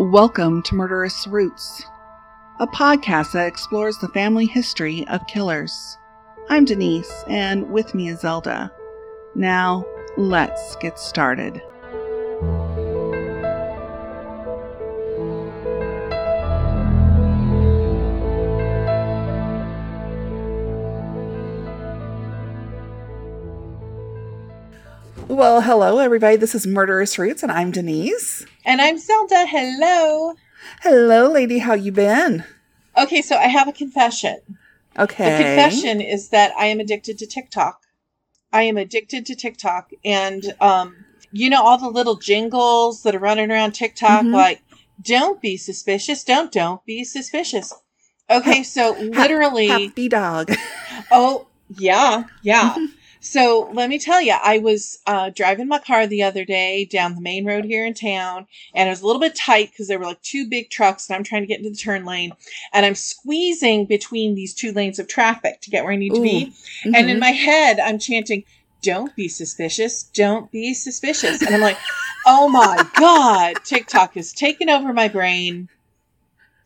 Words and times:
Welcome 0.00 0.62
to 0.62 0.76
Murderous 0.76 1.26
Roots, 1.26 1.82
a 2.60 2.68
podcast 2.68 3.32
that 3.32 3.48
explores 3.48 3.98
the 3.98 4.06
family 4.06 4.46
history 4.46 5.04
of 5.08 5.26
killers. 5.26 5.98
I'm 6.48 6.64
Denise, 6.64 7.24
and 7.26 7.68
with 7.68 7.96
me 7.96 8.08
is 8.08 8.20
Zelda. 8.20 8.70
Now, 9.34 9.84
let's 10.16 10.76
get 10.76 11.00
started. 11.00 11.60
Well, 25.26 25.60
hello, 25.60 25.98
everybody. 25.98 26.36
This 26.36 26.54
is 26.54 26.68
Murderous 26.68 27.18
Roots, 27.18 27.42
and 27.42 27.50
I'm 27.50 27.72
Denise. 27.72 28.46
And 28.68 28.82
I'm 28.82 28.98
Zelda. 28.98 29.46
Hello. 29.46 30.34
Hello, 30.82 31.32
lady. 31.32 31.60
How 31.60 31.72
you 31.72 31.90
been? 31.90 32.44
Okay, 32.98 33.22
so 33.22 33.34
I 33.34 33.46
have 33.46 33.66
a 33.66 33.72
confession. 33.72 34.40
Okay. 34.98 35.24
The 35.30 35.42
confession 35.42 36.02
is 36.02 36.28
that 36.28 36.52
I 36.54 36.66
am 36.66 36.78
addicted 36.78 37.16
to 37.20 37.26
TikTok. 37.26 37.80
I 38.52 38.64
am 38.64 38.76
addicted 38.76 39.24
to 39.24 39.34
TikTok, 39.34 39.88
and 40.04 40.54
um, 40.60 40.96
you 41.32 41.48
know 41.48 41.62
all 41.62 41.78
the 41.78 41.88
little 41.88 42.16
jingles 42.16 43.04
that 43.04 43.14
are 43.14 43.18
running 43.18 43.50
around 43.50 43.72
TikTok, 43.72 44.26
Mhm. 44.26 44.34
like 44.34 44.60
"Don't 45.00 45.40
be 45.40 45.56
suspicious, 45.56 46.22
don't 46.22 46.52
don't 46.52 46.84
be 46.84 47.04
suspicious." 47.04 47.72
Okay, 48.28 48.62
so 48.62 48.92
literally, 49.00 49.68
Happy 49.68 50.10
dog. 50.10 50.52
Oh, 51.10 51.46
yeah, 51.70 52.24
yeah. 52.42 52.76
so 53.20 53.70
let 53.74 53.90
me 53.90 53.98
tell 53.98 54.20
you, 54.20 54.32
I 54.42 54.58
was 54.58 54.98
uh, 55.06 55.30
driving 55.30 55.68
my 55.68 55.78
car 55.78 56.06
the 56.06 56.22
other 56.22 56.44
day 56.44 56.84
down 56.84 57.14
the 57.14 57.20
main 57.20 57.44
road 57.46 57.64
here 57.64 57.84
in 57.86 57.94
town, 57.94 58.46
and 58.74 58.88
it 58.88 58.90
was 58.90 59.02
a 59.02 59.06
little 59.06 59.20
bit 59.20 59.34
tight 59.36 59.70
because 59.70 59.88
there 59.88 59.98
were 59.98 60.06
like 60.06 60.22
two 60.22 60.48
big 60.48 60.70
trucks, 60.70 61.08
and 61.08 61.16
I'm 61.16 61.24
trying 61.24 61.42
to 61.42 61.46
get 61.46 61.58
into 61.58 61.70
the 61.70 61.76
turn 61.76 62.04
lane, 62.04 62.32
and 62.72 62.86
I'm 62.86 62.94
squeezing 62.94 63.86
between 63.86 64.34
these 64.34 64.54
two 64.54 64.72
lanes 64.72 64.98
of 64.98 65.08
traffic 65.08 65.60
to 65.62 65.70
get 65.70 65.84
where 65.84 65.92
I 65.92 65.96
need 65.96 66.14
to 66.14 66.22
be. 66.22 66.52
And 66.84 67.10
in 67.10 67.16
Mhm. 67.16 67.20
my 67.20 67.30
head, 67.32 67.80
I'm 67.80 67.98
chanting, 67.98 68.44
Don't 68.82 69.14
be 69.16 69.28
suspicious. 69.28 70.04
Don't 70.04 70.50
be 70.52 70.72
suspicious. 70.72 71.42
And 71.42 71.54
I'm 71.54 71.60
like, 71.60 71.78
Oh 72.26 72.48
my 72.48 72.78
God, 72.96 73.56
TikTok 73.64 74.14
has 74.14 74.32
taken 74.32 74.70
over 74.70 74.92
my 74.92 75.08
brain 75.08 75.68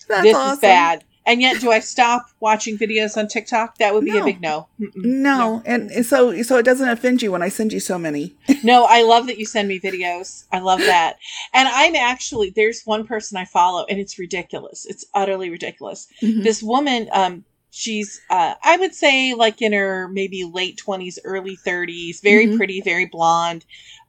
That's 0.08 0.22
this 0.24 0.34
awesome. 0.34 0.52
is 0.52 0.58
bad. 0.60 1.04
And 1.24 1.40
yet, 1.40 1.60
do 1.60 1.70
I 1.70 1.78
stop 1.80 2.26
watching 2.40 2.76
videos 2.76 3.16
on 3.16 3.28
TikTok? 3.28 3.78
That 3.78 3.94
would 3.94 4.04
be 4.04 4.10
No. 4.10 4.22
a 4.22 4.24
big 4.24 4.40
no. 4.40 4.68
Mm-mm. 4.80 4.92
No, 5.04 5.62
and 5.64 6.04
so 6.04 6.42
so 6.42 6.56
it 6.58 6.64
doesn't 6.64 6.88
offend 6.88 7.22
you 7.22 7.30
when 7.30 7.42
I 7.42 7.48
send 7.48 7.72
you 7.72 7.80
so 7.80 7.98
many. 7.98 8.34
No, 8.64 8.84
I 8.88 9.02
love 9.02 9.26
that 9.26 9.38
you 9.38 9.46
send 9.46 9.66
me 9.68 9.80
videos. 9.80 10.44
I 10.52 10.58
love 10.60 10.78
that. 10.80 11.16
And 11.52 11.68
I'm 11.68 11.94
actually 11.96 12.50
there's 12.50 12.82
one 12.84 13.06
person 13.06 13.36
I 13.38 13.44
follow, 13.44 13.84
and 13.88 13.98
it's 14.00 14.18
ridiculous. 14.18 14.86
It's 14.86 15.04
utterly 15.14 15.50
ridiculous. 15.50 16.06
Mhm. 16.22 16.42
This 16.44 16.62
woman, 16.62 17.08
um, 17.12 17.44
she's 17.70 18.20
uh, 18.30 18.54
I 18.62 18.76
would 18.76 18.94
say 18.94 19.34
like 19.34 19.62
in 19.62 19.72
her 19.72 20.08
maybe 20.08 20.44
late 20.44 20.76
twenties, 20.76 21.18
early 21.24 21.56
thirties, 21.56 22.20
very 22.20 22.46
Mhm. 22.46 22.56
pretty, 22.56 22.80
very 22.82 23.06
blonde. 23.06 23.64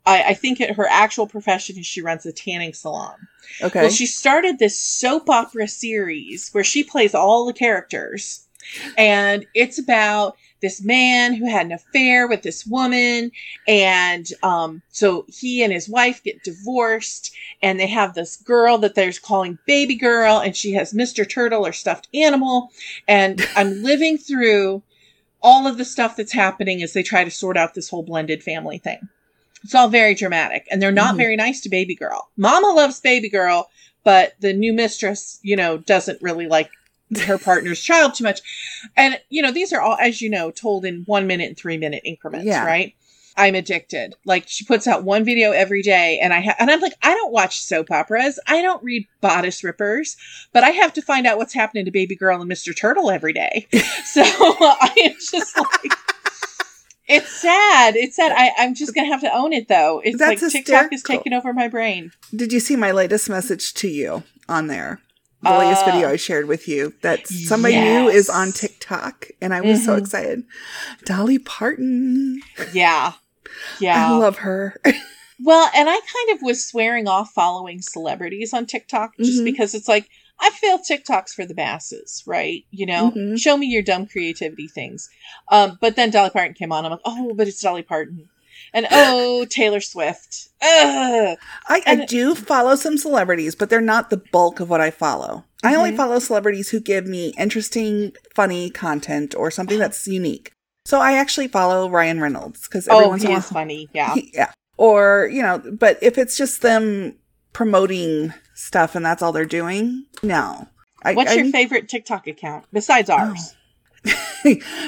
I, 0.05 0.23
I 0.29 0.33
think 0.33 0.59
it, 0.59 0.75
her 0.75 0.87
actual 0.89 1.27
profession 1.27 1.77
is 1.77 1.85
she 1.85 2.01
runs 2.01 2.25
a 2.25 2.33
tanning 2.33 2.73
salon. 2.73 3.15
Okay. 3.61 3.81
Well, 3.81 3.89
she 3.89 4.05
started 4.05 4.59
this 4.59 4.79
soap 4.79 5.29
opera 5.29 5.67
series 5.67 6.49
where 6.51 6.63
she 6.63 6.83
plays 6.83 7.15
all 7.15 7.45
the 7.45 7.53
characters. 7.53 8.45
And 8.97 9.45
it's 9.53 9.77
about 9.77 10.37
this 10.61 10.81
man 10.81 11.33
who 11.33 11.49
had 11.49 11.65
an 11.65 11.73
affair 11.73 12.27
with 12.27 12.41
this 12.43 12.65
woman. 12.65 13.31
And 13.67 14.25
um, 14.41 14.81
so 14.89 15.25
he 15.27 15.63
and 15.63 15.73
his 15.73 15.89
wife 15.89 16.23
get 16.23 16.43
divorced. 16.43 17.33
And 17.61 17.79
they 17.79 17.87
have 17.87 18.13
this 18.13 18.37
girl 18.37 18.77
that 18.79 18.95
they're 18.95 19.11
calling 19.21 19.59
Baby 19.65 19.95
Girl. 19.95 20.39
And 20.39 20.55
she 20.55 20.73
has 20.73 20.93
Mr. 20.93 21.29
Turtle 21.29 21.65
or 21.65 21.73
stuffed 21.73 22.07
animal. 22.13 22.71
And 23.07 23.45
I'm 23.55 23.83
living 23.83 24.17
through 24.17 24.81
all 25.41 25.67
of 25.67 25.77
the 25.77 25.85
stuff 25.85 26.15
that's 26.15 26.31
happening 26.31 26.81
as 26.81 26.93
they 26.93 27.03
try 27.03 27.25
to 27.25 27.31
sort 27.31 27.57
out 27.57 27.73
this 27.73 27.89
whole 27.89 28.03
blended 28.03 28.41
family 28.41 28.77
thing. 28.77 29.09
It's 29.63 29.75
all 29.75 29.87
very 29.87 30.13
dramatic. 30.15 30.67
And 30.71 30.81
they're 30.81 30.91
not 30.91 31.15
Mhm. 31.15 31.17
very 31.17 31.35
nice 31.35 31.61
to 31.61 31.69
Baby 31.69 31.95
Girl. 31.95 32.29
Mama 32.37 32.67
loves 32.67 32.99
Baby 32.99 33.29
Girl, 33.29 33.69
but 34.03 34.33
the 34.39 34.53
new 34.53 34.73
mistress, 34.73 35.39
you 35.41 35.55
know, 35.55 35.77
doesn't 35.77 36.21
really 36.21 36.47
like 36.47 36.69
her 37.25 37.37
partner's 37.37 37.81
child 37.83 38.15
too 38.15 38.23
much. 38.23 38.41
And, 38.97 39.19
you 39.29 39.41
know, 39.41 39.51
these 39.51 39.71
are 39.71 39.81
all, 39.81 39.97
as 39.99 40.21
you 40.21 40.29
know, 40.29 40.51
told 40.51 40.85
in 40.85 41.03
one 41.05 41.27
minute 41.27 41.47
and 41.49 41.57
three 41.57 41.77
minute 41.77 42.01
increments, 42.03 42.45
Yeah. 42.47 42.65
right? 42.65 42.93
I'm 43.35 43.55
addicted. 43.55 44.13
Like 44.25 44.43
she 44.47 44.63
puts 44.63 44.85
out 44.85 45.03
one 45.05 45.23
video 45.25 45.53
every 45.53 45.81
day, 45.81 46.19
and 46.21 46.31
I 46.31 46.41
ha- 46.41 46.55
and 46.59 46.69
I'm 46.69 46.79
like, 46.81 46.93
I 47.01 47.15
don't 47.15 47.31
watch 47.33 47.61
soap 47.63 47.89
operas. 47.89 48.37
I 48.45 48.61
don't 48.61 48.83
read 48.83 49.07
bodice 49.21 49.63
rippers, 49.63 50.15
but 50.51 50.63
I 50.63 50.69
have 50.69 50.93
to 50.93 51.01
find 51.01 51.25
out 51.25 51.39
what's 51.39 51.53
happening 51.55 51.85
to 51.85 51.91
Baby 51.91 52.15
Girl 52.15 52.39
and 52.39 52.51
Mr. 52.51 52.77
Turtle 52.77 53.09
every 53.09 53.33
day. 53.33 53.65
so 54.05 54.21
I 54.25 54.93
am 55.05 55.13
just 55.31 55.57
like, 55.57 55.93
it's 57.13 57.31
sad. 57.41 57.95
It's 57.95 58.15
sad. 58.15 58.31
I, 58.35 58.51
I'm 58.57 58.73
just 58.75 58.93
gonna 58.95 59.07
have 59.07 59.21
to 59.21 59.33
own 59.33 59.53
it 59.53 59.67
though. 59.67 60.01
It's 60.03 60.17
That's 60.17 60.41
like 60.41 60.51
TikTok 60.51 60.91
is 60.93 61.03
taking 61.03 61.33
over 61.33 61.53
my 61.53 61.67
brain. 61.67 62.11
Did 62.35 62.51
you 62.53 62.59
see 62.59 62.75
my 62.75 62.91
latest 62.91 63.29
message 63.29 63.73
to 63.75 63.87
you 63.87 64.23
on 64.49 64.67
there? 64.67 64.99
The 65.41 65.57
latest 65.57 65.81
Uh, 65.83 65.91
video 65.91 66.09
I 66.09 66.15
shared 66.15 66.47
with 66.47 66.67
you 66.69 66.93
that 67.01 67.27
somebody 67.27 67.75
new 67.75 68.07
is 68.07 68.29
on. 68.29 68.53
TikTok, 68.53 69.27
and 69.41 69.53
I 69.53 69.59
was 69.59 69.83
so 69.83 69.95
Mhm. 69.95 69.99
excited. 69.99 70.43
Dolly 71.05 71.37
Parton. 71.39 72.41
Yeah. 72.71 73.13
Yeah. 73.79 74.07
I 74.13 74.17
love 74.17 74.37
her. 74.37 74.77
Well, 75.45 75.69
and 75.75 75.89
I 75.89 75.93
kind 75.99 76.37
of 76.37 76.41
was 76.41 76.63
swearing 76.65 77.07
off 77.07 77.31
following 77.33 77.81
celebrities 77.81 78.53
on 78.53 78.65
TikTok 78.65 79.17
just 79.17 79.41
Mhm. 79.41 79.45
because 79.45 79.73
it's 79.73 79.89
like 79.89 80.07
I 80.45 80.49
feel 80.49 80.77
TikTok's 80.77 81.33
for 81.33 81.45
the 81.45 81.55
masses, 81.55 82.21
right? 82.27 82.65
You 82.71 82.85
know, 82.85 83.11
Mhm. 83.11 83.39
show 83.39 83.55
me 83.55 83.67
your 83.67 83.81
dumb 83.81 84.05
creativity 84.07 84.67
things. 84.67 85.09
Um, 85.49 85.77
but 85.79 85.95
then 85.95 86.09
Dolly 86.11 86.31
Parton 86.31 86.53
came 86.53 86.71
on. 86.73 86.83
I'm 86.85 86.91
like, 86.91 86.99
oh, 87.05 87.33
but 87.33 87.47
it's 87.47 87.61
Dolly 87.61 87.81
Parton, 87.83 88.27
and 88.73 88.85
oh, 88.91 89.45
Taylor 89.49 89.79
Swift. 89.79 90.49
Ugh. 90.61 91.37
I, 91.69 91.81
I 91.85 92.05
do 92.05 92.35
follow 92.35 92.75
some 92.75 92.97
celebrities, 92.97 93.55
but 93.55 93.69
they're 93.69 93.79
not 93.81 94.09
the 94.09 94.17
bulk 94.31 94.59
of 94.59 94.69
what 94.69 94.81
I 94.81 94.91
follow. 94.91 95.45
I 95.63 95.75
only 95.75 95.91
Mhm. 95.93 95.97
follow 95.97 96.19
celebrities 96.19 96.69
who 96.69 96.81
give 96.81 97.07
me 97.07 97.33
interesting, 97.37 98.11
funny 98.35 98.69
content 98.69 99.33
or 99.35 99.49
something 99.49 99.79
that's 99.79 100.05
unique. 100.07 100.51
So 100.85 100.99
I 100.99 101.13
actually 101.13 101.47
follow 101.47 101.89
Ryan 101.89 102.19
Reynolds 102.19 102.67
because 102.67 102.89
every 102.89 103.05
Oh, 103.05 103.09
once 103.09 103.21
he 103.21 103.29
in 103.29 103.35
a 103.35 103.37
is 103.37 103.43
while, 103.45 103.61
funny. 103.61 103.87
Yeah. 103.93 104.13
He- 104.15 104.31
yeah. 104.35 104.51
Or, 104.75 105.29
you 105.31 105.41
know, 105.41 105.59
but 105.71 105.97
if 106.01 106.17
it's 106.17 106.35
just 106.35 106.61
them 106.61 107.15
promoting 107.53 108.33
stuff 108.53 108.95
and 108.95 109.05
that's 109.05 109.21
all 109.21 109.31
they're 109.31 109.45
doing, 109.45 110.05
no. 110.21 110.67
I, 111.03 111.13
What's 111.13 111.35
your 111.35 111.51
favorite 111.51 111.89
TikTok 111.89 112.27
account 112.27 112.65
besides 112.71 113.09
ours? 113.09 113.55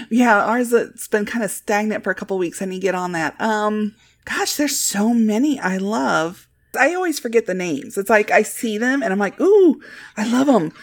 yeah, 0.10 0.44
ours 0.44 0.72
it's 0.74 1.08
been 1.08 1.26
kind 1.26 1.44
of 1.44 1.52
stagnant 1.52 2.04
for 2.04 2.12
a 2.12 2.16
couple 2.16 2.38
weeks. 2.38 2.62
I 2.62 2.66
need 2.66 2.80
to 2.80 2.88
get 2.88 2.96
on 2.96 3.12
that. 3.14 3.40
Um, 3.40 3.96
gosh, 4.26 4.56
there's 4.56 4.78
so 4.78 5.14
many 5.14 5.60
I 5.60 5.78
love. 5.78 6.48
I 6.78 6.94
always 6.94 7.20
forget 7.20 7.46
the 7.46 7.54
names. 7.54 7.98
It's 7.98 8.10
like 8.10 8.32
I 8.32 8.42
see 8.42 8.78
them 8.78 9.02
and 9.02 9.14
I'm 9.14 9.20
like, 9.20 9.40
ooh, 9.40 9.82
I 10.18 10.28
love 10.30 10.48
them. 10.48 10.74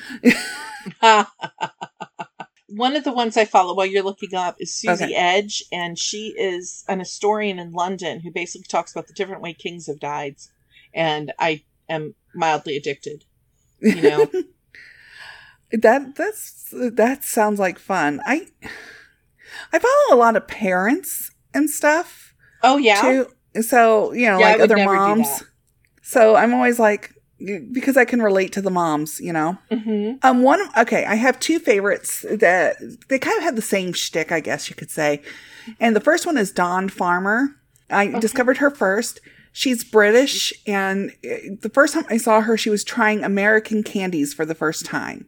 One 2.69 2.97
of 2.97 3.05
the 3.05 3.13
ones 3.13 3.37
I 3.37 3.45
follow 3.45 3.75
while 3.75 3.85
you're 3.85 4.03
looking 4.03 4.35
up 4.35 4.57
is 4.59 4.73
Suzie 4.73 5.03
Okay. 5.03 5.15
Edge, 5.15 5.63
and 5.71 5.99
she 5.99 6.35
is 6.39 6.85
an 6.89 7.01
historian 7.01 7.59
in 7.59 7.73
London 7.73 8.21
who 8.21 8.31
basically 8.33 8.67
talks 8.67 8.93
about 8.93 9.09
the 9.09 9.13
different 9.13 9.43
way 9.43 9.53
kings 9.53 9.89
have 9.89 10.01
died. 10.01 10.37
And 10.95 11.35
I 11.39 11.65
am 11.91 12.15
mildly 12.35 12.77
addicted. 12.77 13.25
You 13.81 14.03
know, 14.03 14.31
that 15.73 16.15
that's 16.15 16.73
that 16.73 17.25
sounds 17.25 17.59
like 17.59 17.79
fun. 17.79 18.21
I 18.27 18.47
I 19.73 19.79
follow 19.79 20.17
a 20.17 20.21
lot 20.21 20.37
of 20.37 20.47
parents 20.47 21.31
and 21.55 21.69
stuff 21.69 22.35
oh 22.63 22.77
yeah, 22.77 23.01
too. 23.01 23.63
So 23.63 24.13
you 24.13 24.27
know, 24.27 24.39
Yeah, 24.39 24.53
like 24.53 24.61
other 24.61 24.77
moms. 24.79 25.45
So 26.03 26.37
I'm 26.37 26.55
always 26.55 26.79
like 26.79 27.15
because 27.73 27.97
I 27.97 28.05
can 28.05 28.23
relate 28.23 28.53
to 28.53 28.63
the 28.63 28.71
moms, 28.71 29.21
you 29.21 29.33
know. 29.33 29.59
hmm 29.71 30.13
Um, 30.23 30.43
one 30.43 30.61
okay, 30.77 31.05
I 31.05 31.17
have 31.17 31.41
two 31.41 31.59
favorites 31.59 32.25
that 32.31 32.77
they 33.09 33.19
kind 33.19 33.37
of 33.39 33.43
have 33.45 33.57
the 33.57 33.63
same 33.63 33.93
shtick, 33.93 34.31
I 34.31 34.41
guess 34.41 34.69
you 34.71 34.77
could 34.77 34.91
say. 34.91 35.23
And 35.81 35.97
the 35.97 36.01
first 36.01 36.27
one 36.27 36.39
is 36.39 36.53
Dawn 36.53 36.89
Farmer. 36.89 37.49
I 37.91 38.09
Okay. 38.09 38.21
discovered 38.21 38.59
her 38.59 38.71
first. 38.71 39.21
She's 39.53 39.85
British, 39.85 40.53
and 40.67 41.11
uh, 41.25 41.57
the 41.61 41.71
first 41.73 41.95
time 41.95 42.07
I 42.09 42.17
saw 42.17 42.41
her, 42.41 42.57
she 42.57 42.71
was 42.71 42.85
trying 42.85 43.23
American 43.23 43.83
candies 43.83 44.33
for 44.33 44.47
the 44.47 44.55
first 44.55 44.87
time. 44.87 45.27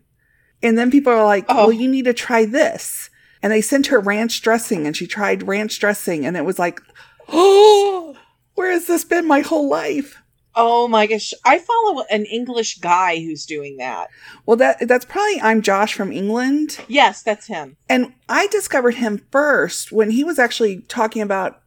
And 0.63 0.79
then 0.79 0.91
people 0.91 1.13
are 1.13 1.25
like, 1.25 1.45
Oh. 1.49 1.69
"Well, 1.69 1.73
you 1.73 1.89
need 1.89 2.07
to 2.07 2.15
try 2.15 2.47
this." 2.47 3.11
And 3.43 3.53
they 3.53 3.61
sent 3.61 3.89
her 3.89 4.01
ranch 4.01 4.41
dressing, 4.41 4.87
and 4.87 4.97
she 4.97 5.07
tried 5.07 5.47
ranch 5.47 5.79
dressing, 5.79 6.25
and 6.25 6.37
it 6.37 6.45
was 6.47 6.59
like, 6.59 6.81
"Oh, 7.29 8.17
where 8.55 8.73
has 8.73 8.87
this 8.87 9.05
been 9.05 9.27
my 9.27 9.41
whole 9.41 9.69
life?" 9.69 10.17
Oh 10.57 10.87
my 10.87 11.07
gosh, 11.07 11.35
I 11.45 11.59
follow 11.59 12.05
an 12.11 12.27
English 12.27 12.79
guy 12.79 13.17
who's 13.17 13.45
doing 13.45 13.77
that. 13.79 14.09
Well, 14.47 14.57
that 14.59 14.87
that's 14.87 15.05
probably 15.05 15.41
I'm 15.41 15.63
Josh 15.63 15.95
from 15.95 16.13
England. 16.13 16.79
Yes, 16.87 17.23
that's 17.23 17.49
him. 17.49 17.77
And 17.89 18.15
I 18.29 18.47
discovered 18.47 18.95
him 18.95 19.27
first 19.33 19.91
when 19.91 20.11
he 20.11 20.23
was 20.23 20.39
actually 20.39 20.83
talking 20.83 21.23
about 21.23 21.61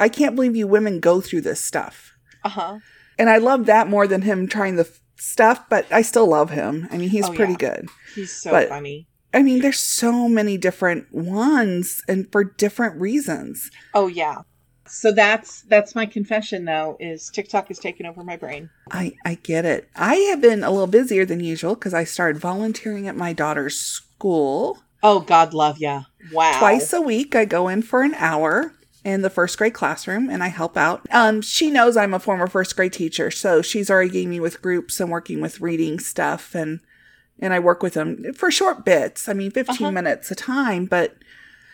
I 0.00 0.08
can't 0.08 0.34
believe 0.34 0.56
you 0.56 0.66
women 0.66 1.00
go 1.00 1.20
through 1.20 1.42
this 1.42 1.60
stuff. 1.60 2.14
Uh 2.44 2.48
huh. 2.50 2.78
And 3.18 3.30
I 3.30 3.38
love 3.38 3.66
that 3.66 3.88
more 3.88 4.06
than 4.06 4.22
him 4.22 4.46
trying 4.48 4.76
the 4.76 4.82
f- 4.82 5.00
stuff, 5.16 5.68
but 5.70 5.86
I 5.92 6.02
still 6.02 6.26
love 6.26 6.50
him. 6.50 6.88
I 6.90 6.96
mean, 6.98 7.10
he's 7.10 7.28
Oh, 7.28 7.32
pretty 7.32 7.52
yeah. 7.52 7.58
good. 7.70 7.88
He's 8.14 8.32
so 8.32 8.50
But- 8.50 8.68
funny. 8.68 9.06
I 9.32 9.42
mean, 9.42 9.60
there's 9.62 9.80
so 9.80 10.28
many 10.28 10.56
different 10.56 11.12
ones 11.12 12.02
and 12.06 12.30
for 12.30 12.44
different 12.44 13.00
reasons. 13.00 13.68
Oh 13.92 14.06
yeah. 14.06 14.42
So 14.86 15.10
that's 15.10 15.62
that's 15.62 15.94
my 15.96 16.06
confession 16.06 16.66
though 16.66 16.96
is 17.00 17.30
TikTok 17.30 17.66
has 17.68 17.80
taken 17.80 18.06
over 18.06 18.22
my 18.22 18.36
brain. 18.36 18.70
I, 18.92 19.14
I 19.24 19.34
get 19.36 19.64
it. 19.64 19.88
I 19.96 20.14
have 20.30 20.40
been 20.40 20.62
a 20.62 20.70
little 20.70 20.86
busier 20.86 21.24
than 21.24 21.40
usual 21.40 21.74
because 21.74 21.94
I 21.94 22.04
started 22.04 22.40
volunteering 22.40 23.08
at 23.08 23.16
my 23.16 23.32
daughter's 23.32 23.76
school. 23.76 24.78
Oh 25.02 25.18
God 25.20 25.52
love 25.52 25.78
ya. 25.78 26.02
Wow. 26.32 26.58
Twice 26.60 26.92
a 26.92 27.00
week, 27.00 27.34
I 27.34 27.44
go 27.44 27.66
in 27.66 27.82
for 27.82 28.02
an 28.02 28.14
hour 28.14 28.72
in 29.04 29.22
the 29.22 29.30
first 29.30 29.58
grade 29.58 29.74
classroom 29.74 30.30
and 30.30 30.42
I 30.42 30.48
help 30.48 30.76
out. 30.76 31.06
Um, 31.10 31.42
she 31.42 31.70
knows 31.70 31.96
I'm 31.96 32.14
a 32.14 32.18
former 32.18 32.46
first 32.46 32.74
grade 32.74 32.92
teacher, 32.94 33.30
so 33.30 33.60
she's 33.62 33.90
already 33.90 34.10
getting 34.10 34.30
me 34.30 34.40
with 34.40 34.62
groups 34.62 34.98
and 35.00 35.10
working 35.10 35.40
with 35.40 35.60
reading 35.60 35.98
stuff 35.98 36.54
and 36.54 36.80
and 37.40 37.52
I 37.52 37.58
work 37.58 37.82
with 37.82 37.94
them 37.94 38.32
for 38.32 38.50
short 38.50 38.84
bits. 38.84 39.28
I 39.28 39.32
mean, 39.32 39.50
15 39.50 39.74
Uh-huh. 39.74 39.90
minutes 39.92 40.30
a 40.30 40.34
time, 40.36 40.86
but 40.86 41.16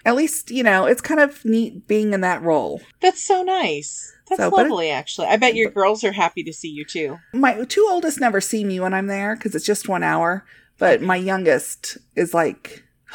at 0.06 0.16
least, 0.16 0.50
you 0.50 0.62
know, 0.62 0.86
it's 0.86 1.02
kind 1.02 1.20
of 1.20 1.44
neat 1.44 1.86
being 1.86 2.14
in 2.14 2.22
that 2.22 2.40
role. 2.42 2.80
That's 3.02 3.22
so 3.22 3.42
nice. 3.42 4.10
That's 4.28 4.38
So, 4.40 4.50
but 4.50 4.60
it- 4.66 4.70
lovely 4.70 4.90
actually. 4.90 5.26
I 5.26 5.36
bet 5.36 5.54
your 5.54 5.70
girls 5.70 6.02
are 6.02 6.12
happy 6.12 6.42
to 6.44 6.52
see 6.52 6.68
you 6.68 6.84
too. 6.86 7.18
My 7.34 7.62
two 7.66 7.86
oldest 7.90 8.18
never 8.18 8.40
see 8.40 8.64
me 8.64 8.80
when 8.80 8.94
I'm 8.94 9.06
there 9.06 9.36
because 9.36 9.54
it's 9.54 9.66
just 9.66 9.86
one 9.88 10.02
hour, 10.02 10.46
but 10.78 11.02
my 11.02 11.16
youngest 11.16 11.98
is 12.16 12.32
like, 12.32 12.82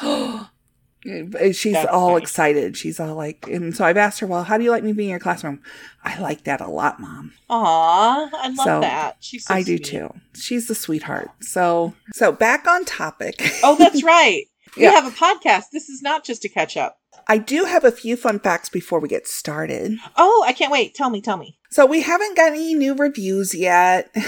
she's 1.52 1.72
That's 1.74 1.88
all 1.90 2.12
nice. 2.14 2.22
excited. 2.22 2.76
She's 2.76 2.98
all 3.00 3.14
like, 3.14 3.46
and 3.48 3.74
so 3.76 3.84
I've 3.84 3.96
asked 3.96 4.20
her, 4.20 4.26
well, 4.26 4.44
how 4.44 4.58
do 4.58 4.64
you 4.64 4.70
like 4.70 4.82
me 4.84 4.92
being 4.92 5.08
in 5.08 5.10
your 5.12 5.18
classroom? 5.20 5.62
I 6.04 6.18
like 6.20 6.44
that 6.44 6.60
a 6.60 6.68
lot, 6.68 7.00
mom. 7.00 7.32
Aw, 7.48 8.30
I 8.32 8.48
love 8.48 8.56
So, 8.64 8.80
that. 8.80 9.16
She's 9.20 9.44
so 9.46 9.54
I 9.54 9.62
do 9.62 9.78
too. 9.78 10.12
She's 10.34 10.68
the 10.68 10.74
sweetheart. 10.74 11.30
So, 11.40 11.94
so 12.14 12.32
back 12.32 12.66
on 12.66 12.84
topic. 12.84 13.40
Oh, 13.62 13.76
that's 13.76 14.02
right. 14.04 14.44
We 14.76 14.82
Yeah. 14.82 14.92
have 14.92 15.06
a 15.06 15.10
podcast. 15.16 15.70
This 15.72 15.88
is 15.88 16.02
not 16.02 16.24
just 16.24 16.44
a 16.44 16.48
catch 16.48 16.76
up. 16.76 16.98
I 17.28 17.38
do 17.38 17.64
have 17.64 17.84
a 17.84 17.90
few 17.90 18.16
fun 18.16 18.38
facts 18.38 18.68
before 18.68 19.00
we 19.00 19.08
get 19.08 19.26
started. 19.26 19.96
Oh, 20.16 20.44
I 20.46 20.52
can't 20.52 20.70
wait. 20.70 20.94
Tell 20.94 21.10
me, 21.10 21.20
tell 21.20 21.36
me. 21.38 21.58
So 21.70 21.84
we 21.86 22.02
haven't 22.02 22.36
got 22.36 22.52
any 22.52 22.74
new 22.74 22.94
reviews 22.94 23.54
yet. 23.54 24.14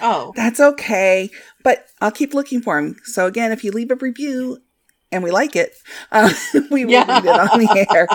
Oh, 0.00 0.32
That's 0.34 0.58
okay, 0.58 1.30
but 1.62 1.86
I'll 2.00 2.10
keep 2.10 2.34
looking 2.34 2.60
for 2.60 2.82
them. 2.82 2.96
So 3.04 3.26
again, 3.26 3.52
if 3.52 3.62
you 3.62 3.70
leave 3.70 3.92
a 3.92 3.94
review 3.94 4.58
and 5.14 5.24
we 5.24 5.30
like 5.30 5.56
it, 5.56 5.74
uh, 6.12 6.32
we 6.70 6.84
will 6.84 6.92
Yeah. 6.92 7.06
read 7.08 7.24
it 7.24 7.30
on 7.52 7.58
the 7.60 7.86
air. 7.94 8.06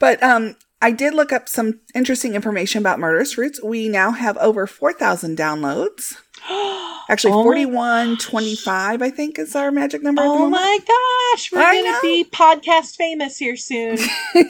But 0.00 0.22
um, 0.22 0.56
I 0.82 0.90
did 0.90 1.14
look 1.14 1.32
up 1.32 1.48
some 1.48 1.80
interesting 1.94 2.34
information 2.34 2.80
about 2.80 2.98
Murderous 2.98 3.36
Roots. 3.38 3.62
We 3.62 3.88
now 3.88 4.10
have 4.12 4.36
over 4.38 4.66
four 4.66 4.92
thousand 4.92 5.36
downloads. 5.38 6.14
Actually, 7.10 7.32
Oh 7.32 7.38
my 7.38 7.42
forty-one 7.44 8.16
twenty-five, 8.18 9.02
I 9.02 9.10
think, 9.10 9.38
is 9.38 9.54
our 9.54 9.70
magic 9.70 10.02
number. 10.02 10.22
oh 10.24 10.48
my 10.48 10.78
gosh. 10.86 11.52
We're 11.52 11.60
going 11.60 11.84
to 11.84 11.98
be 12.02 12.24
podcast 12.30 12.96
famous 12.96 13.36
here 13.38 13.56
soon. 13.56 13.98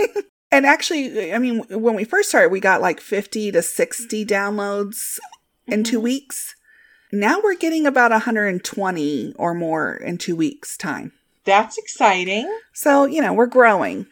And 0.52 0.66
actually, 0.66 1.32
I 1.32 1.38
mean, 1.38 1.60
when 1.70 1.94
we 1.94 2.02
first 2.02 2.28
started, 2.31 2.48
we 2.50 2.58
got 2.58 2.81
like 2.81 3.00
50 3.00 3.52
to 3.52 3.62
60 3.62 4.26
downloads 4.26 5.20
in 5.69 5.84
two 5.84 6.00
Mhm. 6.00 6.02
weeks. 6.02 6.56
Now 7.12 7.38
we're 7.40 7.54
getting 7.54 7.86
about 7.86 8.10
120 8.10 9.32
or 9.36 9.54
more 9.54 9.94
in 9.94 10.19
two 10.19 10.34
weeks' 10.34 10.76
time. 10.76 11.12
That's 11.50 11.79
exciting. 11.79 12.49
So, 12.73 13.06
you 13.06 13.20
know, 13.20 13.32
we're 13.32 13.47
growing. 13.47 14.06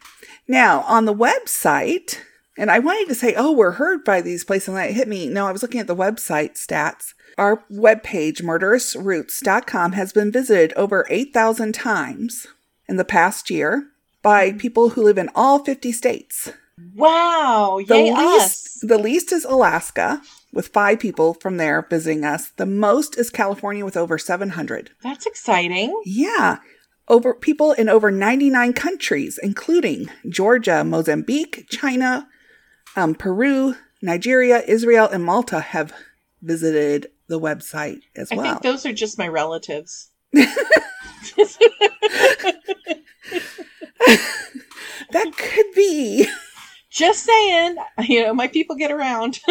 Now, 0.49 0.81
on 0.89 1.05
the 1.05 1.15
website, 1.15 2.19
and 2.57 2.69
I 2.69 2.81
wanted 2.81 3.07
to 3.11 3.15
say, 3.15 3.33
oh, 3.37 3.53
we're 3.53 3.73
heard 3.73 4.03
by 4.03 4.21
these 4.21 4.43
places, 4.43 4.71
and 4.71 4.77
that 4.77 4.91
hit 4.91 5.07
me. 5.07 5.29
No, 5.29 5.47
I 5.47 5.53
was 5.53 5.63
looking 5.63 5.79
at 5.79 5.87
the 5.87 5.95
website 5.95 6.55
stats. 6.55 7.15
Our 7.39 7.65
webpage, 7.71 8.43
murderousroots.com, 8.43 9.93
has 9.93 10.13
been 10.13 10.33
visited 10.33 10.73
over 10.73 11.07
8,000 11.09 11.73
times 11.77 12.49
in 12.89 12.97
the 12.97 13.05
past 13.05 13.51
year 13.51 13.87
by 14.21 14.49
mm-hmm. 14.49 14.59
people 14.59 14.89
who 14.91 15.05
live 15.05 15.17
in 15.17 15.31
all 15.37 15.61
50 15.61 15.93
states. 15.93 16.51
Wow. 16.93 17.79
The 17.87 17.99
Yay, 17.99 18.15
least, 18.15 18.67
us. 18.67 18.79
the 18.83 18.99
least 18.99 19.31
is 19.31 19.45
Alaska, 19.45 20.21
with 20.53 20.69
five 20.69 20.99
people 20.99 21.35
from 21.35 21.57
there 21.57 21.87
visiting 21.89 22.25
us. 22.25 22.51
The 22.57 22.67
most 22.67 23.17
is 23.17 23.31
California, 23.31 23.85
with 23.85 23.97
over 23.97 24.19
700. 24.19 24.91
That's 25.05 25.27
exciting. 25.27 26.03
Yeah, 26.05 26.59
over 27.09 27.35
people 27.35 27.73
in 27.73 27.89
over 27.89 28.11
99 28.11 28.73
countries, 28.73 29.39
including 29.43 30.11
Georgia, 30.29 30.85
Mozambique, 30.85 31.67
China, 31.71 32.29
um, 32.97 33.15
Peru, 33.15 33.75
Nigeria, 34.03 34.63
Israel, 34.67 35.09
and 35.11 35.25
Malta, 35.25 35.61
have 35.61 35.93
visited 36.43 37.09
the 37.29 37.41
website 37.41 38.01
as 38.17 38.31
well. 38.31 38.41
I 38.41 38.51
think 38.51 38.63
those 38.63 38.87
are 38.87 38.93
just 38.93 39.19
my 39.19 39.29
relatives. 39.29 40.11
that 40.33 40.57
could 45.37 45.67
be. 45.75 46.27
Just 46.91 47.25
saying, 47.25 47.77
you 48.01 48.25
know, 48.25 48.35
my 48.35 48.49
people 48.49 48.77
get 48.77 48.91
around. 48.91 49.41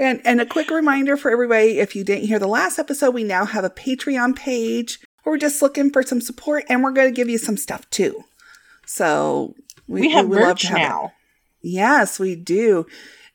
And 0.00 0.22
and 0.24 0.40
a 0.40 0.46
quick 0.46 0.70
reminder 0.70 1.18
for 1.18 1.30
everybody: 1.30 1.78
if 1.78 1.94
you 1.94 2.02
didn't 2.02 2.24
hear 2.24 2.38
the 2.38 2.46
last 2.46 2.78
episode, 2.78 3.10
we 3.10 3.24
now 3.24 3.44
have 3.44 3.62
a 3.62 3.68
Patreon 3.68 4.34
page 4.34 5.00
we're 5.24 5.38
just 5.38 5.62
looking 5.62 5.90
for 5.90 6.02
some 6.02 6.20
support, 6.20 6.64
and 6.68 6.82
we're 6.82 6.92
going 6.92 7.08
to 7.08 7.16
give 7.16 7.28
you 7.28 7.38
some 7.38 7.56
stuff 7.56 7.88
too. 7.90 8.24
So 8.86 9.54
we, 9.86 10.10
have 10.10 10.28
would 10.28 10.38
love 10.40 10.48
merch 10.48 10.60
to 10.62 10.68
have 10.68 10.76
it. 10.78 10.82
now. 10.82 11.12
Yes, 11.62 12.18
we 12.18 12.34
do. 12.34 12.86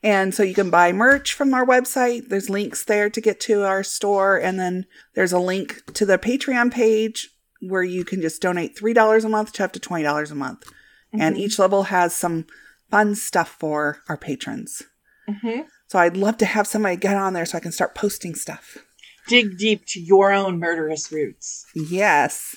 And 0.02 0.32
so 0.34 0.42
you 0.42 0.54
can 0.54 0.70
buy 0.70 0.92
merch 0.92 1.32
from 1.32 1.52
our 1.54 1.66
website. 1.66 2.28
There's 2.28 2.48
links 2.50 2.84
there 2.84 3.10
to 3.10 3.20
get 3.20 3.40
to 3.40 3.64
our 3.64 3.82
store. 3.82 4.36
And 4.36 4.58
then 4.60 4.86
there's 5.14 5.32
a 5.32 5.40
link 5.40 5.82
to 5.94 6.06
the 6.06 6.18
Patreon 6.18 6.70
page 6.72 7.30
where 7.60 7.82
you 7.82 8.04
can 8.04 8.20
just 8.20 8.40
donate 8.40 8.76
$3 8.76 9.24
a 9.24 9.28
month 9.28 9.52
to 9.54 9.64
up 9.64 9.72
to 9.72 9.80
$20 9.80 10.30
a 10.30 10.34
month. 10.36 10.64
And 11.12 11.34
Mhm. 11.36 11.40
each 11.40 11.58
level 11.58 11.84
has 11.84 12.14
some 12.14 12.46
fun 12.90 13.14
stuff 13.16 13.56
for 13.58 13.98
our 14.08 14.16
patrons. 14.16 14.82
hmm 15.26 15.62
So 15.88 15.98
I'd 15.98 16.16
love 16.16 16.36
to 16.38 16.46
have 16.46 16.66
somebody 16.66 16.96
get 16.96 17.16
on 17.16 17.32
there 17.32 17.46
so 17.46 17.56
I 17.58 17.60
can 17.60 17.72
start 17.72 17.94
posting 17.94 18.34
stuff. 18.34 18.78
Dig 19.28 19.58
deep 19.58 19.84
to 19.86 20.00
your 20.00 20.32
own 20.32 20.58
murderous 20.58 21.12
roots. 21.12 21.66
Yes. 21.74 22.56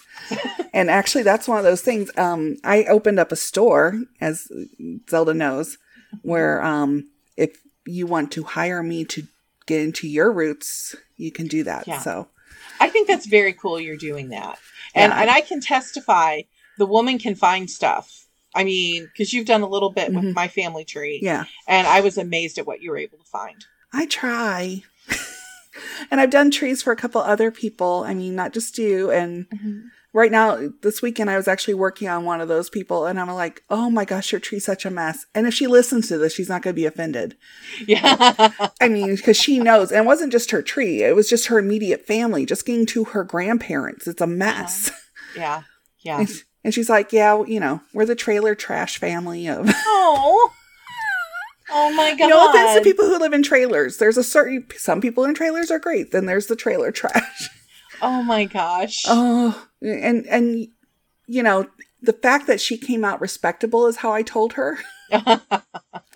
and 0.73 0.89
actually 0.89 1.23
that's 1.23 1.47
one 1.47 1.57
of 1.57 1.63
those 1.63 1.81
things. 1.81 2.09
Um 2.17 2.57
I 2.63 2.83
opened 2.85 3.19
up 3.19 3.31
a 3.31 3.35
store, 3.35 3.99
as 4.19 4.47
Zelda 5.09 5.33
knows, 5.33 5.77
where 6.21 6.61
um 6.63 7.09
if 7.37 7.57
you 7.85 8.07
want 8.07 8.31
to 8.33 8.43
hire 8.43 8.81
me 8.83 9.03
to 9.05 9.23
get 9.65 9.81
into 9.81 10.07
your 10.07 10.31
roots, 10.31 10.95
you 11.17 11.31
can 11.31 11.47
do 11.47 11.63
that. 11.63 11.87
Yeah. 11.87 11.99
So 11.99 12.27
I 12.79 12.89
think 12.89 13.07
that's 13.07 13.25
very 13.27 13.53
cool 13.53 13.79
you're 13.79 13.97
doing 13.97 14.29
that. 14.29 14.57
And 14.95 15.11
Yeah. 15.11 15.21
and 15.21 15.29
I 15.29 15.41
can 15.41 15.61
testify 15.61 16.41
the 16.77 16.85
woman 16.85 17.19
can 17.19 17.35
find 17.35 17.69
stuff. 17.69 18.25
I 18.55 18.63
mean, 18.63 19.05
because 19.05 19.33
you've 19.33 19.45
done 19.45 19.61
a 19.61 19.67
little 19.69 19.91
bit 19.91 20.11
Mhm. 20.11 20.15
with 20.25 20.35
my 20.35 20.47
family 20.47 20.83
tree. 20.85 21.19
yeah. 21.21 21.45
And 21.67 21.87
I 21.87 22.01
was 22.01 22.17
amazed 22.17 22.57
at 22.57 22.65
what 22.67 22.81
you 22.81 22.91
were 22.91 22.97
able 22.97 23.17
to 23.17 23.23
find. 23.25 23.65
I 23.93 24.05
try. 24.07 24.83
And 26.09 26.19
I've 26.19 26.29
done 26.29 26.51
trees 26.51 26.81
for 26.81 26.91
a 26.91 26.95
couple 26.95 27.21
other 27.21 27.51
people. 27.51 28.03
I 28.05 28.13
mean, 28.13 28.35
not 28.35 28.53
just 28.53 28.77
you. 28.77 29.11
And 29.11 29.49
mm-hmm. 29.49 29.79
right 30.13 30.31
now, 30.31 30.69
this 30.81 31.01
weekend, 31.01 31.29
I 31.29 31.37
was 31.37 31.47
actually 31.47 31.75
working 31.75 32.07
on 32.07 32.25
one 32.25 32.41
of 32.41 32.47
those 32.47 32.69
people, 32.69 33.05
and 33.05 33.19
I'm 33.19 33.29
like, 33.29 33.63
oh 33.69 33.89
my 33.89 34.05
gosh, 34.05 34.31
your 34.31 34.41
tree's 34.41 34.65
such 34.65 34.85
a 34.85 34.91
mess. 34.91 35.25
And 35.33 35.47
if 35.47 35.53
she 35.53 35.67
listens 35.67 36.07
to 36.07 36.17
this, 36.17 36.33
she's 36.33 36.49
not 36.49 36.61
going 36.61 36.73
to 36.73 36.81
be 36.81 36.85
offended. 36.85 37.37
Yeah. 37.87 38.51
I 38.81 38.89
mean, 38.89 39.15
because 39.15 39.37
she 39.37 39.59
knows, 39.59 39.91
and 39.91 40.05
it 40.05 40.07
wasn't 40.07 40.31
just 40.31 40.51
her 40.51 40.61
tree, 40.61 41.03
it 41.03 41.15
was 41.15 41.29
just 41.29 41.47
her 41.47 41.59
immediate 41.59 42.05
family, 42.05 42.45
just 42.45 42.65
getting 42.65 42.85
to 42.87 43.05
her 43.05 43.23
grandparents. 43.23 44.07
It's 44.07 44.21
a 44.21 44.27
mess. 44.27 44.89
Uh-huh. 44.89 44.97
yeah. 45.35 45.61
Yeah. 45.99 46.19
And, 46.19 46.29
and 46.63 46.73
she's 46.73 46.89
like, 46.89 47.13
yeah, 47.13 47.43
you 47.45 47.59
know, 47.59 47.81
we're 47.93 48.05
the 48.05 48.15
trailer 48.15 48.55
trash 48.55 48.97
family 48.97 49.47
of. 49.47 49.69
Oh. 49.69 50.51
Oh 51.71 51.93
my 51.93 52.15
god. 52.15 52.29
no 52.29 52.49
offense 52.49 52.77
to 52.77 52.81
people 52.83 53.05
who 53.05 53.17
live 53.17 53.33
in 53.33 53.43
trailers. 53.43 53.97
There's 53.97 54.17
a 54.17 54.23
certain, 54.23 54.65
some 54.77 55.01
people 55.01 55.23
in 55.23 55.33
trailers 55.33 55.71
are 55.71 55.79
great. 55.79 56.11
Then 56.11 56.25
there's 56.25 56.47
the 56.47 56.55
trailer 56.55 56.91
trash. 56.91 57.49
Oh 58.01 58.21
my 58.23 58.45
gosh. 58.45 59.03
Oh, 59.07 59.67
and, 59.81 60.25
and, 60.27 60.67
you 61.27 61.43
know, 61.43 61.67
the 62.01 62.13
fact 62.13 62.47
that 62.47 62.59
she 62.59 62.77
came 62.77 63.05
out 63.05 63.21
respectable 63.21 63.85
is 63.87 63.97
how 63.97 64.11
I 64.11 64.23
told 64.23 64.53
her 64.53 64.79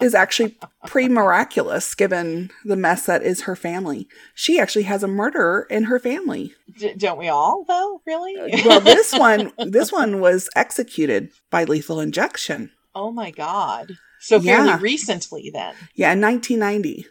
is 0.01 0.15
actually 0.15 0.57
pretty 0.87 1.09
miraculous 1.09 1.93
given 1.93 2.49
the 2.63 2.75
mess 2.75 3.05
that 3.05 3.21
is 3.21 3.41
her 3.41 3.55
family. 3.55 4.07
She 4.33 4.59
actually 4.59 4.83
has 4.83 5.03
a 5.03 5.07
murderer 5.07 5.67
in 5.69 5.83
her 5.85 5.99
family. 5.99 6.53
D- 6.77 6.93
don't 6.97 7.19
we 7.19 7.27
all 7.27 7.63
though? 7.67 8.01
Really? 8.05 8.35
Uh, 8.35 8.57
well 8.65 8.79
this 8.81 9.13
one 9.13 9.51
this 9.59 9.91
one 9.91 10.19
was 10.19 10.49
executed 10.55 11.29
by 11.51 11.65
lethal 11.65 11.99
injection 11.99 12.71
oh 12.95 13.11
my 13.11 13.29
god. 13.31 13.97
So 14.27 14.41
fairly 14.41 14.67
Yeah. 14.69 14.79
recently 14.81 15.49
then. 15.53 15.75
yeah 15.93 16.11
in 16.13 16.21
1990 16.21 17.05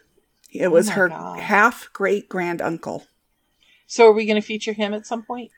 it 0.51 0.69
was 0.69 0.89
Oh 0.89 0.93
her 0.93 1.09
God. 1.09 1.39
half 1.39 1.89
great 1.93 2.27
grand 2.29 2.61
uncle 2.61 3.05
So 3.87 4.07
are 4.07 4.13
we 4.13 4.25
going 4.25 4.41
to 4.41 4.45
feature 4.45 4.73
him 4.73 4.93
at 4.93 5.05
some 5.05 5.23
point? 5.23 5.51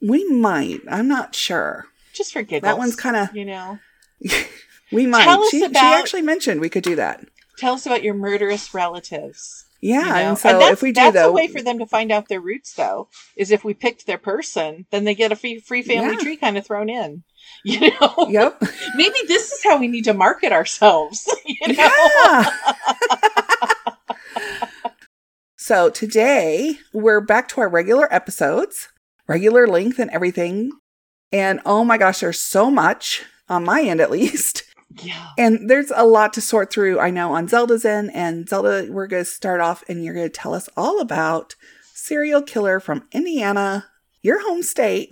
we 0.00 0.24
might 0.30 0.80
i'm 0.88 1.08
not 1.08 1.34
sure 1.34 1.86
Just 2.12 2.32
for 2.32 2.42
giggles. 2.42 2.62
that 2.68 2.78
one's 2.78 2.96
kind 2.96 3.16
of 3.16 3.34
you 3.34 3.44
know. 3.44 3.78
we 4.92 5.06
might 5.06 5.24
Tell 5.24 5.48
she, 5.50 5.60
she 5.60 5.74
actually 5.76 6.22
mentioned 6.22 6.60
we 6.60 6.68
could 6.68 6.84
do 6.84 6.96
that 6.96 7.24
Tell 7.58 7.74
us 7.74 7.86
about 7.86 8.04
your 8.04 8.14
murderous 8.14 8.72
relatives. 8.72 9.64
Yeah, 9.80 9.98
you 10.02 10.04
know? 10.06 10.14
and 10.30 10.38
so 10.38 10.58
that's, 10.60 10.72
if 10.74 10.82
we 10.82 10.90
do 10.92 11.00
that's 11.00 11.14
though, 11.14 11.30
a 11.30 11.32
way 11.32 11.48
for 11.48 11.60
them 11.60 11.80
to 11.80 11.86
find 11.86 12.12
out 12.12 12.28
their 12.28 12.40
roots, 12.40 12.72
though, 12.74 13.08
is 13.36 13.50
if 13.50 13.64
we 13.64 13.74
picked 13.74 14.06
their 14.06 14.16
person, 14.18 14.86
then 14.92 15.02
they 15.02 15.16
get 15.16 15.32
a 15.32 15.36
free 15.36 15.58
free 15.58 15.82
family 15.82 16.12
Yeah. 16.14 16.20
tree 16.20 16.36
kind 16.36 16.56
of 16.56 16.64
thrown 16.64 16.88
in. 16.88 17.24
You 17.64 17.90
know, 18.00 18.28
yep, 18.30 18.62
maybe 18.94 19.18
this 19.26 19.50
is 19.50 19.64
how 19.64 19.78
we 19.78 19.88
need 19.88 20.04
to 20.04 20.14
market 20.14 20.52
ourselves. 20.52 21.28
You 21.44 21.74
know? 21.74 21.90
yeah. 22.24 22.50
so 25.56 25.90
today 25.90 26.78
we're 26.92 27.20
back 27.20 27.48
to 27.48 27.60
our 27.60 27.68
regular 27.68 28.12
episodes, 28.14 28.88
regular 29.26 29.66
length 29.66 29.98
and 29.98 30.10
everything, 30.12 30.70
and 31.32 31.60
oh 31.66 31.84
my 31.84 31.98
gosh, 31.98 32.20
there's 32.20 32.40
so 32.40 32.70
much 32.70 33.24
on 33.48 33.64
my 33.64 33.82
end 33.82 34.00
at 34.00 34.10
least. 34.10 34.62
yeah. 35.02 35.30
And 35.36 35.68
there's 35.68 35.92
a 35.94 36.06
lot 36.06 36.32
to 36.34 36.40
sort 36.40 36.72
through, 36.72 37.00
I 37.00 37.10
know, 37.10 37.34
on 37.34 37.48
Zelda's 37.48 37.84
end. 37.84 38.10
And 38.14 38.48
Zelda, 38.48 38.86
we're 38.90 39.06
going 39.06 39.24
to 39.24 39.30
start 39.30 39.60
off 39.60 39.84
and 39.88 40.04
you're 40.04 40.14
going 40.14 40.26
to 40.26 40.30
tell 40.30 40.54
us 40.54 40.68
all 40.76 41.00
about 41.00 41.54
serial 41.92 42.42
killer 42.42 42.80
from 42.80 43.06
Indiana, 43.12 43.86
your 44.22 44.42
home 44.42 44.62
state, 44.62 45.10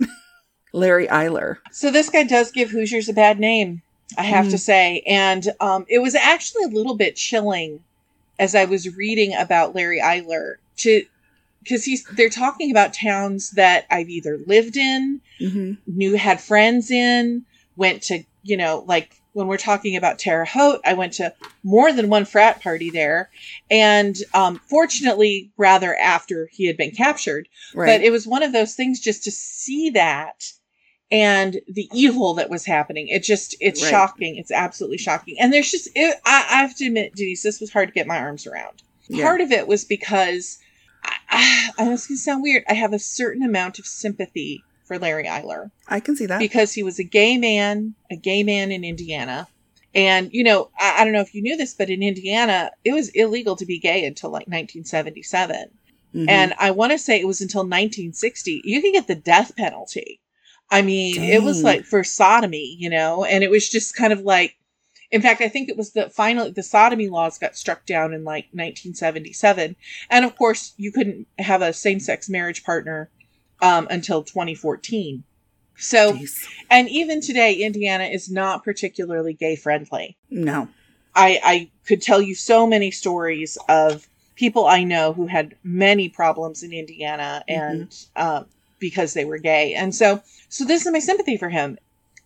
Larry 0.77 1.07
Eyler. 1.07 1.57
So 1.71 1.91
this 1.91 2.09
guy 2.09 2.23
does 2.23 2.51
give 2.51 2.69
Hoosiers 2.71 3.09
a 3.09 3.13
bad 3.13 3.39
name, 3.39 3.81
I 4.17 4.23
have 4.23 4.45
Mm. 4.45 4.51
to 4.51 4.57
say, 4.57 5.03
and 5.05 5.47
um, 5.59 5.85
it 5.89 5.99
was 5.99 6.15
actually 6.15 6.63
a 6.63 6.69
little 6.69 6.95
bit 6.95 7.15
chilling 7.15 7.83
as 8.39 8.55
I 8.55 8.65
was 8.65 8.95
reading 8.95 9.33
about 9.35 9.75
Larry 9.75 9.99
Eyler 9.99 10.55
to 10.77 11.03
because 11.63 11.83
he's 11.83 12.05
they're 12.15 12.29
talking 12.29 12.71
about 12.71 12.93
towns 12.93 13.51
that 13.51 13.85
I've 13.91 14.09
either 14.09 14.39
lived 14.45 14.77
in, 14.77 15.19
hmm 15.39 15.73
knew 15.85 16.15
had 16.15 16.39
friends 16.41 16.91
in, 16.91 17.45
went 17.75 18.03
to 18.03 18.23
you 18.43 18.57
know 18.57 18.83
like 18.87 19.15
when 19.33 19.47
we're 19.47 19.57
talking 19.57 19.95
about 19.95 20.17
Terre 20.17 20.45
Haute, 20.45 20.81
I 20.83 20.93
went 20.93 21.13
to 21.13 21.33
more 21.63 21.93
than 21.93 22.09
one 22.09 22.25
frat 22.25 22.61
party 22.61 22.89
there, 22.89 23.29
and 23.69 24.15
um, 24.33 24.59
fortunately, 24.69 25.51
rather 25.57 25.95
after 25.95 26.49
he 26.51 26.65
had 26.65 26.77
been 26.77 26.91
captured. 26.91 27.47
Right. 27.75 27.85
But 27.99 28.01
it 28.01 28.11
was 28.11 28.25
one 28.25 28.41
of 28.43 28.51
those 28.53 28.73
things 28.73 28.99
just 28.99 29.23
to 29.25 29.31
see 29.31 29.91
that 29.91 30.53
and 31.11 31.61
the 31.67 31.89
evil 31.93 32.33
that 32.35 32.49
was 32.49 32.65
happening. 32.65 33.07
It 33.07 33.23
just, 33.23 33.55
it's 33.59 33.81
Right. 33.81 33.89
shocking. 33.91 34.35
It's 34.35 34.51
absolutely 34.51 34.97
shocking. 34.97 35.35
And 35.39 35.53
there's 35.53 35.71
just, 35.71 35.89
it, 35.95 36.17
I, 36.25 36.45
I 36.49 36.55
have 36.61 36.75
to 36.77 36.87
admit, 36.87 37.15
Denise, 37.15 37.43
this 37.43 37.59
was 37.61 37.71
hard 37.71 37.89
to 37.89 37.93
get 37.93 38.07
my 38.07 38.17
arms 38.19 38.45
around. 38.45 38.81
yeah. 39.07 39.23
Part 39.23 39.41
of 39.41 39.51
it 39.51 39.67
was 39.67 39.85
because, 39.85 40.59
I, 41.03 41.13
I, 41.29 41.69
I 41.77 41.85
know 41.85 41.93
it's 41.93 42.07
going 42.07 42.17
to 42.17 42.21
sound 42.21 42.43
weird, 42.43 42.63
I 42.69 42.73
have 42.73 42.93
a 42.93 42.99
certain 42.99 43.43
amount 43.43 43.79
of 43.79 43.85
sympathy 43.85 44.63
for 44.85 44.97
Larry 44.99 45.25
Eyler 45.25 45.71
I 45.87 45.99
can 45.99 46.15
see 46.15 46.25
that. 46.27 46.39
because 46.39 46.73
he 46.73 46.81
was 46.83 46.97
a 46.99 47.03
gay 47.03 47.37
man, 47.37 47.93
a 48.11 48.15
gay 48.15 48.43
man 48.43 48.71
in 48.71 48.83
Indiana. 48.83 49.47
And, 49.95 50.29
you 50.33 50.43
know, 50.43 50.69
I, 50.79 50.97
I 50.99 51.03
don't 51.03 51.13
know 51.13 51.21
if 51.21 51.33
you 51.33 51.41
knew 51.41 51.55
this, 51.57 51.73
but 51.73 51.89
in 51.89 52.03
Indiana, 52.03 52.71
it 52.83 52.91
was 52.93 53.09
illegal 53.09 53.55
to 53.57 53.65
be 53.65 53.79
gay 53.79 54.05
until 54.05 54.29
like 54.29 54.47
1977. 54.47 55.69
Mhm. 56.15 56.29
And 56.29 56.53
I 56.57 56.71
want 56.71 56.91
to 56.93 56.97
say 56.97 57.19
it 57.19 57.27
was 57.27 57.41
until 57.41 57.61
1960, 57.61 58.61
you 58.63 58.81
could 58.81 58.93
get 58.93 59.07
the 59.07 59.15
death 59.15 59.55
penalty. 59.55 60.19
I 60.69 60.81
mean, 60.81 61.21
it 61.21 61.43
was 61.43 61.63
like 61.63 61.85
for 61.85 62.03
sodomy, 62.03 62.75
you 62.77 62.89
know, 62.89 63.23
and 63.23 63.43
it 63.43 63.49
was 63.49 63.69
just 63.69 63.95
kind 63.95 64.11
of 64.11 64.21
like, 64.21 64.55
in 65.11 65.21
fact, 65.21 65.39
I 65.39 65.47
think 65.47 65.69
it 65.69 65.77
was 65.77 65.93
the 65.93 66.09
finally 66.09 66.51
the 66.51 66.63
sodomy 66.63 67.07
laws 67.07 67.37
got 67.37 67.55
struck 67.55 67.85
down 67.85 68.13
in 68.13 68.25
like 68.25 68.45
1977. 68.51 69.75
And 70.09 70.25
of 70.25 70.35
course, 70.35 70.73
you 70.77 70.91
couldn't 70.91 71.27
have 71.39 71.61
a 71.61 71.71
same 71.71 71.99
sex 71.99 72.27
marriage 72.27 72.63
partner 72.65 73.09
um, 73.61 73.87
until 73.89 74.23
2014. 74.23 75.23
So, 75.77 76.13
Jeez. 76.13 76.45
and 76.69 76.89
even 76.89 77.21
today, 77.21 77.53
Indiana 77.53 78.05
is 78.05 78.29
not 78.29 78.63
particularly 78.63 79.33
gay 79.33 79.55
friendly. 79.55 80.17
no. 80.29 80.69
I, 81.15 81.39
I 81.43 81.71
could 81.87 82.03
tell 82.03 82.21
you 82.21 82.35
so 82.35 82.67
many 82.67 82.91
stories 82.91 83.57
of 83.67 84.07
people 84.35 84.67
I 84.67 84.83
know 84.83 85.13
who 85.13 85.25
had 85.25 85.55
many 85.63 86.09
problems 86.09 86.61
in 86.61 86.71
Indiana 86.71 87.43
and 87.47 87.93
um, 88.15 88.45
because 88.79 89.13
they 89.13 89.25
were 89.25 89.37
gay. 89.37 89.73
And 89.73 89.93
so, 89.93 90.21
so 90.49 90.65
this 90.65 90.85
is 90.85 90.91
my 90.91 90.99
sympathy 90.99 91.37
for 91.37 91.49
him. 91.49 91.77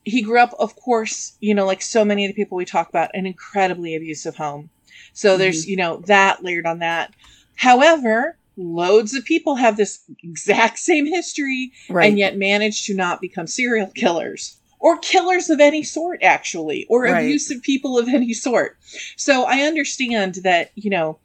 He 0.03 0.21
grew 0.21 0.39
up, 0.39 0.53
of 0.59 0.75
course, 0.75 1.33
you 1.39 1.53
know, 1.53 1.65
like 1.65 1.81
so 1.81 2.03
many 2.03 2.25
of 2.25 2.29
the 2.29 2.35
people 2.35 2.57
we 2.57 2.65
talk 2.65 2.89
about, 2.89 3.11
an 3.13 3.25
incredibly 3.25 3.95
abusive 3.95 4.35
home. 4.35 4.69
So 5.13 5.31
mm-hmm. 5.31 5.39
there's, 5.39 5.67
you 5.67 5.77
know, 5.77 5.97
that 6.07 6.43
layered 6.43 6.65
on 6.65 6.79
that. 6.79 7.13
However, 7.55 8.37
loads 8.57 9.13
of 9.13 9.23
people 9.25 9.55
have 9.55 9.77
this 9.77 9.99
exact 10.23 10.79
same 10.79 11.05
history 11.05 11.71
Right. 11.89 12.09
and 12.09 12.17
yet 12.17 12.37
manage 12.37 12.85
to 12.85 12.95
not 12.95 13.21
become 13.21 13.47
serial 13.47 13.87
killers 13.87 14.57
or 14.79 14.97
killers 14.97 15.49
of 15.49 15.59
any 15.59 15.83
sort 15.83 16.21
actually 16.23 16.85
or 16.89 17.03
Right. 17.03 17.21
abusive 17.25 17.61
people 17.61 17.97
of 17.97 18.07
any 18.07 18.33
sort 18.33 18.77
so 19.15 19.43
i 19.43 19.61
understand 19.61 20.35
that 20.43 20.71
you 20.75 20.89
know 20.89 21.17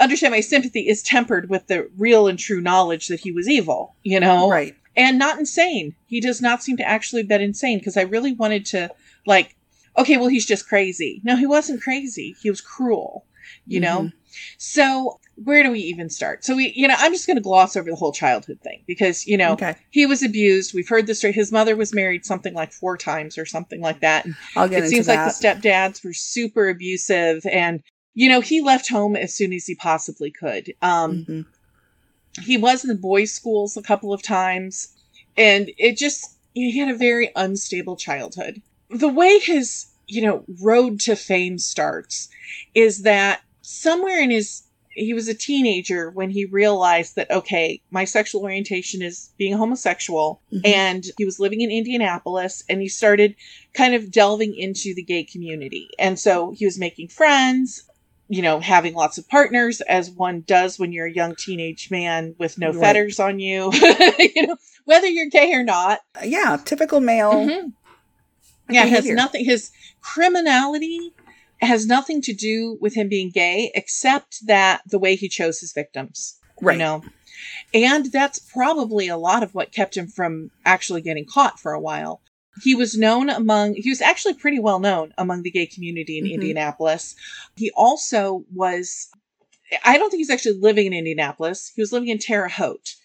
understand 0.00 0.32
my 0.32 0.40
sympathy 0.40 0.88
is 0.88 1.02
tempered 1.02 1.48
with 1.50 1.66
the 1.68 1.88
real 1.98 2.26
and 2.26 2.38
true 2.38 2.60
knowledge 2.60 3.08
that 3.08 3.20
he 3.20 3.30
was 3.32 3.48
evil 3.48 3.94
you 4.02 4.18
know 4.18 4.50
right. 4.50 4.74
and 4.96 5.18
not 5.18 5.38
insane 5.38 5.94
he 6.06 6.20
does 6.20 6.40
not 6.40 6.62
seem 6.62 6.76
to 6.76 6.88
actually 6.88 7.20
have 7.22 7.28
been 7.28 7.40
insane 7.42 7.78
because 7.78 7.96
i 7.96 8.02
really 8.02 8.32
wanted 8.32 8.64
to 8.66 8.88
like 9.26 9.56
okay 9.98 10.16
well 10.16 10.28
he's 10.28 10.46
just 10.46 10.68
crazy 10.68 11.20
no 11.24 11.36
he 11.36 11.46
wasn't 11.46 11.80
crazy 11.82 12.34
he 12.42 12.50
was 12.50 12.60
cruel 12.60 13.24
you 13.66 13.80
know 13.80 14.02
Mhm. 14.02 14.12
so 14.58 15.18
where 15.44 15.62
do 15.62 15.70
we 15.70 15.80
even 15.80 16.08
start 16.10 16.44
so 16.44 16.54
we 16.54 16.72
you 16.76 16.86
know 16.86 16.94
i'm 16.98 17.12
just 17.12 17.26
going 17.26 17.36
to 17.36 17.42
gloss 17.42 17.76
over 17.76 17.90
the 17.90 17.96
whole 17.96 18.12
childhood 18.12 18.58
thing 18.62 18.82
because 18.86 19.26
you 19.26 19.36
know 19.36 19.52
Okay. 19.52 19.74
he 19.90 20.06
was 20.06 20.22
abused. 20.22 20.72
We've 20.74 20.88
heard 20.88 21.06
the 21.06 21.14
story. 21.14 21.32
His 21.32 21.50
mother 21.50 21.74
was 21.76 21.92
married 21.94 22.24
something 22.24 22.54
like 22.54 22.72
four 22.72 22.96
times 22.96 23.36
or 23.36 23.44
something 23.44 23.80
like 23.80 24.00
that. 24.00 24.24
And 24.24 24.36
I'll 24.56 24.68
get 24.68 24.78
it 24.78 24.84
into 24.84 24.88
seems 24.90 25.06
that. 25.06 25.26
like 25.26 25.34
the 25.34 25.46
stepdads 25.68 26.04
were 26.04 26.12
super 26.12 26.68
abusive. 26.68 27.44
And, 27.46 27.82
you 28.14 28.28
know, 28.28 28.40
he 28.40 28.60
left 28.60 28.88
home 28.88 29.16
as 29.16 29.34
soon 29.34 29.52
as 29.52 29.66
he 29.66 29.74
possibly 29.74 30.30
could. 30.30 30.74
Um, 30.82 31.24
Mhm. 31.28 31.46
He 32.42 32.56
was 32.56 32.84
in 32.84 32.88
the 32.88 32.94
boys' 32.94 33.32
schools 33.32 33.76
a 33.76 33.82
couple 33.82 34.12
of 34.12 34.22
times. 34.22 34.88
And 35.36 35.70
it 35.78 35.96
just, 35.96 36.26
he 36.54 36.78
had 36.78 36.88
a 36.88 36.96
very 36.96 37.30
unstable 37.34 37.96
childhood. 37.96 38.62
The 38.88 39.08
way 39.08 39.38
his, 39.38 39.86
you 40.06 40.22
know, 40.22 40.44
road 40.60 41.00
to 41.00 41.16
fame 41.16 41.58
starts 41.58 42.28
is 42.74 43.02
that 43.02 43.40
somewhere 43.62 44.20
in 44.20 44.30
his 44.30 44.62
he 44.92 45.14
was 45.14 45.28
a 45.28 45.34
teenager 45.34 46.10
when 46.10 46.30
he 46.30 46.44
realized 46.46 47.14
that 47.14 47.30
okay 47.30 47.80
my 47.92 48.04
sexual 48.04 48.42
orientation 48.42 49.00
is 49.02 49.30
being 49.38 49.56
homosexual 49.56 50.40
Mhm. 50.52 50.60
and 50.66 51.04
he 51.16 51.24
was 51.24 51.38
living 51.38 51.60
in 51.60 51.70
indianapolis 51.70 52.64
and 52.68 52.80
he 52.80 52.88
started 52.88 53.36
kind 53.72 53.94
of 53.94 54.10
delving 54.10 54.52
into 54.56 54.92
the 54.92 55.02
gay 55.04 55.22
community 55.22 55.88
and 55.96 56.18
so 56.18 56.50
he 56.50 56.64
was 56.64 56.76
making 56.76 57.06
friends 57.06 57.84
you 58.32 58.40
know 58.42 58.60
having 58.60 58.94
lots 58.94 59.18
of 59.18 59.28
partners 59.28 59.80
as 59.82 60.08
one 60.10 60.40
does 60.46 60.78
when 60.78 60.92
you're 60.92 61.06
a 61.06 61.12
young 61.12 61.34
teenage 61.34 61.90
man 61.90 62.34
with 62.38 62.56
no 62.58 62.70
Right. 62.70 62.80
fetters 62.80 63.18
on 63.18 63.40
you 63.40 63.70
you 64.18 64.46
know 64.46 64.56
whether 64.84 65.06
you're 65.08 65.26
gay 65.26 65.52
or 65.52 65.64
not 65.64 65.98
yeah. 66.24 66.56
Typical 66.64 67.00
male. 67.00 67.32
Mhm. 67.32 67.72
yeah, 68.70 68.84
has 68.84 69.06
nothing. 69.08 69.44
His 69.44 69.70
criminality 70.00 71.12
has 71.60 71.86
nothing 71.86 72.22
to 72.22 72.32
do 72.32 72.78
with 72.80 72.94
him 72.94 73.08
being 73.08 73.30
gay, 73.30 73.70
except 73.74 74.46
that 74.46 74.80
the 74.86 74.98
way 74.98 75.16
he 75.16 75.28
chose 75.28 75.58
his 75.60 75.72
victims. 75.72 76.38
Right. 76.62 76.74
You 76.74 76.78
know, 76.78 77.02
and 77.74 78.06
that's 78.12 78.38
probably 78.38 79.08
a 79.08 79.16
lot 79.16 79.42
of 79.42 79.54
what 79.54 79.72
kept 79.72 79.96
him 79.96 80.06
from 80.06 80.50
actually 80.64 81.02
getting 81.02 81.24
caught 81.26 81.58
for 81.58 81.72
a 81.72 81.80
while. 81.80 82.20
He 82.62 82.74
was 82.74 82.96
known 82.96 83.30
among, 83.30 83.74
he 83.74 83.88
was 83.90 84.00
actually 84.00 84.34
pretty 84.34 84.58
well 84.58 84.78
known 84.80 85.12
among 85.18 85.42
the 85.42 85.50
gay 85.50 85.66
community 85.66 86.18
in 86.18 86.24
Mhm. 86.24 86.32
Indianapolis. 86.34 87.14
He 87.56 87.70
also 87.72 88.44
was, 88.54 89.08
I 89.84 89.98
don't 89.98 90.10
think 90.10 90.20
he's 90.20 90.30
actually 90.30 90.58
living 90.58 90.86
in 90.86 90.92
Indianapolis. 90.92 91.72
He 91.74 91.80
was 91.82 91.92
living 91.92 92.08
in 92.08 92.18
Terre 92.18 92.48
Haute 92.48 92.96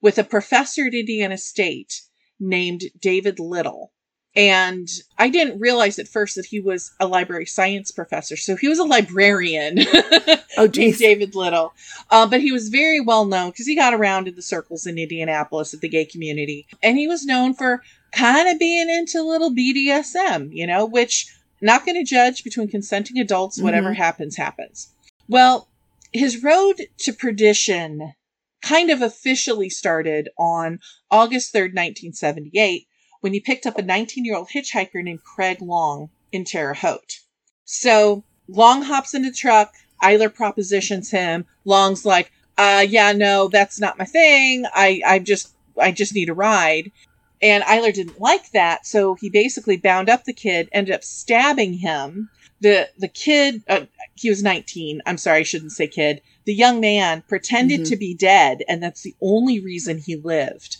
with 0.00 0.18
a 0.18 0.24
professor 0.24 0.86
at 0.86 0.94
Indiana 0.94 1.38
State 1.38 2.02
named 2.40 2.82
David 3.00 3.38
Little. 3.38 3.92
And 4.36 4.88
I 5.16 5.28
didn't 5.28 5.60
realize 5.60 5.96
at 6.00 6.08
first 6.08 6.34
that 6.34 6.46
he 6.46 6.58
was 6.58 6.90
a 6.98 7.06
library 7.06 7.46
science 7.46 7.92
professor. 7.92 8.36
So 8.36 8.56
he 8.56 8.66
was 8.68 8.78
a 8.80 8.84
librarian. 8.84 9.78
Oh, 10.56 10.68
geez. 10.78 10.98
David 11.00 11.34
Little. 11.34 11.72
Uh, 12.12 12.28
but 12.28 12.40
he 12.40 12.52
was 12.52 12.68
very 12.68 13.00
well 13.00 13.24
known 13.24 13.50
because 13.50 13.66
he 13.66 13.74
got 13.74 13.92
around 13.92 14.28
in 14.28 14.36
the 14.36 14.42
circles 14.42 14.86
in 14.86 14.98
Indianapolis 14.98 15.74
of 15.74 15.80
the 15.80 15.88
gay 15.88 16.04
community. 16.04 16.66
And 16.80 16.96
he 16.96 17.08
was 17.08 17.24
known 17.26 17.54
for 17.54 17.82
kind 18.14 18.48
of 18.48 18.58
being 18.58 18.88
into 18.88 19.22
little 19.22 19.50
BDSM, 19.54 20.50
you 20.52 20.66
know, 20.66 20.84
which 20.86 21.26
not 21.60 21.84
going 21.84 21.96
to 21.96 22.04
judge 22.04 22.44
between 22.44 22.68
consenting 22.68 23.18
adults. 23.18 23.60
Whatever 23.60 23.92
Mhm. 23.92 23.96
happens, 23.96 24.36
happens. 24.36 24.88
Well, 25.28 25.68
his 26.12 26.42
road 26.42 26.86
to 26.98 27.12
perdition 27.12 28.14
kind 28.62 28.90
of 28.90 29.02
officially 29.02 29.68
started 29.68 30.28
on 30.38 30.80
August 31.10 31.52
3rd, 31.52 31.74
1978, 31.74 32.86
when 33.20 33.32
he 33.32 33.40
picked 33.40 33.66
up 33.66 33.78
a 33.78 33.82
19 33.82 34.24
year 34.24 34.36
old 34.36 34.48
hitchhiker 34.54 35.02
named 35.02 35.22
Craig 35.24 35.60
Long 35.60 36.10
in 36.32 36.44
Terre 36.44 36.74
Haute. 36.74 37.20
So 37.64 38.24
Long 38.48 38.82
hops 38.82 39.14
into 39.14 39.30
the 39.30 39.36
truck. 39.36 39.72
Eyler 40.02 40.32
propositions 40.32 41.10
him. 41.10 41.46
Long's 41.64 42.04
like, 42.04 42.30
uh, 42.58 42.84
yeah, 42.86 43.12
no, 43.12 43.48
that's 43.48 43.80
not 43.80 43.98
my 43.98 44.04
thing. 44.04 44.66
I, 44.74 45.00
I 45.06 45.18
just, 45.18 45.48
I 45.80 45.90
just 45.92 46.14
need 46.14 46.28
a 46.28 46.34
ride. 46.34 46.92
And 47.44 47.62
Eyler 47.64 47.92
didn't 47.92 48.18
like 48.18 48.52
that, 48.52 48.86
so 48.86 49.16
he 49.16 49.28
basically 49.28 49.76
bound 49.76 50.08
up 50.08 50.24
the 50.24 50.32
kid, 50.32 50.70
ended 50.72 50.94
up 50.94 51.04
stabbing 51.04 51.74
him. 51.74 52.30
The 52.62 52.88
the 52.98 53.08
kid, 53.08 53.62
uh, 53.68 53.84
he 54.14 54.30
was 54.30 54.42
19. 54.42 55.02
I'm 55.04 55.18
sorry, 55.18 55.40
I 55.40 55.42
shouldn't 55.42 55.72
say 55.72 55.86
kid. 55.86 56.22
the 56.46 56.54
young 56.54 56.80
man 56.80 57.22
pretended 57.28 57.80
Mhm. 57.80 57.88
to 57.88 57.96
be 57.96 58.14
dead, 58.14 58.62
and 58.68 58.82
that's 58.82 59.02
the 59.02 59.14
only 59.20 59.60
reason 59.60 59.98
he 59.98 60.16
lived. 60.16 60.76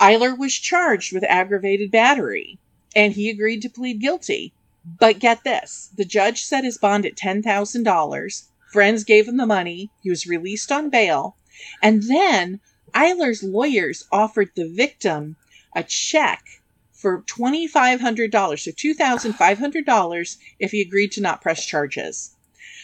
Eyler 0.00 0.36
was 0.36 0.54
charged 0.54 1.12
with 1.12 1.24
aggravated 1.24 1.90
battery, 1.90 2.58
and 2.96 3.12
he 3.12 3.28
agreed 3.28 3.60
to 3.62 3.68
plead 3.70 4.00
guilty. 4.00 4.54
But 4.98 5.18
get 5.18 5.44
this 5.44 5.90
the 5.94 6.06
judge 6.06 6.42
set 6.42 6.64
his 6.64 6.78
bond 6.78 7.04
at 7.04 7.16
$10,000. 7.16 8.48
Friends 8.72 9.04
gave 9.04 9.28
him 9.28 9.36
the 9.36 9.46
money. 9.46 9.90
He 10.02 10.08
was 10.08 10.26
released 10.26 10.72
on 10.72 10.88
bail. 10.88 11.36
And 11.82 12.02
then 12.04 12.60
Eyler's 12.94 13.42
lawyers 13.42 14.04
offered 14.10 14.50
the 14.54 14.68
victim 14.68 15.36
a 15.74 15.82
check 15.82 16.44
for 16.92 17.22
$2,500, 17.22 18.58
so 18.58 18.70
$2,500 18.72 20.36
if 20.58 20.70
he 20.72 20.80
agreed 20.80 21.12
to 21.12 21.20
not 21.20 21.40
press 21.40 21.64
charges. 21.64 22.34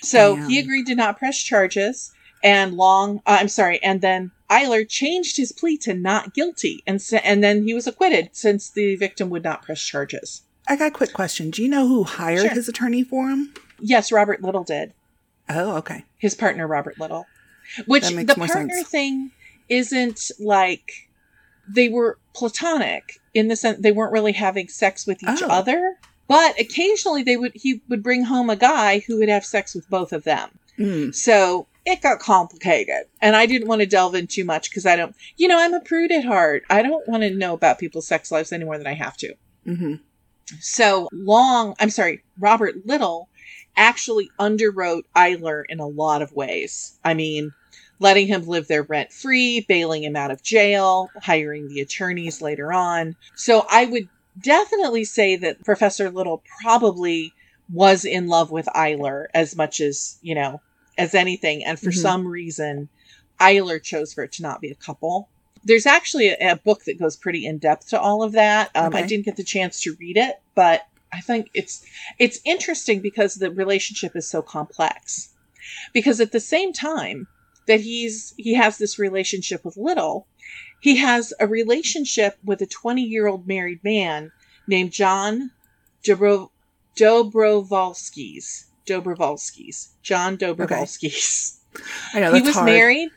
So 0.03 0.37
Damn. 0.37 0.49
he 0.49 0.59
agreed 0.59 0.87
to 0.87 0.95
not 0.95 1.19
press 1.19 1.43
charges, 1.43 2.13
and 2.43 2.75
Long, 2.75 3.19
uh, 3.27 3.39
I'm 3.41 3.49
sorry, 3.49 3.83
and 3.83 4.01
then 4.01 4.31
Eyler 4.51 4.87
changed 4.89 5.37
his 5.37 5.51
plea 5.51 5.79
to 5.79 5.95
not 5.95 6.35
guilty, 6.35 6.83
and 6.87 7.01
and 7.25 7.43
then 7.43 7.65
he 7.65 7.73
was 7.75 7.87
acquitted 7.87 8.29
since 8.33 8.71
the 8.71 8.97
victim 8.97 9.31
would 9.31 9.43
not 9.43 9.63
press 9.63 9.81
charges. 9.83 10.43
I 10.69 10.77
got 10.77 10.89
a 10.89 10.91
quick 10.91 11.13
question. 11.13 11.51
Do 11.51 11.63
you 11.63 11.69
know 11.69 11.89
who 11.89 12.05
hired 12.05 12.41
Sure. 12.43 12.51
his 12.51 12.69
attorney 12.69 13.03
for 13.03 13.29
him? 13.31 13.53
Yes, 13.81 14.13
Robert 14.13 14.43
Little 14.43 14.65
did. 14.65 14.93
Oh, 15.49 15.77
okay. 15.77 16.05
his 16.19 16.35
partner 16.35 16.67
Robert 16.67 16.99
Little. 16.99 17.27
Which 17.87 18.09
the 18.09 18.25
partner 18.27 18.75
sense. 18.75 18.89
thing 18.89 19.31
isn't 19.69 20.31
like 20.39 21.09
they 21.69 21.89
were 21.89 22.19
platonic 22.35 23.21
in 23.33 23.49
the 23.49 23.57
sense 23.57 23.79
they 23.81 23.93
weren't 23.93 24.13
really 24.13 24.33
having 24.33 24.69
sex 24.69 25.07
with 25.07 25.23
each 25.23 25.43
Oh. 25.43 25.49
other, 25.49 25.99
but 26.29 26.59
occasionally 26.61 27.23
they 27.23 27.37
would 27.37 27.53
he 27.55 27.81
would 27.89 28.03
bring 28.03 28.25
home 28.25 28.51
a 28.51 28.57
guy 28.57 29.01
who 29.07 29.19
would 29.19 29.29
have 29.29 29.45
sex 29.45 29.75
with 29.75 29.89
both 29.89 30.13
of 30.13 30.25
them. 30.25 30.51
Mm. 30.79 31.15
So 31.15 31.67
it 31.87 32.01
got 32.01 32.19
complicated. 32.19 33.05
And 33.21 33.37
I 33.37 33.47
didn't 33.47 33.69
want 33.69 33.81
to 33.81 33.87
delve 33.87 34.15
in 34.15 34.27
too 34.27 34.45
much 34.45 34.71
because 34.71 34.87
I 34.87 34.97
don't 34.97 35.15
you 35.37 35.49
know, 35.49 35.59
I'm 35.59 35.75
a 35.75 35.81
prude 35.81 36.13
at 36.13 36.25
heart. 36.25 36.65
I 36.71 36.83
don't 36.83 37.07
want 37.09 37.23
to 37.23 37.31
know 37.31 37.55
about 37.55 37.79
people's 37.79 38.07
sex 38.07 38.31
lives 38.33 38.53
any 38.53 38.65
more 38.65 38.79
than 38.79 38.87
I 38.87 38.95
have 38.95 39.17
to. 39.19 39.35
hmm 39.65 39.95
So 40.61 41.09
Long, 41.13 41.75
I'm 41.81 41.91
sorry, 41.91 42.23
Robert 42.39 42.87
Little 42.87 43.29
actually 43.77 44.31
underwrote 44.39 45.03
Eyler 45.17 45.65
in 45.69 45.81
a 45.81 45.87
lot 45.87 46.23
of 46.23 46.33
ways. 46.33 46.99
I 47.05 47.15
mean, 47.15 47.53
letting 48.01 48.27
him 48.27 48.47
live 48.47 48.69
there 48.69 48.83
rent 48.83 49.13
free, 49.13 49.65
bailing 49.69 50.05
him 50.05 50.17
out 50.17 50.31
of 50.31 50.43
jail, 50.43 51.13
hiring 51.23 51.69
the 51.69 51.81
attorneys 51.81 52.43
later 52.43 52.73
on. 52.73 53.15
So 53.35 53.67
I 53.71 53.87
would 53.87 54.09
definitely 54.41 55.05
say 55.05 55.37
that 55.37 55.65
Professor 55.65 56.11
Little 56.11 56.43
probably 56.63 57.35
was 57.73 58.05
in 58.05 58.27
love 58.27 58.51
with 58.51 58.67
Eyler 58.67 59.27
as 59.33 59.57
much 59.57 59.81
as, 59.81 60.19
you 60.23 60.35
know, 60.35 60.61
as 60.99 61.15
anything. 61.15 61.65
And 61.65 61.79
for 61.79 61.91
Mhm. 61.91 62.03
some 62.03 62.27
reason, 62.27 62.89
Eyler 63.41 63.83
chose 63.83 64.13
for 64.13 64.25
it 64.25 64.33
to 64.33 64.43
not 64.43 64.61
be 64.61 64.71
a 64.71 64.75
couple. 64.77 65.29
There's 65.65 65.87
actually 65.87 66.29
a, 66.29 66.53
a 66.53 66.57
book 66.57 66.85
that 66.85 66.99
goes 66.99 67.17
pretty 67.17 67.47
in 67.47 67.59
depth 67.59 67.89
to 67.89 68.01
all 68.01 68.23
of 68.23 68.33
that. 68.33 68.71
Um, 68.75 68.95
I 68.95 69.03
didn't 69.03 69.25
get 69.25 69.37
the 69.37 69.45
chance 69.45 69.81
to 69.83 69.97
read 69.99 70.17
it, 70.17 70.37
but 70.55 70.83
I 71.13 71.21
think 71.21 71.49
it's 71.55 71.85
it's 72.19 72.41
interesting 72.45 73.01
because 73.01 73.37
the 73.37 73.51
relationship 73.51 74.15
is 74.17 74.29
so 74.29 74.43
complex. 74.43 75.31
Because 75.95 76.21
at 76.21 76.33
the 76.33 76.41
same 76.41 76.73
time 76.73 77.27
that 77.67 77.81
he's 77.81 78.35
he 78.37 78.55
has 78.55 78.79
this 78.79 78.99
relationship 78.99 79.65
with 79.65 79.77
Little, 79.77 80.27
he 80.81 80.97
has 80.97 81.33
a 81.41 81.47
relationship 81.47 82.37
with 82.45 82.61
a 82.61 82.67
20 82.67 83.03
year 83.03 83.27
old 83.27 83.47
married 83.47 83.83
man 83.83 84.33
named 84.67 84.93
John 84.93 85.51
Dobro, 86.05 86.51
Dobrovolskis. 86.97 88.65
Dobrovolskis. 88.87 89.89
John 90.03 90.37
Dobrovolskis. 90.37 91.59
I 92.13 92.21
know 92.21 92.31
that's 92.31 92.43
he 92.43 92.47
was 92.49 92.55
hard. 92.55 92.67
married, 92.67 93.09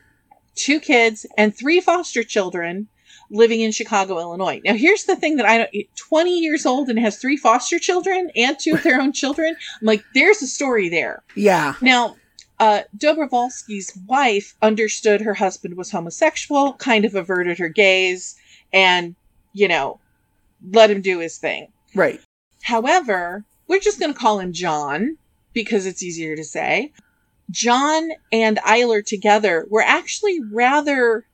two 0.55 0.79
kids, 0.79 1.25
and 1.37 1.55
three 1.55 1.81
foster 1.81 2.23
children 2.23 2.87
living 3.29 3.61
in 3.61 3.71
Chicago, 3.71 4.19
Illinois. 4.19 4.61
Now, 4.63 4.73
here's 4.73 5.03
the 5.03 5.15
thing 5.15 5.35
that 5.37 5.45
I 5.45 5.57
don't 5.57 5.95
20 5.95 6.39
years 6.39 6.65
old 6.65 6.89
and 6.89 6.97
has 6.99 7.17
three 7.17 7.37
foster 7.37 7.77
children 7.79 8.31
and 8.35 8.57
two 8.57 8.73
of 8.73 8.83
their 8.83 9.01
own 9.01 9.11
children. 9.11 9.55
I'm 9.81 9.85
like, 9.85 10.03
there's 10.13 10.41
a 10.41 10.47
story 10.47 10.89
there. 10.89 11.23
Yeah. 11.35 11.75
Now, 11.81 12.15
uh, 12.59 12.81
Dobrovolsky's 12.97 13.97
wife 14.07 14.55
understood 14.61 15.21
her 15.21 15.35
husband 15.35 15.77
was 15.77 15.91
homosexual, 15.91 16.73
kind 16.73 17.05
of 17.05 17.15
averted 17.15 17.59
her 17.59 17.69
gaze, 17.69 18.35
and, 18.73 19.15
you 19.53 19.67
know, 19.67 19.99
let 20.71 20.89
him 20.89 21.01
do 21.01 21.19
his 21.19 21.37
thing. 21.37 21.67
Right. 21.93 22.19
However, 22.63 23.45
we're 23.67 23.79
just 23.79 23.99
going 23.99 24.13
to 24.13 24.19
call 24.19 24.39
him 24.39 24.53
John 24.53 25.17
because 25.53 25.85
it's 25.85 26.03
easier 26.03 26.35
to 26.35 26.43
say. 26.43 26.91
John 27.49 28.09
and 28.31 28.57
Eyler 28.57 29.05
together 29.05 29.65
were 29.69 29.81
actually 29.81 30.39
rather 30.51 31.25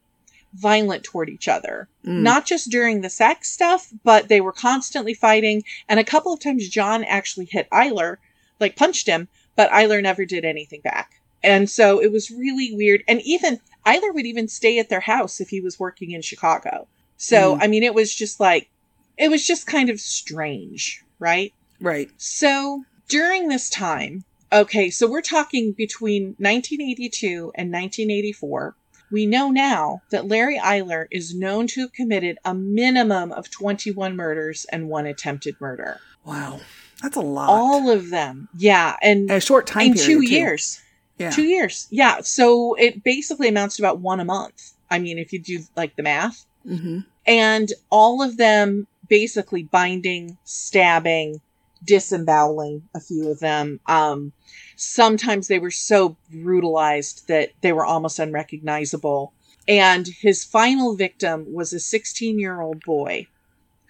violent 0.53 1.03
toward 1.03 1.29
each 1.29 1.47
other. 1.47 1.87
Mm. 2.05 2.21
Not 2.21 2.45
just 2.45 2.69
during 2.69 3.01
the 3.01 3.09
sex 3.09 3.49
stuff, 3.49 3.91
but 4.03 4.27
they 4.27 4.41
were 4.41 4.51
constantly 4.51 5.13
fighting. 5.13 5.63
And 5.89 5.99
a 5.99 6.03
couple 6.03 6.33
of 6.33 6.39
times, 6.39 6.69
John 6.69 7.03
actually 7.05 7.45
hit 7.45 7.67
Eyler, 7.71 8.17
like 8.59 8.75
punched 8.75 9.07
him, 9.07 9.27
but 9.55 9.69
Eyler 9.71 10.01
never 10.01 10.25
did 10.25 10.45
anything 10.45 10.81
back. 10.81 11.19
And 11.43 11.69
so 11.69 12.01
it 12.01 12.11
was 12.11 12.31
really 12.31 12.73
weird. 12.73 13.03
And 13.07 13.21
even 13.21 13.59
Eyler 13.85 14.13
would 14.13 14.25
even 14.25 14.47
stay 14.47 14.79
at 14.79 14.89
their 14.89 15.01
house 15.01 15.41
if 15.41 15.49
he 15.49 15.59
was 15.59 15.79
working 15.79 16.11
in 16.11 16.21
Chicago. 16.21 16.87
So, 17.17 17.55
Mm. 17.55 17.59
I 17.63 17.67
mean, 17.67 17.83
it 17.83 17.93
was 17.93 18.13
just 18.15 18.39
like, 18.39 18.69
it 19.17 19.29
was 19.29 19.45
just 19.45 19.67
kind 19.67 19.89
of 19.89 19.99
strange, 19.99 21.03
right? 21.19 21.53
Right. 21.79 22.09
So 22.17 22.85
during 23.09 23.47
this 23.49 23.69
time, 23.69 24.23
okay, 24.51 24.89
so 24.89 25.09
we're 25.09 25.21
talking 25.21 25.73
between 25.73 26.35
1982 26.39 27.51
and 27.55 27.71
1984. 27.71 28.75
We 29.11 29.25
know 29.27 29.51
now 29.51 30.01
that 30.09 30.27
Larry 30.27 30.57
Eyler 30.57 31.05
is 31.11 31.35
known 31.35 31.67
to 31.67 31.81
have 31.81 31.93
committed 31.93 32.39
a 32.43 32.53
minimum 32.55 33.31
of 33.31 33.51
21 33.51 34.15
murders 34.15 34.65
and 34.71 34.89
one 34.89 35.05
attempted 35.05 35.59
murder. 35.61 35.99
Wow. 36.25 36.61
That's 37.03 37.17
a 37.17 37.21
lot. 37.21 37.49
All 37.49 37.91
of 37.91 38.09
them. 38.09 38.47
Yeah. 38.57 38.95
And 39.03 39.29
In 39.29 39.35
a 39.37 39.39
short 39.39 39.67
time 39.67 39.87
in 39.87 39.93
period. 39.93 40.05
two 40.07 40.21
too. 40.25 40.31
years. 40.33 40.81
Yeah. 41.19 41.29
Two 41.29 41.43
years. 41.43 41.87
Yeah. 41.91 42.21
So 42.21 42.73
it 42.75 43.03
basically 43.03 43.49
amounts 43.49 43.75
to 43.77 43.83
about 43.83 43.99
one 43.99 44.19
a 44.19 44.25
month. 44.25 44.71
I 44.89 44.97
mean, 44.99 45.19
if 45.19 45.31
you 45.33 45.39
do 45.39 45.59
like 45.75 45.95
the 45.95 46.03
math. 46.03 46.45
hmm 46.65 46.99
and 47.25 47.71
all 47.89 48.21
of 48.21 48.35
them 48.35 48.85
basically 49.07 49.63
binding, 49.63 50.37
stabbing, 50.43 51.39
disemboweling 51.85 52.83
a 52.93 52.99
few 52.99 53.29
of 53.29 53.39
them. 53.39 53.79
Um, 53.85 54.33
sometimes 54.75 55.47
they 55.47 55.59
were 55.59 55.71
so 55.71 56.17
brutalized 56.29 57.27
that 57.27 57.51
they 57.61 57.71
were 57.71 57.85
almost 57.85 58.19
unrecognizable. 58.19 59.33
And 59.67 60.07
his 60.07 60.43
final 60.43 60.95
victim 60.95 61.45
was 61.53 61.71
a 61.73 61.79
16 61.79 62.39
year 62.39 62.59
old 62.61 62.83
boy 62.83 63.27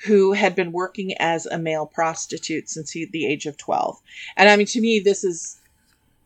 who 0.06 0.34
had 0.34 0.56
been 0.56 0.72
working 0.72 1.14
as 1.20 1.46
a 1.46 1.58
male 1.58 1.86
prostitute 1.86 2.70
since 2.70 2.92
he, 2.92 3.06
the 3.06 3.26
age 3.26 3.46
of 3.46 3.58
12. 3.58 3.98
And 4.38 4.50
I 4.50 4.56
mean, 4.56 4.68
to 4.68 4.82
me, 4.82 5.00
this 5.00 5.24
is 5.24 5.58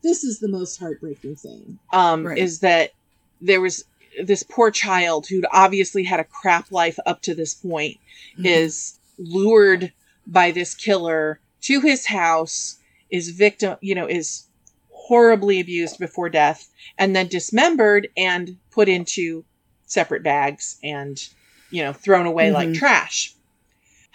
this 0.02 0.22
is 0.22 0.38
the 0.38 0.48
most 0.48 0.78
heartbreaking 0.78 1.36
thing. 1.36 1.78
Um, 1.92 2.24
Right. 2.26 2.38
is 2.38 2.60
that 2.60 2.92
there 3.40 3.60
was 3.60 3.84
this 4.22 4.42
poor 4.44 4.70
child 4.70 5.26
who'd 5.26 5.46
obviously 5.52 6.04
had 6.04 6.20
a 6.20 6.24
crap 6.24 6.70
life 6.72 6.98
up 7.06 7.20
to 7.22 7.34
this 7.34 7.54
point 7.54 7.98
Mhm. 8.38 8.46
is 8.46 8.98
lured 9.18 9.92
by 10.26 10.50
this 10.52 10.74
killer 10.74 11.40
to 11.62 11.80
his 11.80 12.06
house 12.06 12.78
is 13.10 13.30
victim 13.30 13.76
you 13.80 13.94
know 13.94 14.06
is 14.06 14.44
horribly 14.90 15.58
abused 15.60 15.98
before 15.98 16.28
death 16.28 16.68
and 16.98 17.14
then 17.16 17.26
dismembered 17.26 18.08
and 18.16 18.56
put 18.70 18.88
into 18.88 19.44
separate 19.86 20.22
bags 20.22 20.76
and 20.82 21.28
you 21.70 21.82
know 21.82 21.92
thrown 21.92 22.26
away 22.26 22.50
like 22.50 22.68
Mhm. 22.68 22.74
trash 22.76 23.34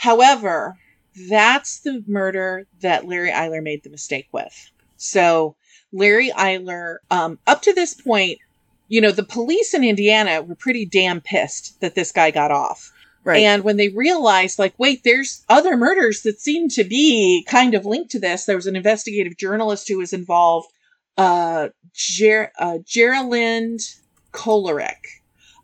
however 0.03 0.75
that's 1.29 1.79
the 1.79 2.03
murder 2.07 2.65
that 2.81 3.05
larry 3.07 3.31
eyler 3.31 3.61
made 3.63 3.81
the 3.83 3.89
mistake 3.89 4.27
with 4.31 4.69
so 4.97 5.55
larry 5.91 6.29
eyler 6.31 6.97
um, 7.11 7.39
up 7.47 7.61
to 7.61 7.73
this 7.73 7.93
point 7.93 8.37
you 8.89 8.99
know 8.99 9.11
the 9.11 9.23
police 9.23 9.73
in 9.73 9.83
indiana 9.83 10.41
were 10.41 10.55
pretty 10.55 10.85
damn 10.85 11.21
pissed 11.21 11.79
that 11.81 11.95
this 11.95 12.11
guy 12.11 12.29
got 12.31 12.51
off 12.51 12.91
Right. 13.25 13.43
and 13.43 13.63
when 13.63 13.77
they 13.77 13.87
realized, 13.87 14.59
like, 14.59 14.73
wait, 14.77 15.05
there's 15.05 15.45
other 15.47 15.77
murders 15.77 16.23
that 16.23 16.41
seem 16.41 16.67
to 16.71 16.83
be 16.83 17.45
kind 17.47 17.73
of 17.73 17.85
linked 17.85 18.11
to 18.11 18.19
this, 18.19 18.43
there 18.43 18.57
was 18.57 18.67
an 18.67 18.75
investigative 18.75 19.37
journalist 19.37 19.87
who 19.87 19.99
was 19.99 20.11
involved, 20.11 20.67
uh, 21.17 21.69
Ger- 21.93 22.51
uh 22.59 22.79
Gera-Lind 22.85 23.79
Kolarik, 24.33 25.21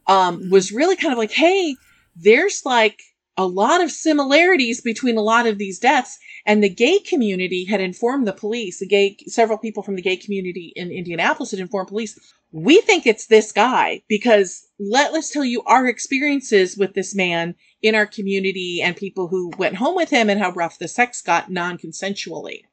um, 0.08 0.40
Mhm. 0.44 0.52
was 0.52 0.72
really 0.72 0.96
kind 0.96 1.12
of 1.12 1.18
like, 1.18 1.32
hey, 1.34 1.76
there's 2.16 2.62
like 2.64 3.02
a 3.40 3.48
lot 3.48 3.82
of 3.82 3.90
similarities 3.90 4.82
between 4.82 5.16
a 5.18 5.22
lot 5.22 5.48
of 5.48 5.58
these 5.58 5.80
deaths. 5.80 6.20
And 6.46 6.62
the 6.62 6.70
gay 6.70 7.00
community 7.00 7.64
had 7.64 7.80
informed 7.80 8.28
the 8.28 8.34
police, 8.34 8.80
the 8.80 8.86
gay, 8.86 9.16
several 9.28 9.58
people 9.58 9.82
from 9.82 9.96
the 9.96 10.02
gay 10.02 10.18
community 10.18 10.74
in 10.76 10.92
Indianapolis 10.92 11.52
had 11.52 11.62
informed 11.62 11.88
police, 11.88 12.20
we 12.52 12.82
think 12.82 13.08
it's 13.08 13.28
this 13.28 13.54
guy 13.54 14.02
because 14.10 14.68
let, 14.78 15.14
let's 15.14 15.30
tell 15.30 15.46
you 15.46 15.64
our 15.66 15.88
experiences 15.88 16.76
with 16.76 16.96
this 16.96 17.16
man 17.16 17.56
in 17.82 17.96
our 17.96 18.06
community 18.06 18.82
and 18.84 18.98
people 18.98 19.30
who 19.30 19.54
went 19.58 19.76
home 19.76 19.96
with 19.96 20.10
him 20.10 20.30
and 20.30 20.42
how 20.42 20.52
rough 20.52 20.78
the 20.78 20.90
sex 20.90 21.22
got 21.22 21.50
non-consensually. 21.50 22.64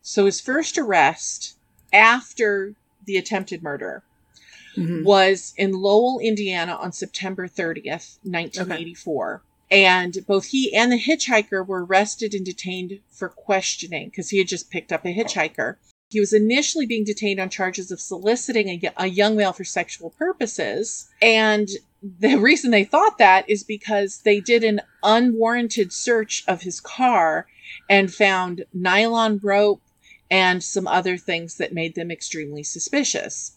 So 0.00 0.24
his 0.24 0.40
first 0.40 0.78
arrest 0.78 1.58
after 1.92 2.74
the 3.04 3.18
attempted 3.18 3.62
murder 3.62 4.02
Mhm. 4.78 5.04
was 5.04 5.52
in 5.56 5.72
Lowell, 5.72 6.20
Indiana 6.20 6.76
on 6.76 6.92
September 6.92 7.46
30th, 7.48 8.18
1984. 8.22 9.42
And 9.70 10.18
both 10.26 10.46
he 10.46 10.74
and 10.74 10.92
the 10.92 11.00
hitchhiker 11.00 11.66
were 11.66 11.84
arrested 11.84 12.34
and 12.34 12.44
detained 12.44 13.00
for 13.10 13.28
questioning 13.28 14.08
because 14.08 14.30
he 14.30 14.38
had 14.38 14.48
just 14.48 14.70
picked 14.70 14.92
up 14.92 15.04
a 15.04 15.14
hitchhiker. 15.14 15.76
He 16.08 16.20
was 16.20 16.32
initially 16.32 16.86
being 16.86 17.04
detained 17.04 17.40
on 17.40 17.50
charges 17.50 17.90
of 17.90 18.00
soliciting 18.00 18.68
a, 18.68 18.92
a 18.96 19.06
young 19.08 19.36
male 19.36 19.52
for 19.52 19.64
sexual 19.64 20.10
purposes. 20.10 21.08
And 21.20 21.68
the 22.00 22.36
reason 22.38 22.70
they 22.70 22.84
thought 22.84 23.18
that 23.18 23.48
is 23.50 23.64
because 23.64 24.18
they 24.18 24.40
did 24.40 24.62
an 24.62 24.82
unwarranted 25.02 25.92
search 25.92 26.44
of 26.46 26.62
his 26.62 26.80
car 26.80 27.48
and 27.90 28.14
found 28.14 28.64
nylon 28.72 29.40
rope 29.42 29.82
and 30.30 30.62
some 30.62 30.86
other 30.86 31.16
things 31.16 31.56
that 31.56 31.72
made 31.72 31.94
them 31.94 32.10
extremely 32.10 32.62
suspicious. 32.62 33.55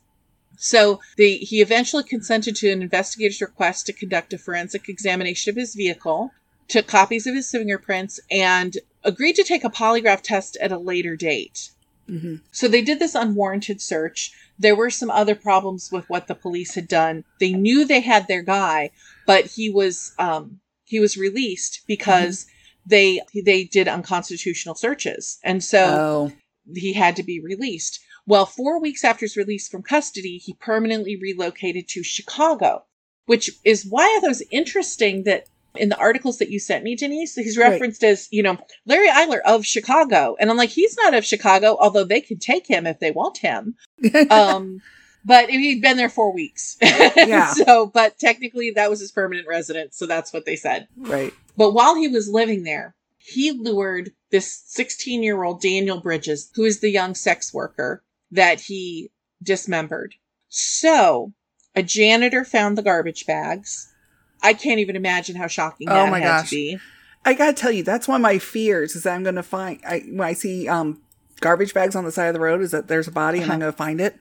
So 0.59 0.99
they, 1.17 1.37
he 1.37 1.61
eventually 1.61 2.03
consented 2.03 2.55
to 2.57 2.69
an 2.69 2.81
investigator's 2.81 3.41
request 3.41 3.85
to 3.85 3.93
conduct 3.93 4.33
a 4.33 4.37
forensic 4.37 4.89
examination 4.89 5.51
of 5.51 5.55
his 5.55 5.73
vehicle, 5.73 6.31
took 6.67 6.85
copies 6.85 7.25
of 7.25 7.33
his 7.33 7.49
fingerprints, 7.49 8.19
and 8.29 8.77
agreed 9.03 9.37
to 9.37 9.43
take 9.43 9.63
a 9.63 9.69
polygraph 9.69 10.21
test 10.21 10.57
at 10.61 10.73
a 10.73 10.77
later 10.77 11.15
date. 11.15 11.69
Mhm. 12.09 12.41
So 12.51 12.67
they 12.67 12.81
did 12.81 12.99
this 12.99 13.15
unwarranted 13.15 13.81
search. 13.81 14.31
There 14.57 14.75
were 14.75 14.89
some 14.89 15.09
other 15.09 15.35
problems 15.35 15.91
with 15.91 16.09
what 16.09 16.27
the 16.27 16.35
police 16.35 16.75
had 16.75 16.89
done. 16.89 17.23
They 17.39 17.53
knew 17.53 17.85
they 17.85 18.01
had 18.01 18.27
their 18.27 18.41
guy, 18.41 18.91
but 19.25 19.45
he 19.45 19.69
was 19.69 20.11
um, 20.19 20.59
he 20.83 20.99
was 20.99 21.15
released 21.15 21.81
because 21.87 22.47
they 22.85 23.21
they 23.33 23.63
did 23.63 23.87
unconstitutional 23.87 24.75
searches, 24.75 25.37
and 25.43 25.63
so 25.63 25.79
Oh, 25.79 26.31
he 26.75 26.93
had 26.93 27.15
to 27.15 27.23
be 27.23 27.39
released. 27.39 28.01
Well, 28.29 28.45
four 28.45 28.79
weeks 28.79 29.03
after 29.03 29.25
his 29.25 29.35
release 29.35 29.67
from 29.67 29.81
custody, 29.81 30.37
he 30.37 30.53
permanently 30.53 31.15
relocated 31.19 31.87
to 31.87 32.03
Chicago, 32.03 32.85
which 33.25 33.49
is 33.65 33.87
why 33.89 34.03
I 34.03 34.19
thought 34.19 34.27
it 34.27 34.29
was 34.29 34.43
interesting 34.51 35.23
that 35.23 35.45
in 35.75 35.89
the 35.89 35.97
articles 35.97 36.37
that 36.37 36.51
you 36.51 36.59
sent 36.59 36.83
me, 36.83 36.95
Denise, 36.95 37.33
he's 37.33 37.57
Right. 37.57 37.71
referenced 37.71 38.03
as, 38.03 38.27
you 38.29 38.43
know, 38.43 38.59
Larry 38.85 39.07
Eyler 39.09 39.39
of 39.47 39.65
Chicago. 39.65 40.35
And 40.39 40.51
I'm 40.51 40.57
like, 40.57 40.69
he's 40.69 40.95
not 40.95 41.15
of 41.15 41.25
Chicago, 41.25 41.75
although 41.79 42.03
they 42.03 42.21
can 42.21 42.37
take 42.37 42.67
him 42.67 42.85
if 42.85 42.99
they 42.99 43.09
want 43.09 43.39
him. 43.39 43.75
Um, 44.29 44.79
but 45.25 45.49
he'd 45.49 45.81
been 45.81 45.97
there 45.97 46.07
four 46.07 46.31
weeks. 46.31 46.77
Yeah. 46.81 47.51
so, 47.53 47.87
but 47.87 48.19
technically 48.19 48.69
that 48.75 48.91
was 48.91 48.99
his 48.99 49.11
permanent 49.11 49.47
residence. 49.47 49.97
So 49.97 50.05
that's 50.05 50.31
what 50.31 50.45
they 50.45 50.55
said. 50.55 50.87
right. 50.95 51.33
But 51.57 51.71
while 51.71 51.95
he 51.95 52.07
was 52.07 52.29
living 52.29 52.61
there, 52.61 52.93
he 53.17 53.51
lured 53.51 54.11
this 54.29 54.63
16 54.67 55.23
year 55.23 55.41
old 55.41 55.61
Daniel 55.63 55.99
Bridges, 55.99 56.51
who 56.53 56.63
is 56.63 56.79
the 56.79 56.91
young 56.91 57.15
sex 57.15 57.51
worker 57.51 58.03
that 58.31 58.61
he 58.61 59.11
dismembered. 59.41 60.15
So 60.49 61.33
a 61.75 61.83
janitor 61.83 62.43
found 62.43 62.77
the 62.77 62.81
garbage 62.83 63.25
bags. 63.25 63.93
I 64.41 64.53
can't 64.53 64.79
even 64.79 64.95
imagine 64.95 65.35
how 65.35 65.47
shocking 65.47 65.89
Oh 65.89 65.95
that 65.95 66.11
my 66.11 66.19
had 66.19 66.39
gosh. 66.39 66.49
to 66.49 66.55
be. 66.55 66.79
I 67.25 67.33
gotta 67.33 67.53
tell 67.53 67.71
you, 67.71 67.83
that's 67.83 68.07
one 68.07 68.21
of 68.21 68.23
my 68.23 68.39
fears 68.39 68.95
is 68.95 69.03
that 69.03 69.13
I'm 69.13 69.23
gonna 69.23 69.43
find 69.43 69.79
I 69.85 69.99
when 70.09 70.21
I 70.27 70.33
see 70.33 70.67
um 70.67 71.01
garbage 71.41 71.73
bags 71.73 71.95
on 71.95 72.05
the 72.05 72.11
side 72.11 72.27
of 72.27 72.33
the 72.33 72.39
road 72.39 72.61
is 72.61 72.71
that 72.71 72.87
there's 72.87 73.07
a 73.07 73.11
body 73.11 73.39
and 73.41 73.51
I'm 73.51 73.59
gonna 73.59 73.71
find 73.71 73.99
it. 74.01 74.17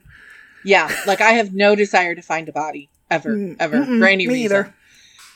Yeah, 0.64 0.90
like 1.06 1.20
I 1.20 1.32
have 1.32 1.54
no 1.54 1.74
desire 1.76 2.14
to 2.16 2.22
find 2.22 2.48
a 2.48 2.52
body 2.52 2.90
ever, 3.10 3.30
Mm, 3.36 3.56
ever 3.60 3.76
mm-mm, 3.76 3.98
for 4.00 4.06
any 4.06 4.26
me 4.26 4.34
reason. 4.34 4.44
either. 4.44 4.74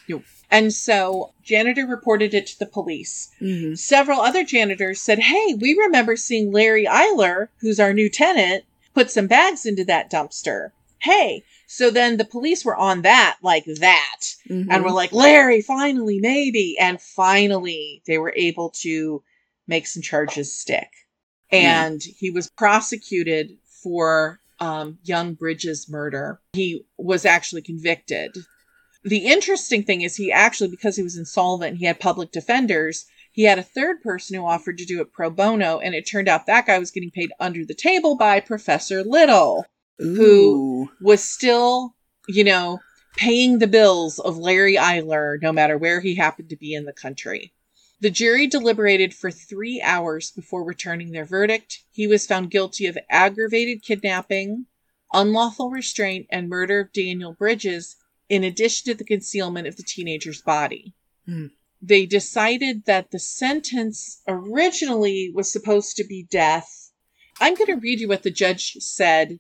No. 0.09 0.23
And 0.53 0.73
so 0.73 1.33
janitor 1.43 1.87
reported 1.87 2.35
it 2.35 2.47
to 2.49 2.59
the 2.59 2.67
police. 2.67 3.31
Mhm. 3.41 3.77
Several 3.79 4.21
other 4.21 4.45
janitors 4.45 5.01
said, 5.01 5.19
Hey, 5.19 5.55
we 5.55 5.73
remember 5.75 6.15
seeing 6.15 6.53
Larry 6.53 6.85
Eyler, 6.85 7.49
who's 7.61 7.81
our 7.81 7.95
new 7.95 8.11
tenant, 8.11 8.65
put 8.95 9.11
some 9.11 9.27
bags 9.27 9.65
into 9.65 9.85
that 9.87 10.11
dumpster. 10.11 10.73
Hey. 10.99 11.43
So 11.67 11.89
then 11.91 12.19
the 12.19 12.27
police 12.27 12.67
were 12.67 12.77
on 12.77 13.01
that, 13.01 13.39
like 13.43 13.65
that. 13.65 14.21
Mhm. 14.51 14.67
And 14.71 14.85
we're 14.85 14.91
like, 14.91 15.11
Larry, 15.13 15.63
finally, 15.63 16.21
maybe. 16.21 16.77
And 16.79 17.01
finally, 17.01 18.03
they 18.07 18.19
were 18.19 18.35
able 18.37 18.69
to 18.83 19.23
make 19.67 19.87
some 19.87 20.03
charges 20.03 20.55
stick. 20.55 20.91
And 21.51 22.03
he 22.03 22.31
was 22.31 22.51
prosecuted 22.51 23.57
for 23.83 24.39
um, 24.61 24.99
young 25.03 25.35
Bridges' 25.35 25.89
murder. 25.89 26.41
He 26.53 26.85
was 26.97 27.25
actually 27.25 27.63
convicted. 27.63 28.37
The 29.05 29.27
interesting 29.27 29.83
thing 29.83 30.03
is, 30.03 30.17
he 30.17 30.31
actually, 30.31 30.71
because 30.71 30.97
he 30.97 31.03
was 31.03 31.17
insolvent 31.17 31.71
and 31.71 31.79
he 31.79 31.87
had 31.87 31.99
public 31.99 32.31
defenders, 32.31 33.07
he 33.33 33.43
had 33.45 33.59
a 33.59 33.63
third 33.63 34.03
person 34.03 34.37
who 34.37 34.47
offered 34.47 34.79
to 34.79 34.85
do 34.85 35.01
it 35.01 35.13
pro 35.13 35.31
bono. 35.31 35.79
And 35.79 35.95
it 35.95 36.03
turned 36.03 36.29
out 36.29 36.47
that 36.47 36.67
guy 36.67 36.79
was 36.79 36.91
getting 36.91 37.11
paid 37.11 37.33
under 37.41 37.65
the 37.65 37.75
table 37.75 38.17
by 38.17 38.41
Professor 38.41 39.03
Little 39.03 39.67
Ooh. 40.01 40.91
was 41.01 41.23
still, 41.23 41.95
you 42.29 42.45
know, 42.45 42.81
paying 43.17 43.59
the 43.59 43.67
bills 43.67 44.19
of 44.19 44.39
Larry 44.39 44.77
Eyler 44.77 45.41
no 45.43 45.53
matter 45.53 45.77
where 45.77 46.01
he 46.01 46.15
happened 46.15 46.51
to 46.51 46.57
be 46.57 46.75
in 46.75 46.85
the 46.85 46.93
country. 46.93 47.53
The 48.01 48.11
jury 48.11 48.47
deliberated 48.47 49.15
for 49.15 49.31
three 49.31 49.81
hours 49.81 50.33
before 50.33 50.65
returning 50.65 51.13
their 51.13 51.25
verdict. 51.25 51.85
He 51.93 52.07
was 52.07 52.27
found 52.27 52.51
guilty 52.51 52.87
of 52.87 52.99
aggravated 53.09 53.83
kidnapping, 53.83 54.67
unlawful 55.13 55.71
restraint, 55.71 56.27
and 56.31 56.49
murder 56.49 56.81
of 56.81 56.93
Daniel 56.93 57.33
Bridges, 57.33 57.97
in 58.33 58.45
addition 58.45 58.87
to 58.87 58.95
the 58.95 59.05
concealment 59.05 59.67
of 59.67 59.77
the 59.77 59.83
teenager's 59.83 60.41
body. 60.41 60.95
Hmm. 61.27 61.49
They 61.83 62.07
decided 62.07 62.87
that 62.87 63.11
the 63.11 63.19
sentence 63.19 64.23
originally 64.27 65.31
was 65.35 65.53
supposed 65.53 65.99
to 65.99 66.05
be 66.05 66.23
death. 66.31 66.93
I'm 67.43 67.55
going 67.55 67.67
to 67.67 67.77
read 67.77 68.01
you 68.01 68.09
what 68.09 68.23
the 68.23 68.31
judge 68.31 68.79
said 68.79 69.39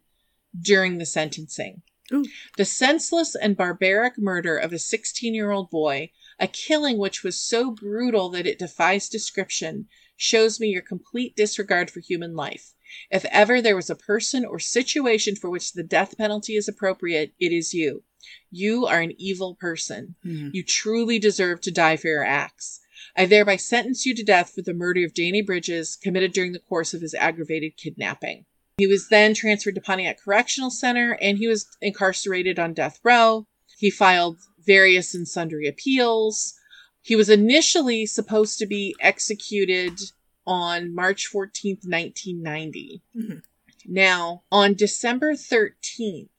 during 0.60 0.98
the 0.98 1.06
sentencing. 1.06 1.80
Ooh. 2.12 2.26
The 2.58 2.66
senseless 2.66 3.34
and 3.34 3.56
barbaric 3.56 4.18
murder 4.18 4.58
of 4.58 4.74
a 4.74 4.78
16 4.78 5.34
year 5.34 5.52
old 5.52 5.70
boy, 5.70 6.10
a 6.38 6.46
killing 6.46 6.98
which 6.98 7.22
was 7.22 7.40
so 7.40 7.70
brutal 7.70 8.28
that 8.28 8.46
it 8.46 8.58
defies 8.58 9.08
description, 9.08 9.88
shows 10.18 10.60
me 10.60 10.68
your 10.68 10.82
complete 10.82 11.34
disregard 11.34 11.90
for 11.90 12.00
human 12.00 12.36
life. 12.36 12.74
If 13.10 13.24
ever 13.30 13.62
there 13.62 13.74
was 13.74 13.88
a 13.88 13.94
person 13.94 14.44
or 14.44 14.58
situation 14.58 15.34
for 15.34 15.48
which 15.48 15.72
the 15.72 15.82
death 15.82 16.18
penalty 16.18 16.56
is 16.56 16.68
appropriate, 16.68 17.32
it 17.40 17.52
is 17.52 17.72
you. 17.72 18.04
You 18.50 18.86
are 18.86 19.00
an 19.00 19.12
evil 19.18 19.54
person. 19.54 20.14
Mhm. 20.24 20.50
You 20.54 20.62
truly 20.62 21.18
deserve 21.18 21.60
to 21.62 21.70
die 21.70 21.96
for 21.96 22.08
your 22.08 22.24
acts. 22.24 22.80
I 23.16 23.26
thereby 23.26 23.56
sentence 23.56 24.06
you 24.06 24.14
to 24.14 24.22
death 24.22 24.52
for 24.54 24.62
the 24.62 24.74
murder 24.74 25.04
of 25.04 25.14
Danny 25.14 25.42
Bridges 25.42 25.96
committed 25.96 26.32
during 26.32 26.52
the 26.52 26.58
course 26.58 26.94
of 26.94 27.02
his 27.02 27.14
aggravated 27.14 27.76
kidnapping. 27.76 28.46
He 28.78 28.86
was 28.86 29.08
then 29.08 29.34
transferred 29.34 29.74
to 29.74 29.80
Pontiac 29.80 30.18
Correctional 30.20 30.70
Center 30.70 31.18
and 31.20 31.38
he 31.38 31.46
was 31.46 31.66
incarcerated 31.80 32.58
on 32.58 32.72
death 32.74 33.00
row. 33.02 33.46
He 33.78 33.90
filed 33.90 34.38
various 34.64 35.14
and 35.14 35.28
sundry 35.28 35.66
appeals. 35.66 36.54
He 37.02 37.16
was 37.16 37.28
initially 37.28 38.06
supposed 38.06 38.58
to 38.58 38.66
be 38.66 38.94
executed 39.00 39.98
on 40.46 40.94
March 40.94 41.26
14th, 41.26 41.84
1990. 41.84 43.02
Mhm. 43.14 43.42
Now, 43.86 44.44
on 44.50 44.74
December 44.74 45.34
13th, 45.34 46.30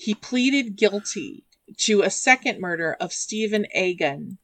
he 0.00 0.14
pleaded 0.14 0.76
guilty 0.76 1.44
to 1.76 2.00
a 2.00 2.10
second 2.10 2.58
murder 2.58 2.96
of 3.00 3.12
Stephen 3.12 3.66
Agan, 3.74 4.38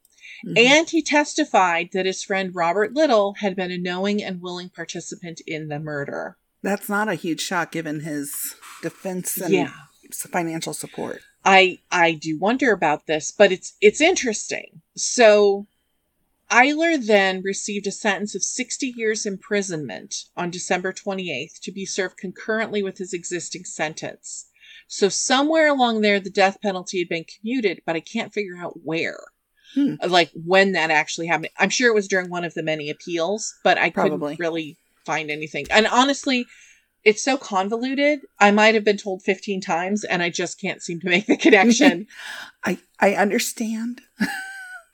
Mhm. 0.45 0.59
and 0.59 0.91
he 0.91 1.01
testified 1.01 1.89
that 1.93 2.05
his 2.05 2.23
friend 2.23 2.55
Robert 2.55 2.93
Little 2.93 3.35
had 3.41 3.57
been 3.57 3.71
a 3.71 3.79
knowing 3.79 4.23
and 4.23 4.43
willing 4.43 4.69
participant 4.69 5.41
in 5.47 5.69
the 5.69 5.81
murder. 5.81 6.37
That's 6.63 6.91
not 6.91 7.09
a 7.09 7.15
huge 7.15 7.41
shock 7.41 7.73
given 7.73 8.01
his 8.01 8.55
defense 8.83 9.39
and 9.39 9.53
Yeah. 9.55 9.73
financial 10.11 10.75
support. 10.75 11.23
I 11.45 11.79
I 11.91 12.13
do 12.13 12.37
wonder 12.39 12.71
about 12.73 13.07
this, 13.07 13.31
but 13.31 13.51
it's 13.51 13.73
it's 13.81 14.01
interesting. 14.01 14.83
So 14.95 15.67
Eyler 16.51 17.05
then 17.05 17.41
received 17.43 17.87
a 17.87 17.93
sentence 17.93 18.35
of 18.35 18.43
60 18.45 18.93
years 18.95 19.25
imprisonment 19.27 20.27
on 20.37 20.51
December 20.51 20.93
28th 20.93 21.61
to 21.63 21.73
be 21.73 21.87
served 21.87 22.19
concurrently 22.19 22.83
with 22.83 22.99
his 22.99 23.13
existing 23.15 23.65
sentence. 23.65 24.46
So 24.87 25.09
somewhere 25.09 25.69
along 25.69 26.01
there 26.01 26.21
the 26.21 26.31
death 26.31 26.59
penalty 26.63 26.99
had 26.99 27.09
been 27.09 27.25
commuted, 27.25 27.83
but 27.87 27.97
I 27.97 28.01
can't 28.01 28.33
figure 28.33 28.57
out 28.57 28.81
where. 28.85 29.21
Hmm. 29.75 29.95
Like 30.07 30.31
when 30.33 30.73
that 30.73 30.91
actually 30.91 31.27
happened. 31.27 31.51
I'm 31.59 31.71
sure 31.71 31.91
it 31.91 31.95
was 31.95 32.09
during 32.09 32.31
one 32.31 32.45
of 32.45 32.55
the 32.55 32.63
many 32.63 32.89
appeals, 32.89 33.55
but 33.63 33.79
I 33.79 33.91
Probably. 33.91 34.37
couldn't 34.37 34.41
really 34.41 34.79
find 35.05 35.31
anything. 35.31 35.67
And 35.71 35.87
honestly, 35.87 36.47
it's 37.05 37.23
so 37.23 37.37
convoluted. 37.37 38.21
I 38.41 38.51
might 38.51 38.75
have 38.75 38.85
been 38.85 38.97
told 38.97 39.23
15 39.23 39.61
times 39.61 40.03
and 40.03 40.23
I 40.23 40.29
just 40.29 40.61
can't 40.61 40.83
seem 40.83 40.99
to 41.01 41.09
make 41.09 41.27
the 41.27 41.37
connection. 41.37 42.09
I 42.65 42.79
I 42.99 43.15
understand. 43.15 44.01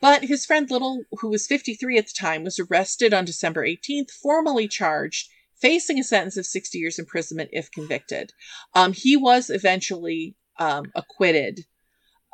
but 0.01 0.25
his 0.25 0.45
friend 0.45 0.71
Little, 0.71 1.05
who 1.21 1.31
was 1.31 1.47
53 1.47 1.97
at 1.97 2.09
the 2.09 2.13
time, 2.13 2.45
was 2.45 2.59
arrested 2.59 3.15
on 3.15 3.25
December 3.25 3.67
18th, 3.67 4.11
formally 4.11 4.69
charged, 4.69 5.31
facing 5.63 5.99
a 5.99 6.05
sentence 6.05 6.37
of 6.37 6.45
60 6.45 6.77
years 6.77 6.99
imprisonment 6.99 7.49
if 7.53 7.71
convicted. 7.71 8.33
Um, 8.75 8.93
he 8.93 9.17
was 9.17 9.49
eventually 9.49 10.37
um, 10.59 10.85
acquitted. 10.95 11.61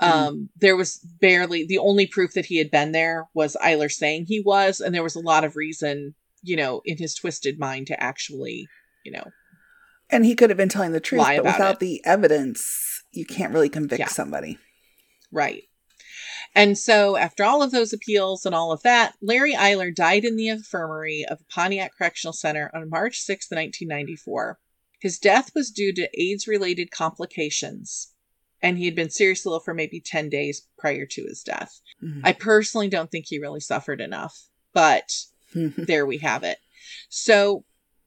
Um, 0.00 0.48
there 0.56 0.76
was 0.76 0.96
barely 1.20 1.66
the 1.66 1.78
only 1.78 2.06
proof 2.06 2.32
that 2.34 2.46
he 2.46 2.56
had 2.58 2.70
been 2.70 2.92
there 2.92 3.26
was 3.34 3.56
Eyler 3.62 3.90
saying 3.90 4.26
he 4.26 4.40
was, 4.40 4.80
and 4.80 4.94
there 4.94 5.02
was 5.02 5.16
a 5.16 5.20
lot 5.20 5.42
of 5.44 5.56
reason, 5.56 6.14
you 6.42 6.56
know, 6.56 6.80
in 6.84 6.96
his 6.98 7.14
twisted 7.14 7.58
mind 7.58 7.88
to 7.88 8.00
actually, 8.02 8.68
you 9.04 9.10
know, 9.12 9.24
And 10.10 10.24
he 10.24 10.34
could 10.36 10.50
have 10.50 10.56
been 10.56 10.68
telling 10.68 10.92
the 10.92 11.00
truth, 11.00 11.26
but 11.26 11.44
without 11.44 11.74
it. 11.74 11.80
the 11.80 12.00
evidence, 12.04 13.02
you 13.12 13.26
can't 13.26 13.52
really 13.52 13.68
convict 13.68 13.98
Yeah. 13.98 14.06
somebody. 14.08 14.58
Right. 15.32 15.64
And 16.54 16.76
so, 16.76 17.16
after 17.16 17.44
all 17.44 17.62
of 17.62 17.70
those 17.70 17.92
appeals 17.92 18.44
and 18.44 18.54
all 18.54 18.72
of 18.72 18.82
that, 18.82 19.14
Larry 19.20 19.54
Eyler 19.54 19.94
died 19.94 20.24
in 20.24 20.36
the 20.36 20.48
infirmary 20.48 21.24
of 21.28 21.46
Pontiac 21.48 21.92
Correctional 21.96 22.32
Center 22.32 22.70
on 22.74 22.90
March 22.90 23.20
6, 23.20 23.50
1994. 23.50 24.58
His 25.00 25.18
death 25.18 25.54
was 25.54 25.70
due 25.70 25.92
to 25.94 26.20
AIDS 26.20 26.48
related 26.48 26.90
complications, 26.90 28.12
and 28.60 28.78
he 28.78 28.86
had 28.86 28.96
been 28.96 29.10
seriously 29.10 29.52
ill 29.52 29.60
for 29.60 29.74
maybe 29.74 30.00
10 30.00 30.28
days 30.28 30.66
prior 30.78 31.06
to 31.06 31.22
his 31.22 31.42
death. 31.42 31.80
Mhm. 32.02 32.22
I 32.24 32.32
personally 32.32 32.88
don't 32.88 33.10
think 33.10 33.26
he 33.28 33.38
really 33.38 33.60
suffered 33.60 34.00
enough, 34.00 34.48
but 34.72 35.12
there 35.54 36.06
we 36.06 36.18
have 36.18 36.42
it. 36.42 36.58
So 37.08 37.64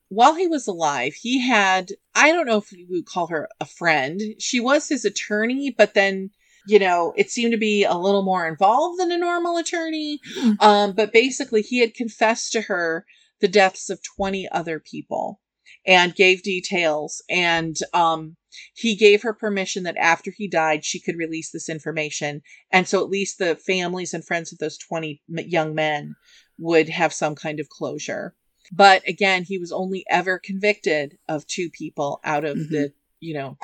while 0.09 0.35
he 0.35 0.47
was 0.47 0.67
alive, 0.67 1.13
he 1.13 1.39
had, 1.39 1.93
I 2.13 2.33
don't 2.33 2.45
know 2.45 2.57
if 2.57 2.71
we 2.71 2.85
would 2.89 3.05
call 3.05 3.27
her 3.27 3.47
a 3.61 3.65
friend. 3.65 4.21
She 4.39 4.59
was 4.59 4.89
his 4.89 5.05
attorney, 5.05 5.73
but 5.75 5.93
then, 5.93 6.31
you 6.67 6.79
know, 6.79 7.13
it 7.15 7.29
seemed 7.29 7.51
to 7.51 7.57
be 7.57 7.83
a 7.83 7.95
little 7.95 8.23
more 8.23 8.47
involved 8.47 8.99
than 8.99 9.11
a 9.11 9.17
normal 9.17 9.57
attorney. 9.57 10.19
Mm. 10.37 10.61
Um, 10.61 10.93
but 10.93 11.13
basically, 11.13 11.61
he 11.61 11.79
had 11.79 11.93
confessed 11.93 12.51
to 12.53 12.61
her 12.61 13.05
the 13.39 13.47
deaths 13.47 13.89
of 13.89 13.99
20 14.17 14.47
other 14.51 14.79
people 14.79 15.41
and 15.85 16.15
gave 16.15 16.43
details. 16.43 17.23
And 17.29 17.75
um, 17.93 18.35
he 18.75 18.95
gave 18.95 19.23
her 19.23 19.33
permission 19.33 19.83
that 19.83 19.97
after 19.97 20.31
he 20.35 20.47
died, 20.47 20.85
she 20.85 20.99
could 20.99 21.17
release 21.17 21.51
this 21.51 21.69
information. 21.69 22.41
And 22.71 22.87
so 22.87 23.01
at 23.03 23.09
least 23.09 23.39
the 23.39 23.55
families 23.55 24.13
and 24.13 24.25
friends 24.25 24.51
of 24.51 24.59
those 24.59 24.77
20 24.77 25.21
young 25.27 25.73
men 25.73 26.15
would 26.59 26.89
have 26.89 27.13
some 27.13 27.35
kind 27.35 27.59
of 27.59 27.69
closure. 27.69 28.35
But 28.71 29.07
again, 29.07 29.43
he 29.43 29.57
was 29.57 29.71
only 29.71 30.05
ever 30.09 30.39
convicted 30.39 31.17
of 31.27 31.47
two 31.47 31.69
people 31.71 32.19
out 32.23 32.45
of 32.45 32.57
Mhm. 32.57 32.69
the, 32.69 32.93
you 33.19 33.33
know, 33.33 33.57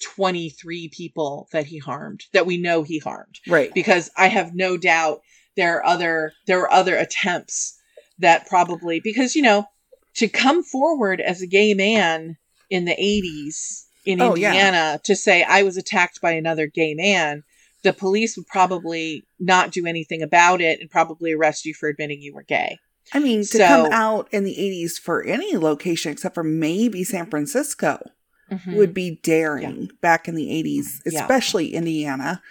23 0.00 0.90
people 0.92 1.48
that 1.52 1.66
he 1.66 1.78
harmed, 1.78 2.24
that 2.32 2.46
we 2.46 2.56
know 2.58 2.82
he 2.82 2.98
harmed 2.98 3.36
Right. 3.46 3.72
because 3.74 4.10
I 4.16 4.28
have 4.28 4.54
no 4.54 4.76
doubt 4.76 5.20
there 5.56 5.76
are 5.78 5.84
other 5.86 6.32
there 6.46 6.58
were 6.58 6.72
other 6.72 6.96
attempts 6.96 7.76
that 8.18 8.46
probably 8.46 9.00
because 9.00 9.34
you 9.34 9.42
know 9.42 9.66
to 10.16 10.28
come 10.28 10.62
forward 10.62 11.20
as 11.20 11.42
a 11.42 11.46
gay 11.46 11.74
man 11.74 12.36
in 12.70 12.84
the 12.84 12.94
80s 12.96 13.84
in 14.04 14.20
Oh, 14.20 14.34
yeah. 14.36 14.48
Indiana 14.50 15.00
to 15.04 15.16
say 15.16 15.42
I 15.42 15.62
was 15.62 15.76
attacked 15.76 16.20
by 16.20 16.32
another 16.32 16.66
gay 16.66 16.94
man 16.94 17.42
the 17.82 17.92
police 17.92 18.36
would 18.36 18.46
probably 18.48 19.24
not 19.38 19.70
do 19.70 19.86
anything 19.86 20.20
about 20.22 20.60
it 20.60 20.80
and 20.80 20.90
probably 20.90 21.32
arrest 21.32 21.64
you 21.64 21.74
for 21.74 21.88
admitting 21.88 22.20
you 22.20 22.34
were 22.34 22.42
gay. 22.42 22.76
I 23.14 23.20
mean, 23.20 23.40
to 23.40 23.44
So- 23.46 23.66
come 23.66 23.92
out 23.92 24.28
in 24.32 24.42
the 24.44 24.56
80s 24.58 24.98
for 24.98 25.22
any 25.22 25.56
location 25.56 26.10
except 26.12 26.34
for 26.34 26.42
maybe 26.44 27.04
San 27.04 27.30
Francisco 27.30 27.98
Mhm. 28.50 28.76
would 28.76 28.94
be 28.94 29.18
daring 29.22 29.90
back 30.00 30.28
in 30.28 30.34
the 30.34 30.50
80s, 30.50 31.00
Yeah. 31.06 31.20
especially 31.22 31.74
Indiana. 31.74 32.42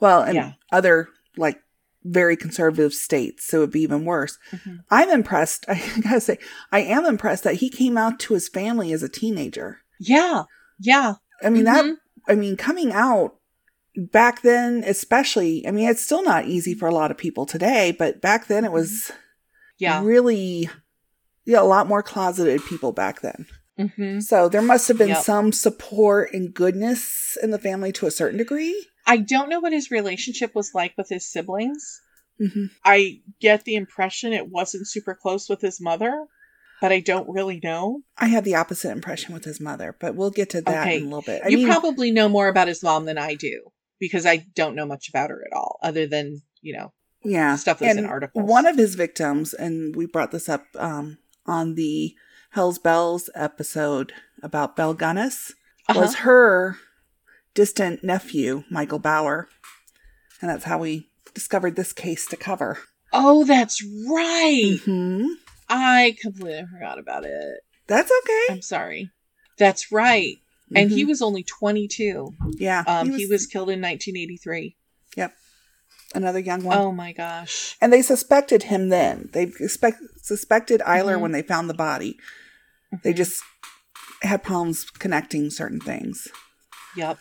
Well, 0.00 0.22
and 0.22 0.34
Yeah. 0.34 0.52
other 0.70 1.08
like 1.36 1.60
very 2.04 2.36
conservative 2.36 2.92
states, 2.92 3.46
so 3.46 3.58
it 3.58 3.60
would 3.60 3.70
be 3.70 3.82
even 3.82 4.04
worse. 4.04 4.36
Mhm. 4.50 4.80
I'm 4.90 5.08
impressed. 5.10 5.64
I 5.68 5.80
gotta 6.02 6.20
say, 6.20 6.38
I 6.72 6.80
am 6.80 7.04
impressed 7.04 7.44
that 7.44 7.56
he 7.56 7.68
came 7.70 7.96
out 7.96 8.18
to 8.20 8.34
his 8.34 8.48
family 8.48 8.92
as 8.92 9.02
a 9.02 9.08
teenager. 9.08 9.78
Yeah. 10.00 10.44
Yeah. 10.80 11.14
I 11.42 11.50
mean, 11.50 11.64
that, 11.64 11.84
Mhm. 11.84 11.96
I 12.28 12.34
mean, 12.34 12.56
coming 12.56 12.92
out 12.92 13.36
back 13.96 14.42
then, 14.42 14.82
especially, 14.86 15.66
I 15.66 15.70
mean, 15.70 15.88
it's 15.88 16.02
still 16.04 16.22
not 16.24 16.46
easy 16.46 16.74
for 16.74 16.88
a 16.88 16.94
lot 16.94 17.10
of 17.10 17.18
people 17.18 17.46
today, 17.46 17.94
but 17.96 18.20
back 18.20 18.46
then 18.48 18.64
it 18.64 18.72
was 18.72 19.12
Yeah. 19.78 20.02
really, 20.02 20.68
yeah, 21.44 21.60
a 21.60 21.62
lot 21.64 21.86
more 21.88 22.02
closeted 22.02 22.64
people 22.64 22.92
back 22.92 23.20
then. 23.20 23.46
Hmm 23.78 24.20
So 24.20 24.48
there 24.48 24.62
must 24.62 24.88
have 24.88 24.98
been 24.98 25.08
Yep. 25.08 25.18
some 25.24 25.52
support 25.52 26.32
and 26.32 26.52
goodness 26.52 27.36
in 27.42 27.50
the 27.50 27.58
family 27.58 27.92
to 27.92 28.06
a 28.06 28.10
certain 28.10 28.38
degree. 28.38 28.86
I 29.06 29.16
don't 29.16 29.48
know 29.48 29.60
what 29.60 29.72
his 29.72 29.90
relationship 29.90 30.54
was 30.54 30.70
like 30.74 30.94
with 30.96 31.08
his 31.08 31.30
siblings. 31.30 32.00
hmm 32.38 32.66
I 32.84 33.20
get 33.40 33.64
the 33.64 33.76
impression 33.76 34.32
it 34.32 34.48
wasn't 34.48 34.88
super 34.88 35.14
close 35.20 35.48
with 35.48 35.60
his 35.60 35.80
mother, 35.80 36.26
but 36.80 36.90
I 36.92 37.00
don't 37.00 37.28
really 37.28 37.60
know. 37.62 38.00
I 38.18 38.26
have 38.28 38.44
the 38.44 38.56
opposite 38.56 38.90
impression 38.90 39.34
with 39.34 39.44
his 39.44 39.60
mother, 39.60 39.96
but 40.00 40.16
we'll 40.16 40.30
get 40.30 40.50
to 40.50 40.60
that 40.62 40.86
Okay. 40.86 40.96
in 40.96 41.02
a 41.02 41.04
little 41.04 41.22
bit. 41.22 41.42
I 41.44 41.48
you 41.48 41.58
mean, 41.58 41.66
probably 41.68 42.10
know 42.10 42.28
more 42.28 42.48
about 42.48 42.68
his 42.68 42.82
mom 42.82 43.04
than 43.04 43.18
I 43.18 43.34
do 43.34 43.70
because 44.00 44.26
I 44.26 44.38
don't 44.54 44.74
know 44.74 44.86
much 44.86 45.08
about 45.08 45.30
her 45.30 45.44
at 45.46 45.56
all, 45.56 45.78
other 45.82 46.06
than, 46.06 46.42
you 46.60 46.76
know, 46.76 46.92
yeah, 47.24 47.54
stuff 47.54 47.78
that's 47.78 47.92
in 47.96 48.04
And 48.04 48.06
articles. 48.08 48.48
One 48.48 48.66
of 48.66 48.76
his 48.76 48.96
victims, 48.96 49.54
and 49.54 49.94
we 49.94 50.06
brought 50.06 50.32
this 50.32 50.48
up 50.48 50.64
um, 50.76 51.18
on 51.46 51.76
the 51.76 52.14
Hell's 52.52 52.78
Bells 52.78 53.30
episode 53.34 54.12
about 54.42 54.76
Belle 54.76 54.94
Gunness, 54.94 55.52
Uh-huh. 55.88 56.00
was 56.00 56.14
her 56.16 56.76
distant 57.54 58.04
nephew, 58.04 58.64
Michael 58.70 58.98
Bauer. 58.98 59.48
And 60.40 60.50
that's 60.50 60.64
how 60.64 60.78
we 60.78 61.08
discovered 61.34 61.76
this 61.76 61.92
case 61.92 62.26
to 62.26 62.36
cover. 62.36 62.78
Oh, 63.12 63.44
that's 63.44 63.82
right. 64.08 64.78
hmm 64.84 65.26
I 65.68 66.16
completely 66.20 66.64
forgot 66.70 66.98
about 66.98 67.24
it. 67.24 67.60
That's 67.86 68.10
okay. 68.22 68.46
I'm 68.50 68.62
sorry. 68.62 69.10
That's 69.58 69.90
right. 69.90 70.38
And 70.74 70.90
he 70.90 71.04
Mhm. 71.04 71.08
was 71.08 71.22
only 71.22 71.42
22. 71.44 72.34
yeah, 72.58 72.84
Um, 72.86 73.10
he 73.12 73.26
was 73.26 73.46
killed 73.46 73.70
in 73.70 73.80
1983. 73.80 74.76
Yep 75.16 75.34
another 76.14 76.38
young 76.38 76.62
one. 76.62 76.76
Oh 76.76 76.92
my 76.92 77.12
gosh. 77.12 77.74
And 77.80 77.90
they 77.90 78.02
suspected 78.02 78.64
him 78.64 78.90
then. 78.90 79.30
They 79.32 79.50
suspect, 79.50 79.98
suspected 80.20 80.82
Eyler 80.82 81.16
Mhm. 81.16 81.20
when 81.20 81.32
they 81.32 81.40
found 81.40 81.70
the 81.70 81.74
body. 81.74 82.18
They 83.02 83.12
just 83.12 83.42
had 84.22 84.42
problems 84.42 84.84
connecting 84.90 85.50
certain 85.50 85.80
things. 85.80 86.28
Yep. 86.96 87.18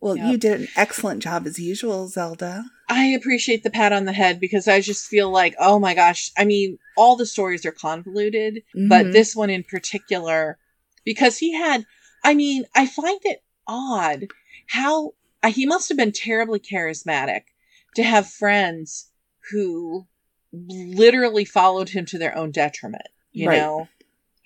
Well, 0.00 0.16
Yep. 0.16 0.26
you 0.26 0.38
did 0.38 0.60
an 0.60 0.68
excellent 0.76 1.22
job 1.22 1.46
as 1.46 1.58
usual, 1.58 2.08
Zelda. 2.08 2.64
I 2.88 3.06
appreciate 3.06 3.62
the 3.62 3.70
pat 3.70 3.92
on 3.92 4.04
the 4.04 4.12
head 4.12 4.38
because 4.38 4.68
I 4.68 4.80
just 4.82 5.08
feel 5.08 5.30
like, 5.30 5.54
oh 5.58 5.78
my 5.78 5.94
gosh. 5.94 6.30
I 6.36 6.44
mean, 6.44 6.78
all 6.96 7.16
the 7.16 7.24
stories 7.26 7.64
are 7.64 7.72
convoluted, 7.72 8.62
but 8.74 9.06
Mhm. 9.06 9.12
this 9.12 9.34
one 9.34 9.48
in 9.50 9.64
particular, 9.64 10.58
because 11.04 11.38
he 11.38 11.52
had, 11.54 11.86
I 12.22 12.34
mean, 12.34 12.66
I 12.74 12.86
find 12.86 13.20
it 13.24 13.42
odd 13.66 14.28
how 14.68 15.14
uh, 15.42 15.50
he 15.50 15.66
must 15.66 15.88
have 15.88 15.96
been 15.98 16.12
terribly 16.12 16.58
charismatic 16.58 17.42
to 17.96 18.02
have 18.02 18.28
friends 18.30 19.10
who 19.50 20.06
literally 20.52 21.44
followed 21.44 21.88
him 21.90 22.06
to 22.06 22.18
their 22.18 22.36
own 22.36 22.50
detriment, 22.50 23.08
you 23.32 23.48
Right. 23.48 23.60
know? 23.60 23.88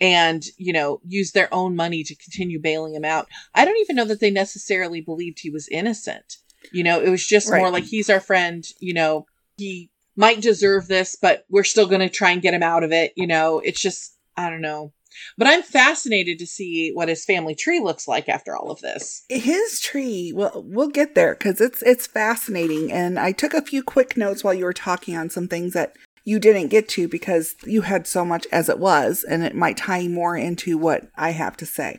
And, 0.00 0.44
you 0.56 0.72
know, 0.72 1.00
used 1.06 1.34
their 1.34 1.52
own 1.52 1.74
money 1.74 2.04
to 2.04 2.14
continue 2.14 2.60
bailing 2.60 2.94
him 2.94 3.04
out. 3.04 3.26
I 3.54 3.64
don't 3.64 3.78
even 3.78 3.96
know 3.96 4.04
that 4.04 4.20
they 4.20 4.30
necessarily 4.30 5.00
believed 5.00 5.40
he 5.40 5.50
was 5.50 5.68
innocent. 5.68 6.36
You 6.72 6.84
know, 6.84 7.00
it 7.00 7.08
was 7.08 7.26
just 7.26 7.50
more 7.50 7.70
like 7.70 7.84
he's 7.84 8.10
our 8.10 8.20
friend, 8.20 8.64
you 8.78 8.94
know, 8.94 9.26
he 9.56 9.90
might 10.16 10.40
deserve 10.40 10.88
this, 10.88 11.16
but 11.20 11.44
we're 11.48 11.64
still 11.64 11.86
going 11.86 12.00
to 12.00 12.08
try 12.08 12.30
and 12.30 12.42
get 12.42 12.54
him 12.54 12.62
out 12.62 12.84
of 12.84 12.92
it. 12.92 13.12
You 13.16 13.26
know, 13.26 13.60
it's 13.60 13.80
just, 13.80 14.16
I 14.36 14.50
don't 14.50 14.60
know. 14.60 14.92
But 15.36 15.46
I'm 15.46 15.62
fascinated 15.62 16.38
to 16.38 16.46
see 16.46 16.90
what 16.92 17.08
his 17.08 17.24
family 17.24 17.54
tree 17.54 17.80
looks 17.80 18.06
like 18.06 18.28
after 18.28 18.56
all 18.56 18.70
of 18.70 18.80
this. 18.80 19.24
his 19.28 19.80
tree 19.80 20.32
well 20.34 20.62
we'll 20.66 20.88
get 20.88 21.14
there 21.14 21.34
because 21.34 21.60
it's 21.60 21.82
it's 21.82 22.06
fascinating 22.06 22.92
and 22.92 23.18
i 23.18 23.32
took 23.32 23.54
a 23.54 23.62
few 23.62 23.82
quick 23.82 24.16
notes 24.16 24.44
while 24.44 24.54
you 24.54 24.64
were 24.64 24.72
talking 24.72 25.16
on 25.16 25.30
some 25.30 25.48
things 25.48 25.72
that 25.72 25.96
you 26.28 26.38
didn't 26.38 26.68
get 26.76 26.88
to 26.94 27.08
because 27.08 27.54
you 27.64 27.80
had 27.82 28.06
so 28.06 28.24
much 28.32 28.46
as 28.52 28.68
it 28.68 28.78
was 28.78 29.24
and 29.30 29.42
it 29.42 29.54
might 29.62 29.76
tie 29.86 30.06
more 30.08 30.36
into 30.36 30.76
what 30.86 31.00
i 31.16 31.30
have 31.42 31.56
to 31.56 31.66
say 31.66 31.90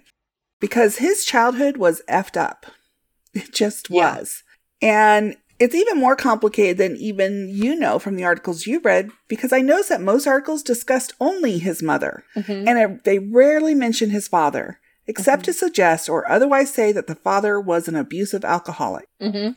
because 0.60 0.98
his 0.98 1.26
childhood 1.26 1.76
was 1.78 2.02
effed 2.20 2.38
up 2.38 2.66
it 3.34 3.52
just 3.54 3.90
Yeah. 3.90 4.16
was 4.16 4.44
and 4.82 5.36
it's 5.60 5.76
even 5.76 5.98
more 5.98 6.16
complicated 6.16 6.78
than 6.78 6.96
even 7.10 7.50
you 7.50 7.76
know 7.76 8.00
from 8.00 8.16
the 8.16 8.24
articles 8.24 8.66
you 8.68 8.80
read 8.80 9.10
because 9.28 9.52
i 9.52 9.62
noticed 9.62 9.90
that 9.90 10.02
most 10.14 10.26
articles 10.28 10.64
discussed 10.64 11.14
only 11.20 11.58
his 11.60 11.82
mother 11.92 12.24
Mm-hmm. 12.36 12.68
and 12.68 12.76
it, 12.80 13.04
they 13.04 13.20
rarely 13.20 13.76
mention 13.76 14.10
his 14.12 14.28
father, 14.28 14.80
except 15.08 15.42
Mhm. 15.42 15.46
to 15.46 15.54
suggest 15.54 16.08
or 16.08 16.30
otherwise 16.32 16.72
say 16.74 16.92
that 16.94 17.08
the 17.08 17.16
father 17.28 17.60
was 17.60 17.88
an 17.88 17.96
abusive 17.96 18.46
alcoholic. 18.46 19.08
Mm-hmm. 19.22 19.50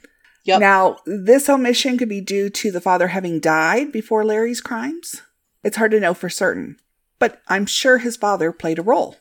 Yep. 0.44 0.60
Now, 0.60 0.96
this 1.06 1.48
omission 1.48 1.98
could 1.98 2.08
be 2.08 2.20
due 2.20 2.50
to 2.50 2.70
the 2.72 2.80
father 2.80 3.08
having 3.08 3.38
died 3.40 3.92
before 3.92 4.24
Larry's 4.24 4.60
crimes. 4.60 5.22
It's 5.62 5.76
hard 5.76 5.92
to 5.92 6.00
know 6.00 6.14
for 6.14 6.28
certain, 6.28 6.76
but 7.18 7.40
I'm 7.48 7.66
sure 7.66 7.98
his 7.98 8.16
father 8.16 8.50
played 8.52 8.78
a 8.78 8.82
role. 8.82 9.16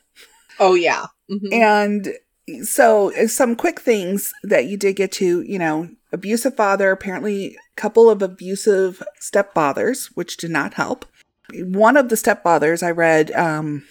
Oh, 0.58 0.74
yeah. 0.74 1.06
Mhm. 1.30 1.52
And 1.52 2.64
so, 2.64 3.14
uh, 3.14 3.28
some 3.28 3.54
quick 3.54 3.80
things 3.80 4.32
that 4.42 4.66
you 4.66 4.76
did 4.76 4.96
get 4.96 5.12
to, 5.12 5.42
you 5.42 5.58
know, 5.58 5.88
abusive 6.12 6.56
father, 6.56 6.90
apparently, 6.90 7.54
a 7.54 7.80
couple 7.80 8.10
of 8.10 8.20
abusive 8.20 9.02
stepfathers, 9.20 10.06
which 10.14 10.36
did 10.36 10.50
not 10.50 10.74
help. 10.74 11.06
One 11.54 11.96
of 11.96 12.08
the 12.08 12.16
stepfathers 12.16 12.82
I 12.82 12.90
read 12.90 13.30
um, 13.32 13.86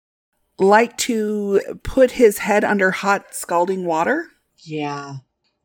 liked 0.60 1.00
to 1.02 1.62
put 1.84 2.12
his 2.12 2.40
head 2.40 2.64
under 2.66 2.92
hot 2.92 3.34
scalding 3.34 3.86
water. 3.86 4.28
Yeah. 4.58 5.16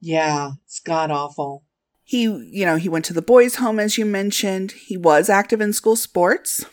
Yeah. 0.07 0.53
It's 0.65 0.79
god 0.79 1.11
awful. 1.11 1.65
He, 2.05 2.23
you 2.23 2.65
know, 2.65 2.77
he 2.77 2.89
went 2.89 3.05
to 3.07 3.13
the 3.13 3.21
boys' 3.21 3.57
home, 3.57 3.81
as 3.81 3.99
you 3.99 4.05
mentioned. 4.05 4.71
He 4.71 4.97
was 4.97 5.29
active 5.29 5.61
in 5.61 5.73
school 5.73 5.97
sports, 5.97 6.65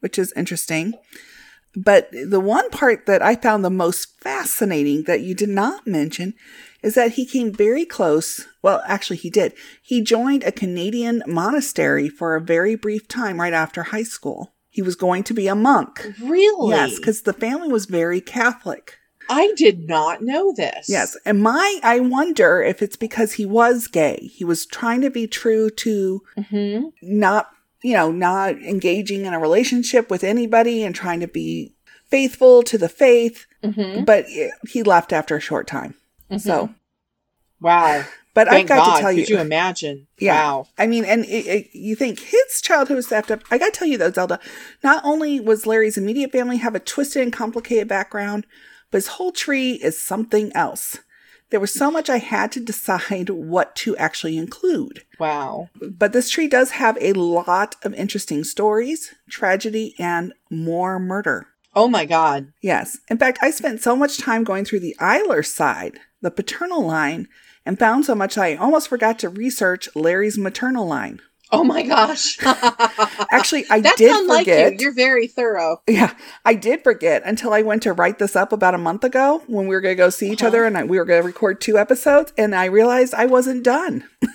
which 0.00 0.18
is 0.18 0.34
interesting. 0.36 0.92
But 1.74 2.10
the 2.12 2.40
one 2.40 2.68
part 2.68 3.06
that 3.06 3.22
I 3.22 3.36
found 3.36 3.64
the 3.64 3.70
most 3.70 4.20
fascinating 4.20 5.04
that 5.04 5.22
you 5.22 5.34
did 5.34 5.48
not 5.48 5.86
mention 5.86 6.34
is 6.82 6.94
that 6.94 7.12
he 7.12 7.24
came 7.24 7.50
very 7.50 7.86
close. 7.86 8.46
Well, 8.62 8.82
actually, 8.86 9.16
he 9.16 9.30
did. 9.30 9.54
He 9.82 10.02
joined 10.02 10.44
a 10.44 10.52
Canadian 10.52 11.22
monastery 11.26 12.10
for 12.10 12.36
a 12.36 12.40
very 12.40 12.74
brief 12.76 13.08
time 13.08 13.40
right 13.40 13.54
after 13.54 13.84
high 13.84 14.02
school. 14.02 14.52
He 14.68 14.82
was 14.82 14.94
going 14.94 15.22
to 15.24 15.34
be 15.34 15.48
a 15.48 15.54
monk. 15.54 16.06
Really? 16.20 16.70
Yes, 16.70 16.98
because 16.98 17.22
the 17.22 17.32
family 17.32 17.68
was 17.68 17.86
very 17.86 18.20
Catholic. 18.20 18.98
I 19.28 19.52
did 19.56 19.88
not 19.88 20.22
know 20.22 20.52
this. 20.54 20.88
Yes. 20.88 21.16
And 21.24 21.42
my, 21.42 21.80
I 21.82 22.00
wonder 22.00 22.62
if 22.62 22.82
it's 22.82 22.96
because 22.96 23.32
he 23.34 23.46
was 23.46 23.86
gay. 23.86 24.30
He 24.32 24.44
was 24.44 24.66
trying 24.66 25.00
to 25.02 25.10
be 25.10 25.26
true 25.26 25.70
to 25.70 26.22
Mm-hmm. 26.38 26.88
not, 27.02 27.50
you 27.82 27.92
know, 27.94 28.10
not 28.12 28.56
engaging 28.62 29.24
in 29.24 29.32
a 29.34 29.38
relationship 29.40 30.10
with 30.10 30.24
anybody 30.24 30.82
and 30.84 30.94
trying 30.94 31.20
to 31.20 31.28
be 31.28 31.72
faithful 32.10 32.62
to 32.64 32.76
the 32.78 32.88
faith. 32.88 33.46
Mm-hmm. 33.62 34.04
But 34.04 34.26
he 34.68 34.82
left 34.82 35.12
after 35.12 35.36
a 35.36 35.40
short 35.40 35.66
time. 35.66 35.94
So, 36.38 36.70
Wow. 37.60 38.04
but 38.34 38.48
Thank 38.48 38.70
I've 38.70 38.76
got 38.78 38.86
God. 38.86 38.94
to 38.96 39.00
tell 39.02 39.14
Could 39.14 39.28
you. 39.28 39.36
you 39.36 39.40
imagine? 39.40 40.06
Yeah. 40.18 40.34
Wow. 40.34 40.68
I 40.76 40.86
mean, 40.86 41.04
and 41.04 41.24
it, 41.24 41.46
it, 41.46 41.70
you 41.72 41.94
think 41.96 42.18
his 42.20 42.60
childhood 42.60 42.96
was 42.96 43.08
effed 43.08 43.30
up. 43.30 43.40
I 43.50 43.58
got 43.58 43.72
to 43.72 43.78
tell 43.78 43.88
you 43.88 43.96
though, 43.98 44.10
Zelda, 44.10 44.38
not 44.82 45.02
only 45.04 45.40
was 45.40 45.66
Larry's 45.66 45.96
immediate 45.96 46.32
family 46.32 46.56
have 46.58 46.74
a 46.74 46.80
twisted 46.80 47.22
and 47.22 47.32
complicated 47.32 47.88
background, 47.88 48.46
but 48.90 48.98
his 48.98 49.08
whole 49.08 49.32
tree 49.32 49.72
is 49.74 49.98
something 49.98 50.52
else. 50.54 50.98
There 51.50 51.60
was 51.60 51.72
so 51.72 51.90
much 51.90 52.10
I 52.10 52.18
had 52.18 52.50
to 52.52 52.60
decide 52.60 53.30
what 53.30 53.76
to 53.76 53.96
actually 53.96 54.36
include. 54.36 55.04
Wow. 55.20 55.68
But 55.80 56.12
this 56.12 56.30
tree 56.30 56.48
does 56.48 56.72
have 56.72 56.98
a 57.00 57.12
lot 57.12 57.76
of 57.84 57.94
interesting 57.94 58.44
stories, 58.44 59.14
tragedy, 59.28 59.94
and 59.98 60.32
more 60.50 60.98
murder. 60.98 61.46
Oh 61.74 61.88
my 61.88 62.06
God. 62.06 62.52
Yes. 62.60 62.98
In 63.08 63.18
fact, 63.18 63.38
I 63.42 63.50
spent 63.50 63.82
so 63.82 63.94
much 63.94 64.18
time 64.18 64.44
going 64.44 64.64
through 64.64 64.80
the 64.80 64.96
Eyler 65.00 65.44
side, 65.44 65.98
the 66.22 66.30
paternal 66.30 66.84
line, 66.84 67.28
and 67.66 67.78
found 67.78 68.04
so 68.04 68.14
much 68.14 68.38
I 68.38 68.54
almost 68.54 68.88
forgot 68.88 69.18
to 69.20 69.28
research 69.28 69.88
Larry's 69.94 70.38
maternal 70.38 70.86
line. 70.86 71.20
Oh 71.52 71.62
my 71.62 71.82
gosh. 71.82 72.38
Actually, 73.30 73.64
I 73.70 73.80
That's 73.80 73.96
did 73.96 74.10
unlike 74.14 74.40
forget. 74.46 74.72
you. 74.72 74.78
You're 74.80 74.94
very 74.94 75.26
thorough. 75.28 75.82
Yeah, 75.88 76.14
I 76.44 76.54
did 76.54 76.82
forget 76.82 77.22
until 77.24 77.52
I 77.52 77.62
went 77.62 77.82
to 77.84 77.92
write 77.92 78.18
this 78.18 78.34
up 78.34 78.52
about 78.52 78.74
a 78.74 78.78
month 78.78 79.04
ago 79.04 79.42
when 79.46 79.66
we 79.68 79.74
were 79.74 79.80
going 79.80 79.92
to 79.96 80.02
go 80.02 80.10
see 80.10 80.30
each 80.30 80.42
Uh-huh. 80.42 80.48
other 80.48 80.64
and 80.64 80.76
I, 80.76 80.84
we 80.84 80.98
were 80.98 81.04
going 81.04 81.20
to 81.20 81.26
record 81.26 81.60
two 81.60 81.78
episodes, 81.78 82.32
and 82.38 82.54
I 82.54 82.64
realized 82.66 83.14
I 83.14 83.26
wasn't 83.26 83.62
done. 83.64 84.04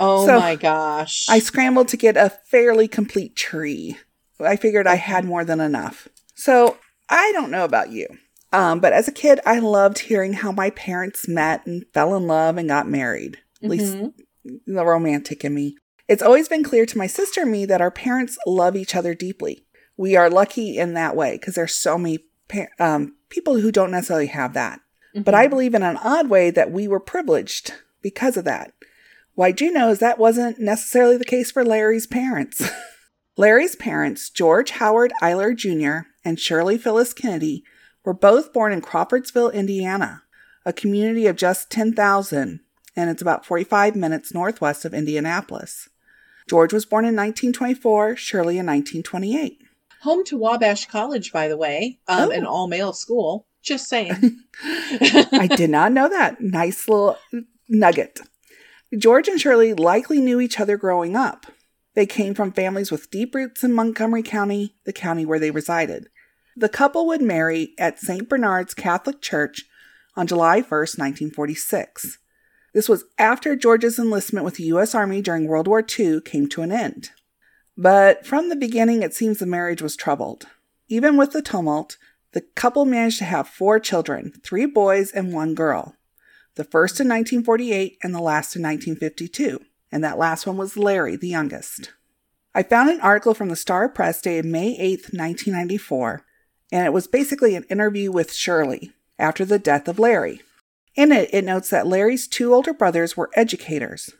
Oh 0.00 0.26
So, 0.26 0.38
my 0.38 0.54
gosh. 0.54 1.26
I 1.28 1.40
scrambled 1.40 1.88
to 1.88 1.96
get 1.96 2.16
a 2.16 2.30
fairly 2.30 2.86
complete 2.86 3.34
tree. 3.34 3.98
I 4.38 4.54
figured 4.54 4.86
I 4.86 4.94
had 4.94 5.24
more 5.24 5.44
than 5.44 5.58
enough. 5.60 6.06
So 6.36 6.76
I 7.08 7.32
don't 7.32 7.50
know 7.50 7.64
about 7.64 7.90
you, 7.90 8.06
um, 8.52 8.78
but 8.78 8.92
as 8.92 9.08
a 9.08 9.12
kid, 9.12 9.40
I 9.44 9.58
loved 9.58 9.98
hearing 9.98 10.34
how 10.34 10.52
my 10.52 10.70
parents 10.70 11.26
met 11.26 11.66
and 11.66 11.84
fell 11.92 12.14
in 12.14 12.28
love 12.28 12.56
and 12.58 12.68
got 12.68 12.86
married. 12.88 13.38
At 13.60 13.70
least 13.70 13.96
Mhm. 13.96 14.12
The 14.44 14.84
romantic 14.84 15.44
in 15.44 15.54
me. 15.54 15.76
It's 16.08 16.22
always 16.22 16.48
been 16.48 16.64
clear 16.64 16.86
to 16.86 16.98
my 16.98 17.06
sister 17.06 17.42
and 17.42 17.52
me 17.52 17.66
that 17.66 17.80
our 17.80 17.90
parents 17.90 18.38
love 18.46 18.76
each 18.76 18.94
other 18.94 19.14
deeply. 19.14 19.66
We 19.96 20.16
are 20.16 20.30
lucky 20.30 20.78
in 20.78 20.94
that 20.94 21.16
way 21.16 21.32
because 21.32 21.54
there's 21.54 21.74
so 21.74 21.98
many 21.98 22.20
pa- 22.48 22.68
um, 22.78 23.16
people 23.28 23.60
who 23.60 23.70
don't 23.70 23.90
necessarily 23.90 24.28
have 24.28 24.54
that. 24.54 24.80
But 25.14 25.34
I 25.34 25.48
believe 25.48 25.74
in 25.74 25.82
an 25.82 25.96
odd 25.96 26.28
way 26.30 26.50
that 26.50 26.70
we 26.70 26.86
were 26.86 27.00
privileged 27.00 27.72
because 28.02 28.36
of 28.36 28.44
that. 28.44 28.72
Why 29.34 29.54
know 29.60 29.90
is 29.90 29.98
that 29.98 30.18
wasn't 30.18 30.58
necessarily 30.58 31.16
the 31.16 31.24
case 31.24 31.50
for 31.50 31.64
Larry's 31.64 32.06
parents. 32.06 32.68
Larry's 33.36 33.76
parents, 33.76 34.30
George 34.30 34.70
Howard 34.72 35.12
Eyler 35.22 35.54
Jr. 35.54 36.08
and 36.24 36.40
Shirley 36.40 36.76
Phyllis 36.76 37.14
Kennedy, 37.14 37.62
were 38.04 38.14
both 38.14 38.52
born 38.52 38.72
in 38.72 38.80
Crawfordsville, 38.80 39.50
Indiana, 39.50 40.22
a 40.66 40.72
community 40.72 41.26
of 41.28 41.36
just 41.36 41.70
10,000, 41.70 42.60
and 42.98 43.08
it's 43.08 43.22
about 43.22 43.46
45 43.46 43.94
minutes 43.94 44.34
northwest 44.34 44.84
of 44.84 44.92
Indianapolis. 44.92 45.88
George 46.48 46.72
was 46.72 46.84
born 46.84 47.04
in 47.04 47.14
1924, 47.14 48.16
Shirley 48.16 48.58
in 48.58 48.66
1928. 48.66 49.62
Home 50.02 50.24
to 50.24 50.36
Wabash 50.36 50.86
College, 50.86 51.32
by 51.32 51.46
the 51.46 51.56
way, 51.56 52.00
um, 52.08 52.28
Oh. 52.28 52.30
an 52.32 52.44
all 52.44 52.66
male 52.66 52.92
school. 52.92 53.46
Just 53.62 53.88
saying. 53.88 54.40
I 54.64 55.48
did 55.56 55.70
not 55.70 55.92
know 55.92 56.08
that. 56.08 56.40
Nice 56.40 56.88
little 56.88 57.18
nugget. 57.68 58.20
George 58.96 59.28
and 59.28 59.40
Shirley 59.40 59.74
likely 59.74 60.20
knew 60.20 60.40
each 60.40 60.58
other 60.58 60.76
growing 60.76 61.14
up. 61.14 61.46
They 61.94 62.06
came 62.06 62.34
from 62.34 62.52
families 62.52 62.90
with 62.90 63.10
deep 63.10 63.34
roots 63.34 63.62
in 63.62 63.72
Montgomery 63.72 64.22
County, 64.22 64.74
the 64.86 64.92
county 64.92 65.26
where 65.26 65.38
they 65.38 65.50
resided. 65.50 66.08
The 66.56 66.68
couple 66.68 67.06
would 67.06 67.20
marry 67.22 67.74
at 67.78 67.98
St. 68.00 68.28
Bernard's 68.28 68.74
Catholic 68.74 69.20
Church 69.20 69.64
on 70.16 70.26
July 70.26 70.62
1st, 70.62 70.98
1946. 70.98 72.18
This 72.78 72.88
was 72.88 73.06
after 73.18 73.56
George's 73.56 73.98
enlistment 73.98 74.44
with 74.44 74.54
the 74.54 74.62
U.S. 74.66 74.94
Army 74.94 75.20
during 75.20 75.48
World 75.48 75.66
War 75.66 75.84
II 75.98 76.20
came 76.20 76.48
to 76.50 76.62
an 76.62 76.70
end. 76.70 77.10
But 77.76 78.24
from 78.24 78.50
the 78.50 78.54
beginning, 78.54 79.02
it 79.02 79.12
seems 79.12 79.40
the 79.40 79.46
marriage 79.46 79.82
was 79.82 79.96
troubled. 79.96 80.46
Even 80.86 81.16
with 81.16 81.32
the 81.32 81.42
tumult, 81.42 81.96
the 82.34 82.42
couple 82.54 82.84
managed 82.84 83.18
to 83.18 83.24
have 83.24 83.48
four 83.48 83.80
children 83.80 84.32
three 84.44 84.64
boys 84.64 85.10
and 85.10 85.32
one 85.32 85.56
girl. 85.56 85.96
The 86.54 86.62
first 86.62 87.00
in 87.00 87.08
1948 87.08 87.98
and 88.00 88.14
the 88.14 88.20
last 88.20 88.54
in 88.54 88.62
1952. 88.62 89.58
And 89.90 90.04
that 90.04 90.16
last 90.16 90.46
one 90.46 90.56
was 90.56 90.76
Larry, 90.76 91.16
the 91.16 91.26
youngest. 91.26 91.92
I 92.54 92.62
found 92.62 92.90
an 92.90 93.00
article 93.00 93.34
from 93.34 93.48
the 93.48 93.56
Star 93.56 93.88
Press 93.88 94.22
dated 94.22 94.44
May 94.44 94.78
8th, 94.78 95.12
1994, 95.12 96.24
and 96.70 96.86
it 96.86 96.92
was 96.92 97.08
basically 97.08 97.56
an 97.56 97.64
interview 97.64 98.12
with 98.12 98.32
Shirley 98.32 98.92
after 99.18 99.44
the 99.44 99.58
death 99.58 99.88
of 99.88 99.98
Larry. 99.98 100.42
In 100.98 101.12
it, 101.12 101.30
it 101.32 101.44
notes 101.44 101.70
that 101.70 101.86
Larry's 101.86 102.26
two 102.26 102.52
older 102.52 102.74
brothers 102.74 103.16
were 103.16 103.30
educators, 103.34 104.10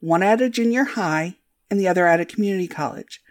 one 0.00 0.22
at 0.22 0.42
a 0.42 0.50
junior 0.50 0.84
high 0.84 1.38
and 1.70 1.80
the 1.80 1.88
other 1.88 2.06
at 2.06 2.20
a 2.20 2.26
community 2.26 2.68
college. 2.68 3.22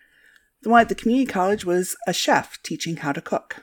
The 0.63 0.71
one 0.71 0.81
at 0.81 0.89
the 0.89 0.95
community 0.95 1.31
college 1.31 1.63
was 1.63 1.95
a 2.07 2.13
chef 2.13 2.57
teaching 2.63 2.95
how 2.97 3.11
to 3.11 3.21
cook. 3.21 3.57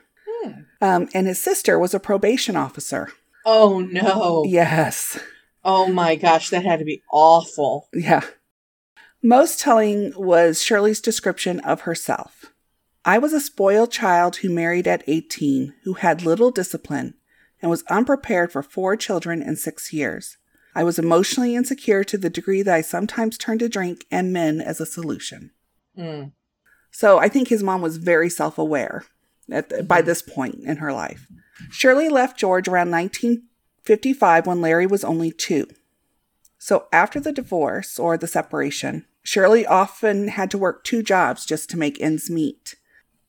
Um, 0.80 1.08
and 1.12 1.26
his 1.26 1.42
sister 1.42 1.76
was 1.76 1.92
a 1.92 1.98
probation 1.98 2.54
officer. 2.54 3.08
oh 3.44 3.80
no. 3.80 4.44
Yes. 4.46 5.18
Oh 5.64 5.88
my 5.88 6.14
gosh, 6.14 6.50
that 6.50 6.64
had 6.64 6.78
to 6.78 6.84
be 6.84 7.02
awful. 7.10 7.88
Yeah. 7.92 8.22
Most 9.24 9.58
telling 9.58 10.12
was 10.14 10.62
Shirley's 10.62 11.00
description 11.00 11.58
of 11.60 11.80
herself. 11.80 12.52
I 13.04 13.18
was 13.18 13.32
a 13.32 13.40
spoiled 13.40 13.90
child 13.90 14.36
who 14.36 14.50
married 14.50 14.86
at 14.86 15.02
18, 15.08 15.74
who 15.82 15.94
had 15.94 16.22
little 16.22 16.52
discipline, 16.52 17.14
and 17.60 17.70
was 17.70 17.84
unprepared 17.88 18.52
for 18.52 18.62
four 18.62 18.96
children 18.96 19.42
in 19.42 19.56
six 19.56 19.92
years. 19.92 20.36
I 20.74 20.84
was 20.84 20.98
emotionally 20.98 21.54
insecure 21.54 22.04
to 22.04 22.18
the 22.18 22.28
degree 22.28 22.62
that 22.62 22.74
I 22.74 22.82
sometimes 22.82 23.38
turned 23.38 23.60
to 23.60 23.68
drink 23.68 24.04
and 24.10 24.32
men 24.32 24.60
as 24.60 24.80
a 24.80 24.86
solution. 24.86 25.52
Mm. 25.96 26.32
So 26.90 27.18
I 27.18 27.28
think 27.28 27.48
his 27.48 27.62
mom 27.62 27.80
was 27.80 27.96
very 27.96 28.28
self 28.28 28.58
aware 28.58 29.04
by 29.84 30.02
this 30.02 30.22
point 30.22 30.56
in 30.64 30.78
her 30.78 30.92
life. 30.92 31.26
Shirley 31.70 32.08
left 32.08 32.38
George 32.38 32.68
around 32.68 32.90
1955 32.90 34.46
when 34.46 34.60
Larry 34.60 34.86
was 34.86 35.04
only 35.04 35.30
two. 35.30 35.66
So 36.58 36.86
after 36.92 37.20
the 37.20 37.32
divorce 37.32 37.98
or 37.98 38.16
the 38.16 38.26
separation, 38.26 39.06
Shirley 39.22 39.66
often 39.66 40.28
had 40.28 40.50
to 40.50 40.58
work 40.58 40.84
two 40.84 41.02
jobs 41.02 41.46
just 41.46 41.70
to 41.70 41.78
make 41.78 42.00
ends 42.00 42.28
meet, 42.28 42.76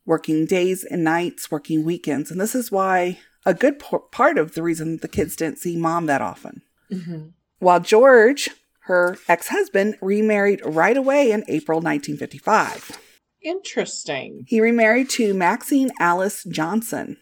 working 0.05 0.45
days 0.45 0.83
and 0.83 1.03
nights, 1.03 1.49
working 1.49 1.83
weekends. 1.83 2.29
And 2.29 2.39
this 2.39 2.55
is 2.55 2.71
why 2.71 3.19
a 3.45 3.53
good 3.53 3.79
part 4.11 4.37
of 4.37 4.53
the 4.53 4.63
reason 4.63 4.97
the 4.97 5.07
kids 5.07 5.35
didn't 5.35 5.59
see 5.59 5.77
mom 5.77 6.05
that 6.07 6.21
often. 6.21 6.61
Mhm. 6.91 7.33
While 7.59 7.79
George, 7.79 8.49
her 8.81 9.17
ex 9.27 9.47
husband, 9.47 9.97
remarried 10.01 10.61
right 10.65 10.97
away 10.97 11.31
in 11.31 11.43
April 11.47 11.81
1955. 11.81 12.99
Interesting. 13.41 14.45
He 14.47 14.59
remarried 14.59 15.09
to 15.11 15.33
Maxine 15.33 15.91
Alice 15.99 16.43
Johnson, 16.43 17.17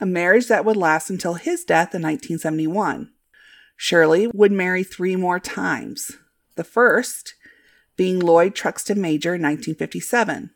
a 0.00 0.06
marriage 0.06 0.48
that 0.48 0.64
would 0.64 0.76
last 0.76 1.10
until 1.10 1.34
his 1.34 1.64
death 1.64 1.94
in 1.94 2.02
1971. 2.02 3.12
Shirley 3.76 4.28
would 4.34 4.52
marry 4.52 4.82
three 4.82 5.14
more 5.14 5.38
times, 5.38 6.12
the 6.56 6.64
first 6.64 7.34
being 7.96 8.18
Lloyd 8.18 8.54
Truxton 8.54 9.00
Major 9.00 9.34
in 9.34 9.42
1957, 9.42 10.50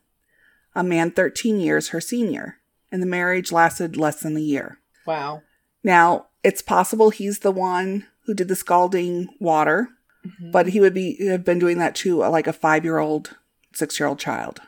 a 0.75 0.83
man 0.83 1.11
13 1.11 1.61
years 1.61 1.89
her 1.89 2.01
senior, 2.01 2.59
and 2.91 3.03
the 3.03 3.07
marriage 3.07 3.53
lasted 3.53 3.97
less 3.97 4.21
than 4.21 4.37
a 4.37 4.41
year. 4.41 4.79
Wow. 5.07 5.43
Now, 5.85 6.27
it's 6.45 6.63
possible 6.63 7.11
he's 7.11 7.41
the 7.41 7.51
one 7.53 8.07
who 8.27 8.35
did 8.35 8.49
the 8.49 8.57
scalding 8.57 9.29
water, 9.41 9.89
Mhm. 10.27 10.53
but 10.53 10.69
he 10.69 10.81
would 10.81 10.95
be 10.95 11.17
have 11.27 11.45
been 11.45 11.59
doing 11.59 11.79
that 11.79 11.95
to 11.97 12.23
uh, 12.25 12.31
like 12.31 12.47
a 12.47 12.53
five 12.53 12.85
year 12.85 12.99
old, 12.99 13.37
six 13.75 13.99
year 13.99 14.09
old 14.09 14.19
child. 14.19 14.61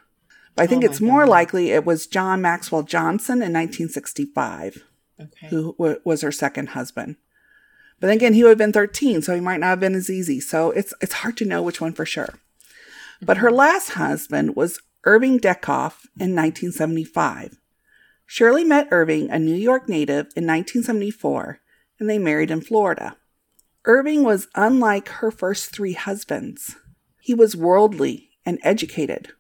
But 0.57 0.63
I 0.65 0.67
think 0.67 0.83
Oh 0.85 0.87
it's 0.87 1.01
more 1.01 1.27
likely 1.27 1.71
it 1.71 1.85
was 1.85 2.07
John 2.07 2.41
Maxwell 2.41 2.83
Johnson 2.85 3.43
in 3.43 3.53
1965 3.53 4.85
Okay. 5.21 5.47
who 5.49 5.75
w- 5.79 6.01
was 6.05 6.23
her 6.23 6.33
second 6.33 6.71
husband. 6.71 7.17
But 8.01 8.09
then 8.09 8.17
again, 8.17 8.35
he 8.35 8.43
would 8.43 8.51
have 8.51 8.59
been 8.59 8.73
13, 8.73 9.23
so 9.23 9.35
he 9.35 9.41
might 9.41 9.61
not 9.61 9.67
have 9.69 9.81
been 9.81 9.95
as 9.95 10.11
easy. 10.11 10.41
So 10.41 10.71
it's 10.73 10.93
it's 11.01 11.15
hard 11.15 11.37
to 11.39 11.45
know 11.45 11.63
which 11.63 11.81
one 11.81 11.93
for 11.93 12.05
sure. 12.07 12.35
But 13.23 13.37
her 13.39 13.51
last 13.53 13.91
husband 13.91 14.57
was 14.57 14.81
Irving 15.05 15.39
DeKoff 15.39 16.07
in 16.19 16.35
1975. 16.35 17.59
Shirley 18.27 18.65
met 18.65 18.89
Irving, 18.91 19.31
a 19.31 19.39
New 19.39 19.55
York 19.55 19.89
native, 19.89 20.27
in 20.37 20.47
1974, 20.47 21.61
and 21.99 22.09
they 22.09 22.19
married 22.19 22.51
in 22.51 22.61
Florida. 22.61 23.17
Irving 23.85 24.25
was 24.25 24.49
unlike 24.55 25.09
her 25.09 25.31
first 25.31 25.71
three 25.71 25.93
husbands. 25.93 26.77
He 27.21 27.35
was 27.35 27.57
worldly 27.57 28.31
and 28.47 28.59
educated. 28.63 29.33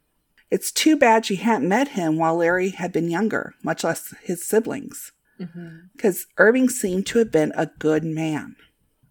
It's 0.50 0.70
too 0.70 0.96
bad 0.96 1.26
she 1.26 1.36
hadn't 1.36 1.68
met 1.68 1.88
him 1.88 2.16
while 2.16 2.36
Larry 2.36 2.70
had 2.70 2.92
been 2.92 3.10
younger, 3.10 3.54
much 3.62 3.82
less 3.82 4.14
his 4.22 4.46
siblings, 4.46 5.12
mm-hmm. 5.40 5.86
because 5.94 6.26
Irving 6.38 6.68
seemed 6.68 7.06
to 7.06 7.18
have 7.18 7.32
been 7.32 7.52
a 7.56 7.70
good 7.78 8.04
man. 8.04 8.56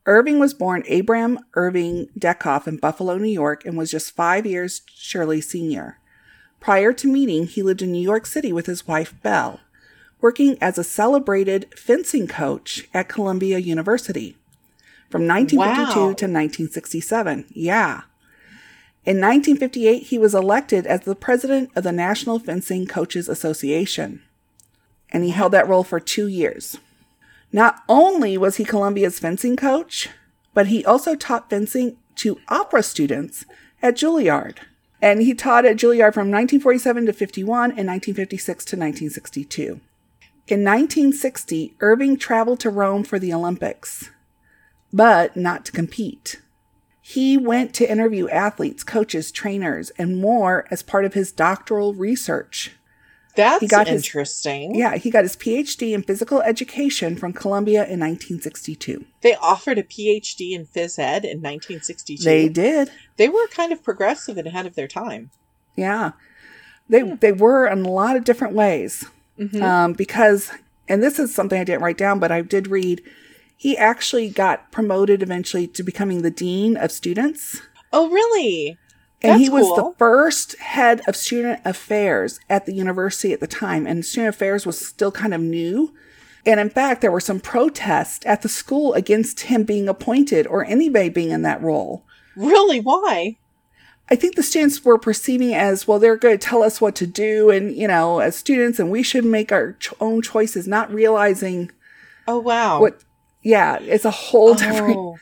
Irving 0.06 0.40
was 0.40 0.54
born 0.54 0.84
Abram 0.92 1.40
Irving 1.54 2.08
DeKoff 2.18 2.68
in 2.68 2.78
Buffalo, 2.78 3.18
New 3.18 3.28
York, 3.28 3.66
and 3.66 3.78
was 3.78 3.92
just 3.92 4.16
five 4.16 4.46
years 4.46 4.82
Shirley's 4.94 5.50
senior. 5.50 6.00
Prior 6.64 6.93
to 6.93 7.11
meeting, 7.11 7.45
he 7.45 7.61
lived 7.61 7.82
in 7.82 7.91
New 7.91 8.01
York 8.01 8.26
City 8.26 8.53
with 8.53 8.68
his 8.68 8.88
wife, 8.88 9.14
Belle, 9.22 9.59
working 10.22 10.57
as 10.61 10.78
a 10.78 10.84
celebrated 10.86 11.68
fencing 11.78 12.26
coach 12.26 12.88
at 12.93 13.09
Columbia 13.09 13.57
University 13.57 14.38
from 15.09 15.28
1952 15.28 15.99
Wow. 15.99 16.05
to 16.05 16.26
1967. 16.26 17.43
Yeah. 17.49 18.03
In 19.03 19.20
1958, 19.20 20.03
he 20.03 20.18
was 20.18 20.34
elected 20.34 20.88
as 20.88 21.01
the 21.01 21.16
president 21.16 21.70
of 21.76 21.84
the 21.84 21.91
National 21.91 22.39
Fencing 22.39 22.88
Coaches 22.88 23.28
Association, 23.28 24.22
and 25.11 25.26
he 25.26 25.32
held 25.32 25.51
that 25.51 25.68
role 25.68 25.84
for 25.84 25.99
two 25.99 26.28
years. 26.28 26.78
Not 27.51 27.84
only 27.89 28.38
was 28.38 28.55
he 28.55 28.64
Columbia's 28.64 29.20
fencing 29.20 29.57
coach, 29.57 30.07
but 30.53 30.68
he 30.68 30.86
also 30.86 31.14
taught 31.16 31.49
fencing 31.49 31.97
to 32.16 32.39
opera 32.47 32.84
students 32.84 33.43
at 33.82 33.97
Juilliard. 33.97 34.59
And 35.04 35.22
he 35.22 35.34
taught 35.34 35.66
at 35.66 35.76
Juilliard 35.76 36.14
from 36.14 36.32
1947 36.32 37.08
to 37.08 37.14
51 37.14 37.72
and 37.72 37.88
1956 37.89 38.64
to 38.64 38.78
1962. 38.78 39.82
In 40.47 40.64
1960, 40.64 41.76
Irving 41.82 42.16
traveled 42.16 42.62
to 42.62 42.70
Rome 42.70 43.04
for 43.04 43.20
the 43.20 43.34
Olympics, 43.34 44.12
but 44.93 45.36
not 45.36 45.66
to 45.66 45.74
compete. 45.74 46.39
He 47.01 47.36
went 47.36 47.74
to 47.74 47.91
interview 47.91 48.30
athletes, 48.30 48.82
coaches, 48.86 49.30
trainers, 49.30 49.89
and 49.97 50.22
more 50.22 50.66
as 50.72 50.82
part 50.82 51.04
of 51.04 51.16
his 51.16 51.34
doctoral 51.34 51.93
research. 51.93 52.72
That's 53.36 53.66
got 53.68 53.88
his- 53.88 54.04
interesting. 54.04 54.76
Yeah, 54.76 54.96
he 54.98 55.10
got 55.10 55.24
his 55.24 55.36
PhD 55.36 55.94
in 55.94 56.04
physical 56.04 56.42
education 56.42 57.16
from 57.16 57.34
Columbia 57.34 57.82
in 57.84 58.00
1962. 58.00 59.06
They 59.22 59.36
offered 59.36 59.78
a 59.80 59.84
PhD 59.84 60.52
in 60.54 60.66
phys 60.66 61.00
ed 61.00 61.26
in 61.26 61.42
1962. 61.42 62.24
They 62.24 62.48
did. 62.50 62.92
They 63.18 63.30
were 63.30 63.48
kind 63.48 63.72
of 63.72 63.84
progressive 63.84 64.38
and 64.38 64.48
ahead 64.48 64.66
of 64.66 64.76
their 64.76 64.88
time. 64.88 65.32
Yeah. 65.76 66.12
They 66.90 67.02
they 67.02 67.32
were 67.32 67.66
in 67.68 67.86
a 67.86 67.90
lot 67.90 68.16
of 68.16 68.24
different 68.24 68.54
ways. 68.54 69.06
Mhm. 69.40 69.62
Um, 69.62 69.94
because 69.94 70.52
and 70.88 71.02
this 71.02 71.18
is 71.18 71.34
something 71.34 71.60
I 71.60 71.64
didn't 71.64 71.82
write 71.82 71.98
down, 71.98 72.20
but 72.20 72.32
I 72.32 72.42
did 72.42 72.68
read 72.68 73.02
he 73.58 73.78
actually 73.78 74.30
got 74.30 74.72
promoted 74.72 75.24
eventually 75.24 75.66
to 75.68 75.84
becoming 75.84 76.22
the 76.22 76.30
dean 76.32 76.76
of 76.76 76.92
students. 76.92 77.62
Oh, 77.94 78.10
really? 78.10 78.78
And 79.24 79.42
he 79.42 79.50
was 79.50 79.64
cool. 79.66 79.76
the 79.92 79.96
first 79.98 80.58
head 80.60 81.02
of 81.08 81.16
student 81.16 81.62
affairs 81.64 82.40
at 82.50 82.66
the 82.66 82.74
university 82.74 83.32
at 83.34 83.40
the 83.40 83.48
time. 83.48 83.88
And 83.88 84.06
student 84.06 84.36
affairs 84.36 84.66
was 84.66 84.86
still 84.86 85.12
kind 85.12 85.34
of 85.34 85.40
new. 85.42 85.94
And 86.46 86.60
in 86.60 86.70
fact, 86.70 87.00
there 87.02 87.12
were 87.12 87.22
some 87.22 87.40
protests 87.40 88.26
at 88.26 88.42
the 88.42 88.50
school 88.50 88.94
against 88.94 89.42
him 89.42 89.64
being 89.64 89.88
appointed 89.88 90.46
or 90.46 90.66
anybody 90.66 91.08
being 91.10 91.30
in 91.32 91.42
that 91.44 91.62
role. 91.62 92.06
Really? 92.36 92.80
Why? 92.82 93.38
I 94.10 94.16
think 94.16 94.36
the 94.36 94.44
students 94.44 94.84
were 94.84 94.98
perceiving 94.98 95.54
as 95.54 95.88
well, 95.88 95.98
they're 96.00 96.18
going 96.18 96.38
to 96.38 96.46
tell 96.48 96.62
us 96.62 96.82
what 96.82 96.94
to 96.96 97.08
do, 97.08 97.50
and 97.50 97.74
you 97.74 97.88
know, 97.88 98.20
as 98.20 98.36
students, 98.36 98.78
and 98.78 98.92
we 98.92 99.02
should 99.02 99.24
make 99.24 99.54
our 99.54 99.74
ch- 99.80 99.94
own 100.02 100.22
choices, 100.22 100.68
not 100.68 100.94
realizing 100.94 101.72
Oh, 102.28 102.40
wow. 102.40 102.82
what. 102.82 103.02
Yeah, 103.42 103.78
it's 103.80 104.04
a 104.04 104.12
whole 104.12 104.54
different. 104.56 104.98
Oh, 104.98 105.18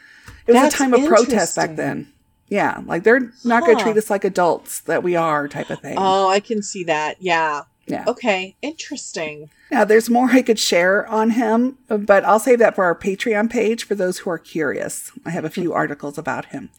It 0.48 0.54
was 0.54 0.74
a 0.74 0.76
time 0.76 0.94
of 0.96 1.06
protest 1.08 1.56
back 1.56 1.76
then. 1.76 2.12
Yeah, 2.52 2.82
like 2.86 3.04
they're 3.04 3.32
not 3.46 3.64
going 3.64 3.78
to 3.78 3.84
treat 3.84 3.96
us 3.96 4.10
like 4.10 4.26
adults 4.26 4.82
that 4.82 5.04
we 5.04 5.16
are, 5.16 5.48
type 5.48 5.70
of 5.70 5.80
thing. 5.80 5.96
oh, 5.98 6.28
I 6.28 6.42
can 6.42 6.62
see 6.62 6.84
that. 6.84 7.16
Yeah. 7.22 7.62
yeah. 7.88 8.04
Okay. 8.06 8.58
Interesting. 8.62 9.50
Now, 9.72 9.86
there's 9.86 10.10
more 10.10 10.30
I 10.32 10.42
could 10.42 10.60
share 10.60 11.08
on 11.08 11.30
him, 11.30 11.78
but 11.88 12.26
I'll 12.26 12.42
save 12.42 12.60
that 12.60 12.76
for 12.76 12.84
our 12.84 12.94
Patreon 12.94 13.50
page 13.50 13.86
for 13.86 13.96
those 13.96 14.20
who 14.20 14.30
are 14.30 14.38
curious. 14.38 15.14
I 15.26 15.30
have 15.30 15.46
a 15.46 15.50
few 15.50 15.72
articles 15.82 16.18
about 16.18 16.48
him. 16.48 16.70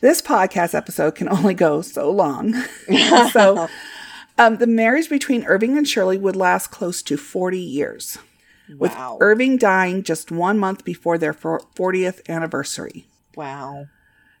This 0.00 0.22
podcast 0.22 0.76
episode 0.76 1.16
can 1.16 1.28
only 1.28 1.54
go 1.54 1.82
so 1.82 2.08
long. 2.08 2.54
so, 3.32 3.66
um, 4.38 4.58
the 4.58 4.68
marriage 4.68 5.08
between 5.10 5.44
Irving 5.46 5.76
and 5.76 5.88
Shirley 5.88 6.18
would 6.18 6.36
last 6.36 6.68
close 6.68 7.02
to 7.02 7.16
40 7.16 7.58
years, 7.58 8.16
with 8.78 8.92
wow. 8.92 9.18
Irving 9.20 9.56
dying 9.56 10.04
just 10.04 10.30
one 10.30 10.56
month 10.56 10.84
before 10.84 11.18
their 11.18 11.34
40th 11.34 12.28
anniversary. 12.28 13.06
wow. 13.34 13.86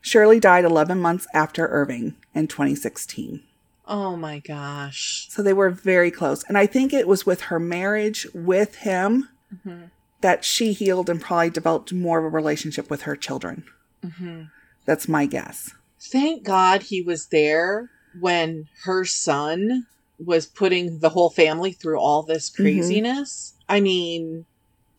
Shirley 0.06 0.38
died 0.38 0.64
11 0.64 1.00
months 1.00 1.26
after 1.34 1.66
Irving 1.66 2.14
in 2.32 2.46
2016. 2.46 3.42
Oh 3.88 4.14
my 4.14 4.38
gosh. 4.38 5.26
So 5.30 5.42
they 5.42 5.52
were 5.52 5.68
very 5.70 6.12
close. 6.12 6.44
And 6.44 6.56
I 6.56 6.64
think 6.66 6.92
it 6.92 7.08
was 7.08 7.26
with 7.26 7.40
her 7.42 7.58
marriage 7.58 8.24
with 8.32 8.76
him 8.76 9.28
Mhm. 9.52 9.90
that 10.20 10.44
she 10.44 10.72
healed 10.72 11.10
and 11.10 11.20
probably 11.20 11.50
developed 11.50 11.92
more 11.92 12.20
of 12.20 12.24
a 12.24 12.28
relationship 12.28 12.88
with 12.88 13.02
her 13.02 13.16
children. 13.16 13.64
hmm 14.00 14.42
That's 14.84 15.08
my 15.08 15.26
guess. 15.26 15.70
Thank 16.00 16.44
God 16.44 16.82
he 16.84 17.02
was 17.02 17.26
there 17.32 17.90
when 18.20 18.66
her 18.84 19.04
son 19.04 19.86
was 20.24 20.46
putting 20.46 21.00
the 21.00 21.08
whole 21.08 21.30
family 21.30 21.72
through 21.72 21.98
all 21.98 22.22
this 22.22 22.48
Mm-hmm. 22.48 22.62
craziness. 22.62 23.54
I 23.68 23.80
mean, 23.80 24.46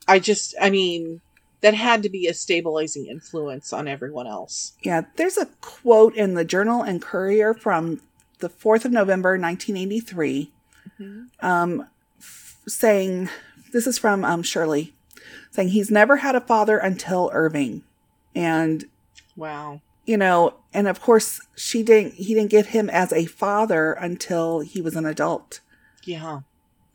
I 0.06 0.20
just, 0.20 0.54
I 0.60 0.70
mean, 0.70 1.22
that 1.68 1.74
had 1.78 2.02
to 2.04 2.10
be 2.10 2.28
a 2.28 2.34
stabilizing 2.34 3.08
influence 3.08 3.74
on 3.74 3.90
everyone 3.90 4.26
else. 4.26 4.72
Yeah, 4.84 5.02
there's 5.18 5.38
a 5.38 5.48
quote 5.60 6.16
in 6.16 6.34
the 6.34 6.46
Journal 6.46 6.82
and 6.82 7.02
Courier 7.02 7.54
from 7.54 8.00
the 8.40 8.48
4th 8.48 8.86
of 8.86 8.92
November, 8.94 9.32
1983, 9.38 10.50
um, 11.42 11.86
f- 12.20 12.58
saying, 12.68 13.28
this 13.74 13.86
is 13.86 13.98
from 13.98 14.24
um, 14.24 14.44
Shirley, 14.44 14.94
saying 15.52 15.70
he's 15.70 15.92
never 15.92 16.18
had 16.18 16.36
a 16.36 16.42
father 16.42 16.78
until 16.78 17.30
Irving. 17.34 17.84
And 18.34 18.86
Wow. 19.36 19.82
you 20.06 20.16
know, 20.16 20.54
and 20.74 20.88
of 20.88 21.02
course 21.02 21.42
she 21.58 21.84
didn't 21.84 22.14
he 22.14 22.34
didn't 22.34 22.50
get 22.52 22.68
him 22.68 22.90
as 22.90 23.12
a 23.12 23.26
father 23.26 23.92
until 23.94 24.62
he 24.62 24.80
was 24.82 24.96
an 24.96 25.06
adult. 25.06 25.60
Yeah. 26.06 26.42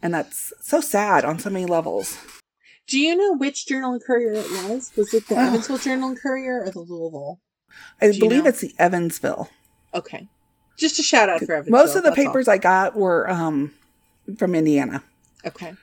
And 0.00 0.14
that's 0.14 0.52
so 0.62 0.80
sad 0.80 1.24
on 1.26 1.38
so 1.38 1.50
many 1.50 1.66
levels. 1.66 2.16
Do 2.88 2.98
you 2.98 3.16
know 3.16 3.36
which 3.36 3.66
Journal 3.66 3.92
and 3.94 4.04
Courier 4.04 4.32
it 4.32 4.50
was? 4.68 4.92
Was 4.96 5.14
it 5.14 5.28
the 5.28 5.36
Oh. 5.36 5.38
Evansville 5.46 5.78
Journal 5.78 6.10
and 6.10 6.20
Courier 6.20 6.62
or 6.64 6.70
the 6.70 6.80
Louisville? 6.80 7.40
I 8.00 8.08
Do 8.08 8.12
you 8.14 8.20
believe 8.20 8.42
know? 8.44 8.48
it's 8.50 8.60
the 8.60 8.74
Evansville. 8.78 9.48
Okay. 9.94 10.28
Just 10.76 10.98
a 10.98 11.02
shout 11.02 11.28
out 11.28 11.40
for 11.40 11.52
Evansville. 11.52 11.72
Most 11.72 11.96
of 11.96 12.02
the 12.02 12.10
that's 12.10 12.18
all. 12.18 12.24
papers 12.26 12.48
I 12.48 12.58
got 12.58 12.96
were 12.96 13.30
um, 13.30 13.72
from 14.36 14.54
Indiana. 14.54 15.02
Okay. 15.46 15.74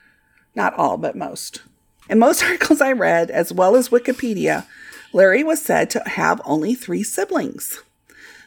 Not 0.54 0.74
all, 0.74 0.96
but 0.98 1.16
most. 1.16 1.62
In 2.08 2.18
most 2.18 2.42
articles 2.44 2.80
I 2.80 2.92
read, 2.92 3.30
as 3.30 3.52
well 3.52 3.76
as 3.76 3.88
Wikipedia, 3.88 4.66
Larry 5.12 5.42
was 5.42 5.60
said 5.62 5.90
to 5.90 6.02
have 6.06 6.40
only 6.44 6.74
three 6.74 7.02
siblings. 7.02 7.82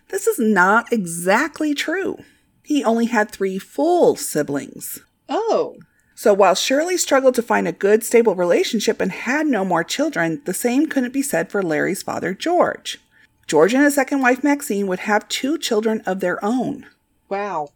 This 0.09 0.27
is 0.27 0.37
not 0.39 0.91
exactly 0.93 1.73
true. 1.73 2.17
He 2.63 2.83
only 2.83 3.05
had 3.07 3.29
three 3.31 3.57
full 3.59 4.15
siblings. 4.15 4.99
Oh. 5.27 5.77
So 6.23 6.33
while 6.33 6.55
Shirley 6.55 6.95
struggled 6.95 7.35
to 7.35 7.41
find 7.41 7.67
a 7.67 7.73
good, 7.73 8.01
stable 8.01 8.33
relationship 8.33 9.01
and 9.01 9.11
had 9.11 9.45
no 9.45 9.65
more 9.65 9.83
children, 9.83 10.41
the 10.45 10.53
same 10.53 10.87
couldn't 10.87 11.11
be 11.11 11.21
said 11.21 11.51
for 11.51 11.61
Larry's 11.61 12.01
father, 12.01 12.33
George. 12.33 13.01
George 13.45 13.73
and 13.73 13.83
his 13.83 13.95
second 13.95 14.21
wife, 14.21 14.41
Maxine, 14.41 14.87
would 14.87 14.99
have 14.99 15.27
two 15.27 15.57
children 15.57 15.99
of 16.05 16.21
their 16.21 16.39
own. 16.41 16.85
Wow. 17.27 17.71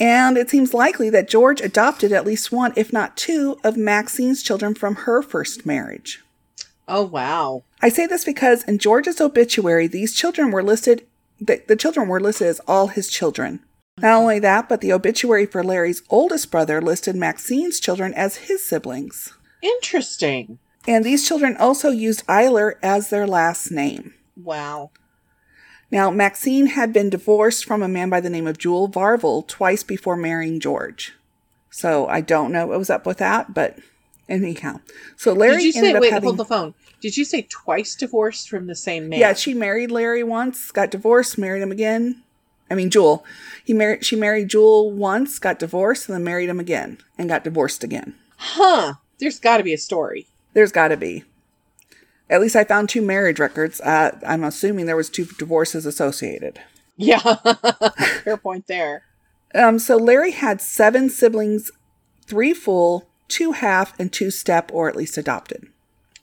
And 0.00 0.36
it 0.36 0.50
seems 0.50 0.74
likely 0.74 1.10
that 1.10 1.28
George 1.28 1.60
adopted 1.60 2.10
at 2.10 2.26
least 2.26 2.50
one, 2.50 2.72
if 2.74 2.92
not 2.92 3.16
two, 3.16 3.56
of 3.62 3.76
Maxine's 3.76 4.42
children 4.42 4.74
from 4.74 4.96
her 4.96 5.22
first 5.22 5.64
marriage. 5.64 6.24
Oh 6.88 7.04
wow. 7.04 7.62
I 7.80 7.88
say 7.88 8.08
this 8.08 8.24
because 8.24 8.64
in 8.64 8.78
George's 8.78 9.20
obituary, 9.20 9.86
these 9.86 10.12
children 10.12 10.50
were 10.50 10.64
listed, 10.64 11.06
the, 11.40 11.62
the 11.68 11.76
children 11.76 12.08
were 12.08 12.20
listed 12.20 12.48
as 12.48 12.60
all 12.66 12.88
his 12.88 13.08
children. 13.08 13.60
Not 13.98 14.14
only 14.14 14.38
that, 14.38 14.68
but 14.68 14.80
the 14.80 14.92
obituary 14.92 15.46
for 15.46 15.62
Larry's 15.62 16.02
oldest 16.08 16.50
brother 16.50 16.80
listed 16.80 17.14
Maxine's 17.14 17.78
children 17.78 18.14
as 18.14 18.36
his 18.36 18.66
siblings. 18.66 19.34
Interesting. 19.62 20.58
And 20.88 21.04
these 21.04 21.26
children 21.26 21.56
also 21.56 21.90
used 21.90 22.26
Eyler 22.26 22.74
as 22.82 23.10
their 23.10 23.26
last 23.26 23.70
name. 23.70 24.14
Wow. 24.36 24.90
Now, 25.90 26.10
Maxine 26.10 26.68
had 26.68 26.92
been 26.92 27.10
divorced 27.10 27.66
from 27.66 27.82
a 27.82 27.88
man 27.88 28.08
by 28.08 28.20
the 28.20 28.30
name 28.30 28.46
of 28.46 28.58
Jewel 28.58 28.88
Varvel 28.88 29.46
twice 29.46 29.82
before 29.82 30.16
marrying 30.16 30.58
George. 30.58 31.12
So 31.70 32.06
I 32.06 32.22
don't 32.22 32.50
know 32.50 32.66
what 32.66 32.78
was 32.78 32.90
up 32.90 33.06
with 33.06 33.18
that, 33.18 33.52
but 33.52 33.78
anyhow. 34.28 34.80
So 35.16 35.32
Larry 35.34 35.58
Did 35.58 35.64
you 35.64 35.72
say 35.72 35.98
wait, 35.98 36.12
having. 36.12 36.26
hold 36.26 36.38
the 36.38 36.44
phone. 36.46 36.74
Did 37.00 37.16
you 37.16 37.24
say 37.24 37.42
twice 37.42 37.94
divorced 37.94 38.48
from 38.48 38.66
the 38.66 38.74
same 38.74 39.10
man? 39.10 39.20
Yeah, 39.20 39.34
she 39.34 39.52
married 39.54 39.90
Larry 39.90 40.22
once, 40.24 40.70
got 40.70 40.90
divorced, 40.90 41.36
married 41.36 41.62
him 41.62 41.72
again. 41.72 42.22
I 42.72 42.74
mean, 42.74 42.90
Jewel. 42.90 43.24
He 43.64 43.74
married. 43.74 44.04
She 44.04 44.16
married 44.16 44.48
Jewel 44.48 44.90
once, 44.90 45.38
got 45.38 45.58
divorced, 45.58 46.08
and 46.08 46.16
then 46.16 46.24
married 46.24 46.48
him 46.48 46.58
again, 46.58 46.98
and 47.18 47.28
got 47.28 47.44
divorced 47.44 47.84
again. 47.84 48.14
Huh. 48.36 48.94
There's 49.20 49.38
gotta 49.38 49.62
be 49.62 49.74
a 49.74 49.78
story. 49.78 50.26
There's 50.54 50.72
got 50.72 50.88
to 50.88 50.96
be. 50.96 51.24
At 52.28 52.40
least 52.40 52.56
I 52.56 52.64
found 52.64 52.88
two 52.88 53.02
marriage 53.02 53.38
records. 53.38 53.80
Uh, 53.80 54.18
I'm 54.26 54.44
assuming 54.44 54.86
there 54.86 54.96
was 54.96 55.10
two 55.10 55.26
divorces 55.26 55.86
associated. 55.86 56.60
Yeah. 56.96 57.18
Fair 58.24 58.36
point 58.36 58.66
there. 58.66 59.02
Um, 59.54 59.78
so 59.78 59.96
Larry 59.96 60.30
had 60.30 60.60
seven 60.60 61.10
siblings, 61.10 61.70
three 62.24 62.54
full, 62.54 63.08
two 63.28 63.52
half, 63.52 63.98
and 64.00 64.12
two 64.12 64.30
step, 64.30 64.70
or 64.72 64.88
at 64.88 64.96
least 64.96 65.18
adopted. 65.18 65.68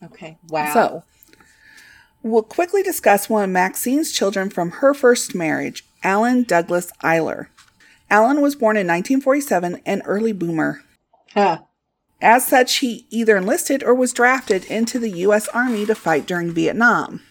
Okay. 0.03 0.37
Wow. 0.47 0.73
So 0.73 1.03
we'll 2.23 2.43
quickly 2.43 2.81
discuss 2.81 3.29
one 3.29 3.43
of 3.43 3.49
Maxine's 3.49 4.11
children 4.11 4.49
from 4.49 4.71
her 4.71 4.93
first 4.93 5.35
marriage, 5.35 5.85
Alan 6.03 6.43
Douglas 6.43 6.91
Eyler. 7.03 7.47
Alan 8.09 8.41
was 8.41 8.55
born 8.55 8.75
in 8.75 8.87
1947, 8.87 9.81
an 9.85 10.01
early 10.05 10.31
boomer. 10.31 10.83
Huh. 11.33 11.59
As 12.21 12.45
such, 12.45 12.77
he 12.77 13.05
either 13.09 13.37
enlisted 13.37 13.83
or 13.83 13.93
was 13.93 14.13
drafted 14.13 14.65
into 14.65 14.99
the 14.99 15.09
U.S. 15.09 15.47
Army 15.49 15.85
to 15.85 15.95
fight 15.95 16.25
during 16.25 16.51
Vietnam, 16.51 17.21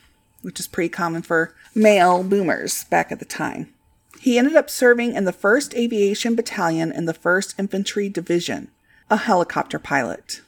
which 0.42 0.60
is 0.60 0.66
pretty 0.66 0.88
common 0.88 1.22
for 1.22 1.54
male 1.74 2.22
boomers 2.22 2.84
back 2.84 3.12
at 3.12 3.18
the 3.18 3.24
time. 3.24 3.72
He 4.20 4.38
ended 4.38 4.56
up 4.56 4.70
serving 4.70 5.14
in 5.14 5.24
the 5.24 5.32
1st 5.32 5.74
Aviation 5.74 6.34
Battalion 6.34 6.90
in 6.90 7.04
the 7.04 7.14
1st 7.14 7.58
Infantry 7.58 8.08
Division, 8.08 8.70
a 9.10 9.16
helicopter 9.16 9.78
pilot. 9.78 10.40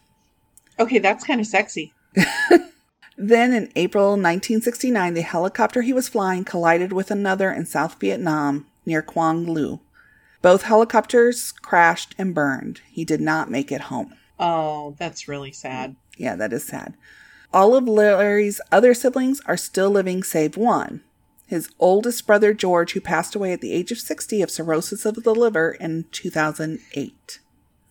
Okay, 0.79 0.99
that's 0.99 1.25
kind 1.25 1.41
of 1.41 1.47
sexy. 1.47 1.93
Then 3.23 3.53
in 3.53 3.71
April 3.77 4.13
1969, 4.13 5.13
the 5.13 5.21
helicopter 5.21 5.83
he 5.83 5.93
was 5.93 6.09
flying 6.09 6.43
collided 6.43 6.91
with 6.91 7.11
another 7.11 7.53
in 7.53 7.67
South 7.67 8.01
Vietnam 8.01 8.67
near 8.87 9.03
Quang 9.03 9.45
Lu. 9.45 9.81
Both 10.41 10.63
helicopters 10.63 11.53
crashed 11.53 12.15
and 12.17 12.35
burned. 12.35 12.81
He 12.91 13.05
did 13.05 13.21
not 13.21 13.51
make 13.51 13.71
it 13.71 13.83
home. 13.83 14.15
Oh, 14.39 14.97
that's 14.99 15.29
really 15.29 15.53
sad. 15.53 15.97
Yeah, 16.17 16.35
that 16.37 16.55
is 16.55 16.65
sad. 16.65 16.95
All 17.53 17.75
of 17.75 17.87
Larry's 17.87 18.59
other 18.73 18.95
siblings 18.95 19.43
are 19.45 19.59
still 19.59 19.91
living, 19.91 20.23
save 20.23 20.57
one. 20.57 21.03
His 21.47 21.69
oldest 21.79 22.27
brother, 22.27 22.55
George, 22.55 22.93
who 22.93 23.03
passed 23.03 23.35
away 23.35 23.53
at 23.53 23.61
the 23.61 23.73
age 23.73 23.93
of 23.93 23.99
60 23.99 24.41
of 24.41 24.51
cirrhosis 24.51 25.05
of 25.05 25.25
the 25.25 25.35
liver 25.35 25.73
in 25.73 26.07
2008. 26.11 27.41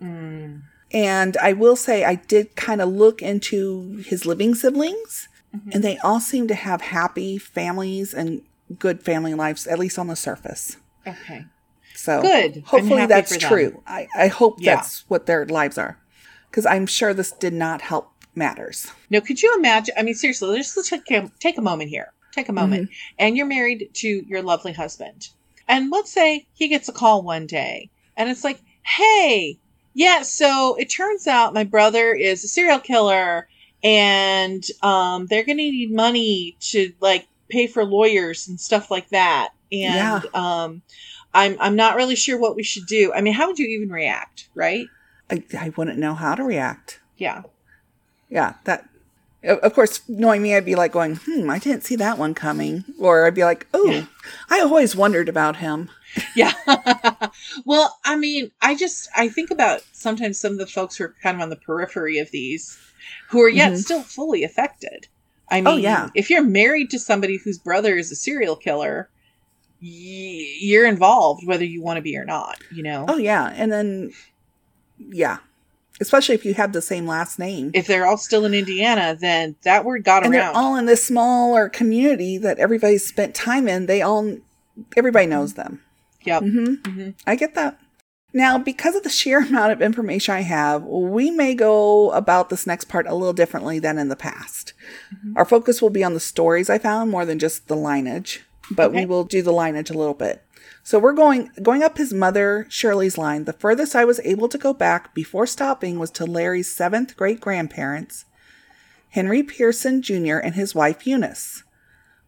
Mm. 0.01 0.61
And 0.91 1.37
I 1.37 1.53
will 1.53 1.75
say, 1.75 2.03
I 2.03 2.15
did 2.15 2.55
kind 2.55 2.81
of 2.81 2.89
look 2.89 3.21
into 3.21 4.03
his 4.05 4.25
living 4.25 4.55
siblings, 4.55 5.27
mm-hmm. 5.55 5.69
and 5.71 5.83
they 5.83 5.97
all 5.99 6.19
seem 6.19 6.47
to 6.47 6.55
have 6.55 6.81
happy 6.81 7.37
families 7.37 8.13
and 8.13 8.41
good 8.77 9.03
family 9.03 9.33
lives, 9.33 9.67
at 9.67 9.79
least 9.79 9.99
on 9.99 10.07
the 10.07 10.15
surface. 10.15 10.77
Okay. 11.05 11.45
So 11.95 12.21
Good. 12.21 12.63
Hopefully, 12.65 13.05
that's 13.05 13.37
true. 13.37 13.83
I, 13.85 14.07
I 14.15 14.27
hope 14.27 14.57
Yeah. 14.59 14.75
that's 14.75 15.07
what 15.09 15.25
their 15.25 15.45
lives 15.45 15.77
are, 15.77 15.99
because 16.49 16.65
I'm 16.65 16.85
sure 16.85 17.13
this 17.13 17.31
did 17.31 17.53
not 17.53 17.81
help 17.81 18.11
matters. 18.35 18.91
No, 19.09 19.21
could 19.21 19.41
you 19.41 19.53
imagine? 19.57 19.95
I 19.97 20.03
mean, 20.03 20.15
seriously, 20.15 20.49
let's, 20.49 20.75
let's 20.77 20.89
take, 20.89 21.09
a, 21.11 21.31
take 21.39 21.57
a 21.57 21.61
moment 21.61 21.89
here. 21.89 22.13
Take 22.31 22.47
a 22.47 22.53
moment. 22.53 22.83
Mm-hmm. 22.83 23.15
And 23.19 23.37
you're 23.37 23.47
married 23.47 23.89
to 23.95 24.07
your 24.07 24.41
lovely 24.41 24.71
husband. 24.71 25.29
And 25.67 25.91
let's 25.91 26.11
say 26.11 26.47
he 26.53 26.67
gets 26.67 26.87
a 26.89 26.93
call 26.93 27.21
one 27.21 27.47
day 27.47 27.89
and 28.15 28.29
it's 28.29 28.43
like, 28.43 28.59
hey, 28.83 29.59
yeah, 29.93 30.21
so 30.21 30.75
it 30.79 30.85
turns 30.85 31.27
out 31.27 31.53
my 31.53 31.63
brother 31.63 32.13
is 32.13 32.43
a 32.43 32.47
serial 32.47 32.79
killer 32.79 33.47
and 33.83 34.63
um, 34.81 35.25
they're 35.27 35.45
going 35.45 35.57
to 35.57 35.71
need 35.71 35.91
money 35.93 36.57
to 36.59 36.91
like 36.99 37.27
pay 37.49 37.67
for 37.67 37.85
lawyers 37.85 38.47
and 38.47 38.59
stuff 38.59 38.91
like 38.91 39.09
that. 39.09 39.49
And 39.71 39.81
Yeah. 39.81 40.21
um, 40.33 40.81
I'm, 41.33 41.57
I'm 41.59 41.75
not 41.75 41.95
really 41.95 42.15
sure 42.15 42.37
what 42.37 42.55
we 42.55 42.63
should 42.63 42.85
do. 42.87 43.13
I 43.13 43.21
mean, 43.21 43.33
how 43.33 43.47
would 43.47 43.59
you 43.59 43.67
even 43.67 43.89
react? 43.89 44.49
Right? 44.55 44.87
I, 45.29 45.43
I 45.57 45.69
wouldn't 45.75 45.99
know 45.99 46.15
how 46.15 46.35
to 46.35 46.43
react. 46.43 46.99
Yeah. 47.17 47.43
Yeah, 48.29 48.55
that. 48.65 48.88
Of 49.43 49.73
course, 49.73 50.01
knowing 50.09 50.41
me, 50.41 50.53
I'd 50.55 50.65
be 50.65 50.75
like 50.75 50.91
going, 50.91 51.15
"Hmm, 51.23 51.49
I 51.49 51.59
didn't 51.59 51.85
see 51.85 51.95
that 51.95 52.17
one 52.17 52.33
coming," 52.33 52.83
or 52.99 53.25
I'd 53.25 53.35
be 53.35 53.45
like, 53.45 53.67
"Oh, 53.73 53.89
Yeah. 53.89 54.05
I 54.49 54.59
always 54.59 54.95
wondered 54.95 55.29
about 55.29 55.57
him." 55.57 55.89
Yeah. 56.35 56.51
well, 57.65 57.97
I 58.03 58.15
mean, 58.17 58.51
I 58.61 58.75
just 58.75 59.07
I 59.15 59.29
think 59.29 59.51
about 59.51 59.81
sometimes 59.93 60.39
some 60.39 60.53
of 60.53 60.57
the 60.57 60.67
folks 60.67 60.97
who 60.97 61.05
are 61.05 61.15
kind 61.23 61.37
of 61.37 61.41
on 61.41 61.49
the 61.49 61.55
periphery 61.55 62.17
of 62.19 62.31
these 62.31 62.77
who 63.29 63.41
are 63.41 63.49
yet 63.49 63.73
Mhm. 63.73 63.77
still 63.77 64.01
fully 64.01 64.43
affected. 64.43 65.07
I 65.49 65.61
mean, 65.61 65.67
Oh, 65.67 65.77
yeah. 65.77 66.09
if 66.15 66.29
you're 66.29 66.43
married 66.43 66.89
to 66.91 66.99
somebody 66.99 67.37
whose 67.37 67.57
brother 67.57 67.95
is 67.95 68.11
a 68.11 68.15
serial 68.15 68.55
killer, 68.55 69.09
y- 69.81 69.87
you're 70.59 70.85
involved 70.87 71.45
whether 71.47 71.63
you 71.63 71.81
want 71.81 71.97
to 71.97 72.01
be 72.01 72.17
or 72.17 72.25
not, 72.25 72.57
you 72.73 72.83
know. 72.83 73.05
Oh 73.07 73.17
yeah, 73.17 73.53
and 73.55 73.71
then 73.71 74.11
yeah, 74.97 75.37
especially 76.01 76.35
if 76.35 76.45
you 76.45 76.53
have 76.53 76.73
the 76.73 76.81
same 76.81 77.05
last 77.05 77.39
name, 77.39 77.71
If 77.73 77.87
they're 77.87 78.05
all 78.05 78.17
still 78.17 78.45
in 78.45 78.53
Indiana, 78.53 79.17
then 79.19 79.55
that 79.63 79.85
word 79.85 80.03
got 80.03 80.23
and 80.25 80.33
they're 80.33 80.51
all 80.51 80.75
in 80.75 80.85
this 80.85 81.03
smaller 81.03 81.69
community 81.69 82.37
that 82.37 82.59
everybody 82.59 82.97
spent 82.97 83.35
time 83.35 83.67
in. 83.67 83.85
They 83.85 84.01
all, 84.01 84.37
everybody 84.97 85.25
knows 85.25 85.53
them. 85.55 85.81
yep. 86.23 86.41
hmm 86.41 86.75
Mhm. 86.83 87.13
I 87.27 87.35
get 87.35 87.55
that. 87.55 87.79
Now, 88.31 88.59
because 88.59 88.95
of 88.95 89.01
the 89.03 89.09
sheer 89.09 89.39
amount 89.45 89.71
of 89.71 89.81
information 89.81 90.35
I 90.35 90.41
have, 90.41 90.83
we 90.83 91.31
may 91.31 91.55
go 91.55 92.11
about 92.11 92.49
this 92.49 92.67
next 92.67 92.85
part 92.85 93.07
a 93.07 93.15
little 93.15 93.33
differently 93.33 93.79
than 93.79 93.97
in 93.97 94.09
the 94.09 94.15
past. 94.15 94.73
Our 95.35 95.45
focus 95.45 95.81
will 95.81 95.89
be 95.89 96.03
on 96.03 96.13
the 96.13 96.19
stories 96.19 96.69
I 96.69 96.77
found 96.77 97.09
more 97.09 97.25
than 97.25 97.39
just 97.39 97.67
the 97.67 97.75
lineage, 97.75 98.43
but 98.69 98.93
we 98.93 99.05
will 99.05 99.23
do 99.23 99.41
the 99.41 99.51
lineage 99.51 99.89
a 99.89 99.97
little 99.97 100.13
bit. 100.13 100.43
So 100.83 100.97
we're 100.97 101.13
going 101.13 101.51
going 101.61 101.83
up 101.83 101.97
his 101.97 102.13
mother 102.13 102.65
Shirley's 102.69 103.17
line. 103.17 103.45
The 103.45 103.53
furthest 103.53 103.95
I 103.95 104.05
was 104.05 104.19
able 104.23 104.47
to 104.49 104.57
go 104.57 104.73
back 104.73 105.13
before 105.13 105.45
stopping 105.45 105.99
was 105.99 106.09
to 106.11 106.25
Larry's 106.25 106.73
seventh 106.73 107.15
great 107.15 107.39
grandparents, 107.39 108.25
Henry 109.09 109.43
Pearson 109.43 110.01
Jr. 110.01 110.37
and 110.37 110.55
his 110.55 110.73
wife 110.73 111.05
Eunice, 111.05 111.63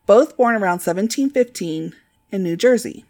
both 0.06 0.38
born 0.38 0.56
around 0.56 0.82
1715 0.84 1.94
in 2.32 2.44
New 2.44 2.56
Jersey. 2.56 3.06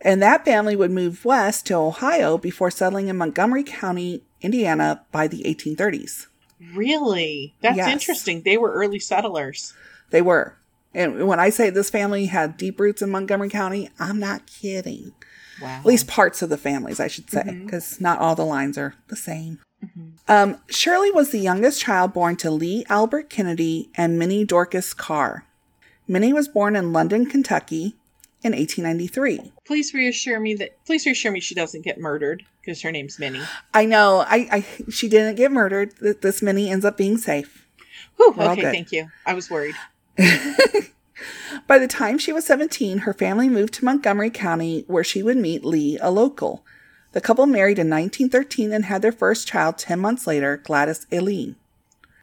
And 0.00 0.22
that 0.22 0.44
family 0.44 0.76
would 0.76 0.92
move 0.92 1.24
west 1.24 1.66
to 1.66 1.74
Ohio 1.74 2.38
before 2.38 2.70
settling 2.70 3.08
in 3.08 3.16
Montgomery 3.16 3.64
County, 3.64 4.22
Indiana 4.40 5.04
by 5.10 5.26
the 5.26 5.42
1830s. 5.42 6.26
Really? 6.74 7.54
That's 7.60 7.76
Yes. 7.76 7.92
interesting. 7.92 8.42
They 8.44 8.56
were 8.56 8.72
early 8.72 9.00
settlers. 9.00 9.74
They 10.10 10.22
were. 10.22 10.56
And 10.94 11.26
when 11.28 11.38
I 11.38 11.50
say 11.50 11.70
this 11.70 11.90
family 11.90 12.26
had 12.26 12.56
deep 12.56 12.80
roots 12.80 13.02
in 13.02 13.10
Montgomery 13.10 13.48
County, 13.50 13.90
I'm 13.98 14.18
not 14.18 14.46
kidding. 14.46 15.12
Wow. 15.60 15.78
At 15.80 15.86
least 15.86 16.06
parts 16.06 16.40
of 16.42 16.48
the 16.50 16.56
families, 16.56 17.00
I 17.00 17.08
should 17.08 17.30
say, 17.30 17.60
because 17.64 18.00
not 18.00 18.18
all 18.20 18.34
the 18.34 18.44
lines 18.44 18.78
are 18.78 18.94
the 19.08 19.16
same. 19.16 19.58
Um, 20.26 20.58
Shirley 20.68 21.10
was 21.10 21.30
the 21.30 21.38
youngest 21.38 21.80
child 21.80 22.12
born 22.12 22.36
to 22.36 22.50
Lee 22.50 22.84
Albert 22.88 23.28
Kennedy 23.30 23.90
and 23.94 24.18
Minnie 24.18 24.44
Dorcas 24.44 24.92
Carr. 24.94 25.44
Minnie 26.06 26.32
was 26.32 26.48
born 26.48 26.74
in 26.74 26.92
London, 26.92 27.26
Kentucky 27.26 27.96
in 28.42 28.52
1893. 28.52 29.52
please 29.66 29.92
reassure 29.92 30.38
me 30.40 30.54
that 30.54 30.70
please 30.86 31.04
reassure 31.04 31.32
me 31.32 31.40
she 31.40 31.54
doesn't 31.56 31.82
get 31.84 31.98
murdered 31.98 32.44
because 32.60 32.80
her 32.82 32.92
name's 32.92 33.18
Minnie. 33.18 33.42
I 33.74 33.84
know. 33.84 34.24
I, 34.28 34.48
I 34.86 34.90
she 34.90 35.08
didn't 35.08 35.34
get 35.36 35.50
murdered. 35.52 35.94
Th- 35.98 36.16
This 36.20 36.40
Minnie 36.40 36.70
ends 36.70 36.84
up 36.84 36.96
being 36.96 37.18
safe. 37.18 37.66
Whew, 38.16 38.34
okay, 38.38 38.62
thank 38.62 38.92
you. 38.92 39.08
I 39.26 39.34
was 39.34 39.50
worried. 39.50 39.74
By 41.66 41.78
the 41.78 41.86
time 41.88 42.18
she 42.18 42.32
was 42.32 42.44
17, 42.46 42.98
her 42.98 43.14
family 43.14 43.48
moved 43.48 43.74
to 43.74 43.84
Montgomery 43.84 44.30
County 44.30 44.84
where 44.86 45.04
she 45.04 45.22
would 45.22 45.36
meet 45.36 45.64
Lee, 45.64 45.98
a 46.00 46.10
local. 46.10 46.64
The 47.12 47.20
couple 47.20 47.46
married 47.46 47.78
in 47.78 47.88
1913 47.88 48.72
and 48.72 48.84
had 48.86 49.02
their 49.02 49.12
first 49.12 49.46
child 49.46 49.78
10 49.78 49.98
months 49.98 50.26
later, 50.26 50.56
Gladys 50.56 51.06
Aileen. 51.12 51.56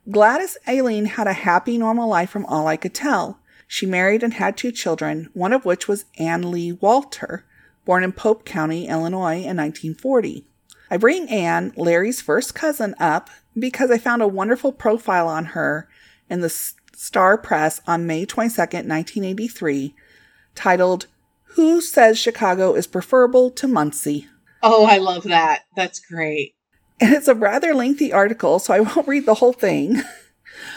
Gladys 0.10 0.58
Aileen 0.68 1.06
had 1.06 1.28
a 1.28 1.34
happy, 1.34 1.78
normal 1.78 2.08
life 2.08 2.30
from 2.30 2.46
all 2.46 2.68
I 2.68 2.78
could 2.78 2.94
tell. 2.94 3.40
She 3.68 3.86
married 3.86 4.22
and 4.22 4.36
had 4.36 4.58
two 4.58 4.72
children, 4.72 5.30
one 5.34 5.54
of 5.54 5.66
which 5.66 5.88
was 5.88 6.06
Anne 6.20 6.52
Lee 6.52 6.74
Walter, 6.74 7.46
born 7.86 8.04
in 8.04 8.12
Pope 8.12 8.46
County, 8.46 8.88
Illinois 8.88 9.38
in 9.38 9.58
1940. 9.58 10.46
I 10.92 10.98
bring 10.98 11.28
Anne, 11.30 11.74
Larry's 11.76 12.22
first 12.22 12.54
cousin, 12.54 12.94
up 13.00 13.30
because 13.58 13.90
I 13.90 13.98
found 13.98 14.22
a 14.22 14.28
wonderful 14.28 14.72
profile 14.72 15.28
on 15.28 15.46
her 15.46 15.90
in 16.30 16.42
the 16.42 16.50
Star 16.98 17.38
Press 17.38 17.82
on 17.88 18.08
May 18.08 18.26
22nd, 18.26 18.88
1983, 18.88 19.96
titled, 20.56 21.08
Who 21.56 21.82
Says 21.82 22.18
Chicago 22.18 22.74
is 22.74 22.88
Preferable 22.88 23.52
to 23.52 23.68
Muncie? 23.68 24.28
Oh, 24.64 24.86
I 24.86 24.98
love 24.98 25.24
that. 25.24 25.64
That's 25.76 26.00
great. 26.00 26.56
And 27.00 27.14
it's 27.14 27.28
a 27.28 27.36
rather 27.36 27.74
lengthy 27.74 28.14
article, 28.14 28.60
so 28.60 28.74
I 28.74 28.80
won't 28.80 29.08
read 29.08 29.26
the 29.26 29.36
whole 29.36 29.54
thing, 29.54 30.02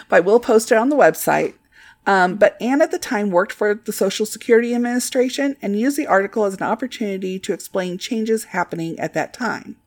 but 0.09 0.17
I 0.17 0.19
will 0.19 0.39
post 0.39 0.71
it 0.71 0.77
on 0.77 0.89
the 0.89 0.95
website. 0.95 1.53
Um, 2.05 2.35
but 2.35 2.57
Anne 2.61 2.81
at 2.81 2.91
the 2.91 2.99
time 2.99 3.29
worked 3.29 3.51
for 3.51 3.75
the 3.75 3.93
Social 3.93 4.25
Security 4.25 4.73
Administration 4.73 5.55
and 5.61 5.79
used 5.79 5.97
the 5.97 6.07
article 6.07 6.45
as 6.45 6.55
an 6.55 6.63
opportunity 6.63 7.39
to 7.39 7.53
explain 7.53 7.97
changes 7.97 8.45
happening 8.45 8.99
at 8.99 9.13
that 9.13 9.33
time. 9.33 9.77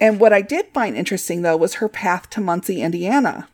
And 0.00 0.18
what 0.18 0.32
I 0.32 0.42
did 0.42 0.66
find 0.74 0.96
interesting, 0.96 1.42
though, 1.42 1.56
was 1.56 1.74
her 1.74 1.88
path 1.88 2.28
to 2.30 2.40
Muncie, 2.40 2.82
Indiana. 2.82 3.48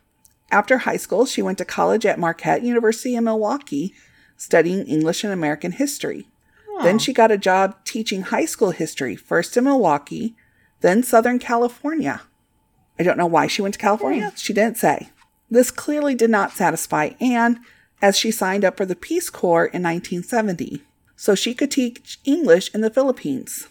After 0.51 0.79
high 0.79 0.97
school, 0.97 1.25
she 1.25 1.41
went 1.41 1.57
to 1.59 1.65
college 1.65 2.05
at 2.05 2.19
Marquette 2.19 2.61
University 2.63 3.15
in 3.15 3.23
Milwaukee, 3.23 3.93
studying 4.37 4.85
English 4.85 5.23
and 5.23 5.31
American 5.33 5.71
history. 5.71 6.27
Then 6.83 6.97
she 6.99 7.13
got 7.13 7.31
a 7.31 7.37
job 7.37 7.75
teaching 7.85 8.23
high 8.23 8.45
school 8.45 8.71
history, 8.71 9.15
first 9.15 9.55
in 9.55 9.65
Milwaukee, 9.65 10.35
then 10.81 11.03
Southern 11.03 11.37
California. 11.37 12.21
I 12.99 13.03
don't 13.03 13.17
know 13.17 13.27
why 13.27 13.45
she 13.47 13.61
went 13.61 13.75
to 13.75 13.79
California. 13.79 14.29
Hmm. 14.29 14.35
She 14.35 14.51
didn't 14.51 14.77
say. 14.77 15.09
This 15.49 15.69
clearly 15.69 16.15
did 16.15 16.29
not 16.31 16.53
satisfy 16.53 17.11
Anne, 17.21 17.59
as 18.01 18.17
she 18.17 18.31
signed 18.31 18.65
up 18.65 18.77
for 18.77 18.85
the 18.85 18.95
Peace 18.95 19.29
Corps 19.29 19.65
in 19.65 19.83
1970, 19.83 20.81
so 21.15 21.35
she 21.35 21.53
could 21.53 21.69
teach 21.69 22.19
English 22.25 22.73
in 22.73 22.81
the 22.81 22.89
Philippines. 22.89 23.67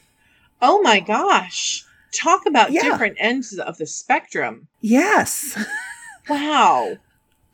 Oh 0.63 0.81
my 0.83 1.01
gosh. 1.01 1.85
Talk 2.13 2.47
about 2.47 2.71
Yeah. 2.71 2.83
different 2.85 3.17
ends 3.19 3.59
of 3.59 3.77
the 3.79 3.87
spectrum. 3.87 4.69
Yes. 4.81 5.59
Wow. 6.29 6.99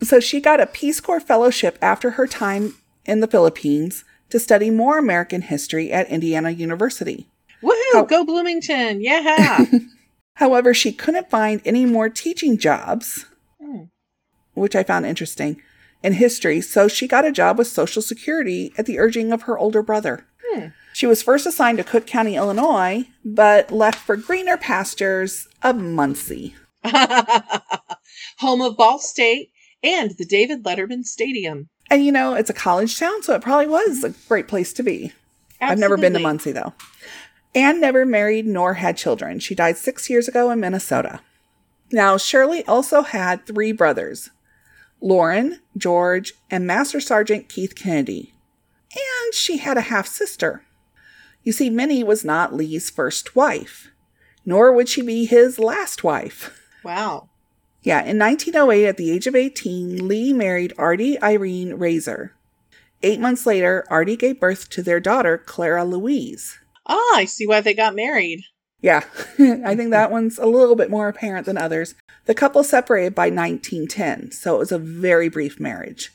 So 0.03 0.21
she 0.21 0.41
got 0.41 0.61
a 0.61 0.67
Peace 0.67 1.01
Corps 1.01 1.21
fellowship 1.21 1.79
after 1.81 2.13
her 2.13 2.27
time 2.27 2.75
in 3.05 3.21
the 3.21 3.27
Philippines 3.27 4.05
to 4.31 4.39
study 4.39 4.71
more 4.71 4.99
American 4.99 5.43
history 5.43 5.93
at 5.93 6.09
Indiana 6.09 6.51
University. 6.51 7.29
Woohoo! 7.63 7.73
How- 7.95 8.05
Go 8.05 8.25
Bloomington. 8.25 9.01
Yeah. 9.01 9.65
However, 10.35 10.75
she 10.75 10.93
couldn't 10.93 11.31
find 11.31 11.63
any 11.65 11.87
more 11.87 12.09
teaching 12.11 12.59
jobs, 12.59 13.25
Hmm. 13.61 13.85
which 14.55 14.77
I 14.77 14.83
found 14.83 15.07
interesting, 15.07 15.63
in 16.03 16.13
history, 16.15 16.61
so 16.61 16.89
she 16.89 17.09
got 17.09 17.25
a 17.25 17.33
job 17.33 17.57
with 17.57 17.67
Social 17.69 18.03
Security 18.03 18.73
at 18.77 18.85
the 18.85 18.99
urging 18.99 19.33
of 19.33 19.43
her 19.43 19.57
older 19.59 19.83
brother. 19.83 20.27
Hmm. 20.47 20.67
She 20.93 21.07
was 21.07 21.23
first 21.23 21.47
assigned 21.47 21.79
to 21.79 21.85
Cook 21.85 22.07
County, 22.07 22.37
Illinois, 22.37 23.07
but 23.25 23.71
left 23.71 23.99
for 23.99 24.17
greener 24.17 24.57
pastures 24.59 25.49
of 25.63 25.77
Muncie. 25.77 26.55
Home 28.39 28.61
of 28.61 28.77
Ball 28.77 28.99
State 28.99 29.51
and 29.83 30.13
the 30.19 30.25
David 30.25 30.65
Letterman 30.65 31.05
Stadium. 31.05 31.69
And 31.91 32.05
you 32.05 32.13
know, 32.13 32.35
it's 32.35 32.51
a 32.51 32.55
college 32.55 32.99
town, 32.99 33.23
so 33.23 33.35
it 33.35 33.43
probably 33.43 33.69
was 33.69 34.03
a 34.03 34.15
great 34.29 34.49
place 34.49 34.73
to 34.75 34.83
be. 34.83 35.13
I've 35.61 35.79
never 35.79 35.97
been 35.97 36.13
to 36.13 36.19
Absolutely. 36.19 36.23
Muncie 36.23 36.53
though. 36.53 36.75
Anne 37.55 37.81
never 37.81 38.05
married 38.05 38.47
nor 38.47 38.75
had 38.75 38.97
children. 38.97 39.39
She 39.39 39.55
died 39.55 39.79
six 39.79 40.11
years 40.11 40.29
ago 40.29 40.51
in 40.51 40.61
Minnesota. 40.61 41.21
Now, 41.91 42.17
Shirley 42.17 42.65
also 42.67 43.03
had 43.03 43.47
three 43.47 43.73
brothers 43.73 44.31
Lauren, 45.01 45.61
George, 45.77 46.35
and 46.51 46.67
Master 46.67 47.01
Sergeant 47.01 47.49
Keith 47.49 47.75
Kennedy. 47.75 48.35
And 48.93 49.35
she 49.35 49.59
had 49.59 49.77
a 49.77 49.83
half 49.83 50.07
sister. 50.07 50.63
You 51.43 51.53
see, 51.53 51.71
Minnie 51.71 52.03
was 52.03 52.25
not 52.25 52.55
Lee's 52.55 52.91
first 52.91 53.37
wife, 53.37 53.91
nor 54.45 54.73
would 54.73 54.89
she 54.89 55.01
be 55.03 55.27
his 55.27 55.59
last 55.59 56.03
wife. 56.03 56.61
Wow. 56.83 57.29
Yeah, 57.87 58.01
in 58.01 58.19
1908, 58.19 58.85
at 58.85 58.97
the 58.97 59.13
age 59.13 59.29
of 59.29 59.37
18, 59.37 60.09
Lee 60.09 60.33
married 60.33 60.75
Artie 60.77 61.23
Irene 61.23 61.75
Razor. 61.75 62.33
Eight 63.05 63.21
months 63.21 63.47
later, 63.47 63.85
Artie 63.89 64.17
gave 64.17 64.41
birth 64.41 64.69
to 64.71 64.83
their 64.83 64.99
daughter, 64.99 65.39
Clara 65.39 65.85
Louise. 65.85 66.59
Ah, 66.89 67.15
I 67.15 67.27
see 67.27 67.47
why 67.47 67.61
they 67.61 67.75
got 67.75 67.95
married. 67.95 68.43
Yeah, 68.81 69.05
I 69.39 69.77
think 69.77 69.91
that 69.93 70.11
one's 70.11 70.37
a 70.37 70.47
little 70.47 70.75
bit 70.75 70.91
more 70.91 71.07
apparent 71.07 71.47
than 71.47 71.57
others. 71.57 71.95
The 72.25 72.35
couple 72.35 72.65
separated 72.65 73.15
by 73.15 73.31
1910, 73.31 74.33
so 74.33 74.57
it 74.57 74.59
was 74.59 74.73
a 74.73 74.79
very 74.79 75.29
brief 75.29 75.61
marriage, 75.61 76.11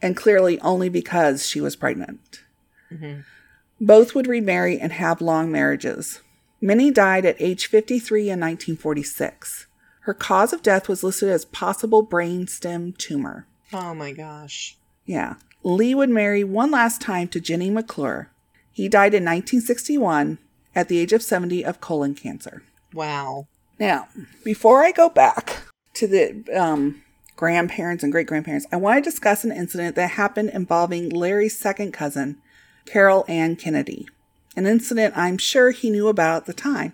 and 0.00 0.16
clearly 0.16 0.60
only 0.60 0.88
because 0.88 1.48
she 1.48 1.60
was 1.60 1.74
pregnant. 1.74 2.42
Mhm. 2.92 3.24
Both 3.80 4.14
would 4.14 4.28
remarry 4.28 4.78
and 4.78 4.92
have 4.92 5.20
long 5.20 5.50
marriages. 5.50 6.20
Minnie 6.60 6.92
died 6.92 7.24
at 7.26 7.34
age 7.40 7.66
53 7.66 8.30
in 8.30 8.38
1946. 8.38 9.65
Her 10.06 10.14
cause 10.14 10.52
of 10.52 10.62
death 10.62 10.88
was 10.88 11.02
listed 11.02 11.30
as 11.30 11.44
possible 11.44 12.06
brainstem 12.06 12.96
tumor. 12.96 13.44
Oh 13.72 13.92
my 13.92 14.12
gosh. 14.12 14.76
Yeah. 15.04 15.34
Lee 15.64 15.96
would 15.96 16.10
marry 16.10 16.44
one 16.44 16.70
last 16.70 17.00
time 17.00 17.26
to 17.26 17.40
Jenny 17.40 17.70
McClure. 17.70 18.30
He 18.70 18.88
died 18.88 19.14
in 19.14 19.24
1961 19.24 20.38
at 20.76 20.86
the 20.86 20.98
age 20.98 21.12
of 21.12 21.24
70 21.24 21.64
of 21.64 21.80
colon 21.80 22.14
cancer. 22.14 22.62
Wow. 22.94 23.48
Now, 23.80 24.06
before 24.44 24.84
I 24.84 24.92
go 24.92 25.08
back 25.08 25.64
to 25.94 26.06
the 26.06 26.44
um, 26.56 27.02
grandparents 27.34 28.04
and 28.04 28.12
great 28.12 28.28
grandparents, 28.28 28.68
I 28.70 28.76
want 28.76 29.02
to 29.02 29.10
discuss 29.10 29.42
an 29.42 29.50
incident 29.50 29.96
that 29.96 30.12
happened 30.12 30.50
involving 30.50 31.08
Larry's 31.08 31.58
second 31.58 31.90
cousin, 31.90 32.36
Carol 32.84 33.24
Ann 33.26 33.56
Kennedy. 33.56 34.06
An 34.54 34.66
incident 34.66 35.16
I'm 35.16 35.36
sure 35.36 35.72
he 35.72 35.90
knew 35.90 36.06
about 36.06 36.42
at 36.42 36.46
the 36.46 36.54
time. 36.54 36.92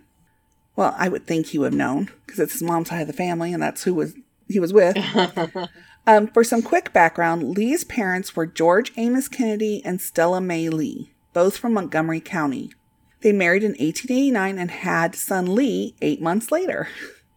Well, 0.77 0.95
I 0.97 1.09
would 1.09 1.27
think 1.27 1.47
he 1.47 1.59
would 1.59 1.73
have 1.73 1.79
known 1.79 2.11
because 2.27 2.41
it's 2.41 2.55
his 2.55 2.63
mom's 2.63 2.89
side 2.89 3.03
of 3.03 3.07
the 3.07 3.13
family, 3.13 3.53
and 3.53 3.63
that's 3.63 3.85
who 3.85 3.95
was 3.95 4.15
he 4.49 4.61
was 4.61 4.73
with. 4.73 4.97
Um, 6.07 6.27
for 6.27 6.43
some 6.43 6.63
quick 6.63 6.93
background, 6.93 7.57
Lee's 7.57 7.85
parents 7.85 8.35
were 8.35 8.47
George 8.47 8.93
Amos 8.97 9.29
Kennedy 9.29 9.83
and 9.85 10.01
Stella 10.01 10.41
May 10.41 10.69
Lee, 10.69 11.13
both 11.33 11.57
from 11.57 11.75
Montgomery 11.75 12.21
County. 12.21 12.73
They 13.21 13.33
married 13.33 13.63
in 13.63 13.71
1889 13.71 14.59
and 14.59 14.71
had 14.71 15.15
son 15.15 15.55
Lee 15.55 15.95
eight 16.03 16.21
months 16.21 16.51
later. 16.51 16.89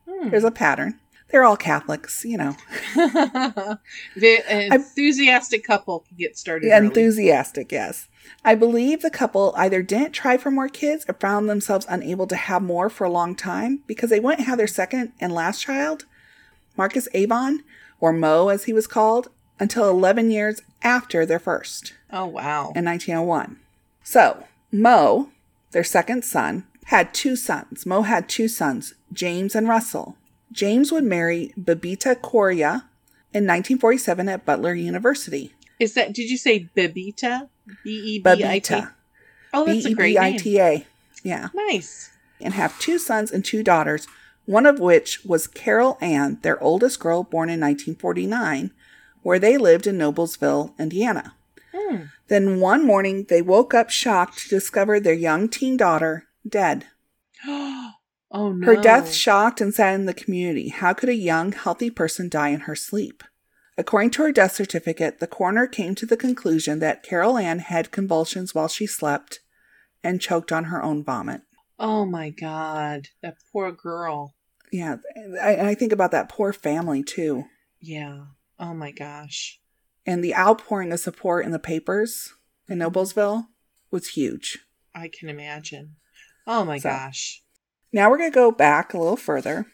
Hmm. 0.09 0.29
There's 0.29 0.43
a 0.43 0.49
pattern. 0.49 0.99
They're 1.29 1.43
all 1.43 1.57
Catholics, 1.57 2.23
you 2.23 2.37
know, 2.37 2.55
the 2.95 4.67
enthusiastic 4.73 5.63
couple 5.63 6.01
can 6.01 6.17
get 6.17 6.37
started. 6.37 6.67
early. 6.71 6.85
enthusiastic, 6.85 7.71
yes. 7.71 8.07
I 8.43 8.55
believe 8.55 9.01
the 9.01 9.09
couple 9.09 9.53
either 9.57 9.81
didn't 9.81 10.11
try 10.11 10.37
for 10.37 10.51
more 10.51 10.69
kids 10.69 11.03
or 11.07 11.15
found 11.15 11.49
themselves 11.49 11.85
unable 11.89 12.27
to 12.27 12.35
have 12.35 12.61
more 12.61 12.89
for 12.89 13.05
a 13.05 13.09
long 13.09 13.35
time 13.35 13.81
because 13.87 14.09
they 14.11 14.19
wouldn't 14.19 14.47
have 14.47 14.57
their 14.57 14.67
second 14.67 15.13
and 15.19 15.33
last 15.33 15.61
child, 15.61 16.05
Marcus 16.77 17.07
Avon, 17.13 17.63
or 17.99 18.13
Mo 18.13 18.49
as 18.49 18.65
he 18.65 18.73
was 18.73 18.87
called, 18.87 19.29
until 19.59 19.89
11 19.89 20.29
years 20.31 20.61
after 20.83 21.25
their 21.25 21.39
first. 21.39 21.93
Oh 22.11 22.25
wow. 22.27 22.71
in 22.75 22.85
1901. 22.85 23.59
So, 24.03 24.45
Mo, 24.71 25.29
their 25.71 25.83
second 25.83 26.23
son, 26.23 26.65
had 26.85 27.13
two 27.13 27.35
sons. 27.35 27.85
Mo 27.85 28.03
had 28.03 28.29
two 28.29 28.47
sons, 28.47 28.93
James 29.11 29.55
and 29.55 29.67
Russell. 29.67 30.17
James 30.55 30.89
would 30.89 31.03
marry 31.03 31.53
Babita 31.59 32.19
Coria 32.19 32.85
in 33.33 33.43
1947 33.43 34.29
at 34.29 34.45
Butler 34.45 34.73
University. 34.73 35.53
Is 35.79 35.93
that? 35.95 36.13
Did 36.13 36.29
you 36.29 36.37
say 36.37 36.69
Bibita? 36.75 37.13
Bebita? 37.13 37.49
B 37.83 37.91
e 37.91 38.19
b 38.19 38.43
i 38.43 38.59
t. 38.59 38.75
Oh, 39.53 39.65
that's 39.65 39.85
a 39.85 39.93
great 39.93 40.15
name. 40.15 40.33
B-E-B-I-T-A. 40.33 40.85
Yeah. 41.23 41.49
Nice. 41.53 42.11
And 42.39 42.53
have 42.53 42.79
two 42.79 42.97
sons 42.99 43.31
and 43.31 43.43
two 43.43 43.63
daughters, 43.63 44.07
one 44.45 44.65
of 44.65 44.79
which 44.79 45.23
was 45.25 45.47
Carol 45.47 45.97
Ann, 46.01 46.39
their 46.41 46.61
oldest 46.61 46.99
girl 46.99 47.23
born 47.23 47.49
in 47.49 47.59
1949, 47.59 48.71
where 49.23 49.39
they 49.39 49.57
lived 49.57 49.87
in 49.87 49.97
Noblesville, 49.97 50.77
Indiana. 50.77 51.35
Hmm. 51.73 52.03
Then 52.27 52.59
one 52.59 52.85
morning, 52.85 53.25
they 53.27 53.41
woke 53.41 53.73
up 53.73 53.89
shocked 53.89 54.39
to 54.39 54.49
discover 54.49 54.99
their 54.99 55.13
young 55.13 55.49
teen 55.49 55.77
daughter 55.77 56.27
dead. 56.47 56.85
oh 58.35 58.51
no. 58.51 58.67
Her 58.67 58.81
death 58.81 59.13
shocked 59.13 59.61
and 59.61 59.73
saddened 59.73 60.07
the 60.07 60.13
community. 60.13 60.69
How 60.69 60.93
could 60.93 61.09
a 61.09 61.15
young, 61.15 61.51
healthy 61.51 61.89
person 61.89 62.29
die 62.29 62.49
in 62.49 62.61
her 62.61 62.75
sleep? 62.75 63.23
According 63.77 64.11
to 64.11 64.23
her 64.23 64.31
death 64.31 64.53
certificate, 64.53 65.19
the 65.19 65.27
coroner 65.27 65.67
came 65.67 65.95
to 65.95 66.05
the 66.05 66.15
conclusion 66.17 66.79
that 66.79 67.03
Carol 67.03 67.37
Ann 67.37 67.59
had 67.59 67.91
convulsions 67.91 68.55
while 68.55 68.67
she 68.67 68.85
slept 68.85 69.39
and 70.03 70.21
choked 70.21 70.51
on 70.51 70.65
her 70.65 70.81
own 70.83 71.03
vomit. 71.03 71.41
Oh 71.77 72.05
my 72.05 72.29
god, 72.29 73.09
that 73.21 73.37
poor 73.51 73.71
girl. 73.71 74.33
Yeah, 74.71 74.97
I, 75.41 75.69
I 75.69 75.75
think 75.75 75.91
about 75.91 76.11
that 76.11 76.29
poor 76.29 76.53
family 76.53 77.03
too. 77.03 77.45
Yeah. 77.79 78.25
Oh 78.59 78.73
my 78.73 78.91
gosh. 78.91 79.59
And 80.05 80.23
the 80.23 80.35
outpouring 80.35 80.91
of 80.91 80.99
support 80.99 81.45
in 81.45 81.51
the 81.51 81.59
papers 81.59 82.33
in 82.69 82.79
mm-hmm. 82.79 82.87
Noblesville 82.87 83.47
was 83.91 84.09
huge. 84.09 84.59
I 84.93 85.09
can 85.09 85.29
imagine. 85.29 85.95
Oh 86.47 86.63
my 86.63 86.77
So- 86.77 86.89
gosh. 86.89 87.41
Now 87.95 88.09
we're 88.09 88.17
going 88.17 88.29
to 88.29 88.35
go 88.35 88.51
back 88.51 88.93
a 88.93 88.97
little 88.97 89.15
further. 89.15 89.67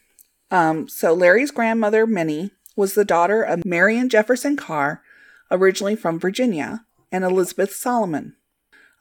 Um, 0.51 0.87
so 0.87 1.11
Larry's 1.11 1.49
grandmother, 1.49 2.05
Minnie, 2.05 2.51
was 2.75 2.93
the 2.93 3.03
daughter 3.03 3.41
of 3.41 3.65
Marion 3.65 4.09
Jefferson 4.09 4.55
Carr, 4.55 5.01
originally 5.49 5.95
from 5.95 6.19
Virginia, 6.19 6.85
and 7.11 7.23
Elizabeth 7.23 7.73
Solomon. 7.73 8.35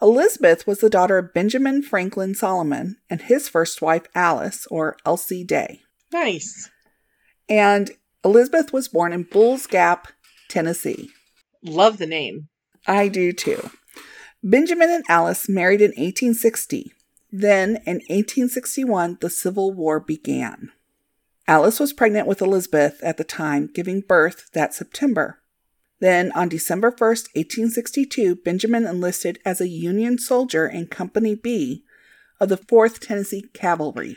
Elizabeth 0.00 0.66
was 0.66 0.78
the 0.78 0.88
daughter 0.88 1.18
of 1.18 1.34
Benjamin 1.34 1.82
Franklin 1.82 2.34
Solomon 2.34 2.96
and 3.10 3.20
his 3.20 3.46
first 3.46 3.82
wife, 3.82 4.06
Alice, 4.14 4.66
or 4.70 4.96
Elsie 5.04 5.44
Day. 5.44 5.82
Nice. 6.10 6.70
And 7.46 7.90
Elizabeth 8.24 8.72
was 8.72 8.88
born 8.88 9.12
in 9.12 9.24
Bulls 9.24 9.66
Gap, 9.66 10.08
Tennessee. 10.48 11.10
Love 11.62 11.98
the 11.98 12.06
name. 12.06 12.48
I 12.86 13.08
do 13.08 13.34
too. 13.34 13.68
Benjamin 14.42 14.88
and 14.88 15.04
Alice 15.10 15.46
married 15.46 15.82
in 15.82 15.90
1860. 15.90 16.94
Then, 17.32 17.76
in 17.86 17.96
1861, 18.08 19.18
the 19.20 19.30
Civil 19.30 19.72
War 19.72 20.00
began. 20.00 20.72
Alice 21.46 21.80
was 21.80 21.92
pregnant 21.92 22.26
with 22.26 22.42
Elizabeth 22.42 23.00
at 23.02 23.16
the 23.16 23.24
time, 23.24 23.70
giving 23.72 24.00
birth 24.00 24.50
that 24.52 24.74
September. 24.74 25.40
Then, 26.00 26.32
on 26.32 26.48
December 26.48 26.90
1st, 26.90 27.34
1862, 27.34 28.36
Benjamin 28.36 28.86
enlisted 28.86 29.38
as 29.44 29.60
a 29.60 29.68
Union 29.68 30.18
soldier 30.18 30.66
in 30.66 30.86
Company 30.86 31.34
B 31.34 31.84
of 32.40 32.48
the 32.48 32.56
4th 32.56 33.00
Tennessee 33.00 33.44
Cavalry. 33.52 34.16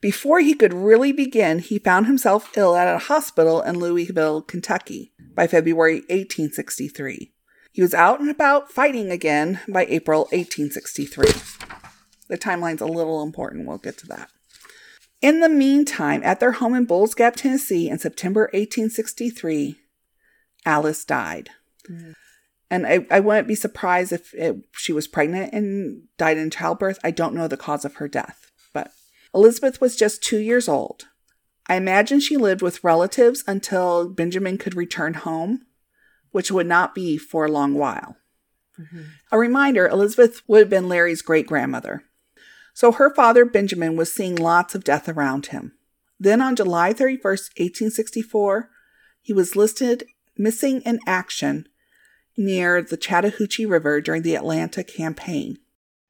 Before 0.00 0.40
he 0.40 0.54
could 0.54 0.74
really 0.74 1.12
begin, 1.12 1.58
he 1.58 1.78
found 1.78 2.06
himself 2.06 2.56
ill 2.56 2.74
at 2.74 2.92
a 2.92 2.98
hospital 2.98 3.60
in 3.60 3.78
Louisville, 3.78 4.42
Kentucky 4.42 5.12
by 5.34 5.46
February 5.46 6.00
1863. 6.08 7.32
He 7.72 7.82
was 7.82 7.94
out 7.94 8.20
and 8.20 8.30
about 8.30 8.72
fighting 8.72 9.10
again 9.10 9.60
by 9.68 9.84
April 9.86 10.22
1863. 10.32 11.79
The 12.30 12.38
timeline's 12.38 12.80
a 12.80 12.86
little 12.86 13.22
important. 13.22 13.66
We'll 13.66 13.78
get 13.78 13.98
to 13.98 14.06
that. 14.06 14.30
In 15.20 15.40
the 15.40 15.48
meantime, 15.48 16.22
at 16.24 16.38
their 16.38 16.52
home 16.52 16.74
in 16.74 16.84
Bulls 16.84 17.12
Gap, 17.12 17.34
Tennessee, 17.34 17.90
in 17.90 17.98
September 17.98 18.42
1863, 18.52 19.76
Alice 20.64 21.04
died. 21.04 21.50
Mm. 21.90 22.14
And 22.70 22.86
I, 22.86 23.04
I 23.10 23.18
wouldn't 23.18 23.48
be 23.48 23.56
surprised 23.56 24.12
if 24.12 24.32
it, 24.32 24.56
she 24.72 24.92
was 24.92 25.08
pregnant 25.08 25.52
and 25.52 26.04
died 26.16 26.38
in 26.38 26.50
childbirth. 26.50 27.00
I 27.02 27.10
don't 27.10 27.34
know 27.34 27.48
the 27.48 27.56
cause 27.56 27.84
of 27.84 27.96
her 27.96 28.06
death, 28.06 28.52
but 28.72 28.92
Elizabeth 29.34 29.80
was 29.80 29.96
just 29.96 30.22
two 30.22 30.38
years 30.38 30.68
old. 30.68 31.08
I 31.66 31.74
imagine 31.74 32.20
she 32.20 32.36
lived 32.36 32.62
with 32.62 32.84
relatives 32.84 33.42
until 33.46 34.08
Benjamin 34.08 34.56
could 34.56 34.76
return 34.76 35.14
home, 35.14 35.66
which 36.30 36.52
would 36.52 36.68
not 36.68 36.94
be 36.94 37.18
for 37.18 37.44
a 37.44 37.50
long 37.50 37.74
while. 37.74 38.16
Mhm. 38.80 39.06
A 39.32 39.38
reminder 39.38 39.88
Elizabeth 39.88 40.42
would 40.46 40.60
have 40.60 40.70
been 40.70 40.88
Larry's 40.88 41.22
great 41.22 41.48
grandmother. 41.48 42.04
So 42.80 42.92
her 42.92 43.14
father, 43.14 43.44
Benjamin, 43.44 43.94
was 43.94 44.10
seeing 44.10 44.34
lots 44.34 44.74
of 44.74 44.84
death 44.84 45.06
around 45.06 45.48
him. 45.48 45.72
Then 46.18 46.40
on 46.40 46.56
July 46.56 46.94
31st, 46.94 47.50
1864, 47.60 48.70
he 49.20 49.34
was 49.34 49.54
listed 49.54 50.04
missing 50.38 50.80
in 50.86 50.98
action 51.06 51.68
near 52.38 52.80
the 52.80 52.96
Chattahoochee 52.96 53.66
River 53.66 54.00
during 54.00 54.22
the 54.22 54.34
Atlanta 54.34 54.82
campaign. 54.82 55.58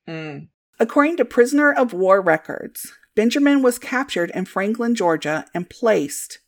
Mm. 0.07 0.47
According 0.79 1.17
to 1.17 1.25
prisoner 1.25 1.73
of 1.73 1.93
war 1.93 2.21
records, 2.21 2.93
Benjamin 3.17 3.63
was 3.63 3.81
captured 3.81 4.31
in 4.33 4.45
Franklin, 4.45 4.95
Georgia, 4.95 5.47
and 5.53 5.69
placed 5.69 6.39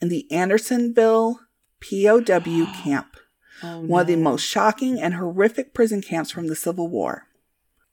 in 0.00 0.08
the 0.08 0.30
Andersonville 0.30 1.40
POW 1.80 2.72
camp, 2.84 3.16
Oh, 3.64 3.80
one 3.80 4.02
of 4.02 4.06
the 4.06 4.14
most 4.14 4.42
shocking 4.42 5.00
and 5.00 5.14
horrific 5.14 5.74
prison 5.74 6.00
camps 6.00 6.30
from 6.30 6.46
the 6.46 6.54
Civil 6.54 6.86
War. 6.86 7.27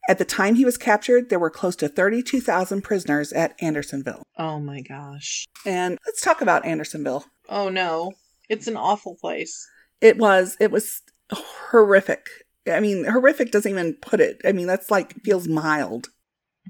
At 0.07 0.19
the 0.19 0.25
time 0.25 0.55
he 0.55 0.65
was 0.65 0.77
captured, 0.77 1.29
there 1.29 1.39
were 1.39 1.49
close 1.49 1.75
to 1.77 1.87
32,000 1.87 2.81
prisoners 2.83 3.33
at 3.33 3.55
Andersonville. 3.61 4.23
Oh 4.37 4.59
my 4.59 4.81
gosh. 4.81 5.45
And 5.65 5.97
let's 6.05 6.21
talk 6.21 6.41
about 6.41 6.65
Andersonville. 6.65 7.25
Oh 7.49 7.69
no. 7.69 8.13
It's 8.49 8.67
an 8.67 8.77
awful 8.77 9.15
place. 9.15 9.67
It 10.01 10.17
was 10.17 10.55
it 10.59 10.71
was 10.71 11.01
horrific. 11.31 12.27
I 12.71 12.79
mean, 12.79 13.05
horrific 13.05 13.51
doesn't 13.51 13.71
even 13.71 13.95
put 13.95 14.19
it. 14.19 14.41
I 14.45 14.51
mean, 14.51 14.67
that's 14.67 14.91
like 14.91 15.21
feels 15.23 15.47
mild. 15.47 16.09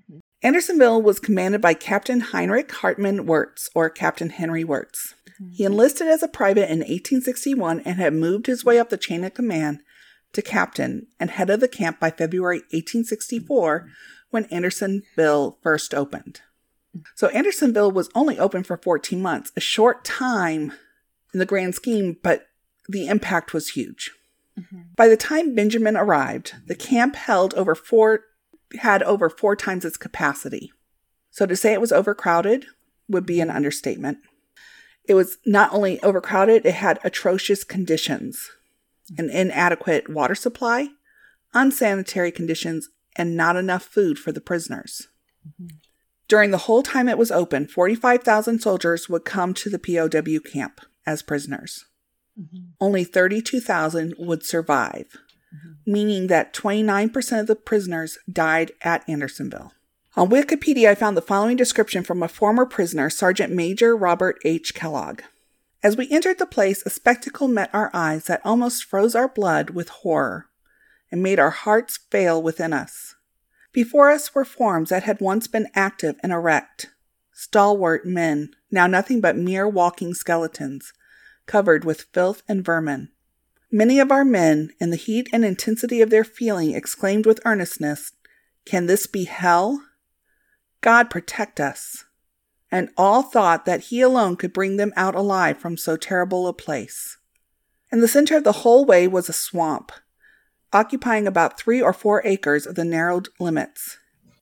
Mhm. 0.10 0.20
Andersonville 0.42 1.02
was 1.02 1.20
commanded 1.20 1.60
by 1.60 1.74
Captain 1.74 2.20
Heinrich 2.22 2.72
Hartmann 2.72 3.26
Wirz 3.26 3.70
or 3.74 3.90
Captain 3.90 4.30
Henry 4.30 4.64
Wirz. 4.64 5.16
He 5.52 5.66
enlisted 5.66 6.08
as 6.08 6.24
a 6.24 6.30
private 6.30 6.72
in 6.72 6.80
1861 6.80 7.82
and 7.82 7.98
had 7.98 8.14
moved 8.14 8.48
his 8.48 8.64
way 8.64 8.80
up 8.80 8.90
the 8.90 8.98
chain 8.98 9.26
of 9.26 9.34
command 9.34 9.80
to 10.36 10.42
captain 10.42 11.08
and 11.20 11.32
head 11.32 11.50
of 11.50 11.60
the 11.60 11.68
camp 11.68 12.00
by 12.00 12.12
February 12.12 12.60
1864 12.72 13.88
when 14.30 14.46
Andersonville 14.46 15.58
first 15.64 15.94
opened. 15.94 16.42
So 17.16 17.28
Andersonville 17.30 17.92
was 17.92 18.10
only 18.16 18.40
open 18.40 18.64
for 18.64 18.78
14 18.78 19.22
months, 19.22 19.52
a 19.56 19.60
short 19.62 20.06
time 20.06 20.74
in 21.34 21.40
the 21.40 21.46
grand 21.46 21.76
scheme, 21.76 22.18
but 22.22 22.48
the 22.88 23.08
impact 23.08 23.54
was 23.54 23.70
huge. 23.70 24.12
Mhm. 24.58 24.96
By 24.96 25.08
the 25.08 25.18
time 25.18 25.56
Benjamin 25.56 25.98
arrived, 25.98 26.56
the 26.68 26.76
camp 26.76 27.16
held 27.16 27.54
over 27.56 27.76
four 27.76 28.26
had 28.80 29.04
over 29.04 29.30
four 29.30 29.56
times 29.56 29.86
its 29.86 29.96
capacity. 29.96 30.72
So 31.30 31.46
to 31.46 31.56
say 31.56 31.72
it 31.72 31.82
was 31.82 31.92
overcrowded 31.92 32.66
would 33.08 33.26
be 33.26 33.40
an 33.40 33.50
understatement. 33.50 34.18
It 35.08 35.14
was 35.14 35.38
not 35.46 35.72
only 35.72 36.02
overcrowded, 36.02 36.66
it 36.66 36.74
had 36.74 37.00
atrocious 37.04 37.64
conditions 37.64 38.50
an 39.18 39.30
inadequate 39.30 40.10
water 40.10 40.36
supply, 40.36 40.90
unsanitary 41.54 42.32
conditions, 42.32 42.90
and 43.16 43.38
not 43.38 43.56
enough 43.56 43.84
food 43.84 44.20
for 44.20 44.32
the 44.32 44.42
prisoners. 44.42 45.08
During 46.28 46.52
the 46.52 46.60
whole 46.60 46.84
time 46.84 47.08
it 47.08 47.18
was 47.18 47.32
open, 47.32 47.68
45,000 47.68 48.60
soldiers 48.60 49.08
would 49.10 49.26
come 49.26 49.54
to 49.54 49.70
the 49.70 49.80
POW 49.80 50.40
camp 50.40 50.82
as 51.06 51.22
prisoners. 51.22 51.86
Mhm. 52.38 52.72
Only 52.82 53.04
32,000 53.04 54.16
would 54.18 54.44
survive, 54.44 55.18
meaning 55.86 56.28
that 56.28 56.54
29% 56.54 57.42
of 57.42 57.48
the 57.48 57.56
prisoners 57.56 58.18
died 58.30 58.72
at 58.82 59.08
Andersonville. 59.08 59.72
On 60.18 60.30
Wikipedia, 60.30 60.90
I 60.90 60.96
found 60.96 61.16
the 61.16 61.22
following 61.22 61.58
description 61.58 62.04
from 62.04 62.24
a 62.24 62.28
former 62.28 62.66
prisoner, 62.66 63.10
Sergeant 63.10 63.54
Major 63.54 63.96
Robert 63.96 64.40
H. 64.44 64.74
Kellogg. 64.74 65.22
As 65.86 65.96
we 65.96 66.10
entered 66.10 66.40
the 66.40 66.48
place, 66.48 66.82
a 66.84 66.90
spectacle 66.90 67.48
met 67.48 67.70
our 67.72 67.92
eyes 67.94 68.26
that 68.26 68.42
almost 68.44 68.86
froze 68.86 69.14
our 69.14 69.28
blood 69.28 69.70
with 69.70 69.90
horror 69.90 70.48
and 71.12 71.22
made 71.22 71.38
our 71.38 71.52
hearts 71.52 72.00
fail 72.10 72.42
within 72.42 72.74
us. 72.74 73.14
Before 73.72 74.10
us 74.10 74.34
were 74.34 74.46
forms 74.46 74.90
that 74.90 75.04
had 75.04 75.22
once 75.22 75.46
been 75.46 75.68
active 75.76 76.16
and 76.24 76.32
erect, 76.32 76.90
stalwart 77.34 78.04
men, 78.04 78.50
now 78.72 78.88
nothing 78.88 79.22
but 79.22 79.38
mere 79.38 79.70
walking 79.70 80.16
skeletons, 80.16 80.92
covered 81.46 81.86
with 81.86 82.08
filth 82.12 82.42
and 82.48 82.66
vermin. 82.66 83.10
Many 83.72 84.00
of 84.00 84.12
our 84.12 84.26
men, 84.26 84.72
in 84.82 84.90
the 84.90 84.96
heat 84.96 85.30
and 85.32 85.46
intensity 85.46 86.02
of 86.02 86.10
their 86.10 86.24
feeling, 86.24 86.74
exclaimed 86.74 87.28
with 87.28 87.46
earnestness, 87.46 88.12
Can 88.66 88.88
this 88.88 89.06
be 89.06 89.26
hell? 89.26 89.84
God 90.82 91.12
protect 91.12 91.60
us. 91.60 92.05
And 92.72 92.90
all 92.98 93.22
thought 93.22 93.66
that 93.66 93.86
He 93.86 94.02
alone 94.02 94.36
could 94.36 94.54
bring 94.54 94.78
them 94.78 94.94
out 94.96 95.16
alive 95.16 95.58
from 95.58 95.78
so 95.78 95.96
terrible 95.96 96.48
a 96.48 96.54
place. 96.54 97.18
In 97.92 98.02
the 98.02 98.08
center 98.08 98.38
of 98.38 98.44
the 98.44 98.52
whole 98.52 98.86
way 98.86 99.08
was 99.08 99.30
a 99.30 99.34
swamp, 99.34 99.92
occupying 100.74 101.28
about 101.28 101.60
three 101.60 101.82
or 101.82 101.94
four 101.94 102.22
acres 102.26 102.66
of 102.66 102.76
the 102.76 102.84
narrowed 102.84 103.30
limits, 103.40 103.98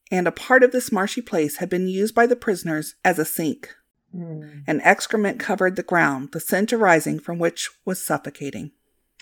and 0.10 0.28
a 0.28 0.32
part 0.32 0.64
of 0.64 0.72
this 0.72 0.92
marshy 0.92 1.22
place 1.22 1.58
had 1.58 1.70
been 1.70 1.88
used 1.88 2.16
by 2.16 2.26
the 2.26 2.36
prisoners 2.36 2.96
as 3.04 3.20
a 3.20 3.26
sink. 3.26 3.76
Mm. 4.16 4.64
and 4.68 4.80
excrement 4.84 5.40
covered 5.40 5.76
the 5.76 5.82
ground, 5.82 6.30
the 6.34 6.40
scent 6.40 6.72
arising 6.72 7.20
from 7.20 7.40
which 7.40 7.72
was 7.84 8.00
suffocating. 8.00 8.72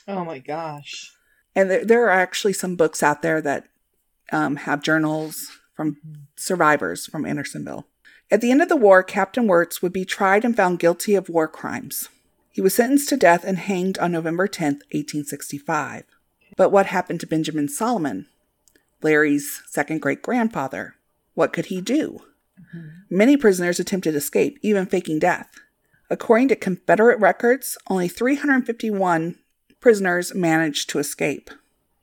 Oh 0.06 0.26
my 0.26 0.40
gosh. 0.40 1.14
And 1.56 1.72
there, 1.72 1.86
there 1.86 2.06
are 2.06 2.10
actually 2.10 2.52
some 2.52 2.76
books 2.76 3.02
out 3.02 3.22
there 3.22 3.40
that 3.42 3.68
um, 4.34 4.58
have 4.58 4.84
journals 4.84 5.50
from 5.74 5.98
survivors 6.36 7.06
from 7.06 7.26
Andersonville. 7.26 7.88
At 8.32 8.40
the 8.40 8.50
end 8.50 8.62
of 8.62 8.70
the 8.70 8.78
war, 8.78 9.04
Captain 9.04 9.46
Wirz 9.46 9.82
would 9.82 9.92
be 9.92 10.06
tried 10.06 10.46
and 10.46 10.56
found 10.56 10.80
guilty 10.80 11.16
of 11.16 11.28
war 11.28 11.50
crimes. 11.50 12.08
He 12.50 12.62
was 12.62 12.74
sentenced 12.74 13.10
to 13.10 13.18
death 13.18 13.44
and 13.44 13.58
hanged 13.58 14.00
on 14.00 14.14
November 14.14 14.48
10th, 14.48 14.84
1865. 14.92 16.06
But 16.56 16.72
what 16.72 16.88
happened 16.88 17.20
to 17.20 17.28
Benjamin 17.28 17.68
Solomon, 17.68 18.28
Larry's 19.02 19.62
second 19.68 20.02
great 20.02 20.22
grandfather? 20.22 20.96
What 21.34 21.52
could 21.52 21.68
he 21.68 21.82
do? 21.82 22.22
Mm-hmm. 22.60 22.88
Many 23.10 23.38
prisoners 23.38 23.80
attempted 23.80 24.16
escape, 24.16 24.60
even 24.62 24.86
faking 24.86 25.20
death. 25.20 25.50
According 26.10 26.50
to 26.50 26.56
Confederate 26.56 27.20
records, 27.20 27.78
only 27.88 28.08
351 28.08 29.36
prisoners 29.80 30.34
managed 30.36 30.90
to 30.90 31.00
escape. 31.00 31.50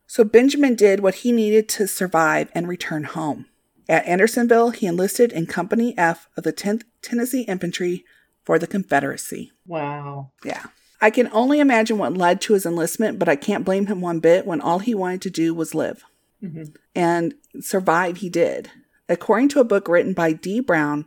So 0.06 0.24
Benjamin 0.24 0.74
did 0.74 1.00
what 1.00 1.16
he 1.16 1.32
needed 1.32 1.68
to 1.70 1.86
survive 1.86 2.50
and 2.54 2.66
return 2.66 3.04
home. 3.04 3.46
At 3.88 4.04
Andersonville, 4.06 4.70
he 4.70 4.86
enlisted 4.86 5.32
in 5.32 5.46
Company 5.46 5.96
F 5.96 6.28
of 6.36 6.44
the 6.44 6.52
10th 6.52 6.82
Tennessee 7.00 7.42
Infantry 7.42 8.04
for 8.44 8.58
the 8.58 8.66
Confederacy. 8.66 9.52
Wow. 9.66 10.32
Yeah. 10.44 10.66
I 11.00 11.10
can 11.10 11.28
only 11.32 11.60
imagine 11.60 11.96
what 11.96 12.16
led 12.16 12.40
to 12.42 12.54
his 12.54 12.66
enlistment, 12.66 13.18
but 13.18 13.28
I 13.28 13.36
can't 13.36 13.64
blame 13.64 13.86
him 13.86 14.00
one 14.00 14.20
bit 14.20 14.46
when 14.46 14.60
all 14.60 14.80
he 14.80 14.94
wanted 14.94 15.22
to 15.22 15.30
do 15.30 15.54
was 15.54 15.74
live. 15.74 16.04
Mhm. 16.42 16.74
And 16.94 17.34
survive 17.60 18.18
he 18.18 18.28
did. 18.28 18.70
According 19.08 19.48
to 19.50 19.60
a 19.60 19.64
book 19.64 19.88
written 19.88 20.12
by 20.12 20.32
Dee 20.32 20.60
Brown, 20.60 21.06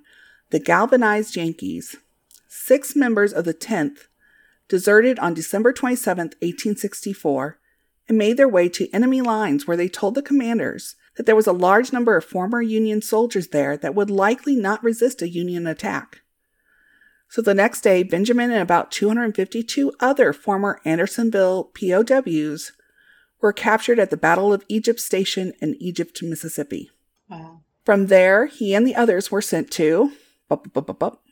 The 0.50 0.60
Galvanized 0.60 1.36
Yankees, 1.36 1.96
six 2.48 2.96
members 2.96 3.32
of 3.32 3.46
the 3.46 3.54
10th 3.54 4.08
deserted 4.68 5.20
on 5.20 5.34
December 5.34 5.72
27, 5.72 6.32
1864, 6.42 7.60
and 8.08 8.18
made 8.18 8.38
their 8.38 8.48
way 8.48 8.70
to 8.70 8.90
enemy 8.94 9.22
lines 9.22 9.68
where 9.68 9.78
they 9.78 9.88
told 9.88 10.16
the 10.16 10.22
commanders 10.22 10.96
that 11.18 11.26
there 11.26 11.36
was 11.36 11.48
a 11.48 11.54
large 11.54 11.92
number 11.92 12.16
of 12.16 12.26
former 12.26 12.62
Union 12.62 13.02
soldiers 13.02 13.50
there 13.50 13.76
that 13.78 13.96
would 13.96 14.10
likely 14.10 14.56
not 14.56 14.84
resist 14.84 15.22
a 15.22 15.30
Union 15.30 15.68
attack. 15.68 16.22
So 17.30 17.42
the 17.42 17.54
next 17.54 17.82
day, 17.82 18.04
Benjamin 18.04 18.52
and 18.52 18.62
about 18.62 18.92
252 18.92 19.94
other 20.00 20.34
former 20.34 20.82
Andersonville 20.84 21.72
POWs 21.74 22.74
were 23.40 23.54
captured 23.54 24.00
at 24.00 24.10
the 24.10 24.18
Battle 24.18 24.54
of 24.54 24.66
Egypt 24.68 25.00
Station 25.00 25.54
in 25.62 25.76
Egypt, 25.80 26.22
Mississippi. 26.22 26.92
Wow. 27.30 27.62
From 27.86 28.08
there, 28.08 28.46
he 28.48 28.76
and 28.76 28.86
the 28.86 28.96
others 28.96 29.32
were 29.32 29.42
sent 29.42 29.72
to 29.72 30.12
bup, 30.50 30.72
bup, 30.74 31.00
bup, 31.00 31.24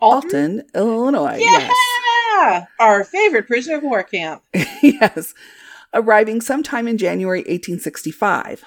Alton? 0.00 0.64
Illinois. 0.74 1.38
Yeah. 1.40 2.66
Our 2.78 3.04
favorite 3.04 3.46
prisoner 3.46 3.78
of 3.78 3.82
war 3.82 4.02
camp. 4.02 4.42
Yes. 4.54 4.78
yes. 4.82 5.34
Arriving 5.92 6.40
sometime 6.40 6.86
in 6.86 6.98
January 6.98 7.40
1865. 7.40 8.64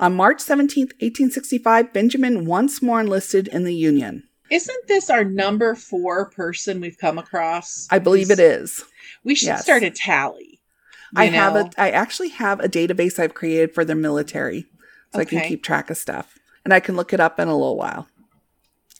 On 0.00 0.14
March 0.16 0.38
17th, 0.38 0.92
1865, 1.00 1.92
Benjamin 1.92 2.46
once 2.46 2.82
more 2.82 3.00
enlisted 3.00 3.48
in 3.48 3.64
the 3.64 3.74
Union. 3.74 4.24
Isn't 4.50 4.86
this 4.88 5.08
our 5.08 5.24
number 5.24 5.74
four 5.74 6.30
person 6.30 6.80
we've 6.80 6.98
come 6.98 7.18
across? 7.18 7.86
I 7.90 7.98
believe 7.98 8.30
it 8.30 8.40
is. 8.40 8.84
We 9.22 9.34
should 9.34 9.46
Yes. 9.48 9.62
start 9.62 9.82
a 9.82 9.90
tally. 9.90 10.60
I 11.16 11.24
you 11.26 11.32
have 11.32 11.54
a 11.56 11.70
I 11.78 11.90
actually 11.90 12.28
have 12.30 12.60
a 12.60 12.68
database 12.68 13.18
I've 13.18 13.34
created 13.34 13.72
for 13.72 13.84
the 13.84 13.94
military. 13.94 14.66
So 15.12 15.20
I 15.20 15.24
can 15.24 15.42
keep 15.48 15.62
track 15.62 15.90
of 15.90 15.96
stuff. 15.96 16.38
And 16.64 16.74
I 16.74 16.80
can 16.80 16.96
look 16.96 17.12
it 17.12 17.20
up 17.20 17.38
in 17.38 17.46
a 17.46 17.56
little 17.56 17.76
while. 17.76 18.08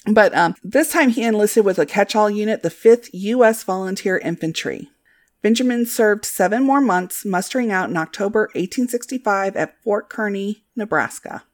But 0.06 0.34
um, 0.36 0.54
this 0.62 0.92
time 0.92 1.08
he 1.10 1.24
enlisted 1.24 1.64
with 1.64 1.78
a 1.78 1.86
catch 1.86 2.14
all 2.14 2.30
unit, 2.30 2.62
the 2.62 2.68
5th 2.70 3.08
U.S. 3.12 3.64
Volunteer 3.64 4.18
Infantry. 4.18 4.90
Benjamin 5.44 5.84
served 5.84 6.24
seven 6.24 6.62
more 6.62 6.80
months, 6.80 7.22
mustering 7.22 7.70
out 7.70 7.90
in 7.90 7.98
October 7.98 8.44
1865 8.54 9.54
at 9.56 9.78
Fort 9.82 10.08
Kearny, 10.08 10.62
Nebraska. 10.74 11.44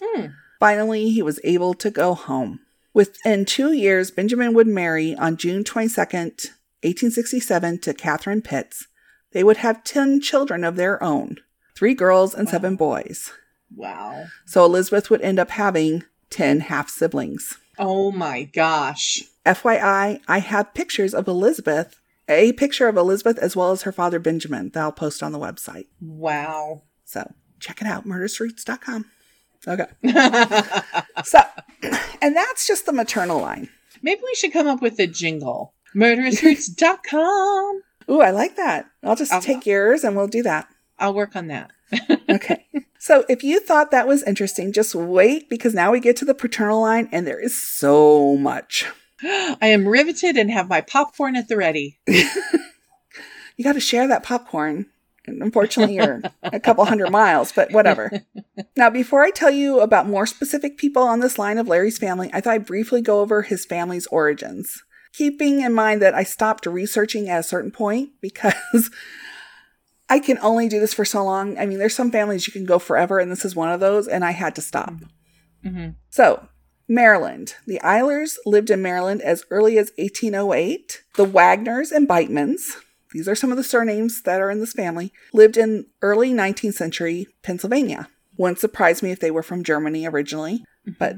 Hmm. 0.00 0.26
Finally, 0.60 1.10
he 1.10 1.20
was 1.20 1.40
able 1.42 1.74
to 1.74 1.90
go 1.90 2.14
home. 2.14 2.60
Within 2.94 3.44
two 3.44 3.72
years, 3.72 4.12
Benjamin 4.12 4.54
would 4.54 4.68
marry 4.68 5.16
on 5.16 5.36
June 5.36 5.64
22nd, 5.64 6.46
1867, 6.84 7.78
to 7.80 7.92
Catherine 7.92 8.40
Pitts. 8.40 8.86
They 9.32 9.42
would 9.42 9.56
have 9.56 9.82
10 9.82 10.20
children 10.20 10.62
of 10.62 10.76
their 10.76 11.02
own 11.02 11.38
three 11.74 11.94
girls 11.94 12.36
and 12.36 12.48
seven 12.48 12.76
boys. 12.76 13.32
Wow. 13.74 14.26
So 14.46 14.64
Elizabeth 14.64 15.10
would 15.10 15.22
end 15.22 15.40
up 15.40 15.50
having 15.50 16.04
10 16.30 16.60
half 16.60 16.88
siblings. 16.88 17.58
Oh 17.80 18.12
my 18.12 18.44
gosh. 18.44 19.22
FYI, 19.44 20.20
I 20.28 20.38
have 20.38 20.72
pictures 20.72 21.14
of 21.14 21.26
Elizabeth, 21.26 21.99
a 22.30 22.52
picture 22.52 22.88
of 22.88 22.96
Elizabeth 22.96 23.36
as 23.38 23.54
well 23.56 23.72
as 23.72 23.82
her 23.82 23.92
father 23.92 24.18
Benjamin 24.18 24.70
that 24.70 24.80
I'll 24.80 24.92
post 24.92 25.22
on 25.22 25.32
the 25.32 25.38
website. 25.38 25.86
Wow. 26.00 26.82
So 27.04 27.32
check 27.58 27.80
it 27.82 27.86
out, 27.86 28.06
murderousroots.com. 28.06 29.04
Okay. 29.68 29.86
So, 31.24 31.40
and 32.22 32.34
that's 32.34 32.66
just 32.66 32.86
the 32.86 32.92
maternal 32.92 33.40
line. 33.40 33.68
Maybe 34.02 34.22
we 34.24 34.34
should 34.34 34.52
come 34.54 34.66
up 34.66 34.80
with 34.80 34.98
a 34.98 35.06
jingle. 35.06 35.74
Murderousroots.com. 35.94 37.82
Ooh, 38.10 38.20
I 38.22 38.30
like 38.30 38.56
that. 38.56 38.86
I'll 39.02 39.16
just 39.16 39.32
I'll- 39.32 39.40
take 39.42 39.66
yours 39.66 40.04
and 40.04 40.16
we'll 40.16 40.26
do 40.28 40.42
that. 40.42 40.68
I'll 40.98 41.14
work 41.14 41.36
on 41.36 41.48
that. 41.48 41.70
Okay. 42.30 42.64
so 43.00 43.24
if 43.28 43.42
you 43.42 43.58
thought 43.58 43.90
that 43.90 44.06
was 44.06 44.22
interesting, 44.22 44.72
just 44.72 44.94
wait 44.94 45.50
because 45.50 45.74
now 45.74 45.90
we 45.90 45.98
get 45.98 46.14
to 46.18 46.24
the 46.24 46.34
paternal 46.34 46.80
line 46.80 47.08
and 47.10 47.26
there 47.26 47.40
is 47.40 47.60
so 47.60 48.36
much. 48.36 48.86
I 49.60 49.66
am 49.66 49.86
riveted 49.86 50.36
and 50.36 50.50
have 50.50 50.68
my 50.68 50.80
popcorn 50.80 51.36
at 51.36 51.48
the 51.48 51.56
ready. 51.56 51.98
You 53.56 53.64
got 53.64 53.74
to 53.74 53.80
share 53.80 54.08
that 54.08 54.22
popcorn. 54.22 54.86
Unfortunately, 55.26 55.96
you're 55.96 56.22
a 56.42 56.58
couple 56.58 56.82
hundred 56.86 57.10
miles, 57.10 57.52
but 57.52 57.70
whatever. 57.72 58.10
Now, 58.76 58.88
before 58.88 59.22
I 59.22 59.30
tell 59.30 59.50
you 59.50 59.80
about 59.80 60.08
more 60.08 60.24
specific 60.24 60.78
people 60.78 61.02
on 61.02 61.20
this 61.20 61.38
line 61.38 61.58
of 61.58 61.68
Larry's 61.68 61.98
family, 61.98 62.30
I 62.32 62.40
thought 62.40 62.54
I'd 62.54 62.64
briefly 62.64 63.02
go 63.02 63.20
over 63.20 63.42
his 63.42 63.66
family's 63.66 64.06
origins. 64.06 64.82
Keeping 65.12 65.60
in 65.60 65.74
mind 65.74 66.00
that 66.00 66.14
I 66.14 66.22
stopped 66.22 66.64
researching 66.64 67.28
at 67.28 67.40
a 67.40 67.42
certain 67.42 67.70
point 67.70 68.12
because 68.22 68.90
I 70.08 70.20
can 70.20 70.38
only 70.38 70.66
do 70.66 70.80
this 70.80 70.94
for 70.94 71.04
so 71.04 71.22
long. 71.22 71.58
I 71.58 71.66
mean, 71.66 71.78
there's 71.78 71.94
some 71.94 72.10
families 72.10 72.46
you 72.46 72.52
can 72.54 72.64
go 72.64 72.78
forever, 72.78 73.18
and 73.18 73.30
this 73.30 73.44
is 73.44 73.54
one 73.54 73.70
of 73.70 73.80
those, 73.80 74.08
and 74.08 74.24
I 74.24 74.30
had 74.30 74.54
to 74.54 74.62
stop. 74.62 74.94
Mhm. 75.62 75.96
So, 76.08 76.48
Maryland. 76.90 77.54
The 77.68 77.80
Eylers 77.84 78.34
lived 78.44 78.68
in 78.68 78.82
Maryland 78.82 79.22
as 79.22 79.44
early 79.48 79.78
as 79.78 79.92
1808. 79.96 81.02
The 81.14 81.24
Wagners 81.24 81.92
and 81.92 82.08
Beitmans, 82.08 82.62
these 83.12 83.28
are 83.28 83.36
some 83.36 83.52
of 83.52 83.56
the 83.56 83.62
surnames 83.62 84.22
that 84.22 84.40
are 84.40 84.50
in 84.50 84.58
this 84.58 84.72
family, 84.72 85.12
lived 85.32 85.56
in 85.56 85.86
early 86.02 86.32
19th 86.32 86.74
century 86.74 87.28
Pennsylvania. 87.44 88.08
Wouldn't 88.36 88.58
surprise 88.58 89.04
me 89.04 89.12
if 89.12 89.20
they 89.20 89.30
were 89.30 89.44
from 89.44 89.62
Germany 89.62 90.04
originally, 90.04 90.64
but 90.98 91.14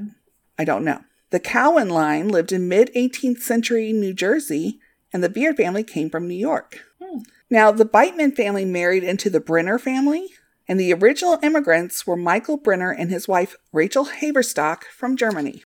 I 0.59 0.63
don't 0.63 0.85
know. 0.85 1.01
The 1.31 1.39
Cowan 1.39 1.89
line 1.89 2.27
lived 2.27 2.51
in 2.51 2.67
mid 2.69 2.93
18th 2.95 3.39
century 3.39 3.91
New 3.91 4.13
Jersey, 4.13 4.79
and 5.11 5.23
the 5.23 5.29
Beard 5.29 5.57
family 5.57 5.83
came 5.83 6.11
from 6.11 6.27
New 6.27 6.35
York. 6.35 6.85
Hmm. 7.01 7.21
Now, 7.49 7.71
the 7.71 7.85
Beitman 7.85 8.35
family 8.35 8.65
married 8.65 9.03
into 9.03 9.31
the 9.31 9.39
Brenner 9.39 9.79
family, 9.79 10.27
and 10.67 10.79
the 10.79 10.93
original 10.93 11.39
immigrants 11.43 12.07
were 12.07 12.15
Michael 12.15 12.57
Brenner 12.57 12.91
and 12.91 13.09
his 13.09 13.27
wife 13.27 13.55
Rachel 13.71 14.05
Haberstock 14.05 14.83
from 14.85 15.17
Germany. 15.17 15.62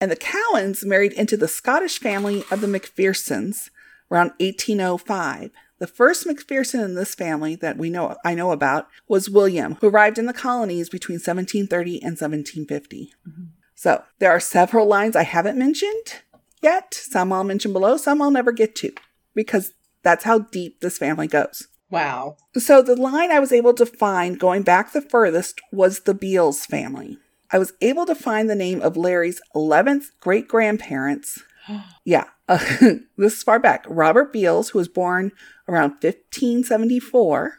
And 0.00 0.10
the 0.10 0.16
Cowans 0.16 0.84
married 0.84 1.12
into 1.12 1.36
the 1.36 1.48
Scottish 1.48 1.98
family 1.98 2.44
of 2.50 2.60
the 2.60 2.66
McPhersons 2.66 3.70
around 4.10 4.32
1805. 4.38 5.50
The 5.78 5.86
first 5.86 6.26
McPherson 6.26 6.84
in 6.84 6.94
this 6.94 7.14
family 7.14 7.56
that 7.56 7.76
we 7.76 7.90
know 7.90 8.16
I 8.24 8.34
know 8.34 8.52
about 8.52 8.88
was 9.08 9.28
William, 9.28 9.74
who 9.80 9.88
arrived 9.88 10.18
in 10.18 10.26
the 10.26 10.32
colonies 10.32 10.88
between 10.88 11.16
1730 11.16 11.94
and 12.02 12.12
1750. 12.12 13.12
Mm-hmm. 13.28 13.42
So 13.74 14.04
there 14.18 14.30
are 14.30 14.40
several 14.40 14.86
lines 14.86 15.16
I 15.16 15.24
haven't 15.24 15.58
mentioned 15.58 16.22
yet. 16.62 16.94
Some 16.94 17.32
I'll 17.32 17.44
mention 17.44 17.72
below, 17.72 17.96
some 17.96 18.22
I'll 18.22 18.30
never 18.30 18.52
get 18.52 18.74
to 18.76 18.92
because 19.34 19.72
that's 20.02 20.24
how 20.24 20.38
deep 20.38 20.80
this 20.80 20.96
family 20.96 21.26
goes. 21.26 21.68
Wow. 21.90 22.36
So 22.56 22.82
the 22.82 22.96
line 22.96 23.30
I 23.30 23.40
was 23.40 23.52
able 23.52 23.74
to 23.74 23.86
find 23.86 24.38
going 24.38 24.62
back 24.62 24.92
the 24.92 25.02
furthest 25.02 25.60
was 25.70 26.00
the 26.00 26.14
Beals 26.14 26.66
family. 26.66 27.18
I 27.50 27.58
was 27.58 27.72
able 27.80 28.06
to 28.06 28.14
find 28.14 28.48
the 28.48 28.54
name 28.54 28.80
of 28.82 28.96
Larry's 28.96 29.40
11th 29.54 30.06
great 30.20 30.48
grandparents. 30.48 31.42
Yeah, 32.04 32.24
this 32.46 33.02
is 33.18 33.42
far 33.42 33.58
back. 33.58 33.86
Robert 33.88 34.30
Beals, 34.34 34.68
who 34.70 34.78
was 34.78 34.88
born 34.88 35.32
around 35.66 35.92
1574, 36.02 37.54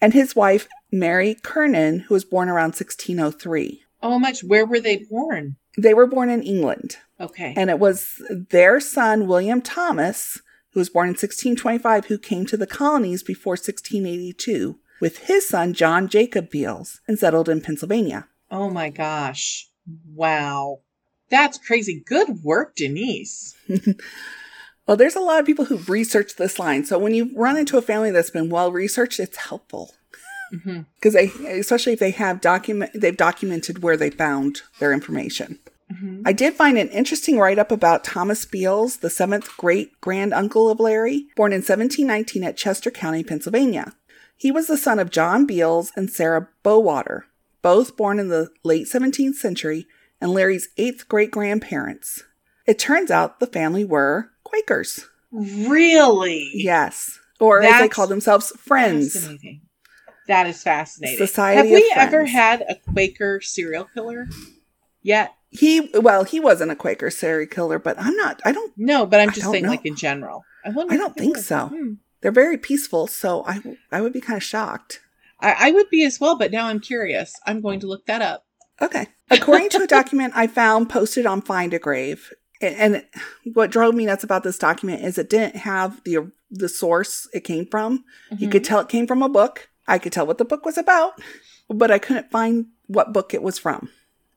and 0.00 0.14
his 0.14 0.34
wife, 0.34 0.66
Mary 0.90 1.34
Kernan, 1.42 2.00
who 2.00 2.14
was 2.14 2.24
born 2.24 2.48
around 2.48 2.68
1603. 2.74 3.82
Oh, 4.02 4.18
much. 4.18 4.42
Oh 4.42 4.46
where 4.46 4.64
were 4.64 4.80
they 4.80 5.04
born? 5.10 5.56
They 5.78 5.92
were 5.92 6.06
born 6.06 6.30
in 6.30 6.42
England, 6.42 6.96
Okay. 7.20 7.52
and 7.56 7.68
it 7.68 7.78
was 7.78 8.20
their 8.30 8.80
son, 8.80 9.26
William 9.26 9.60
Thomas, 9.60 10.40
who 10.72 10.80
was 10.80 10.88
born 10.88 11.08
in 11.08 11.12
1625, 11.12 12.06
who 12.06 12.16
came 12.18 12.46
to 12.46 12.56
the 12.56 12.66
colonies 12.66 13.22
before 13.22 13.52
1682 13.52 14.78
with 15.02 15.18
his 15.28 15.46
son, 15.48 15.74
John 15.74 16.08
Jacob 16.08 16.48
Beals, 16.50 17.00
and 17.06 17.18
settled 17.18 17.48
in 17.50 17.60
Pennsylvania. 17.60 18.26
Oh 18.50 18.70
my 18.70 18.90
gosh. 18.90 19.68
Wow. 20.14 20.80
That's 21.30 21.58
crazy. 21.58 22.02
Good 22.04 22.42
work, 22.42 22.74
Denise. 22.76 23.56
Well, 24.86 24.96
there's 24.96 25.14
a 25.14 25.20
lot 25.20 25.38
of 25.38 25.46
people 25.46 25.66
who've 25.66 25.88
researched 25.88 26.36
this 26.36 26.58
line. 26.58 26.84
So 26.84 26.98
when 26.98 27.14
you 27.14 27.30
run 27.36 27.56
into 27.56 27.78
a 27.78 27.82
family 27.82 28.10
that's 28.10 28.30
been 28.30 28.50
well 28.50 28.72
researched, 28.72 29.20
it's 29.20 29.36
helpful 29.36 29.94
because 30.50 31.14
they, 31.14 31.30
especially 31.60 31.92
if 31.92 32.00
they 32.00 32.10
have 32.10 32.40
document, 32.40 32.90
they've 32.92 33.16
documented 33.16 33.84
where 33.84 33.96
they 33.96 34.10
found 34.10 34.62
their 34.80 34.92
information. 34.92 35.60
hmm 35.96 36.22
I 36.24 36.32
did 36.32 36.54
find 36.54 36.76
an 36.76 36.88
interesting 36.88 37.38
write 37.38 37.60
up 37.60 37.70
about 37.70 38.02
Thomas 38.02 38.44
Beals, 38.44 38.96
the 38.96 39.10
seventh 39.10 39.56
great 39.56 39.92
grand 40.00 40.34
uncle 40.34 40.68
of 40.68 40.80
Larry, 40.80 41.28
born 41.36 41.52
in 41.52 41.58
1719 41.58 42.42
at 42.42 42.56
Chester 42.56 42.90
County, 42.90 43.22
Pennsylvania. 43.22 43.92
He 44.36 44.50
was 44.50 44.66
the 44.66 44.76
son 44.76 44.98
of 44.98 45.10
John 45.10 45.46
Beals 45.46 45.92
and 45.94 46.10
Sarah 46.10 46.48
Bowater, 46.64 47.26
both 47.62 47.96
born 47.96 48.18
in 48.18 48.28
the 48.28 48.50
late 48.64 48.86
17th 48.86 49.34
century, 49.34 49.86
and 50.20 50.32
Larry's 50.32 50.68
eighth 50.76 51.08
great 51.08 51.30
grandparents. 51.30 52.24
It 52.66 52.78
turns 52.78 53.10
out 53.10 53.40
the 53.40 53.46
family 53.46 53.84
were 53.84 54.30
Quakers. 54.44 55.06
Really? 55.32 56.50
Yes. 56.54 57.18
Or 57.38 57.62
as 57.62 57.80
they 57.80 57.88
call 57.88 58.06
themselves, 58.06 58.52
friends. 58.58 59.28
That 60.28 60.46
is 60.46 60.62
fascinating. 60.62 61.18
Society 61.18 61.56
Have 61.56 61.66
we 61.66 61.92
ever 61.96 62.24
had 62.24 62.62
a 62.68 62.76
Quaker 62.92 63.40
serial 63.40 63.84
killer 63.94 64.28
yet? 65.02 65.34
He, 65.48 65.90
well, 65.94 66.24
he 66.24 66.38
wasn't 66.38 66.70
a 66.70 66.76
Quaker 66.76 67.10
serial 67.10 67.48
killer, 67.48 67.78
but 67.78 67.98
I'm 67.98 68.14
not, 68.16 68.40
I 68.44 68.52
don't, 68.52 68.72
No, 68.76 69.06
but 69.06 69.20
I'm 69.20 69.32
just 69.32 69.50
saying, 69.50 69.64
know. 69.64 69.70
like 69.70 69.84
in 69.84 69.96
general. 69.96 70.44
I, 70.64 70.68
I 70.68 70.96
don't 70.96 71.16
think 71.16 71.38
so. 71.38 71.68
Hmm. 71.68 71.92
they're 72.20 72.30
very 72.30 72.58
peaceful, 72.58 73.06
so 73.06 73.42
I, 73.46 73.60
I 73.90 74.00
would 74.00 74.12
be 74.12 74.20
kind 74.20 74.36
of 74.36 74.42
shocked. 74.42 75.00
I, 75.42 75.68
I 75.68 75.70
would 75.72 75.90
be 75.90 76.04
as 76.04 76.20
well, 76.20 76.36
but 76.38 76.50
now 76.52 76.66
I'm 76.66 76.80
curious. 76.80 77.34
I'm 77.46 77.60
going 77.60 77.80
to 77.80 77.86
look 77.86 78.06
that 78.06 78.22
up. 78.22 78.44
Okay. 78.80 79.06
According 79.30 79.68
to 79.70 79.82
a 79.82 79.86
document 79.86 80.32
I 80.36 80.46
found 80.46 80.88
posted 80.90 81.26
on 81.26 81.42
Find 81.42 81.72
a 81.74 81.78
Grave, 81.78 82.32
and, 82.60 83.04
what 83.54 83.70
drove 83.70 83.94
me 83.94 84.04
nuts 84.06 84.24
about 84.24 84.42
this 84.42 84.58
document 84.58 85.02
is 85.02 85.16
it 85.18 85.30
didn't 85.30 85.56
have 85.56 86.02
the 86.04 86.30
the 86.50 86.68
source 86.68 87.28
it 87.32 87.44
came 87.44 87.64
from. 87.64 88.04
You 88.36 88.48
Mhm. 88.48 88.52
could 88.52 88.64
tell 88.64 88.80
it 88.80 88.88
came 88.88 89.06
from 89.06 89.22
a 89.22 89.28
book. 89.28 89.68
I 89.86 89.98
could 89.98 90.12
tell 90.12 90.26
what 90.26 90.38
the 90.38 90.44
book 90.44 90.64
was 90.66 90.76
about, 90.76 91.20
but 91.68 91.90
I 91.90 91.98
couldn't 91.98 92.30
find 92.30 92.66
what 92.86 93.12
book 93.12 93.32
it 93.32 93.42
was 93.42 93.56
from. 93.58 93.88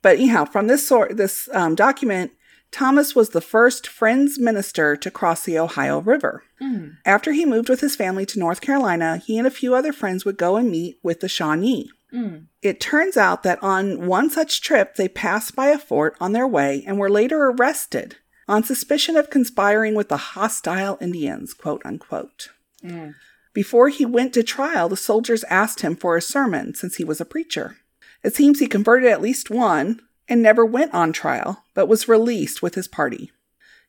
But 0.03 0.17
anyhow, 0.17 0.45
from 0.45 0.67
this 0.67 0.87
sort 0.87 1.17
this 1.17 1.49
um, 1.53 1.73
document, 1.75 2.31
Thomas 2.73 3.15
was 3.15 3.29
the 3.29 3.39
first 3.39 3.87
Friends 3.87 4.39
minister 4.39 4.97
to 4.97 5.11
cross 5.11 5.43
the 5.43 5.59
Ohio 5.59 6.01
River. 6.01 6.43
Mm. 6.59 6.97
After 7.05 7.31
he 7.31 7.45
moved 7.45 7.69
with 7.69 7.81
his 7.81 7.95
family 7.95 8.25
to 8.25 8.39
North 8.39 8.61
Carolina, 8.61 9.17
he 9.17 9.37
and 9.37 9.45
a 9.45 9.51
few 9.51 9.75
other 9.75 9.93
friends 9.93 10.25
would 10.25 10.37
go 10.37 10.55
and 10.55 10.71
meet 10.71 10.97
with 11.03 11.19
the 11.19 11.29
Shawnee. 11.29 11.91
Mm. 12.11 12.47
It 12.63 12.81
turns 12.81 13.15
out 13.15 13.43
that 13.43 13.61
on 13.61 14.07
one 14.07 14.31
such 14.31 14.61
trip, 14.61 14.95
they 14.95 15.07
passed 15.07 15.55
by 15.55 15.67
a 15.67 15.77
fort 15.77 16.17
on 16.19 16.33
their 16.33 16.47
way 16.47 16.83
and 16.87 16.97
were 16.97 17.11
later 17.11 17.45
arrested 17.45 18.17
on 18.47 18.63
suspicion 18.63 19.15
of 19.15 19.29
conspiring 19.29 19.93
with 19.93 20.09
the 20.09 20.17
hostile 20.17 20.97
Indians, 20.99 21.53
quote 21.53 21.81
unquote. 21.85 22.49
Mm. 22.83 23.13
Before 23.53 23.89
he 23.89 24.03
went 24.03 24.33
to 24.33 24.41
trial, 24.41 24.89
the 24.89 24.97
soldiers 24.97 25.43
asked 25.43 25.81
him 25.81 25.95
for 25.95 26.17
a 26.17 26.21
sermon 26.21 26.73
since 26.73 26.95
he 26.95 27.03
was 27.03 27.21
a 27.21 27.25
preacher. 27.25 27.77
It 28.23 28.35
seems 28.35 28.59
he 28.59 28.67
converted 28.67 29.11
at 29.11 29.21
least 29.21 29.51
one 29.51 30.01
and 30.27 30.41
never 30.41 30.65
went 30.65 30.93
on 30.93 31.11
trial, 31.13 31.63
but 31.73 31.87
was 31.87 32.07
released 32.07 32.61
with 32.61 32.75
his 32.75 32.87
party. 32.87 33.31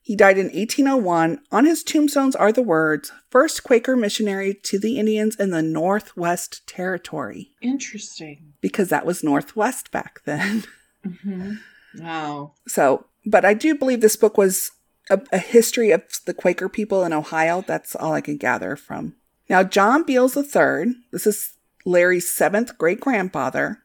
He 0.02 0.14
died 0.16 0.36
in 0.36 0.46
1801. 0.46 1.40
On 1.50 1.64
his 1.64 1.82
tombstones 1.82 2.36
are 2.36 2.52
the 2.52 2.60
words, 2.62 3.10
First 3.30 3.64
Quaker 3.64 3.96
missionary 3.96 4.52
to 4.64 4.78
the 4.78 4.98
Indians 4.98 5.34
in 5.36 5.50
the 5.50 5.62
Northwest 5.62 6.66
Territory 6.66 7.52
Interesting. 7.62 8.52
because 8.60 8.90
that 8.90 9.06
was 9.06 9.24
Northwest 9.24 9.90
back 9.90 10.20
then. 10.24 10.64
hmm 11.22 11.54
Wow. 11.98 12.52
So, 12.66 13.06
but 13.24 13.44
I 13.44 13.54
do 13.54 13.74
believe 13.76 14.00
this 14.00 14.16
book 14.16 14.36
was 14.36 14.72
a, 15.10 15.20
a 15.32 15.38
history 15.38 15.90
of 15.92 16.02
the 16.26 16.34
Quaker 16.34 16.68
people 16.68 17.04
in 17.04 17.12
Ohio. 17.12 17.62
That's 17.66 17.94
all 17.94 18.12
I 18.12 18.20
can 18.20 18.36
gather 18.36 18.74
from 18.76 19.14
Now, 19.48 19.62
John 19.62 20.02
Beals 20.02 20.36
III, 20.36 20.96
this 21.12 21.26
is 21.26 21.52
Larry's 21.86 22.30
seventh 22.34 22.76
great 22.78 23.00
grandfather, 23.00 23.78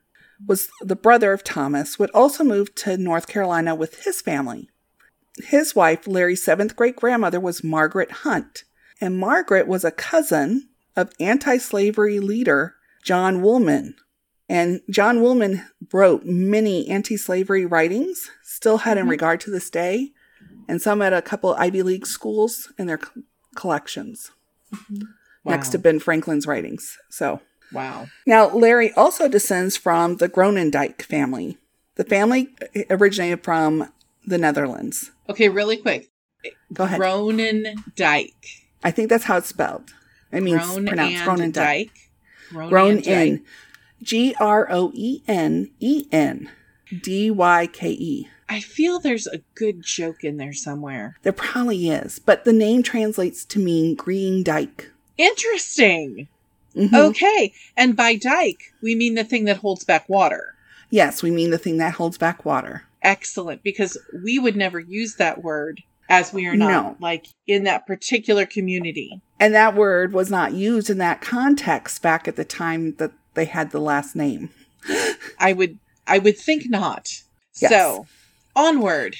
was 0.45 0.69
the 0.81 0.95
brother 0.95 1.33
of 1.33 1.43
Thomas, 1.43 1.99
would 1.99 2.11
also 2.11 2.43
move 2.43 2.73
to 2.75 2.97
North 2.97 3.27
Carolina 3.27 3.75
with 3.75 4.03
his 4.05 4.21
family. 4.21 4.69
His 5.37 5.75
wife, 5.75 6.07
Larry's 6.07 6.43
seventh 6.43 6.75
great 6.75 6.95
grandmother, 6.95 7.39
was 7.39 7.63
Margaret 7.63 8.11
Hunt, 8.11 8.63
and 9.01 9.17
Margaret 9.17 9.67
was 9.67 9.83
a 9.83 9.91
cousin 9.91 10.69
of 10.95 11.11
anti 11.19 11.57
slavery 11.57 12.19
leader 12.19 12.75
John 13.03 13.41
Woolman. 13.41 13.95
And 14.47 14.81
John 14.89 15.21
Woolman 15.21 15.63
wrote 15.93 16.25
many 16.25 16.87
anti 16.89 17.15
slavery 17.17 17.65
writings, 17.65 18.29
still 18.43 18.79
had 18.79 18.97
in 18.97 19.05
Mhm. 19.05 19.11
regard 19.11 19.39
to 19.41 19.51
this 19.51 19.69
day, 19.69 20.11
and 20.67 20.81
some 20.81 21.01
at 21.01 21.13
a 21.13 21.21
couple 21.21 21.53
Ivy 21.53 21.83
League 21.83 22.07
schools 22.07 22.71
in 22.77 22.87
their 22.87 22.97
co- 22.97 23.21
collections, 23.55 24.31
next 25.45 25.67
Wow. 25.67 25.71
to 25.71 25.77
Ben 25.79 25.99
Franklin's 25.99 26.47
writings. 26.47 26.97
So 27.09 27.41
Wow. 27.71 28.07
now 28.25 28.49
Larry 28.49 28.91
also 28.93 29.27
descends 29.27 29.77
from 29.77 30.17
the 30.17 30.29
Groenendyke 30.29 31.01
family. 31.03 31.57
The 31.95 32.03
family 32.03 32.49
originated 32.89 33.43
from 33.43 33.91
the 34.25 34.37
Netherlands. 34.37 35.11
Okay, 35.29 35.49
really 35.49 35.77
quick. 35.77 36.09
Go 36.73 36.85
ahead. 36.85 36.99
Groenendyke. 36.99 38.33
I 38.83 38.91
think 38.91 39.09
that's 39.09 39.25
how 39.25 39.37
it's 39.37 39.49
spelled. 39.49 39.93
I 40.31 40.39
mean, 40.39 40.57
pronounced 40.57 41.23
Groenendyke. 41.23 41.53
Dyke. 41.53 42.09
Grown 42.49 42.69
Grown 42.69 42.97
and 43.05 43.41
G 44.01 44.35
R 44.39 44.67
O 44.71 44.91
E 44.95 45.21
N 45.27 45.69
E 45.79 46.05
N 46.11 46.49
D 47.01 47.29
Y 47.29 47.67
K 47.67 47.89
E. 47.91 48.29
I 48.47 48.59
feel 48.59 48.99
there's 48.99 49.27
a 49.27 49.41
good 49.53 49.83
joke 49.83 50.23
in 50.23 50.37
there 50.37 50.53
somewhere. 50.53 51.17
There 51.21 51.33
probably 51.33 51.89
is, 51.89 52.17
but 52.17 52.45
the 52.45 52.53
name 52.53 52.81
translates 52.81 53.45
to 53.45 53.59
mean 53.59 53.93
green 53.93 54.41
dike. 54.41 54.89
Interesting. 55.17 56.27
Mhm. 56.75 56.93
Okay. 56.93 57.53
And 57.75 57.95
by 57.95 58.15
dike, 58.15 58.73
we 58.81 58.95
mean 58.95 59.15
the 59.15 59.23
thing 59.23 59.45
that 59.45 59.57
holds 59.57 59.83
back 59.83 60.07
water. 60.07 60.53
Yes, 60.89 61.21
we 61.23 61.31
mean 61.31 61.51
the 61.51 61.57
thing 61.57 61.77
that 61.77 61.93
holds 61.95 62.17
back 62.17 62.45
water. 62.45 62.83
Excellent. 63.01 63.63
Because 63.63 63.97
we 64.23 64.39
would 64.39 64.55
never 64.55 64.79
use 64.79 65.15
that 65.15 65.43
word 65.43 65.81
as 66.09 66.33
we 66.33 66.45
are 66.47 66.55
not 66.55 66.69
No. 66.83 66.97
like 66.99 67.27
in 67.47 67.63
that 67.65 67.85
particular 67.85 68.45
community. 68.45 69.21
And 69.39 69.53
that 69.53 69.75
word 69.75 70.11
was 70.13 70.29
not 70.31 70.53
used 70.53 70.89
in 70.89 70.97
that 70.97 71.21
context 71.21 72.01
back 72.01 72.27
at 72.27 72.35
the 72.35 72.43
time 72.45 72.95
that 72.97 73.11
they 73.35 73.45
had 73.45 73.71
the 73.71 73.79
last 73.79 74.15
name. 74.15 74.49
I 75.39 75.53
would 75.53 75.77
I 76.07 76.17
would 76.17 76.37
think 76.37 76.69
not. 76.69 77.21
Yes. 77.61 77.71
So 77.71 78.07
onward. 78.55 79.15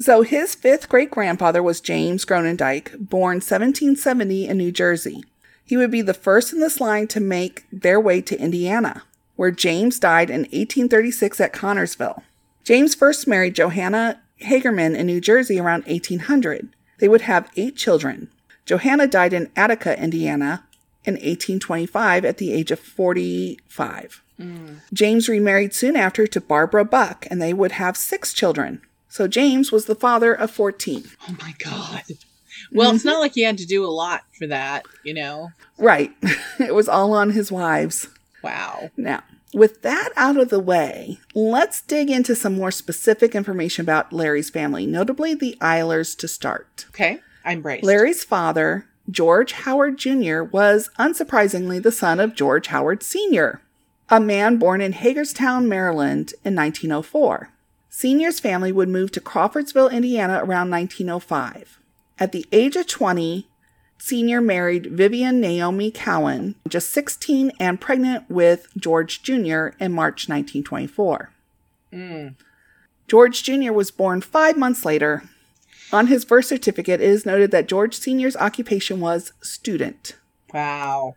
So 0.00 0.22
his 0.22 0.54
fifth 0.54 0.88
great 0.88 1.10
grandfather 1.10 1.62
was 1.62 1.80
James 1.80 2.24
Groenendyke, 2.24 2.98
born 3.08 3.36
1770 3.36 4.46
in 4.48 4.56
New 4.58 4.72
Jersey. 4.72 5.22
He 5.68 5.76
would 5.76 5.90
be 5.90 6.00
the 6.00 6.14
first 6.14 6.54
in 6.54 6.60
this 6.60 6.80
line 6.80 7.08
to 7.08 7.20
make 7.20 7.66
their 7.70 8.00
way 8.00 8.22
to 8.22 8.40
Indiana, 8.40 9.02
where 9.36 9.50
James 9.50 9.98
died 9.98 10.30
in 10.30 10.40
1836 10.40 11.40
at 11.42 11.52
Connersville. 11.52 12.22
James 12.64 12.94
first 12.94 13.28
married 13.28 13.54
Johanna 13.54 14.22
Hagerman 14.40 14.96
in 14.96 15.06
New 15.06 15.20
Jersey 15.20 15.60
around 15.60 15.84
1800. 15.84 16.70
They 17.00 17.08
would 17.08 17.20
have 17.20 17.50
eight 17.54 17.76
children. 17.76 18.30
Johanna 18.64 19.06
died 19.06 19.34
in 19.34 19.50
Attica, 19.56 20.02
Indiana 20.02 20.64
in 21.04 21.14
1825 21.14 22.24
at 22.24 22.38
the 22.38 22.50
age 22.50 22.70
of 22.70 22.80
45. 22.80 24.22
Mm. 24.40 24.76
James 24.94 25.28
remarried 25.28 25.74
soon 25.74 25.96
after 25.96 26.26
to 26.26 26.40
Barbara 26.40 26.86
Buck, 26.86 27.26
and 27.30 27.42
they 27.42 27.52
would 27.52 27.72
have 27.72 27.94
six 27.94 28.32
children. 28.32 28.80
So 29.10 29.28
James 29.28 29.70
was 29.70 29.84
the 29.84 29.94
father 29.94 30.32
of 30.32 30.50
14. 30.50 31.04
Oh 31.28 31.36
my 31.38 31.54
god. 31.58 32.04
Well, 32.72 32.90
it's 32.90 33.00
mm-hmm. 33.00 33.08
not 33.08 33.20
like 33.20 33.34
he 33.34 33.42
had 33.42 33.58
to 33.58 33.66
do 33.66 33.84
a 33.84 33.88
lot 33.88 34.22
for 34.38 34.46
that, 34.46 34.84
you 35.04 35.14
know. 35.14 35.52
Right. 35.78 36.12
it 36.58 36.74
was 36.74 36.88
all 36.88 37.12
on 37.14 37.30
his 37.30 37.50
wives. 37.50 38.08
Wow. 38.42 38.90
Now, 38.96 39.22
with 39.54 39.82
that 39.82 40.10
out 40.16 40.36
of 40.36 40.50
the 40.50 40.60
way, 40.60 41.18
let's 41.34 41.80
dig 41.80 42.10
into 42.10 42.34
some 42.34 42.54
more 42.54 42.70
specific 42.70 43.34
information 43.34 43.84
about 43.84 44.12
Larry's 44.12 44.50
family, 44.50 44.86
notably 44.86 45.34
the 45.34 45.56
Eylers 45.60 46.16
to 46.18 46.28
start. 46.28 46.86
Okay. 46.90 47.20
I'm 47.44 47.62
braced. 47.62 47.84
Larry's 47.84 48.24
father, 48.24 48.86
George 49.10 49.52
Howard 49.52 49.96
Jr., 49.96 50.42
was 50.42 50.90
unsurprisingly 50.98 51.82
the 51.82 51.92
son 51.92 52.20
of 52.20 52.34
George 52.34 52.66
Howard 52.66 53.02
Sr., 53.02 53.62
a 54.10 54.20
man 54.20 54.58
born 54.58 54.80
in 54.80 54.92
Hagerstown, 54.92 55.68
Maryland 55.68 56.32
in 56.44 56.54
1904. 56.54 57.50
Sr.'s 57.90 58.40
family 58.40 58.72
would 58.72 58.88
move 58.88 59.10
to 59.12 59.20
Crawfordsville, 59.20 59.88
Indiana 59.88 60.34
around 60.44 60.70
1905. 60.70 61.78
At 62.18 62.32
the 62.32 62.46
age 62.52 62.76
of 62.76 62.86
20, 62.86 63.48
Sr. 63.98 64.40
married 64.40 64.86
Vivian 64.86 65.40
Naomi 65.40 65.90
Cowan, 65.90 66.54
just 66.68 66.90
16 66.90 67.52
and 67.58 67.80
pregnant 67.80 68.28
with 68.30 68.68
George 68.76 69.22
Jr. 69.22 69.68
in 69.80 69.92
March 69.92 70.28
1924. 70.28 71.30
Mm. 71.92 72.34
George 73.08 73.42
Jr. 73.42 73.72
was 73.72 73.90
born 73.90 74.20
five 74.20 74.56
months 74.56 74.84
later. 74.84 75.22
On 75.92 76.08
his 76.08 76.24
birth 76.24 76.44
certificate, 76.44 77.00
it 77.00 77.08
is 77.08 77.24
noted 77.24 77.50
that 77.50 77.66
George 77.68 77.94
Sr.'s 77.94 78.36
occupation 78.36 79.00
was 79.00 79.32
student. 79.40 80.16
Wow. 80.52 81.14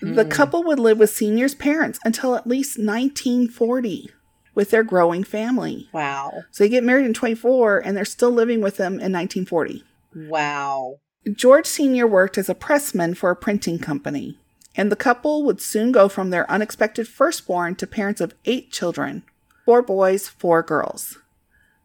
The 0.00 0.24
Hmm. 0.24 0.28
couple 0.30 0.62
would 0.64 0.78
live 0.78 0.98
with 0.98 1.10
Sr.'s 1.10 1.54
parents 1.54 1.98
until 2.04 2.36
at 2.36 2.46
least 2.46 2.78
1940 2.78 4.10
with 4.54 4.70
their 4.70 4.84
growing 4.84 5.24
family. 5.24 5.88
Wow. 5.92 6.44
So 6.50 6.64
they 6.64 6.68
get 6.68 6.84
married 6.84 7.06
in 7.06 7.14
24 7.14 7.78
and 7.78 7.96
they're 7.96 8.04
still 8.04 8.30
living 8.30 8.60
with 8.60 8.76
them 8.76 8.94
in 9.00 9.12
1940. 9.12 9.84
Wow. 10.16 10.98
George 11.32 11.66
Sr. 11.66 12.06
worked 12.06 12.38
as 12.38 12.48
a 12.48 12.54
pressman 12.54 13.14
for 13.16 13.30
a 13.30 13.36
printing 13.36 13.78
company, 13.78 14.38
and 14.74 14.90
the 14.90 14.96
couple 14.96 15.44
would 15.44 15.60
soon 15.60 15.92
go 15.92 16.08
from 16.08 16.30
their 16.30 16.50
unexpected 16.50 17.06
firstborn 17.06 17.74
to 17.76 17.86
parents 17.86 18.20
of 18.20 18.34
eight 18.46 18.70
children 18.72 19.22
four 19.64 19.82
boys, 19.82 20.28
four 20.28 20.62
girls. 20.62 21.18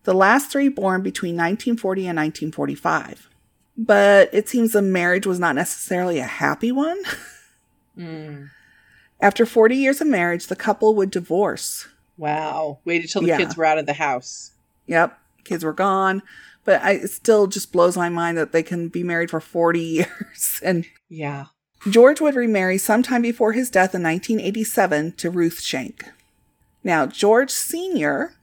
The 0.03 0.13
last 0.13 0.51
three 0.51 0.69
born 0.69 1.01
between 1.01 1.35
1940 1.35 2.01
and 2.07 2.17
1945. 2.17 3.27
But 3.77 4.29
it 4.33 4.47
seems 4.47 4.71
the 4.73 4.81
marriage 4.83 5.25
was 5.25 5.39
not 5.39 5.55
necessarily 5.55 6.19
a 6.19 6.25
happy 6.25 6.71
one. 6.71 6.99
Mm. 7.97 8.49
After 9.19 9.45
40 9.45 9.75
years 9.75 9.99
of 9.99 10.07
marriage, 10.07 10.47
the 10.47 10.55
couple 10.55 10.95
would 10.95 11.11
divorce. 11.11 11.87
Wow. 12.17 12.79
Waited 12.85 13.09
till 13.09 13.21
the 13.21 13.27
Yeah. 13.27 13.37
kids 13.37 13.57
were 13.57 13.65
out 13.65 13.77
of 13.77 13.85
the 13.85 13.93
house. 13.93 14.51
Yep, 14.87 15.19
kids 15.43 15.63
were 15.65 15.73
gone. 15.73 16.21
But 16.63 16.81
I, 16.81 16.91
it 16.91 17.09
still 17.09 17.47
just 17.47 17.71
blows 17.71 17.97
my 17.97 18.09
mind 18.09 18.37
that 18.37 18.51
they 18.51 18.63
can 18.63 18.87
be 18.87 19.03
married 19.03 19.31
for 19.31 19.39
40 19.39 19.79
years 19.81 20.59
and 20.63 20.85
Yeah. 21.09 21.45
George 21.89 22.21
would 22.21 22.35
remarry 22.35 22.77
sometime 22.77 23.23
before 23.23 23.53
his 23.53 23.71
death 23.71 23.95
in 23.95 24.03
1987 24.03 25.13
to 25.13 25.29
Ruth 25.31 25.61
Shank. 25.61 26.05
Now, 26.83 27.07
George 27.07 27.49
Sr., 27.49 28.35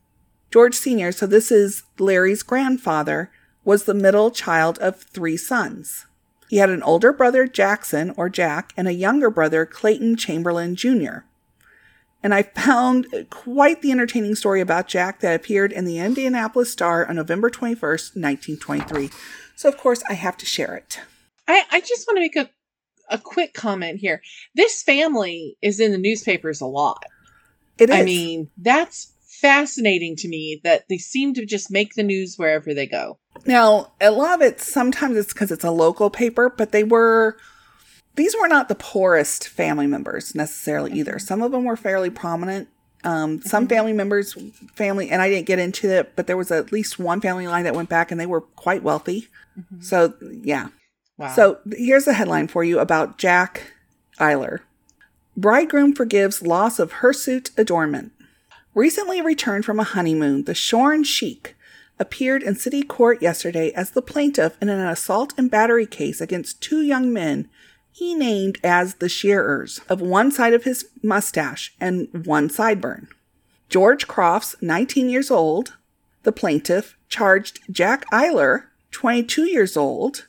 George 0.50 0.74
Sr., 0.74 1.12
so 1.12 1.26
this 1.26 1.52
is 1.52 1.84
Larry's 1.98 2.42
grandfather, 2.42 3.30
was 3.64 3.84
the 3.84 3.94
middle 3.94 4.30
child 4.32 4.78
of 4.78 5.02
three 5.02 5.36
sons. 5.36 6.06
He 6.48 6.56
had 6.56 6.70
an 6.70 6.82
older 6.82 7.12
brother, 7.12 7.46
Jackson, 7.46 8.12
or 8.16 8.28
Jack, 8.28 8.72
and 8.76 8.88
a 8.88 8.92
younger 8.92 9.30
brother, 9.30 9.66
Clayton 9.66 10.16
Chamberlain 10.16 10.74
Jr. 10.74 11.18
And 12.22 12.34
I 12.34 12.42
found 12.42 13.06
quite 13.30 13.80
the 13.80 13.92
entertaining 13.92 14.34
story 14.34 14.60
about 14.60 14.88
Jack 14.88 15.20
that 15.20 15.36
appeared 15.36 15.72
in 15.72 15.84
the 15.84 15.98
Indianapolis 15.98 16.72
Star 16.72 17.06
on 17.08 17.16
November 17.16 17.50
21st, 17.50 18.16
1923. 18.16 19.10
So, 19.54 19.68
of 19.68 19.76
course, 19.76 20.02
I 20.08 20.14
have 20.14 20.36
to 20.38 20.46
share 20.46 20.74
it. 20.74 21.00
I, 21.46 21.64
I 21.70 21.80
just 21.80 22.06
want 22.06 22.16
to 22.16 22.20
make 22.20 22.36
a, 22.36 22.50
a 23.08 23.18
quick 23.18 23.54
comment 23.54 24.00
here. 24.00 24.20
This 24.54 24.82
family 24.82 25.56
is 25.62 25.80
in 25.80 25.92
the 25.92 25.98
newspapers 25.98 26.60
a 26.60 26.66
lot. 26.66 27.04
It 27.78 27.90
is. 27.90 27.96
I 27.96 28.02
mean, 28.02 28.50
that's 28.56 29.14
fascinating 29.40 30.16
to 30.16 30.28
me 30.28 30.60
that 30.64 30.88
they 30.88 30.98
seem 30.98 31.34
to 31.34 31.46
just 31.46 31.70
make 31.70 31.94
the 31.94 32.02
news 32.02 32.36
wherever 32.36 32.74
they 32.74 32.86
go. 32.86 33.18
Now, 33.46 33.92
a 34.00 34.10
lot 34.10 34.34
of 34.34 34.42
it, 34.42 34.60
sometimes 34.60 35.16
it's 35.16 35.32
because 35.32 35.52
it's 35.52 35.64
a 35.64 35.70
local 35.70 36.10
paper, 36.10 36.50
but 36.50 36.72
they 36.72 36.82
were, 36.82 37.36
these 38.16 38.34
were 38.40 38.48
not 38.48 38.68
the 38.68 38.74
poorest 38.74 39.48
family 39.48 39.86
members 39.86 40.34
necessarily 40.34 40.92
either. 40.92 41.18
Some 41.18 41.42
of 41.42 41.52
them 41.52 41.64
were 41.64 41.76
fairly 41.76 42.10
prominent. 42.10 42.68
Um, 43.04 43.40
some 43.42 43.68
family 43.68 43.92
members, 43.92 44.36
family, 44.74 45.08
and 45.08 45.22
I 45.22 45.28
didn't 45.28 45.46
get 45.46 45.60
into 45.60 45.88
it, 45.88 46.16
but 46.16 46.26
there 46.26 46.36
was 46.36 46.50
at 46.50 46.72
least 46.72 46.98
one 46.98 47.20
family 47.20 47.46
line 47.46 47.62
that 47.64 47.74
went 47.74 47.88
back 47.88 48.10
and 48.10 48.20
they 48.20 48.26
were 48.26 48.40
quite 48.40 48.82
wealthy. 48.82 49.28
So, 49.80 50.14
yeah. 50.42 50.68
Wow. 51.16 51.34
So 51.34 51.58
here's 51.70 52.04
the 52.04 52.14
headline 52.14 52.48
for 52.48 52.64
you 52.64 52.78
about 52.80 53.18
Jack 53.18 53.72
Eyler. 54.18 54.60
Bridegroom 55.36 55.94
forgives 55.94 56.42
loss 56.42 56.78
of 56.80 56.94
hirsute 56.94 57.50
adornment. 57.56 58.12
Recently 58.74 59.22
returned 59.22 59.64
from 59.64 59.78
a 59.78 59.84
honeymoon, 59.84 60.44
the 60.44 60.54
Shorn 60.54 61.04
Sheik 61.04 61.56
appeared 61.98 62.42
in 62.42 62.54
city 62.54 62.82
court 62.82 63.22
yesterday 63.22 63.72
as 63.72 63.90
the 63.90 64.02
plaintiff 64.02 64.56
in 64.60 64.68
an 64.68 64.86
assault 64.86 65.34
and 65.36 65.50
battery 65.50 65.86
case 65.86 66.20
against 66.20 66.60
two 66.60 66.82
young 66.82 67.12
men 67.12 67.48
he 67.98 68.14
named 68.14 68.58
as 68.62 68.94
the 68.94 69.08
shearers 69.08 69.80
of 69.88 70.00
one 70.00 70.30
side 70.30 70.54
of 70.54 70.62
his 70.62 70.88
mustache 71.02 71.74
and 71.80 72.08
one 72.26 72.48
sideburn. 72.48 73.08
George 73.68 74.06
Crofts, 74.06 74.54
19 74.62 75.10
years 75.10 75.32
old, 75.32 75.76
the 76.22 76.30
plaintiff, 76.30 76.96
charged 77.08 77.58
Jack 77.68 78.08
Eyler, 78.12 78.66
22 78.92 79.50
years 79.50 79.76
old, 79.76 80.28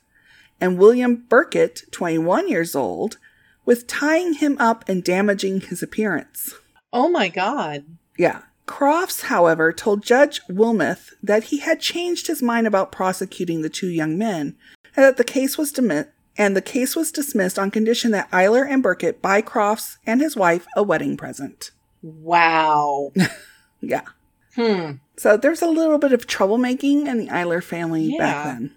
and 0.60 0.80
William 0.80 1.26
Burkett, 1.30 1.84
21 1.92 2.50
years 2.50 2.76
old, 2.76 3.18
with 3.66 3.86
tying 3.86 4.34
him 4.34 4.58
up 4.60 4.84
and 4.90 5.04
damaging 5.04 5.62
his 5.62 5.84
appearance. 5.84 6.56
Oh 6.92 7.08
my 7.08 7.30
God. 7.30 7.86
Yeah. 8.18 8.42
Crofts, 8.66 9.24
however, 9.24 9.72
told 9.72 10.02
Judge 10.02 10.42
Wilmoth 10.48 11.14
that 11.22 11.46
he 11.46 11.60
had 11.60 11.80
changed 11.80 12.26
his 12.26 12.42
mind 12.42 12.66
about 12.66 12.92
prosecuting 12.92 13.62
the 13.62 13.70
two 13.70 13.90
young 13.90 14.18
men 14.18 14.56
and 14.96 15.06
that 15.06 15.18
the 15.18 15.24
case 15.24 15.56
was 15.56 15.72
dismissed 15.72 16.10
and 16.40 16.56
the 16.56 16.62
case 16.62 16.96
was 16.96 17.12
dismissed 17.12 17.60
on 17.60 17.70
condition 17.70 18.10
that 18.12 18.32
Eyler 18.32 18.68
and 18.68 18.82
Burkett 18.82 19.22
buy 19.22 19.42
Crofts 19.44 19.98
and 20.08 20.22
his 20.22 20.36
wife 20.36 20.66
a 20.76 20.82
wedding 20.82 21.16
present. 21.18 21.70
Wow. 22.02 23.12
Yeah. 23.82 24.02
hmm. 24.56 24.94
So 25.18 25.38
there's 25.38 25.62
a 25.62 25.68
little 25.68 26.00
bit 26.00 26.12
of 26.12 26.28
troublemaking 26.28 27.08
in 27.08 27.18
the 27.18 27.28
Eyler 27.28 27.64
family 27.64 28.10
back 28.18 28.46
Yeah. 28.46 28.54
then. 28.54 28.76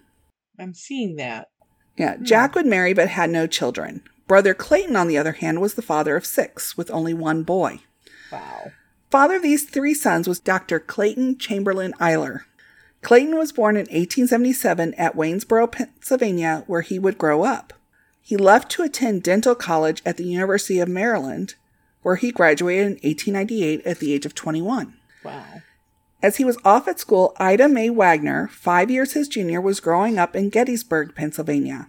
I'm 0.60 0.74
seeing 0.74 1.16
that. 1.16 1.48
Yeah, 1.96 2.16
Jack 2.22 2.54
would 2.54 2.66
marry 2.66 2.92
but 2.92 3.08
had 3.08 3.28
no 3.30 3.48
children. 3.48 4.02
Brother 4.28 4.54
Clayton, 4.54 4.94
on 4.94 5.08
the 5.08 5.18
other 5.18 5.32
hand, 5.32 5.60
was 5.60 5.74
the 5.74 5.82
father 5.82 6.14
of 6.14 6.24
six, 6.24 6.76
with 6.76 6.88
only 6.92 7.12
one 7.14 7.42
boy. 7.42 7.80
Wow. 8.30 8.70
Father 9.10 9.36
of 9.36 9.42
these 9.42 9.64
three 9.64 9.92
sons 9.92 10.28
was 10.28 10.38
Dr. 10.38 10.78
Clayton 10.78 11.38
Chamberlain 11.38 11.92
Eyler. 11.94 12.42
Clayton 13.03 13.36
was 13.36 13.53
born 13.53 13.76
in 13.76 13.82
1877 13.82 14.94
at 14.94 15.16
Waynesboro, 15.16 15.66
Pennsylvania, 15.66 16.62
where 16.68 16.82
he 16.82 16.98
would 16.98 17.18
grow 17.18 17.42
up. 17.44 17.72
He 18.20 18.36
left 18.36 18.70
to 18.72 18.84
attend 18.84 19.24
dental 19.24 19.57
college 19.57 20.00
at 20.07 20.16
the 20.16 20.24
University 20.24 20.78
of 20.78 20.88
Maryland, 20.88 21.57
where 22.03 22.16
he 22.16 22.30
graduated 22.30 22.86
in 22.86 22.92
1898 22.92 23.84
at 23.84 23.98
the 23.98 24.12
age 24.14 24.24
of 24.24 24.36
21. 24.36 24.94
Wow. 25.24 25.44
As 26.22 26.36
he 26.36 26.44
was 26.44 26.57
off 26.64 26.86
at 26.86 27.00
school, 27.00 27.34
Ida 27.38 27.68
Mae 27.68 27.90
Wagner, 27.90 28.48
five 28.53 28.88
years 28.88 29.12
his 29.12 29.26
junior, 29.26 29.61
was 29.61 29.80
growing 29.80 30.18
up 30.18 30.36
in 30.36 30.50
Gettysburg, 30.50 31.16
Pennsylvania, 31.16 31.88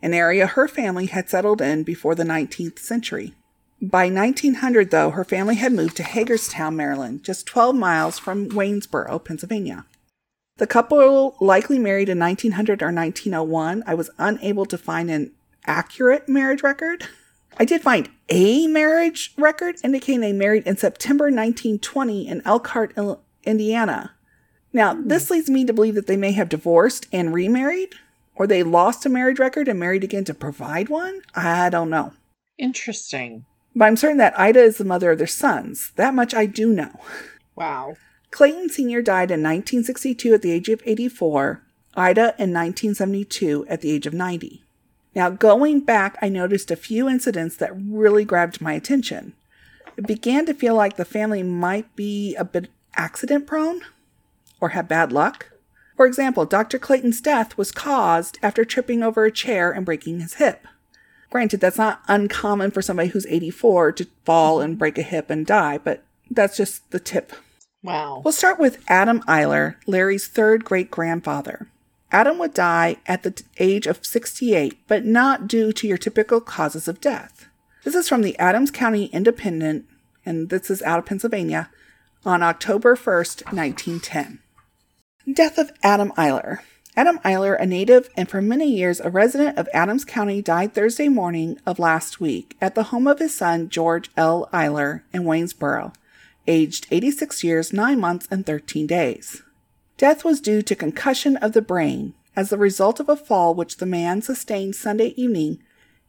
an 0.00 0.14
area 0.14 0.46
her 0.46 0.68
family 0.68 1.06
had 1.06 1.28
settled 1.28 1.60
in 1.60 1.82
before 1.82 2.14
the 2.14 2.22
19th 2.22 2.78
century. 2.78 3.34
By 3.80 4.08
1900, 4.08 4.92
though, 4.92 5.10
her 5.10 5.24
family 5.24 5.56
had 5.56 5.72
moved 5.72 5.96
to 5.96 6.04
Hagerstown, 6.04 6.76
Maryland, 6.76 7.24
just 7.24 7.46
12 7.46 7.74
miles 7.74 8.20
from 8.20 8.48
Waynesboro, 8.50 9.18
Pennsylvania. 9.18 9.84
The 10.58 10.66
couple 10.66 11.36
likely 11.40 11.78
married 11.78 12.08
in 12.08 12.18
1900 12.18 12.82
or 12.82 12.92
1901. 12.92 13.84
I 13.86 13.94
was 13.94 14.10
unable 14.18 14.66
to 14.66 14.78
find 14.78 15.10
an 15.10 15.32
accurate 15.66 16.28
marriage 16.28 16.62
record. 16.62 17.08
I 17.58 17.64
did 17.64 17.82
find 17.82 18.10
a 18.28 18.66
marriage 18.66 19.34
record 19.36 19.76
indicating 19.82 20.20
they 20.20 20.32
married 20.32 20.66
in 20.66 20.76
September 20.76 21.24
1920 21.24 22.28
in 22.28 22.42
Elkhart, 22.44 22.96
Indiana. 23.44 24.12
Now, 24.72 24.94
hmm. 24.94 25.08
this 25.08 25.30
leads 25.30 25.50
me 25.50 25.64
to 25.64 25.72
believe 25.72 25.94
that 25.94 26.06
they 26.06 26.16
may 26.16 26.32
have 26.32 26.48
divorced 26.48 27.06
and 27.12 27.34
remarried, 27.34 27.94
or 28.34 28.46
they 28.46 28.62
lost 28.62 29.06
a 29.06 29.08
marriage 29.08 29.38
record 29.38 29.68
and 29.68 29.78
married 29.78 30.04
again 30.04 30.24
to 30.24 30.34
provide 30.34 30.88
one. 30.88 31.22
I 31.34 31.68
don't 31.70 31.90
know. 31.90 32.12
Interesting. 32.58 33.44
But 33.74 33.86
I'm 33.86 33.96
certain 33.96 34.18
that 34.18 34.38
Ida 34.38 34.60
is 34.60 34.78
the 34.78 34.84
mother 34.84 35.10
of 35.10 35.18
their 35.18 35.26
sons. 35.26 35.92
That 35.96 36.14
much 36.14 36.34
I 36.34 36.46
do 36.46 36.72
know. 36.72 37.00
Wow. 37.54 37.96
Clayton 38.32 38.70
Sr. 38.70 39.02
died 39.02 39.30
in 39.30 39.42
1962 39.42 40.32
at 40.32 40.40
the 40.40 40.52
age 40.52 40.70
of 40.70 40.82
84, 40.86 41.62
Ida 41.94 42.20
in 42.38 42.50
1972 42.50 43.66
at 43.68 43.82
the 43.82 43.90
age 43.90 44.06
of 44.06 44.14
90. 44.14 44.64
Now, 45.14 45.28
going 45.28 45.80
back, 45.80 46.16
I 46.22 46.30
noticed 46.30 46.70
a 46.70 46.76
few 46.76 47.10
incidents 47.10 47.56
that 47.56 47.76
really 47.76 48.24
grabbed 48.24 48.62
my 48.62 48.72
attention. 48.72 49.34
It 49.98 50.06
began 50.06 50.46
to 50.46 50.54
feel 50.54 50.74
like 50.74 50.96
the 50.96 51.04
family 51.04 51.42
might 51.42 51.94
be 51.94 52.34
a 52.36 52.44
bit 52.44 52.70
accident 52.96 53.46
prone 53.46 53.82
or 54.62 54.70
have 54.70 54.88
bad 54.88 55.12
luck. 55.12 55.50
For 55.98 56.06
example, 56.06 56.46
Dr. 56.46 56.78
Clayton's 56.78 57.20
death 57.20 57.58
was 57.58 57.70
caused 57.70 58.38
after 58.42 58.64
tripping 58.64 59.02
over 59.02 59.26
a 59.26 59.30
chair 59.30 59.70
and 59.70 59.84
breaking 59.84 60.20
his 60.20 60.34
hip. 60.34 60.66
Granted, 61.28 61.60
that's 61.60 61.76
not 61.76 62.00
uncommon 62.08 62.70
for 62.70 62.80
somebody 62.80 63.10
who's 63.10 63.26
84 63.26 63.92
to 63.92 64.06
fall 64.24 64.62
and 64.62 64.78
break 64.78 64.96
a 64.96 65.02
hip 65.02 65.28
and 65.28 65.44
die, 65.44 65.76
but 65.76 66.02
that's 66.30 66.56
just 66.56 66.90
the 66.92 67.00
tip 67.00 67.34
Wow. 67.82 68.22
We'll 68.24 68.32
start 68.32 68.60
with 68.60 68.84
Adam 68.88 69.20
Eyler, 69.22 69.74
Larry's 69.86 70.28
third 70.28 70.64
great 70.64 70.90
grandfather. 70.90 71.68
Adam 72.12 72.38
would 72.38 72.54
die 72.54 72.96
at 73.06 73.22
the 73.22 73.42
age 73.58 73.86
of 73.86 74.04
68, 74.04 74.78
but 74.86 75.04
not 75.04 75.48
due 75.48 75.72
to 75.72 75.88
your 75.88 75.98
typical 75.98 76.40
causes 76.40 76.86
of 76.86 77.00
death. 77.00 77.48
This 77.84 77.94
is 77.94 78.08
from 78.08 78.22
the 78.22 78.38
Adams 78.38 78.70
County 78.70 79.06
Independent, 79.06 79.86
and 80.24 80.50
this 80.50 80.70
is 80.70 80.82
out 80.82 81.00
of 81.00 81.06
Pennsylvania, 81.06 81.70
on 82.24 82.42
October 82.42 82.94
1st, 82.94 83.52
1910. 83.52 84.38
Death 85.34 85.58
of 85.58 85.72
Adam 85.82 86.12
Eyler. 86.12 86.58
Adam 86.94 87.18
Eyler, 87.20 87.60
a 87.60 87.64
native 87.64 88.10
and 88.16 88.28
for 88.28 88.42
many 88.42 88.70
years 88.70 89.00
a 89.00 89.08
resident 89.08 89.56
of 89.56 89.68
Adams 89.72 90.04
County, 90.04 90.42
died 90.42 90.74
Thursday 90.74 91.08
morning 91.08 91.58
of 91.64 91.78
last 91.78 92.20
week 92.20 92.56
at 92.60 92.74
the 92.74 92.84
home 92.84 93.06
of 93.06 93.18
his 93.18 93.34
son 93.34 93.68
George 93.70 94.10
L. 94.16 94.48
Eyler 94.52 95.02
in 95.12 95.22
Waynesboro, 95.22 95.92
aged 96.46 96.86
86 96.90 97.44
years, 97.44 97.72
9 97.72 97.98
months, 97.98 98.28
and 98.30 98.44
13 98.44 98.86
days. 98.86 99.42
Death 99.96 100.24
was 100.24 100.40
due 100.40 100.62
to 100.62 100.74
concussion 100.74 101.36
of 101.36 101.52
the 101.52 101.62
brain 101.62 102.14
as 102.34 102.50
the 102.50 102.58
result 102.58 102.98
of 102.98 103.08
a 103.08 103.16
fall 103.16 103.54
which 103.54 103.76
the 103.76 103.86
man 103.86 104.22
sustained 104.22 104.74
Sunday 104.74 105.14
evening 105.16 105.62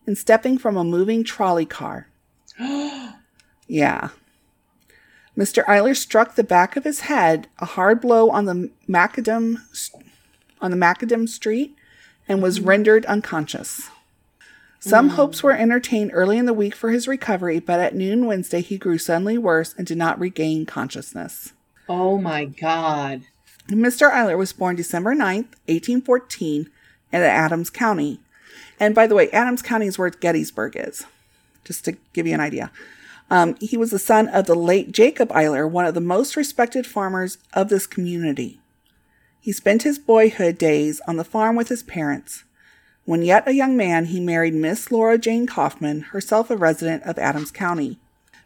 in 0.08 0.16
stepping 0.16 0.58
from 0.58 0.78
a 0.78 0.84
moving 0.84 1.24
trolley 1.24 1.66
car. 1.66 2.08
yeah. 3.68 4.10
Mr. 5.38 5.66
Eyler 5.66 5.96
struck 5.96 6.36
the 6.36 6.44
back 6.44 6.76
of 6.76 6.84
his 6.84 7.02
head 7.02 7.48
a 7.60 7.66
hard 7.66 8.00
blow 8.00 8.30
on 8.30 8.46
the 8.46 8.70
macadam 8.88 9.58
on 10.62 10.72
the 10.72 10.78
macadam 10.78 11.28
street 11.28 11.76
and 12.28 12.42
was 12.42 12.60
mm-hmm. 12.60 12.70
rendered 12.70 13.06
unconscious. 13.06 13.90
Some 14.86 15.10
hopes 15.12 15.42
were 15.42 15.54
entertained 15.54 16.12
early 16.14 16.38
in 16.38 16.46
the 16.46 16.52
week 16.52 16.76
for 16.76 16.92
his 16.92 17.08
recovery, 17.08 17.62
but 17.62 17.80
at 17.80 17.96
noon 17.96 18.26
Wednesday 18.26 18.60
he 18.60 18.78
grew 18.78 18.98
suddenly 18.98 19.38
worse 19.38 19.74
and 19.78 19.88
did 19.88 19.98
not 19.98 20.20
regain 20.20 20.66
consciousness. 20.66 21.54
Oh 21.88 22.18
my 22.18 22.44
God. 22.44 23.22
Mr. 23.70 24.12
Eyler 24.12 24.38
was 24.38 24.52
born 24.52 24.76
December 24.76 25.16
9th, 25.16 25.56
1814, 25.68 26.70
in 27.14 27.22
Adams 27.22 27.70
County. 27.70 28.20
And 28.78 28.94
by 28.94 29.08
the 29.08 29.16
way, 29.16 29.32
Adams 29.32 29.62
County 29.62 29.88
is 29.88 29.98
where 29.98 30.10
Gettysburg 30.10 30.76
is, 30.76 31.06
just 31.64 31.86
to 31.86 31.94
give 32.12 32.28
you 32.28 32.34
an 32.34 32.42
idea. 32.42 32.70
Um, 33.32 33.56
he 33.62 33.78
was 33.78 33.92
the 33.92 34.00
son 34.00 34.28
of 34.28 34.48
the 34.48 34.56
late 34.56 34.92
Jacob 34.92 35.30
Eyler, 35.30 35.70
one 35.70 35.86
of 35.86 35.94
the 35.94 36.02
most 36.02 36.36
respected 36.36 36.86
farmers 36.86 37.38
of 37.54 37.70
this 37.70 37.88
community. 37.88 38.60
He 39.40 39.54
spent 39.54 39.84
his 39.84 39.98
boyhood 39.98 40.58
days 40.58 41.00
on 41.08 41.16
the 41.16 41.24
farm 41.24 41.56
with 41.56 41.70
his 41.70 41.84
parents. 41.84 42.44
When 43.06 43.22
yet 43.22 43.48
a 43.48 43.54
young 43.54 43.76
man, 43.76 44.06
he 44.06 44.22
married 44.22 44.54
Miss 44.54 44.90
Laura 44.90 45.18
Jane 45.18 45.46
Kaufman, 45.46 46.02
herself 46.12 46.50
a 46.50 46.56
resident 46.56 47.04
of 47.04 47.20
Adams 47.20 47.52
County. 47.52 48.00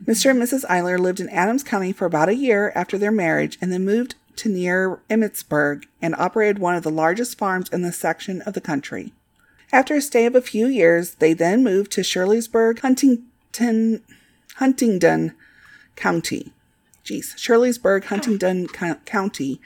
Mr. 0.03 0.31
and 0.31 0.41
Mrs. 0.41 0.65
Eyler 0.65 0.97
lived 0.97 1.19
in 1.19 1.29
Adams 1.29 1.63
County 1.63 1.91
for 1.91 2.05
about 2.05 2.29
a 2.29 2.35
year 2.35 2.71
after 2.73 2.97
their 2.97 3.11
marriage 3.11 3.57
and 3.61 3.71
then 3.71 3.85
moved 3.85 4.15
to 4.37 4.49
near 4.49 4.99
Emmitsburg 5.09 5.85
and 6.01 6.15
operated 6.15 6.59
one 6.59 6.75
of 6.75 6.83
the 6.83 6.89
largest 6.89 7.37
farms 7.37 7.69
in 7.69 7.83
this 7.83 7.97
section 7.97 8.41
of 8.43 8.53
the 8.53 8.61
country. 8.61 9.13
After 9.71 9.95
a 9.95 10.01
stay 10.01 10.25
of 10.25 10.35
a 10.35 10.41
few 10.41 10.67
years, 10.67 11.15
they 11.15 11.33
then 11.33 11.63
moved 11.63 11.91
to 11.93 12.01
Shirleysburg, 12.01 12.79
Huntington, 12.79 14.01
Huntingdon 14.55 15.33
County. 15.95 16.53
Geez, 17.03 17.35
Shirleysburg, 17.37 18.05
Huntingdon 18.05 18.67
Co- 18.67 18.95
County, 19.05 19.61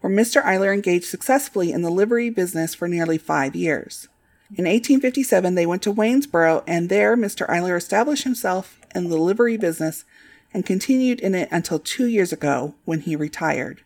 where 0.00 0.12
Mr. 0.12 0.42
Eyler 0.42 0.72
engaged 0.72 1.06
successfully 1.06 1.72
in 1.72 1.82
the 1.82 1.90
livery 1.90 2.30
business 2.30 2.74
for 2.74 2.88
nearly 2.88 3.16
five 3.16 3.56
years. 3.56 4.08
In 4.50 4.66
1857, 4.66 5.54
they 5.54 5.66
went 5.66 5.82
to 5.82 5.92
Waynesboro, 5.92 6.62
and 6.66 6.88
there 6.88 7.16
Mr. 7.16 7.48
Eyler 7.48 7.76
established 7.76 8.24
himself 8.24 8.78
in 8.94 9.08
the 9.08 9.16
livery 9.16 9.56
business 9.56 10.04
and 10.52 10.66
continued 10.66 11.18
in 11.20 11.34
it 11.34 11.48
until 11.50 11.78
two 11.78 12.06
years 12.06 12.32
ago 12.32 12.74
when 12.84 13.00
he 13.00 13.16
retired. 13.16 13.80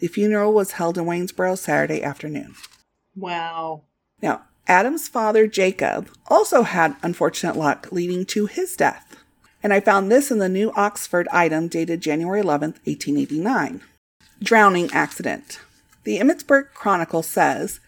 The 0.00 0.08
funeral 0.08 0.52
was 0.52 0.72
held 0.72 0.98
in 0.98 1.04
Waynesboro 1.04 1.56
Saturday 1.56 2.02
afternoon. 2.02 2.54
Wow. 3.16 3.82
Now, 4.20 4.42
Adam's 4.66 5.08
father, 5.08 5.46
Jacob, 5.46 6.10
also 6.26 6.62
had 6.62 6.96
unfortunate 7.02 7.56
luck 7.56 7.88
leading 7.92 8.26
to 8.26 8.46
his 8.46 8.76
death. 8.76 9.16
And 9.62 9.72
I 9.72 9.80
found 9.80 10.10
this 10.10 10.30
in 10.30 10.38
the 10.38 10.48
New 10.48 10.72
Oxford 10.76 11.28
item 11.28 11.68
dated 11.68 12.00
January 12.00 12.42
11th, 12.42 12.80
1889. 12.84 13.80
Drowning 14.42 14.90
accident. 14.92 15.60
The 16.02 16.18
Emmitsburg 16.18 16.74
Chronicle 16.74 17.22
says 17.22 17.80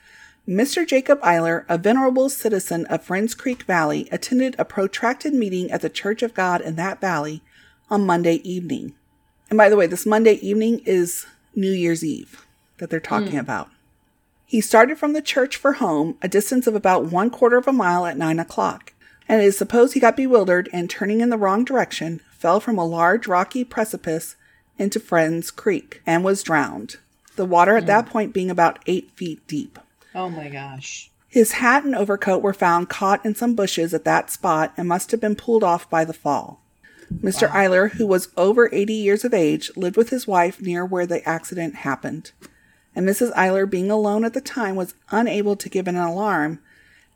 Mr. 0.49 0.87
Jacob 0.87 1.21
Eyler, 1.23 1.65
a 1.69 1.77
venerable 1.77 2.29
citizen 2.29 2.87
of 2.87 3.03
Friends 3.03 3.35
Creek 3.35 3.65
Valley, 3.65 4.09
attended 4.13 4.55
a 4.59 4.65
protracted 4.65 5.35
meeting 5.35 5.73
at 5.73 5.81
the 5.81 5.91
Church 5.91 6.23
of 6.23 6.35
God 6.35 6.61
in 6.61 6.77
that 6.77 7.01
valley 7.01 7.43
on 7.91 8.07
Monday 8.07 8.37
evening. 8.49 8.95
And 9.51 9.57
by 9.57 9.69
the 9.69 9.77
way, 9.77 9.89
this 9.89 10.07
Monday 10.07 10.35
evening 10.35 10.83
is 10.85 11.27
New 11.57 11.73
Year's 11.73 12.05
Eve 12.05 12.47
that 12.79 12.91
they're 12.91 13.01
talking 13.01 13.33
hmm. 13.33 13.39
about. 13.39 13.71
He 14.45 14.61
started 14.61 14.99
from 14.99 15.15
the 15.15 15.23
church 15.23 15.57
for 15.57 15.75
home, 15.75 16.17
a 16.23 16.29
distance 16.29 16.69
of 16.69 16.77
about 16.77 17.07
one 17.07 17.31
quarter 17.31 17.57
of 17.57 17.67
a 17.67 17.73
mile 17.73 18.07
at 18.07 18.17
nine 18.17 18.39
o'clock, 18.39 18.93
and 19.29 19.43
it 19.43 19.47
is 19.47 19.59
supposed 19.59 19.95
he 19.95 20.01
got 20.01 20.17
bewildered 20.17 20.69
and, 20.73 20.89
turning 20.89 21.21
in 21.21 21.31
the 21.31 21.39
wrong 21.39 21.65
direction, 21.65 22.21
fell 22.31 22.61
from 22.61 22.79
a 22.79 22.87
large 22.87 23.27
rocky 23.27 23.65
precipice 23.65 24.37
into 24.79 25.01
Friends 25.01 25.51
Creek 25.51 26.03
and 26.07 26.23
was 26.23 26.45
drowned, 26.45 26.99
the 27.35 27.45
water 27.45 27.77
at 27.77 27.83
hmm. 27.83 27.89
that 27.89 28.07
point 28.07 28.33
being 28.33 28.51
about 28.51 28.79
eight 28.87 29.11
feet 29.17 29.45
deep. 29.49 29.81
Oh 30.17 30.31
my 30.31 30.49
gosh. 30.49 31.11
His 31.29 31.53
hat 31.53 31.85
and 31.85 31.95
overcoat 31.95 32.43
were 32.43 32.55
found 32.55 32.89
caught 32.89 33.25
in 33.25 33.35
some 33.35 33.55
bushes 33.55 33.93
at 33.93 34.05
that 34.05 34.31
spot 34.31 34.73
and 34.77 34.89
must 34.89 35.11
have 35.11 35.21
been 35.21 35.37
pulled 35.37 35.63
off 35.63 35.89
by 35.91 36.05
the 36.05 36.15
fall. 36.15 36.63
Mr. 37.13 37.49
Eyler, 37.51 37.93
who 37.93 38.07
was 38.07 38.33
over 38.37 38.71
80 38.73 38.95
years 38.95 39.25
of 39.25 39.35
age, 39.35 39.71
lived 39.77 39.97
with 39.97 40.11
his 40.11 40.27
wife 40.27 40.61
near 40.61 40.85
where 40.85 41.07
the 41.07 41.27
accident 41.29 41.77
happened. 41.77 42.33
And 42.95 43.07
Mrs. 43.07 43.33
Eyler, 43.35 43.69
being 43.69 43.91
alone 43.91 44.25
at 44.25 44.33
the 44.33 44.41
time, 44.41 44.75
was 44.75 44.95
unable 45.11 45.55
to 45.57 45.69
give 45.69 45.87
an 45.87 45.97
alarm 45.97 46.61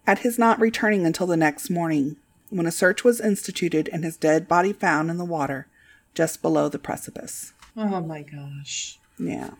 at 0.06 0.20
his 0.20 0.38
not 0.38 0.60
returning 0.60 1.06
until 1.06 1.26
the 1.26 1.36
next 1.36 1.70
morning, 1.70 2.16
when 2.50 2.66
a 2.66 2.72
search 2.72 3.02
was 3.02 3.20
instituted 3.20 3.88
and 3.92 4.04
his 4.04 4.16
dead 4.16 4.46
body 4.46 4.72
found 4.72 5.10
in 5.10 5.16
the 5.16 5.24
water 5.24 5.66
just 6.14 6.42
below 6.42 6.68
the 6.68 6.78
precipice. 6.78 7.52
Oh 7.76 8.00
my 8.00 8.22
gosh. 8.22 8.98
Yeah. 9.18 9.50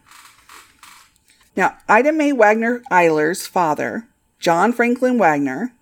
Now, 1.56 1.76
Ida 1.88 2.12
Mae 2.12 2.32
Wagner 2.32 2.82
Eyler's 2.90 3.46
father, 3.46 4.08
John 4.38 4.72
Franklin 4.72 5.18
Wagner, 5.18 5.72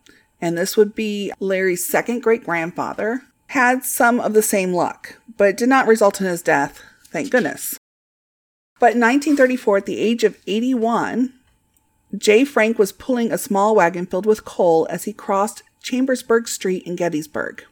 and 0.40 0.57
this 0.57 0.77
would 0.77 0.95
be 0.95 1.32
Larry's 1.40 1.85
second 1.85 2.20
great 2.23 2.45
grandfather, 2.45 3.23
had 3.49 3.85
some 3.85 4.20
of 4.20 4.35
the 4.35 4.43
same 4.43 4.73
luck, 4.73 5.16
but 5.36 5.57
did 5.57 5.69
not 5.69 5.86
result 5.86 6.20
in 6.20 6.27
his 6.27 6.43
death, 6.43 6.81
thank 7.07 7.31
goodness. 7.31 7.78
But 8.81 8.95
in 8.95 9.01
1934, 9.01 9.78
at 9.78 9.86
the 9.86 9.99
age 9.99 10.24
of 10.24 10.39
81, 10.47 11.32
J. 12.16 12.45
Frank 12.45 12.78
was 12.78 12.93
pulling 12.93 13.32
a 13.32 13.39
small 13.39 13.74
wagon 13.74 14.07
filled 14.07 14.27
with 14.27 14.45
coal 14.45 14.86
as 14.89 15.05
he 15.05 15.12
crossed 15.12 15.62
Chambersburg 15.82 16.49
Street 16.49 16.85
in 16.85 16.97
Gettysburg. 16.97 17.65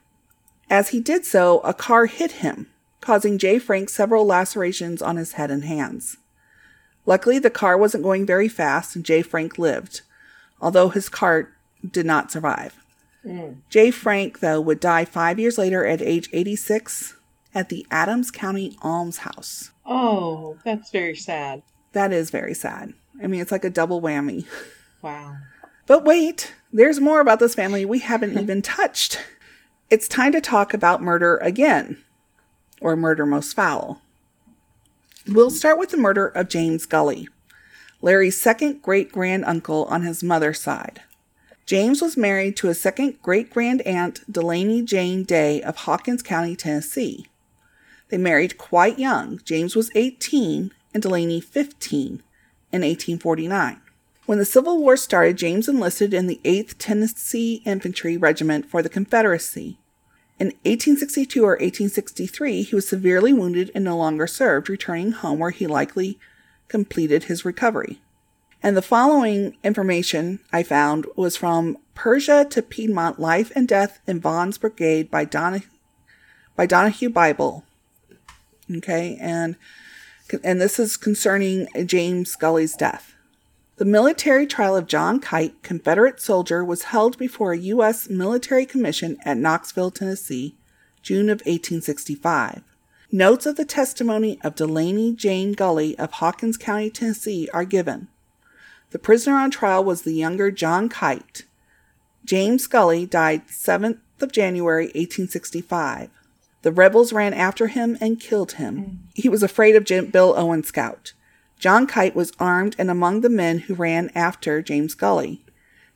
As 0.69 0.91
he 0.91 1.01
did 1.01 1.25
so, 1.25 1.61
a 1.61 1.73
car 1.73 2.07
hit 2.07 2.33
him, 2.33 2.69
causing 3.01 3.39
J. 3.39 3.59
Frank 3.59 3.89
several 3.89 4.27
lacerations 4.27 5.01
on 5.01 5.17
his 5.17 5.33
head 5.33 5.51
and 5.51 5.65
hands. 5.65 6.17
Luckily, 7.07 7.39
the 7.39 7.51
car 7.51 7.79
wasn't 7.79 8.03
going 8.03 8.27
very 8.27 8.49
fast 8.49 8.97
and 8.97 9.05
J. 9.05 9.23
Frank 9.23 9.59
lived, 9.59 10.03
although 10.61 10.89
his 10.89 11.09
cart 11.09 11.53
did 11.89 12.05
not 12.05 12.33
survive. 12.33 12.77
Mm. 13.25 13.57
J. 13.71 13.91
Frank, 13.91 14.41
though, 14.41 14.61
would 14.61 14.81
die 14.81 15.05
five 15.05 15.39
years 15.39 15.57
later 15.57 15.87
at 15.87 16.03
age 16.03 16.29
86 16.33 17.15
at 17.55 17.71
the 17.71 17.87
Adams 17.91 18.31
County 18.31 18.77
Almshouse. 18.83 19.71
Oh, 19.87 20.59
that's 20.65 20.91
very 20.91 21.17
sad. 21.17 21.63
That 21.93 22.13
is 22.13 22.31
very 22.31 22.55
sad. 22.55 22.93
I 23.23 23.27
mean, 23.27 23.41
it's 23.41 23.51
like 23.51 23.65
a 23.65 23.71
double 23.71 24.03
whammy. 24.03 24.45
Wow. 25.01 25.37
But 25.87 26.05
wait, 26.05 26.55
there's 26.73 27.01
more 27.01 27.21
about 27.21 27.39
this 27.39 27.55
family 27.55 27.85
we 27.85 28.01
haven't 28.01 28.39
even 28.41 28.61
touched. 28.61 29.25
It's 29.89 30.07
time 30.07 30.33
to 30.33 30.41
talk 30.41 30.75
about 30.75 31.01
murder 31.01 31.39
again, 31.39 32.03
or 32.81 32.95
murder 32.95 33.25
most 33.25 33.55
foul. 33.55 34.03
We'll 35.29 35.51
start 35.51 35.77
with 35.77 35.91
the 35.91 35.97
murder 35.97 36.29
of 36.29 36.49
James 36.49 36.87
Gully, 36.87 37.29
Larry's 38.01 38.41
second 38.41 38.81
great 38.81 39.11
grand 39.11 39.45
uncle 39.45 39.87
on 39.87 40.03
his 40.03 40.23
mother's 40.23 40.61
side. 40.61 41.03
James 41.65 42.01
was 42.01 42.17
married 42.17 42.57
to 42.59 42.69
his 42.69 42.81
second 42.81 43.21
great 43.23 43.51
grand 43.51 43.83
aunt, 43.83 44.21
Delaney 44.31 44.83
Jane 44.83 45.25
Day 45.25 45.61
of 45.63 45.79
Hawkins 45.79 46.23
County, 46.23 46.55
Tennessee. 46.55 47.27
They 48.09 48.19
married 48.19 48.57
quite 48.57 49.01
young. 49.01 49.41
James 49.45 49.75
was 49.75 49.91
18 49.97 50.71
and 50.95 51.03
Delaney 51.03 51.41
15 51.41 52.07
in 52.07 52.83
1849. 52.83 53.81
When 54.27 54.39
the 54.39 54.45
Civil 54.45 54.79
War 54.79 54.97
started, 54.97 55.39
James 55.39 55.69
enlisted 55.69 56.15
in 56.15 56.29
the 56.29 56.41
8th 56.45 56.77
Tennessee 56.79 57.63
Infantry 57.65 58.17
Regiment 58.17 58.67
for 58.67 58.81
the 58.81 58.89
Confederacy. 58.89 59.79
In 60.39 60.49
1862 60.65 61.43
or 61.43 61.53
1863, 61.53 62.63
he 62.63 62.75
was 62.75 62.87
severely 62.87 63.33
wounded 63.33 63.71
and 63.75 63.83
no 63.83 63.97
longer 63.97 64.27
served, 64.27 64.69
returning 64.69 65.13
home 65.13 65.39
where 65.39 65.51
he 65.51 65.67
likely 65.67 66.19
completed 66.69 67.25
his 67.25 67.45
recovery. 67.45 68.01
And 68.63 68.77
the 68.77 68.83
following 68.83 69.57
information 69.65 70.41
I 70.53 70.63
found 70.63 71.07
was 71.17 71.37
from 71.37 71.79
Persia 71.95 72.47
to 72.51 72.63
Piedmont 72.63 73.19
Life 73.19 73.51
and 73.55 73.67
Death 73.67 74.01
in 74.07 74.21
Vaughn's 74.21 74.59
Brigade 74.59 75.11
by, 75.11 75.25
Donah, 75.25 75.63
by 76.55 76.67
Donahue 76.67 77.09
Bible. 77.09 77.65
Okay, 78.71 79.17
and 79.21 79.57
and 80.43 80.61
this 80.61 80.81
is 80.81 80.97
concerning 80.97 81.69
James 81.87 82.35
Gully's 82.35 82.75
death. 82.75 83.16
The 83.77 83.85
military 83.85 84.47
trial 84.47 84.75
of 84.75 84.87
John 84.87 85.21
Kite, 85.21 85.63
Confederate 85.63 86.19
soldier, 86.19 86.65
was 86.65 86.85
held 86.85 87.19
before 87.19 87.53
a 87.53 87.59
U.S. 87.59 88.09
military 88.09 88.65
commission 88.65 89.19
at 89.23 89.37
Knoxville, 89.37 89.91
Tennessee, 89.91 90.57
June 91.03 91.29
of 91.29 91.41
1865. 91.41 92.63
Notes 93.13 93.45
of 93.45 93.57
the 93.57 93.67
testimony 93.67 94.39
of 94.43 94.55
Delaney 94.55 95.15
Jane 95.15 95.53
Gully 95.53 95.97
of 95.99 96.13
Hawkins 96.13 96.57
County, 96.57 96.89
Tennessee 96.89 97.51
are 97.53 97.67
given. 97.67 98.09
The 98.93 98.99
prisoner 98.99 99.37
on 99.37 99.51
trial 99.51 99.85
was 99.85 100.03
the 100.03 100.15
younger 100.15 100.51
John 100.51 100.89
Kite. 100.89 101.45
James 102.25 102.67
Gully 102.67 103.05
died 103.05 103.47
7th 103.47 103.99
of 104.23 104.33
January 104.33 104.87
1865. 104.87 106.09
The 106.63 106.73
rebels 106.73 107.13
ran 107.13 107.35
after 107.35 107.67
him 107.67 107.99
and 108.01 108.19
killed 108.19 108.53
him. 108.53 108.77
Mm. 108.77 108.97
He 109.15 109.29
was 109.29 109.43
afraid 109.43 109.77
of 109.77 109.85
Jim, 109.85 110.07
Bill 110.07 110.35
Owen 110.35 110.65
Scout. 110.65 111.13
John 111.59 111.87
Kite 111.87 112.15
was 112.15 112.33
armed 112.39 112.77
and 112.79 112.91
among 112.91 113.21
the 113.21 113.31
men 113.31 113.61
who 113.61 113.75
ran 113.75 114.11
after 114.15 114.63
James 114.63 114.95
Gully. 114.95 115.43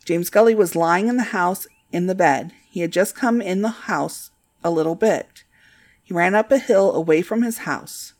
James 0.05 0.31
Gully 0.31 0.55
was 0.55 0.75
lying 0.75 1.09
in 1.09 1.17
the 1.17 1.25
house 1.25 1.67
in 1.93 2.07
the 2.07 2.15
bed. 2.15 2.53
He 2.71 2.81
had 2.81 2.93
just 2.93 3.15
come 3.15 3.41
in 3.41 3.63
the 3.63 3.69
house 3.69 4.31
a 4.65 4.71
little 4.71 4.95
bit. 4.95 5.45
He 6.03 6.15
ran 6.15 6.35
up 6.35 6.51
a 6.51 6.59
hill 6.59 6.93
away 6.93 7.23
from 7.23 7.43
his 7.43 7.59
house. 7.59 8.15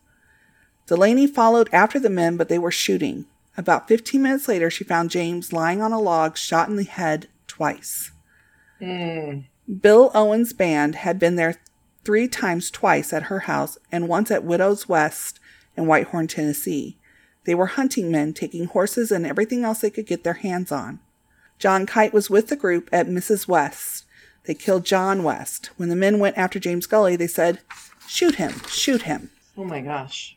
Delaney 0.87 1.27
followed 1.27 1.69
after 1.73 1.99
the 1.99 2.11
men, 2.11 2.37
but 2.37 2.49
they 2.49 2.59
were 2.59 2.71
shooting. 2.71 3.27
About 3.57 3.89
15 3.89 4.23
minutes 4.23 4.49
later, 4.49 4.71
she 4.71 4.85
found 4.85 5.11
James 5.11 5.53
lying 5.53 5.83
on 5.83 5.93
a 5.93 6.01
log, 6.01 6.37
shot 6.37 6.69
in 6.69 6.77
the 6.77 6.85
head 6.85 7.29
twice. 7.47 8.13
Mm. 8.81 9.47
Bill 9.81 10.11
Owen's 10.15 10.53
band 10.53 10.97
had 10.97 11.19
been 11.19 11.37
there 11.37 11.61
three 12.05 12.27
times 12.27 12.71
twice 12.71 13.13
at 13.13 13.25
her 13.25 13.41
house 13.41 13.79
and 13.93 14.09
once 14.09 14.31
at 14.31 14.45
Widow's 14.45 14.89
West 14.89 15.39
in 15.77 15.87
Whitehorn, 15.87 16.27
Tennessee. 16.27 16.99
They 17.45 17.55
were 17.55 17.67
hunting 17.67 18.11
men, 18.11 18.33
taking 18.33 18.67
horses 18.67 19.11
and 19.11 19.27
everything 19.27 19.65
else 19.65 19.81
they 19.81 19.91
could 19.91 20.07
get 20.07 20.25
their 20.25 20.35
hands 20.35 20.71
on. 20.71 21.01
John 21.59 21.87
Kite 21.87 22.13
was 22.13 22.31
with 22.31 22.49
the 22.49 22.57
group 22.57 22.89
at 22.93 23.09
Mrs. 23.09 23.49
West. 23.49 24.05
They 24.45 24.55
killed 24.55 24.85
John 24.85 25.23
West. 25.23 25.71
When 25.77 25.89
the 25.89 25.97
men 25.97 26.19
went 26.19 26.39
after 26.39 26.59
James 26.59 26.87
Gully, 26.87 27.17
they 27.17 27.27
said, 27.27 27.61
Shoot 28.07 28.37
him, 28.37 28.55
shoot 28.69 29.03
him. 29.03 29.31
Oh 29.57 29.65
my 29.65 29.81
gosh. 29.81 30.37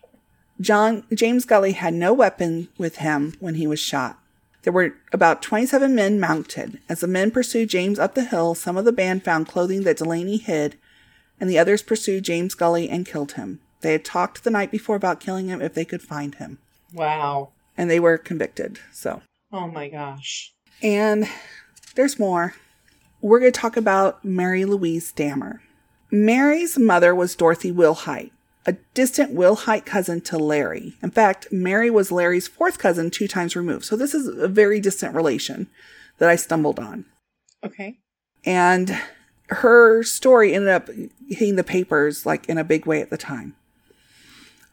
John 0.59 1.03
James 1.13 1.45
Gully 1.45 1.71
had 1.71 1.93
no 1.93 2.13
weapon 2.13 2.69
with 2.77 2.97
him 2.97 3.35
when 3.39 3.55
he 3.55 3.67
was 3.67 3.79
shot. 3.79 4.19
There 4.63 4.73
were 4.73 4.95
about 5.11 5.41
27 5.41 5.93
men 5.93 6.19
mounted. 6.19 6.79
As 6.87 7.01
the 7.01 7.07
men 7.07 7.31
pursued 7.31 7.69
James 7.69 7.99
up 7.99 8.15
the 8.15 8.23
hill, 8.23 8.55
some 8.55 8.77
of 8.77 8.85
the 8.85 8.91
band 8.91 9.23
found 9.23 9.47
clothing 9.47 9.83
that 9.83 9.97
Delaney 9.97 10.37
hid, 10.37 10.77
and 11.39 11.49
the 11.49 11.59
others 11.59 11.81
pursued 11.81 12.23
James 12.23 12.53
Gully 12.55 12.89
and 12.89 13.05
killed 13.05 13.33
him. 13.33 13.59
They 13.81 13.91
had 13.91 14.05
talked 14.05 14.43
the 14.43 14.49
night 14.51 14.71
before 14.71 14.95
about 14.95 15.19
killing 15.19 15.47
him 15.47 15.61
if 15.61 15.73
they 15.73 15.83
could 15.83 16.01
find 16.01 16.35
him. 16.35 16.59
Wow. 16.93 17.51
And 17.77 17.89
they 17.89 17.99
were 17.99 18.17
convicted. 18.17 18.79
So. 18.91 19.21
Oh 19.51 19.67
my 19.67 19.89
gosh. 19.89 20.53
And 20.81 21.27
there's 21.95 22.19
more. 22.19 22.55
We're 23.21 23.39
going 23.39 23.51
to 23.51 23.59
talk 23.59 23.77
about 23.77 24.23
Mary 24.25 24.65
Louise 24.65 25.07
Stammer. 25.07 25.61
Mary's 26.11 26.77
mother 26.77 27.15
was 27.15 27.35
Dorothy 27.35 27.71
Wilhite, 27.71 28.31
a 28.65 28.73
distant 28.93 29.33
Wilhite 29.33 29.85
cousin 29.85 30.21
to 30.21 30.37
Larry. 30.37 30.95
In 31.01 31.09
fact, 31.09 31.47
Mary 31.51 31.89
was 31.89 32.11
Larry's 32.11 32.47
fourth 32.47 32.77
cousin 32.77 33.09
two 33.09 33.27
times 33.27 33.55
removed. 33.55 33.85
So 33.85 33.95
this 33.95 34.13
is 34.13 34.27
a 34.27 34.47
very 34.47 34.79
distant 34.79 35.15
relation 35.15 35.69
that 36.19 36.29
I 36.29 36.35
stumbled 36.35 36.79
on. 36.79 37.05
Okay. 37.63 37.97
And 38.45 38.99
her 39.47 40.03
story 40.03 40.53
ended 40.53 40.69
up 40.69 40.89
hitting 41.27 41.55
the 41.55 41.63
papers 41.63 42.25
like 42.25 42.47
in 42.47 42.57
a 42.57 42.63
big 42.63 42.85
way 42.85 43.01
at 43.01 43.09
the 43.09 43.17
time. 43.17 43.55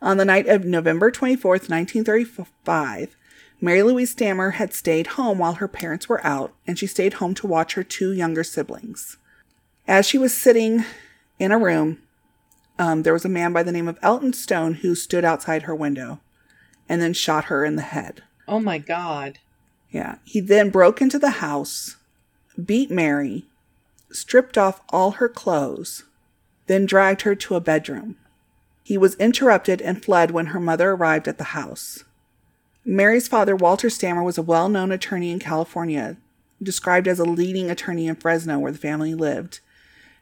On 0.03 0.17
the 0.17 0.25
night 0.25 0.49
of 0.49 0.65
November 0.65 1.11
24th, 1.11 1.69
1935, 1.69 3.17
Mary 3.61 3.83
Louise 3.83 4.13
Stammer 4.13 4.53
had 4.53 4.73
stayed 4.73 5.09
home 5.09 5.39
while 5.39 5.55
her 5.55 5.69
parents 5.69 6.09
were 6.09 6.25
out, 6.25 6.55
and 6.67 6.79
she 6.79 6.87
stayed 6.87 7.15
home 7.15 7.35
to 7.35 7.47
watch 7.47 7.75
her 7.75 7.85
two 7.85 8.13
younger 8.13 8.43
siblings. 8.43 9.19
As 9.87 10.07
she 10.07 10.17
was 10.17 10.33
sitting 10.33 10.85
in 11.39 11.53
a 11.53 11.59
room, 11.59 11.99
um, 12.79 13.03
there 13.03 13.13
was 13.13 13.27
a 13.27 13.29
man 13.29 13.53
by 13.53 13.63
the 13.63 13.73
name 13.73 13.89
of 13.89 13.99
Elton 14.01 14.33
Stone 14.33 14.75
who 14.75 14.95
stood 14.95 15.25
outside 15.25 15.65
her 15.65 15.75
window 15.75 16.21
and 16.89 17.03
then 17.03 17.13
shot 17.13 17.45
her 17.45 17.65
in 17.65 17.77
the 17.77 17.83
head. 17.83 18.23
Oh 18.49 18.59
my 18.59 18.79
God. 18.79 19.39
Yeah. 19.91 20.17
He 20.25 20.41
then 20.41 20.71
broke 20.71 21.03
into 21.03 21.19
the 21.19 21.31
house, 21.31 21.97
beat 22.63 22.91
Mary, 22.91 23.45
stripped 24.11 24.57
off 24.57 24.81
all 24.89 25.13
her 25.13 25.29
clothes, 25.29 26.05
then 26.69 26.87
dragged 26.87 27.23
her 27.23 27.35
to 27.35 27.55
a 27.55 27.61
bedroom. 27.61 28.17
He 28.91 28.99
was 28.99 29.15
interrupted 29.19 29.81
and 29.81 30.05
fled 30.05 30.33
when 30.33 30.47
her 30.47 30.59
mother 30.59 30.91
arrived 30.91 31.29
at 31.29 31.39
the 31.39 31.55
house. 31.55 32.03
Mary's 32.85 33.29
father, 33.29 33.55
Walter 33.55 33.89
Stammer, 33.89 34.25
was 34.25 34.37
a 34.37 34.43
well 34.43 34.69
known 34.69 34.91
attorney 34.91 35.31
in 35.31 35.39
California, 35.39 36.17
described 36.61 37.07
as 37.07 37.21
a 37.21 37.25
leading 37.25 37.71
attorney 37.71 38.09
in 38.09 38.17
Fresno 38.17 38.59
where 38.59 38.73
the 38.73 38.79
family 38.79 39.15
lived. 39.15 39.61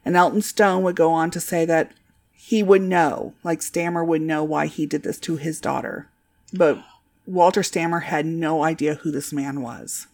And 0.05 0.15
Elton 0.15 0.43
Stone 0.43 0.83
would 0.83 0.95
go 0.95 1.11
on 1.11 1.31
to 1.31 1.39
say 1.39 1.65
that 1.65 1.93
he 2.31 2.61
would 2.61 2.83
know, 2.83 3.33
like 3.43 3.63
Stammer 3.63 4.03
would 4.03 4.21
know 4.21 4.43
why 4.43 4.67
he 4.67 4.85
did 4.85 5.01
this 5.01 5.17
to 5.21 5.37
his 5.37 5.59
daughter. 5.59 6.07
But 6.53 6.77
Walter 7.25 7.63
Stammer 7.63 8.01
had 8.01 8.27
no 8.27 8.63
idea 8.63 8.93
who 8.93 9.09
this 9.09 9.33
man 9.33 9.63
was. 9.63 10.05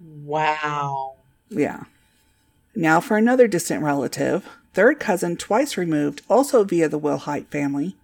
Wow. 0.00 1.14
Yeah. 1.48 1.84
Now 2.74 2.98
for 2.98 3.16
another 3.16 3.46
distant 3.46 3.84
relative, 3.84 4.48
third 4.74 4.98
cousin 4.98 5.36
twice 5.36 5.76
removed, 5.76 6.22
also 6.28 6.64
via 6.64 6.88
the 6.88 6.98
Wilhite 6.98 7.46
family, 7.52 7.94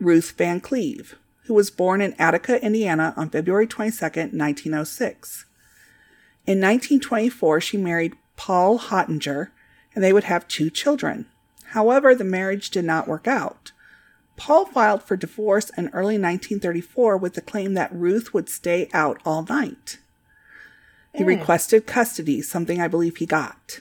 Ruth 0.00 0.32
Van 0.36 0.60
Cleve, 0.60 1.16
who 1.44 1.54
was 1.54 1.70
born 1.70 2.00
in 2.00 2.14
Attica, 2.18 2.62
Indiana 2.64 3.14
on 3.16 3.30
February 3.30 3.66
22, 3.66 4.04
1906. 4.04 5.44
In 6.46 6.60
1924, 6.60 7.60
she 7.60 7.76
married 7.76 8.16
Paul 8.36 8.78
Hottinger, 8.78 9.48
and 9.94 10.04
they 10.04 10.12
would 10.12 10.24
have 10.24 10.46
two 10.48 10.70
children. 10.70 11.26
However, 11.70 12.14
the 12.14 12.24
marriage 12.24 12.70
did 12.70 12.84
not 12.84 13.08
work 13.08 13.26
out. 13.26 13.72
Paul 14.36 14.66
filed 14.66 15.02
for 15.02 15.16
divorce 15.16 15.70
in 15.70 15.88
early 15.88 16.18
1934 16.18 17.16
with 17.16 17.34
the 17.34 17.40
claim 17.40 17.74
that 17.74 17.92
Ruth 17.92 18.34
would 18.34 18.48
stay 18.48 18.88
out 18.92 19.20
all 19.24 19.44
night. 19.48 19.98
He 21.14 21.24
Mm. 21.24 21.28
requested 21.28 21.86
custody, 21.86 22.42
something 22.42 22.80
I 22.80 22.88
believe 22.88 23.16
he 23.16 23.26
got. 23.26 23.80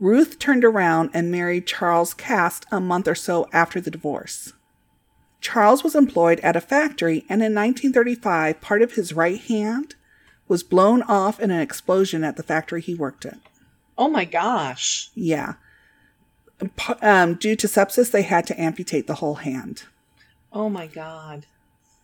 Ruth 0.00 0.38
turned 0.38 0.64
around 0.64 1.10
and 1.12 1.30
married 1.30 1.66
Charles 1.66 2.14
Cast 2.14 2.64
a 2.72 2.80
month 2.80 3.06
or 3.06 3.14
so 3.14 3.46
after 3.52 3.80
the 3.80 3.90
divorce. 3.90 4.54
Charles 5.46 5.84
was 5.84 5.94
employed 5.94 6.40
at 6.40 6.56
a 6.56 6.60
factory, 6.60 7.18
and 7.28 7.40
in 7.40 7.54
1935, 7.54 8.60
part 8.60 8.82
of 8.82 8.94
his 8.94 9.12
right 9.12 9.40
hand 9.40 9.94
was 10.48 10.64
blown 10.64 11.02
off 11.02 11.38
in 11.38 11.52
an 11.52 11.60
explosion 11.60 12.24
at 12.24 12.34
the 12.34 12.42
factory 12.42 12.80
he 12.80 12.96
worked 12.96 13.24
at. 13.24 13.38
Oh 13.96 14.08
my 14.08 14.24
gosh. 14.24 15.08
Yeah. 15.14 15.54
Um, 17.00 17.34
due 17.34 17.54
to 17.54 17.68
sepsis, 17.68 18.10
they 18.10 18.22
had 18.22 18.44
to 18.48 18.60
amputate 18.60 19.06
the 19.06 19.14
whole 19.14 19.36
hand. 19.36 19.84
Oh 20.52 20.68
my 20.68 20.88
god. 20.88 21.46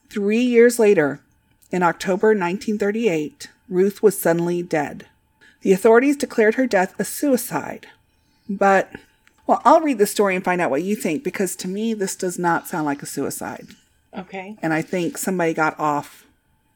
Three 0.09 0.43
years 0.43 0.78
later, 0.78 1.19
in 1.73 1.82
October 1.82 2.28
1938, 2.28 3.51
Ruth 3.69 4.05
was 4.05 4.16
suddenly 4.16 4.62
dead. 4.62 5.09
The 5.62 5.73
authorities 5.73 6.16
declared 6.16 6.55
her 6.55 6.69
death 6.69 6.94
a 6.97 7.05
suicide. 7.05 7.89
But, 8.48 8.93
well, 9.47 9.60
I'll 9.64 9.81
read 9.81 9.98
the 9.98 10.06
story 10.06 10.36
and 10.36 10.44
find 10.44 10.60
out 10.60 10.70
what 10.70 10.82
you 10.82 10.94
think 10.94 11.24
because 11.24 11.56
to 11.56 11.69
me, 11.69 11.94
this 11.94 12.14
does 12.14 12.39
not 12.39 12.69
sound 12.69 12.86
like 12.86 13.02
a 13.02 13.06
suicide. 13.06 13.69
Okay. 14.16 14.56
And 14.62 14.73
I 14.73 14.82
think 14.82 15.19
somebody 15.19 15.55
got 15.55 15.78
off, 15.78 16.27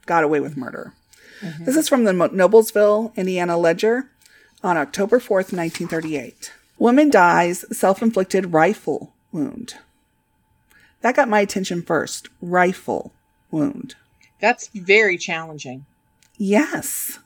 got 0.06 0.24
away 0.24 0.40
with 0.40 0.56
murder. 0.56 0.94
Mm-hmm. 1.40 1.64
This 1.64 1.76
is 1.76 1.88
from 1.88 2.05
the 2.05 2.12
Noblesville, 2.12 3.14
Indiana 3.14 3.56
Ledger 3.56 4.10
on 4.62 4.76
October 4.76 5.18
4th, 5.18 5.52
1938. 5.52 6.52
Woman 6.78 7.10
dies 7.10 7.64
self 7.76 8.02
inflicted 8.02 8.52
rifle 8.52 9.14
wound. 9.32 9.74
That 11.02 11.16
got 11.16 11.28
my 11.28 11.40
attention 11.40 11.82
first. 11.82 12.28
Rifle 12.40 13.12
wound. 13.51 13.94
That's 14.40 14.68
very 14.68 15.16
challenging. 15.18 15.86
Yes, 16.36 17.18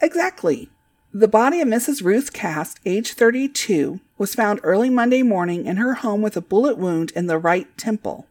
exactly. 0.00 0.70
The 1.18 1.28
body 1.28 1.62
of 1.62 1.68
Mrs. 1.68 2.04
Ruth 2.04 2.34
Cast, 2.34 2.78
age 2.84 3.14
32, 3.14 4.00
was 4.18 4.34
found 4.34 4.60
early 4.62 4.90
Monday 4.90 5.22
morning 5.22 5.64
in 5.64 5.78
her 5.78 5.94
home 5.94 6.20
with 6.20 6.36
a 6.36 6.42
bullet 6.42 6.76
wound 6.76 7.10
in 7.12 7.26
the 7.26 7.38
right 7.38 7.66
temple. 7.78 8.26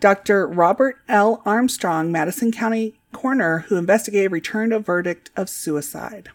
Dr. 0.00 0.46
Robert 0.46 0.96
L. 1.10 1.42
Armstrong, 1.44 2.10
Madison 2.10 2.52
County 2.52 2.94
coroner 3.12 3.66
who 3.68 3.76
investigated, 3.76 4.32
returned 4.32 4.72
a 4.72 4.78
verdict 4.78 5.30
of 5.36 5.50
suicide. 5.50 6.30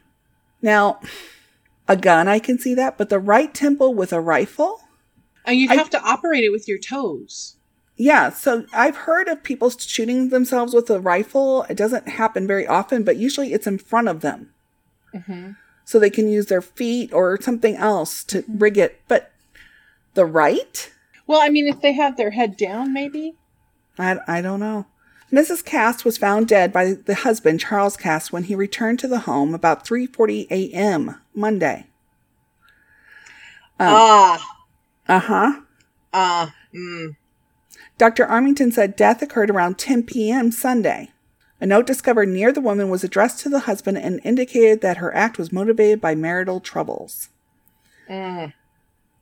Now, 0.62 1.00
a 1.88 1.98
gun, 1.98 2.28
I 2.28 2.38
can 2.38 2.60
see 2.60 2.76
that, 2.76 3.00
but 3.00 3.10
the 3.10 3.18
right 3.18 3.52
temple 3.52 3.96
with 3.96 4.14
a 4.14 4.22
rifle? 4.22 4.82
And 5.46 5.58
you'd 5.58 5.72
I- 5.72 5.78
have 5.78 5.90
to 5.90 6.04
operate 6.04 6.44
it 6.44 6.52
with 6.52 6.68
your 6.68 6.78
toes. 6.78 7.56
Yeah, 7.96 8.30
so 8.30 8.66
I've 8.72 8.98
heard 8.98 9.28
of 9.28 9.42
people 9.42 9.72
shooting 9.72 10.30
themselves 10.30 10.76
with 10.76 10.92
a 10.92 11.00
rifle. 11.00 11.64
It 11.64 11.78
doesn't 11.78 12.08
happen 12.08 12.46
very 12.46 12.68
often, 12.68 13.04
but 13.04 13.18
usually 13.18 13.52
it's 13.52 13.66
in 13.66 13.80
front 13.80 14.10
of 14.10 14.22
them. 14.22 14.54
Mm-hmm. 15.16 15.52
So 15.92 16.00
they 16.00 16.10
can 16.10 16.30
use 16.30 16.46
their 16.46 16.62
feet 16.62 17.12
or 17.12 17.38
something 17.42 17.76
else 17.76 18.24
to 18.24 18.46
rig 18.48 18.78
it. 18.78 19.02
But 19.10 19.34
the 20.14 20.26
right? 20.26 20.90
Well, 21.28 21.42
I 21.42 21.50
mean, 21.50 21.68
if 21.68 21.82
they 21.82 21.92
had 21.92 22.16
their 22.16 22.32
head 22.32 22.56
down, 22.56 22.94
maybe. 22.94 23.36
I, 24.00 24.20
I 24.26 24.42
don't 24.42 24.62
know. 24.62 24.86
Mrs. 25.34 25.66
Cass 25.66 26.06
was 26.06 26.18
found 26.18 26.48
dead 26.48 26.72
by 26.72 26.94
the 26.94 27.16
husband, 27.16 27.60
Charles 27.60 27.98
Cass, 27.98 28.32
when 28.32 28.44
he 28.44 28.56
returned 28.56 29.00
to 29.00 29.08
the 29.10 29.20
home 29.20 29.54
about 29.54 29.86
3:40 29.86 30.48
a.m. 30.50 31.20
Monday. 31.36 31.88
Um, 33.78 33.90
ah. 33.90 34.58
Uh-huh. 35.10 35.62
Ah. 36.14 36.56
Mm. 36.74 37.18
Dr. 37.98 38.26
Armington 38.26 38.72
said 38.72 38.96
death 38.96 39.22
occurred 39.22 39.50
around 39.50 39.78
10 39.78 40.04
p.m. 40.04 40.52
Sunday. 40.52 41.12
A 41.62 41.68
note 41.68 41.86
discovered 41.86 42.28
near 42.28 42.52
the 42.52 42.60
woman 42.60 42.90
was 42.90 43.04
addressed 43.04 43.40
to 43.42 43.50
the 43.50 43.60
husband 43.60 44.00
and 44.00 44.20
indicated 44.24 44.82
that 44.82 44.98
her 44.98 45.16
act 45.16 45.38
was 45.38 45.54
motivated 45.54 46.02
by 46.02 46.16
marital 46.16 46.60
troubles. 46.60 47.30
Mm. 48.10 48.54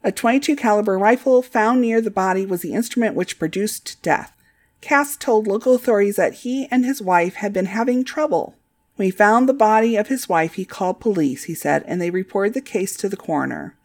A 0.05 0.11
22 0.13 0.55
caliber 0.55 0.97
rifle 0.97 1.41
found 1.41 1.81
near 1.81 1.99
the 1.99 2.09
body 2.09 2.45
was 2.45 2.61
the 2.61 2.73
instrument 2.73 3.13
which 3.13 3.37
produced 3.37 4.01
death. 4.01 4.31
Cass 4.79 5.17
told 5.17 5.47
local 5.47 5.75
authorities 5.75 6.15
that 6.15 6.35
he 6.35 6.69
and 6.71 6.85
his 6.85 7.01
wife 7.01 7.35
had 7.35 7.51
been 7.51 7.65
having 7.65 8.05
trouble. 8.05 8.55
When 8.95 9.05
he 9.05 9.11
found 9.11 9.47
the 9.47 9.53
body 9.53 9.97
of 9.97 10.07
his 10.07 10.29
wife, 10.29 10.53
he 10.53 10.63
called 10.63 11.01
police, 11.01 11.43
he 11.43 11.53
said, 11.53 11.83
and 11.87 12.01
they 12.01 12.09
reported 12.09 12.53
the 12.53 12.61
case 12.61 12.95
to 12.97 13.09
the 13.09 13.17
coroner. 13.17 13.75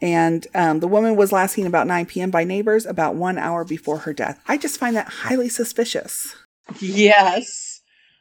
And 0.00 0.46
um, 0.54 0.80
the 0.80 0.88
woman 0.88 1.16
was 1.16 1.32
last 1.32 1.52
seen 1.52 1.66
about 1.66 1.86
9 1.86 2.06
p.m. 2.06 2.30
by 2.30 2.44
neighbors 2.44 2.86
about 2.86 3.14
one 3.14 3.38
hour 3.38 3.64
before 3.64 3.98
her 3.98 4.14
death. 4.14 4.40
I 4.48 4.56
just 4.56 4.80
find 4.80 4.96
that 4.96 5.08
highly 5.08 5.50
suspicious. 5.50 6.34
Yes. 6.80 7.73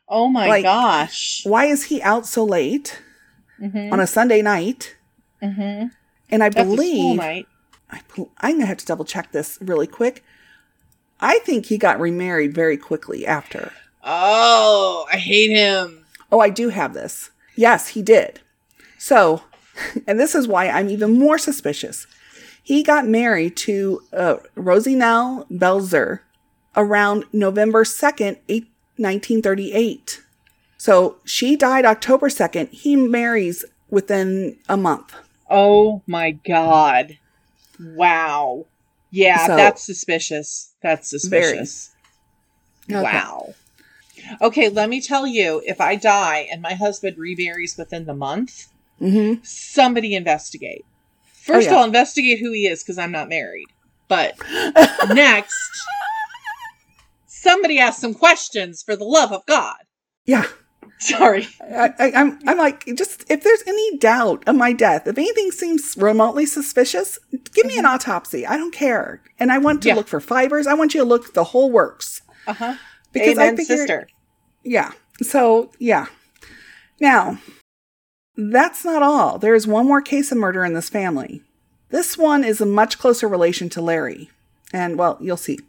Oh 0.07 0.27
my 0.27 0.47
Like- 0.47 0.63
gosh. 0.63 1.45
Why 1.45 1.65
is 1.65 1.85
he 1.85 2.01
out 2.01 2.25
so 2.25 2.43
late 2.43 3.01
Mm-hmm. 3.61 3.93
on 3.93 3.99
a 3.99 4.07
Sunday 4.07 4.41
night? 4.41 4.95
Mm-hmm. 5.41 5.87
And 6.29 6.43
I 6.43 6.49
school 6.49 6.65
believe 6.65 7.19
I, 7.19 7.45
I'm 8.39 8.53
gonna 8.55 8.65
have 8.65 8.77
to 8.77 8.85
double 8.85 9.05
check 9.05 9.31
this 9.31 9.57
really 9.61 9.87
quick. 9.87 10.23
I 11.19 11.39
think 11.39 11.67
he 11.67 11.77
got 11.77 11.99
remarried 11.99 12.53
very 12.53 12.75
quickly 12.77 13.25
after. 13.25 13.71
Oh, 14.03 15.05
I 15.11 15.17
hate 15.17 15.51
him. 15.51 16.05
Oh, 16.31 16.39
I 16.39 16.49
do 16.49 16.69
have 16.69 16.93
this. 16.93 17.29
Yes, 17.55 17.89
he 17.89 18.01
did. 18.01 18.41
So, 18.97 19.43
and 20.07 20.19
this 20.19 20.35
is 20.35 20.47
why 20.47 20.67
I'm 20.67 20.89
even 20.89 21.17
more 21.17 21.37
suspicious. 21.37 22.07
He 22.63 22.81
got 22.83 23.05
married 23.07 23.55
to 23.57 24.01
uh, 24.11 24.35
Rosie 24.55 24.95
Nell 24.95 25.45
Belzer 25.51 26.21
around 26.75 27.25
November 27.31 27.83
2nd, 27.83 28.39
eight- 28.49 28.71
1938. 28.97 30.21
So 30.77 31.17
she 31.25 31.55
died 31.55 31.85
October 31.85 32.29
2nd. 32.29 32.69
He 32.69 32.95
marries 32.95 33.63
within 33.89 34.57
a 34.67 34.75
month. 34.77 35.13
Oh 35.49 36.01
my 36.07 36.31
god. 36.31 37.17
Wow. 37.79 38.65
Yeah, 39.11 39.47
So- 39.47 39.55
that's 39.55 39.83
suspicious. 39.85 40.73
That's 40.81 41.09
suspicious. 41.09 41.91
Okay. 42.91 43.01
Wow. 43.01 43.53
Okay, 44.41 44.69
let 44.69 44.89
me 44.89 45.01
tell 45.01 45.25
you 45.27 45.61
if 45.65 45.79
I 45.81 45.95
die 45.95 46.47
and 46.51 46.61
my 46.61 46.73
husband 46.73 47.17
remarries 47.17 47.77
within 47.77 48.05
the 48.05 48.13
month, 48.13 48.67
hmm 48.99 49.35
somebody 49.43 50.15
investigate. 50.15 50.85
First, 51.33 51.67
Oh, 51.67 51.71
yeah. 51.71 51.77
I'll 51.77 51.85
investigate 51.85 52.39
who 52.39 52.51
he 52.53 52.67
is 52.67 52.83
because 52.83 52.97
I'm 52.97 53.11
not 53.11 53.27
married. 53.29 53.67
But 54.07 54.35
next, 55.13 55.53
somebody 57.43 57.79
ask 57.79 57.99
some 57.99 58.13
questions 58.13 58.81
for 58.81 58.95
the 58.95 59.03
love 59.03 59.31
of 59.31 59.45
God. 59.45 59.75
Yeah. 60.25 60.45
Sorry. 60.99 61.47
I, 61.61 61.89
I, 61.99 62.11
I'm, 62.15 62.39
I'm 62.47 62.57
like, 62.57 62.85
just 62.95 63.29
if 63.29 63.43
there's 63.43 63.63
any 63.67 63.97
doubt 63.97 64.47
of 64.47 64.55
my 64.55 64.71
death, 64.73 65.05
if 65.05 65.17
anything 65.17 65.51
seems 65.51 65.95
remotely 65.97 66.45
suspicious, 66.45 67.19
give 67.53 67.65
me 67.65 67.77
an 67.77 67.85
autopsy. 67.85 68.45
I 68.47 68.55
don't 68.57 68.73
care. 68.73 69.21
And 69.39 69.51
I 69.51 69.57
want 69.57 69.81
to 69.81 69.89
Mm-hmm. 69.89 69.95
Yeah. 69.95 69.95
look 69.95 70.07
for 70.07 70.21
fibers. 70.21 70.65
I 70.67 70.73
want 70.75 70.93
you 70.93 71.01
to 71.01 71.05
look 71.07 71.33
the 71.33 71.43
whole 71.45 71.71
works. 71.71 72.21
Uh 72.47 72.53
huh. 72.53 72.75
Because 73.11 73.37
Amen, 73.37 73.53
I 73.53 73.57
figure, 73.57 73.77
sister. 73.77 74.07
yeah. 74.63 74.91
So, 75.21 75.71
yeah. 75.77 76.05
Now, 77.01 77.37
that's 78.37 78.83
not 78.85 79.03
all. 79.03 79.37
There 79.37 79.53
is 79.55 79.67
one 79.67 79.85
more 79.85 80.01
case 80.01 80.31
of 80.31 80.37
murder 80.37 80.63
in 80.63 80.73
this 80.73 80.89
family. 80.89 81.41
This 81.89 82.17
one 82.17 82.43
is 82.43 82.61
a 82.61 82.65
much 82.65 82.97
closer 82.97 83.27
relation 83.27 83.69
to 83.69 83.81
Larry. 83.81 84.29
And, 84.71 84.97
well, 84.97 85.17
you'll 85.21 85.37
see. 85.37 85.59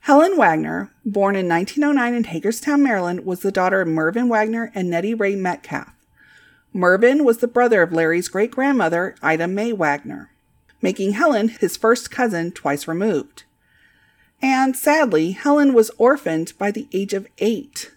Helen 0.00 0.36
Wagner, 0.36 0.90
born 1.04 1.36
in 1.36 1.48
1909 1.48 2.14
in 2.14 2.24
Hagerstown, 2.24 2.82
Maryland, 2.82 3.24
was 3.26 3.40
the 3.40 3.52
daughter 3.52 3.80
of 3.82 3.88
Mervyn 3.88 4.28
Wagner 4.28 4.72
and 4.74 4.88
Nettie 4.88 5.14
Ray 5.14 5.36
Metcalf. 5.36 5.92
Mervyn 6.72 7.24
was 7.24 7.38
the 7.38 7.48
brother 7.48 7.82
of 7.82 7.92
Larry's 7.92 8.28
great 8.28 8.50
grandmother, 8.50 9.14
Ida 9.22 9.46
Mae 9.48 9.72
Wagner, 9.72 10.30
making 10.80 11.12
Helen 11.12 11.48
his 11.48 11.76
first 11.76 12.10
cousin 12.10 12.50
twice 12.52 12.88
removed. 12.88 13.44
And 14.40 14.74
sadly, 14.74 15.32
Helen 15.32 15.74
was 15.74 15.90
orphaned 15.98 16.54
by 16.58 16.70
the 16.70 16.88
age 16.92 17.12
of 17.12 17.26
eight, 17.38 17.90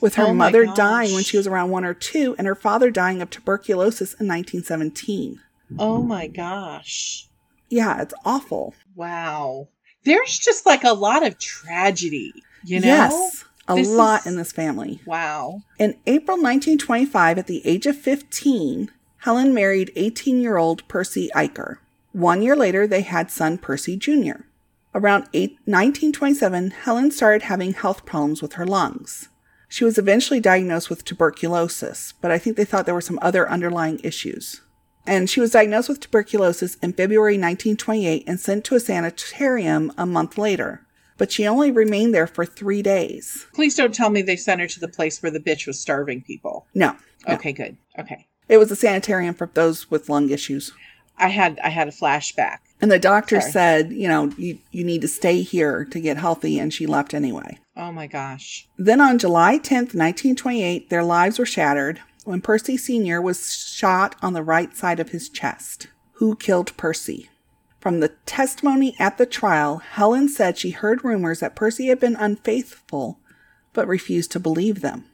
with 0.00 0.16
her 0.16 0.26
Oh 0.26 0.34
mother 0.34 0.66
gosh. 0.66 0.76
dying 0.76 1.14
when 1.14 1.24
she 1.24 1.38
was 1.38 1.46
around 1.46 1.70
one 1.70 1.84
or 1.84 1.94
two 1.94 2.34
and 2.36 2.46
her 2.46 2.54
father 2.54 2.90
dying 2.90 3.22
of 3.22 3.30
tuberculosis 3.30 4.12
in 4.14 4.28
1917. 4.28 5.40
Oh 5.78 6.02
my 6.02 6.26
gosh. 6.26 7.28
Yeah, 7.70 8.02
it's 8.02 8.14
awful. 8.24 8.74
Wow. 8.94 9.68
There's 10.08 10.38
just 10.38 10.64
like 10.66 10.84
a 10.84 10.92
lot 10.94 11.24
of 11.26 11.38
tragedy, 11.38 12.32
you 12.64 12.80
know? 12.80 12.86
Yes. 12.86 13.44
A 13.68 13.74
This 13.74 13.88
lot 13.88 14.20
is- 14.22 14.26
in 14.26 14.36
this 14.36 14.52
family. 14.52 15.00
Wow. 15.04 15.62
In 15.78 15.96
April 16.06 16.38
1925, 16.38 17.38
at 17.38 17.46
the 17.46 17.66
age 17.66 17.84
of 17.86 17.96
15, 17.98 18.90
Helen 19.18 19.52
married 19.52 19.92
18 19.94 20.40
year 20.40 20.56
old 20.56 20.86
Percy 20.88 21.28
Eicher. 21.34 21.76
One 22.12 22.40
year 22.40 22.56
later, 22.56 22.86
they 22.86 23.02
had 23.02 23.30
son 23.30 23.58
Percy 23.58 23.96
Jr. 23.96 24.42
Around 24.94 25.28
eight, 25.34 25.58
1927, 25.66 26.70
Helen 26.70 27.10
started 27.10 27.42
having 27.42 27.74
health 27.74 28.06
problems 28.06 28.40
with 28.40 28.54
her 28.54 28.66
lungs. 28.66 29.28
She 29.68 29.84
was 29.84 29.98
eventually 29.98 30.40
diagnosed 30.40 30.88
with 30.88 31.04
tuberculosis, 31.04 32.14
but 32.22 32.30
I 32.30 32.38
think 32.38 32.56
they 32.56 32.64
thought 32.64 32.86
there 32.86 32.94
were 32.94 33.02
some 33.02 33.18
other 33.20 33.48
underlying 33.48 34.00
issues. 34.02 34.62
And 35.08 35.30
she 35.30 35.40
was 35.40 35.52
diagnosed 35.52 35.88
with 35.88 36.00
tuberculosis 36.00 36.74
in 36.82 36.92
February 36.92 37.32
1928 37.32 38.24
and 38.26 38.38
sent 38.38 38.62
to 38.66 38.74
a 38.74 38.80
sanitarium 38.80 39.90
a 39.96 40.04
month 40.04 40.36
later. 40.36 40.86
But 41.16 41.32
she 41.32 41.46
only 41.46 41.70
remained 41.70 42.14
there 42.14 42.26
for 42.26 42.44
three 42.44 42.82
days. 42.82 43.46
Please 43.54 43.74
don't 43.74 43.94
tell 43.94 44.10
me 44.10 44.20
they 44.20 44.36
sent 44.36 44.60
her 44.60 44.66
to 44.66 44.78
the 44.78 44.86
place 44.86 45.22
where 45.22 45.32
the 45.32 45.40
bitch 45.40 45.66
was 45.66 45.80
starving 45.80 46.20
people. 46.20 46.66
No, 46.74 46.94
no. 47.26 47.34
Okay, 47.34 47.52
good. 47.52 47.78
Okay. 47.98 48.26
It 48.50 48.58
was 48.58 48.70
a 48.70 48.76
sanitarium 48.76 49.34
for 49.34 49.50
those 49.54 49.90
with 49.90 50.10
lung 50.10 50.28
issues. 50.28 50.72
I 51.16 51.28
had 51.28 51.58
I 51.64 51.70
had 51.70 51.88
a 51.88 51.92
flashback. 51.92 52.58
And 52.80 52.92
the 52.92 52.98
doctor 52.98 53.40
Sorry. 53.40 53.52
said, 53.52 53.92
you 53.92 54.08
know, 54.08 54.30
you, 54.36 54.58
you 54.70 54.84
need 54.84 55.00
to 55.00 55.08
stay 55.08 55.40
here 55.40 55.86
to 55.86 56.00
get 56.00 56.18
healthy, 56.18 56.58
and 56.58 56.72
she 56.72 56.86
left 56.86 57.14
anyway. 57.14 57.58
Oh 57.76 57.90
my 57.90 58.06
gosh. 58.06 58.68
Then 58.76 59.00
on 59.00 59.18
July 59.18 59.58
10th, 59.58 59.94
1928, 59.94 60.90
their 60.90 61.02
lives 61.02 61.38
were 61.38 61.46
shattered 61.46 62.00
when 62.28 62.42
Percy 62.42 62.76
Sr. 62.76 63.22
was 63.22 63.54
shot 63.54 64.14
on 64.20 64.34
the 64.34 64.42
right 64.42 64.76
side 64.76 65.00
of 65.00 65.10
his 65.10 65.30
chest. 65.30 65.86
Who 66.16 66.36
killed 66.36 66.76
Percy? 66.76 67.30
From 67.80 68.00
the 68.00 68.10
testimony 68.26 68.94
at 68.98 69.16
the 69.16 69.24
trial, 69.24 69.78
Helen 69.78 70.28
said 70.28 70.58
she 70.58 70.72
heard 70.72 71.06
rumors 71.06 71.40
that 71.40 71.56
Percy 71.56 71.86
had 71.86 71.98
been 71.98 72.16
unfaithful, 72.16 73.18
but 73.72 73.88
refused 73.88 74.30
to 74.32 74.40
believe 74.40 74.82
them. 74.82 75.06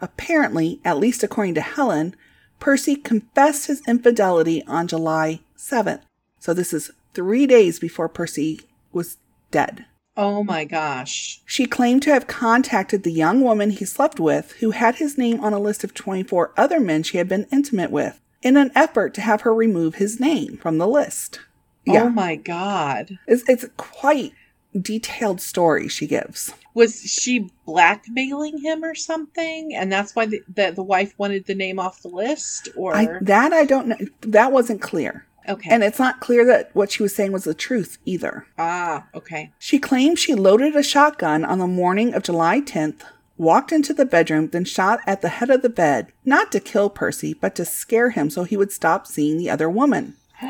Apparently, 0.00 0.80
at 0.86 0.96
least 0.96 1.22
according 1.22 1.52
to 1.56 1.60
Helen, 1.60 2.16
Percy 2.60 2.96
confessed 2.96 3.66
his 3.66 3.82
infidelity 3.86 4.64
on 4.66 4.88
July 4.88 5.40
7th. 5.58 6.00
So 6.40 6.54
this 6.54 6.72
is 6.72 6.90
three 7.12 7.46
days 7.46 7.78
before 7.78 8.08
Percy 8.08 8.62
was 8.90 9.18
dead. 9.50 9.84
Oh 10.16 10.44
my 10.44 10.64
gosh. 10.64 11.40
She 11.44 11.66
claimed 11.66 12.02
to 12.02 12.12
have 12.12 12.26
contacted 12.26 13.02
the 13.02 13.12
young 13.12 13.40
woman 13.40 13.70
he 13.70 13.84
slept 13.84 14.20
with, 14.20 14.52
who 14.60 14.70
had 14.70 14.96
his 14.96 15.18
name 15.18 15.40
on 15.40 15.52
a 15.52 15.58
list 15.58 15.82
of 15.82 15.92
24 15.92 16.52
other 16.56 16.78
men 16.78 17.02
she 17.02 17.18
had 17.18 17.28
been 17.28 17.48
intimate 17.50 17.90
with, 17.90 18.20
in 18.42 18.56
an 18.56 18.70
effort 18.74 19.14
to 19.14 19.20
have 19.20 19.40
her 19.40 19.52
remove 19.52 19.96
his 19.96 20.20
name 20.20 20.56
from 20.56 20.78
the 20.78 20.86
list. 20.86 21.40
Oh 21.88 22.08
my 22.08 22.36
god. 22.36 23.18
It's, 23.26 23.46
it's 23.48 23.64
a 23.64 23.68
quite 23.70 24.32
detailed 24.80 25.40
story 25.40 25.88
she 25.88 26.06
gives. 26.06 26.52
Was 26.74 27.00
she 27.02 27.50
blackmailing 27.66 28.58
him 28.58 28.84
or 28.84 28.94
something? 28.94 29.74
And 29.74 29.92
that's 29.92 30.14
why 30.14 30.26
the, 30.26 30.42
the, 30.52 30.72
the 30.72 30.82
wife 30.82 31.14
wanted 31.18 31.46
the 31.46 31.54
name 31.54 31.78
off 31.78 32.02
the 32.02 32.08
list? 32.08 32.68
Or. 32.76 32.94
I, 32.94 33.18
that 33.20 33.52
I 33.52 33.64
don't 33.64 33.88
know. 33.88 33.98
That 34.22 34.52
wasn't 34.52 34.80
clear. 34.80 35.26
Okay. 35.48 35.70
And 35.70 35.82
it's 35.84 35.98
not 35.98 36.20
clear 36.20 36.44
that 36.46 36.70
what 36.74 36.90
she 36.92 37.02
was 37.02 37.14
saying 37.14 37.32
was 37.32 37.44
the 37.44 37.54
truth 37.54 37.98
either. 38.04 38.46
ah, 38.58 39.06
okay. 39.14 39.52
She 39.58 39.78
claimed 39.78 40.18
she 40.18 40.34
loaded 40.34 40.74
a 40.76 40.82
shotgun 40.82 41.44
on 41.44 41.58
the 41.58 41.66
morning 41.66 42.14
of 42.14 42.22
July 42.22 42.60
10th, 42.60 43.02
walked 43.36 43.72
into 43.72 43.92
the 43.94 44.06
bedroom, 44.06 44.48
then 44.48 44.64
shot 44.64 45.00
at 45.06 45.20
the 45.22 45.28
head 45.28 45.50
of 45.50 45.62
the 45.62 45.68
bed, 45.68 46.12
not 46.24 46.52
to 46.52 46.60
kill 46.60 46.88
Percy, 46.90 47.34
but 47.34 47.54
to 47.56 47.64
scare 47.64 48.10
him 48.10 48.30
so 48.30 48.44
he 48.44 48.56
would 48.56 48.72
stop 48.72 49.06
seeing 49.06 49.38
the 49.38 49.50
other 49.50 49.68
woman. 49.70 50.14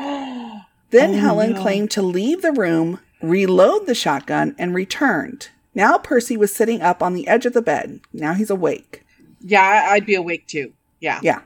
Then 0.91 1.15
Oh, 1.15 1.19
Helen 1.19 1.53
no. 1.53 1.61
claimed 1.61 1.91
to 1.91 2.01
leave 2.01 2.41
the 2.41 2.51
room, 2.51 2.99
reload 3.21 3.85
the 3.87 3.95
shotgun, 3.95 4.55
and 4.57 4.73
returned. 4.73 5.49
Now 5.73 5.97
Percy 5.97 6.37
was 6.37 6.55
sitting 6.55 6.81
up 6.81 7.01
on 7.03 7.13
the 7.13 7.27
edge 7.27 7.45
of 7.45 7.53
the 7.53 7.61
bed. 7.61 7.99
Now 8.13 8.33
he's 8.33 8.49
awake. 8.51 9.03
Yeah, 9.41 9.87
I'd 9.89 10.05
be 10.05 10.15
awake 10.15 10.47
too. 10.47 10.73
Yeah. 11.01 11.19
Yeah. 11.21 11.41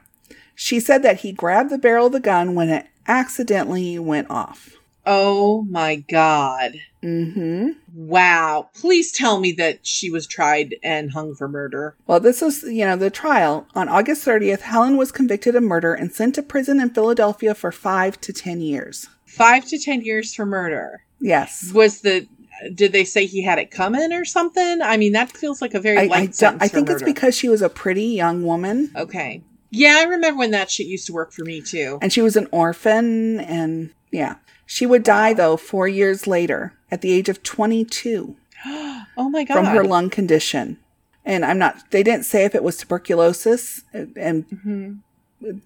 She 0.56 0.80
said 0.80 1.04
that 1.04 1.22
he 1.22 1.32
grabbed 1.32 1.70
the 1.72 1.78
barrel 1.80 2.08
of 2.08 2.12
the 2.12 2.20
gun 2.20 2.54
when 2.54 2.70
it 2.70 2.88
accidentally 3.08 4.00
went 4.00 4.30
off. 4.30 4.76
Oh 5.06 5.64
my 5.70 5.96
god. 5.96 6.74
Mm-hmm. 7.02 7.70
Wow. 7.94 8.70
Please 8.76 9.12
tell 9.12 9.40
me 9.40 9.52
that 9.54 9.88
she 9.88 10.12
was 10.12 10.28
tried 10.28 10.76
and 10.84 11.12
hung 11.12 11.34
for 11.34 11.48
murder. 11.48 11.96
Well, 12.06 12.20
this 12.20 12.42
was, 12.42 12.64
you 12.64 12.86
know, 12.86 12.96
the 12.96 13.10
trial. 13.10 13.66
On 13.74 13.88
August 13.88 14.26
30th, 14.28 14.62
Helen 14.62 14.98
was 14.98 15.12
convicted 15.12 15.56
of 15.56 15.64
murder 15.64 15.94
and 15.94 16.12
sent 16.12 16.36
to 16.36 16.44
prison 16.44 16.80
in 16.80 16.90
Philadelphia 16.90 17.56
for 17.56 17.72
five 17.72 18.20
to 18.22 18.34
10 18.34 18.62
years. 18.62 19.08
Five 19.30 19.66
to 19.66 19.78
ten 19.78 20.02
years 20.02 20.34
for 20.34 20.46
murder. 20.46 21.04
Yes. 21.22 21.72
Was 21.74 22.02
the 22.02 22.28
did 22.74 22.92
they 22.92 23.06
say 23.06 23.26
he 23.26 23.42
had 23.42 23.58
it 23.58 23.72
coming 23.72 24.12
or 24.12 24.26
something? 24.26 24.82
I 24.82 24.98
mean, 24.98 25.14
that 25.14 25.32
feels 25.32 25.62
like 25.62 25.74
a 25.74 25.80
very 25.80 25.98
I, 25.98 26.06
light 26.06 26.30
I, 26.30 26.32
sentence 26.32 26.64
I 26.64 26.68
think 26.68 26.90
it's 26.90 27.04
because 27.04 27.36
she 27.36 27.48
was 27.48 27.62
a 27.62 27.70
pretty 27.70 28.04
young 28.06 28.44
woman 28.44 28.92
Okay. 28.96 29.44
Yeah, 29.72 29.98
I 30.00 30.04
remember 30.04 30.40
when 30.40 30.52
that 30.52 30.72
shit 30.72 30.88
used 30.88 31.06
to 31.08 31.14
work 31.14 31.32
for 31.32 31.44
me 31.46 31.62
too. 31.62 32.00
and 32.02 32.12
she 32.12 32.22
was 32.22 32.36
an 32.36 32.48
orphan. 32.52 33.40
And 33.40 33.92
yeah. 34.12 34.36
She 34.66 34.86
would 34.86 35.04
die, 35.04 35.34
though, 35.34 35.58
four 35.58 35.88
years 35.88 36.28
later 36.28 36.74
at 36.92 37.02
the 37.02 37.12
age 37.12 37.28
of 37.30 37.42
22 37.44 38.36
Oh 38.66 39.30
my 39.30 39.44
god. 39.44 39.54
from 39.56 39.66
her 39.66 39.84
lung 39.84 40.10
condition. 40.10 40.78
And 41.26 41.44
I'm 41.46 41.58
not, 41.60 41.92
they 41.92 42.02
didn't 42.04 42.26
say 42.26 42.46
if 42.46 42.56
it 42.56 42.64
was 42.64 42.78
tuberculosis. 42.78 43.84
And 43.94 44.46
Mhm. 44.48 45.00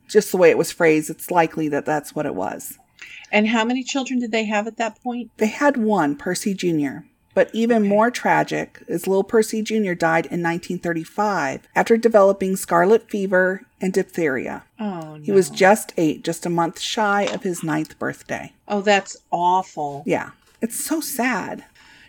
just 0.07 0.31
the 0.31 0.37
way 0.37 0.49
it 0.49 0.57
was 0.57 0.71
phrased, 0.71 1.09
it's 1.09 1.31
likely 1.31 1.67
that 1.69 1.85
that's 1.85 2.15
what 2.15 2.25
it 2.25 2.35
was. 2.35 2.77
And 3.31 3.47
how 3.47 3.63
many 3.65 3.83
children 3.83 4.19
did 4.19 4.31
they 4.31 4.45
have 4.45 4.67
at 4.67 4.77
that 4.77 5.01
point? 5.01 5.31
They 5.37 5.47
had 5.47 5.77
one, 5.77 6.15
Percy 6.15 6.53
Jr., 6.53 6.99
but 7.33 7.49
even 7.53 7.87
more 7.87 8.11
tragic 8.11 8.81
is 8.87 9.07
little 9.07 9.23
Percy 9.23 9.61
Jr. 9.61 9.93
died 9.93 10.25
in 10.27 10.41
1935 10.43 11.67
after 11.75 11.97
developing 11.97 12.55
scarlet 12.55 13.09
fever 13.09 13.63
and 13.81 13.93
diphtheria. 13.93 14.63
Oh 14.79 15.15
no. 15.17 15.19
He 15.23 15.31
was 15.31 15.49
just 15.49 15.93
eight, 15.97 16.23
just 16.23 16.45
a 16.45 16.49
month 16.49 16.79
shy 16.79 17.23
of 17.23 17.43
his 17.43 17.63
ninth 17.63 17.97
birthday. 17.99 18.53
Oh, 18.67 18.81
that's 18.81 19.17
awful. 19.31 20.03
Yeah, 20.05 20.31
it's 20.61 20.83
so 20.83 21.01
sad. 21.01 21.65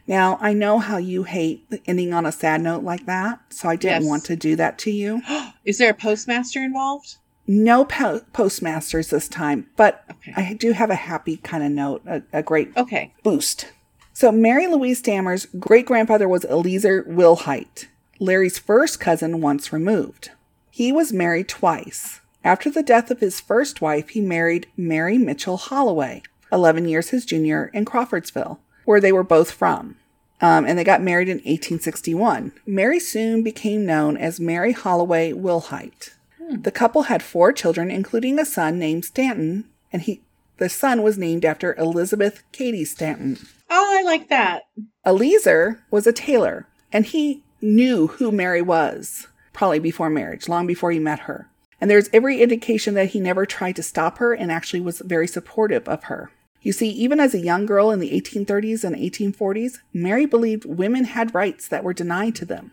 Now, 0.06 0.36
I 0.40 0.52
know 0.52 0.80
how 0.80 0.98
you 0.98 1.22
hate 1.22 1.66
ending 1.86 2.12
on 2.12 2.26
a 2.26 2.32
sad 2.32 2.60
note 2.60 2.82
like 2.84 3.06
that, 3.06 3.40
so 3.48 3.68
I 3.70 3.76
didn't 3.76 4.02
Yes. 4.02 4.08
want 4.10 4.24
to 4.26 4.36
do 4.36 4.54
that 4.56 4.76
to 4.80 4.90
you. 4.90 5.22
Is 5.64 5.78
there 5.78 5.90
a 5.90 5.94
postmaster 5.94 6.62
involved? 6.62 7.16
No 7.46 7.84
po- 7.86 8.20
postmasters 8.34 9.08
this 9.10 9.28
time, 9.28 9.66
but 9.76 10.04
Okay. 10.10 10.32
I 10.36 10.54
do 10.54 10.72
have 10.72 10.90
a 10.90 10.94
happy 10.94 11.38
kind 11.38 11.62
of 11.64 11.70
note, 11.70 12.02
a, 12.06 12.22
a 12.34 12.42
great 12.42 12.74
Okay. 12.76 13.12
boost. 13.22 13.68
So 14.16 14.30
Mary 14.30 14.68
Louise 14.68 15.00
Stammer's 15.00 15.48
great 15.58 15.86
grandfather 15.86 16.28
was 16.28 16.44
Eliezer 16.44 17.02
Wilhite, 17.02 17.86
Larry's 18.20 18.60
first 18.60 19.00
cousin 19.00 19.40
once 19.40 19.72
removed. 19.72 20.30
He 20.70 20.92
was 20.92 21.12
married 21.12 21.48
twice. 21.48 22.20
After 22.44 22.70
the 22.70 22.84
death 22.84 23.10
of 23.10 23.18
his 23.18 23.40
first 23.40 23.80
wife, 23.80 24.10
he 24.10 24.20
married 24.20 24.68
Mary 24.76 25.18
Mitchell 25.18 25.56
Holloway, 25.56 26.22
11 26.52 26.86
years 26.86 27.08
his 27.08 27.24
junior, 27.24 27.72
in 27.74 27.84
Crawfordsville, 27.84 28.60
where 28.84 29.00
they 29.00 29.10
were 29.10 29.24
both 29.24 29.50
from. 29.50 29.96
Um, 30.40 30.64
and 30.64 30.78
they 30.78 30.84
got 30.84 31.02
married 31.02 31.28
in 31.28 31.38
1861. 31.38 32.52
Mary 32.66 33.00
soon 33.00 33.42
became 33.42 33.84
known 33.84 34.16
as 34.16 34.38
Mary 34.38 34.72
Holloway 34.72 35.32
Wilhite. 35.32 36.10
The 36.48 36.70
couple 36.70 37.04
had 37.04 37.22
four 37.22 37.52
children, 37.52 37.90
including 37.90 38.38
a 38.38 38.44
son 38.44 38.78
named 38.78 39.06
Stanton, 39.06 39.64
and 39.92 40.02
he 40.02 40.20
the 40.58 40.68
son 40.68 41.02
was 41.02 41.18
named 41.18 41.44
after 41.44 41.74
Elizabeth 41.74 42.44
Cady 42.52 42.84
Stanton. 42.84 43.38
Oh, 43.76 43.98
I 43.98 44.02
like 44.04 44.28
that. 44.28 44.68
Eliezer 45.04 45.80
was 45.90 46.06
a 46.06 46.12
tailor, 46.12 46.68
and 46.92 47.04
he 47.04 47.42
knew 47.60 48.06
who 48.06 48.30
Mary 48.30 48.62
was, 48.62 49.26
probably 49.52 49.80
before 49.80 50.08
marriage, 50.08 50.48
long 50.48 50.64
before 50.64 50.92
he 50.92 51.00
met 51.00 51.20
her. 51.20 51.50
And 51.80 51.90
there's 51.90 52.08
every 52.12 52.40
indication 52.40 52.94
that 52.94 53.08
he 53.10 53.18
never 53.18 53.44
tried 53.44 53.74
to 53.74 53.82
stop 53.82 54.18
her 54.18 54.32
and 54.32 54.52
actually 54.52 54.80
was 54.80 55.00
very 55.00 55.26
supportive 55.26 55.88
of 55.88 56.04
her. 56.04 56.30
You 56.62 56.72
see, 56.72 56.88
even 56.90 57.18
as 57.18 57.34
a 57.34 57.40
young 57.40 57.66
girl 57.66 57.90
in 57.90 57.98
the 57.98 58.12
1830s 58.12 58.84
and 58.84 58.94
1840s, 58.94 59.78
Mary 59.92 60.24
believed 60.24 60.64
women 60.64 61.04
had 61.04 61.34
rights 61.34 61.66
that 61.66 61.82
were 61.82 61.92
denied 61.92 62.36
to 62.36 62.44
them. 62.44 62.70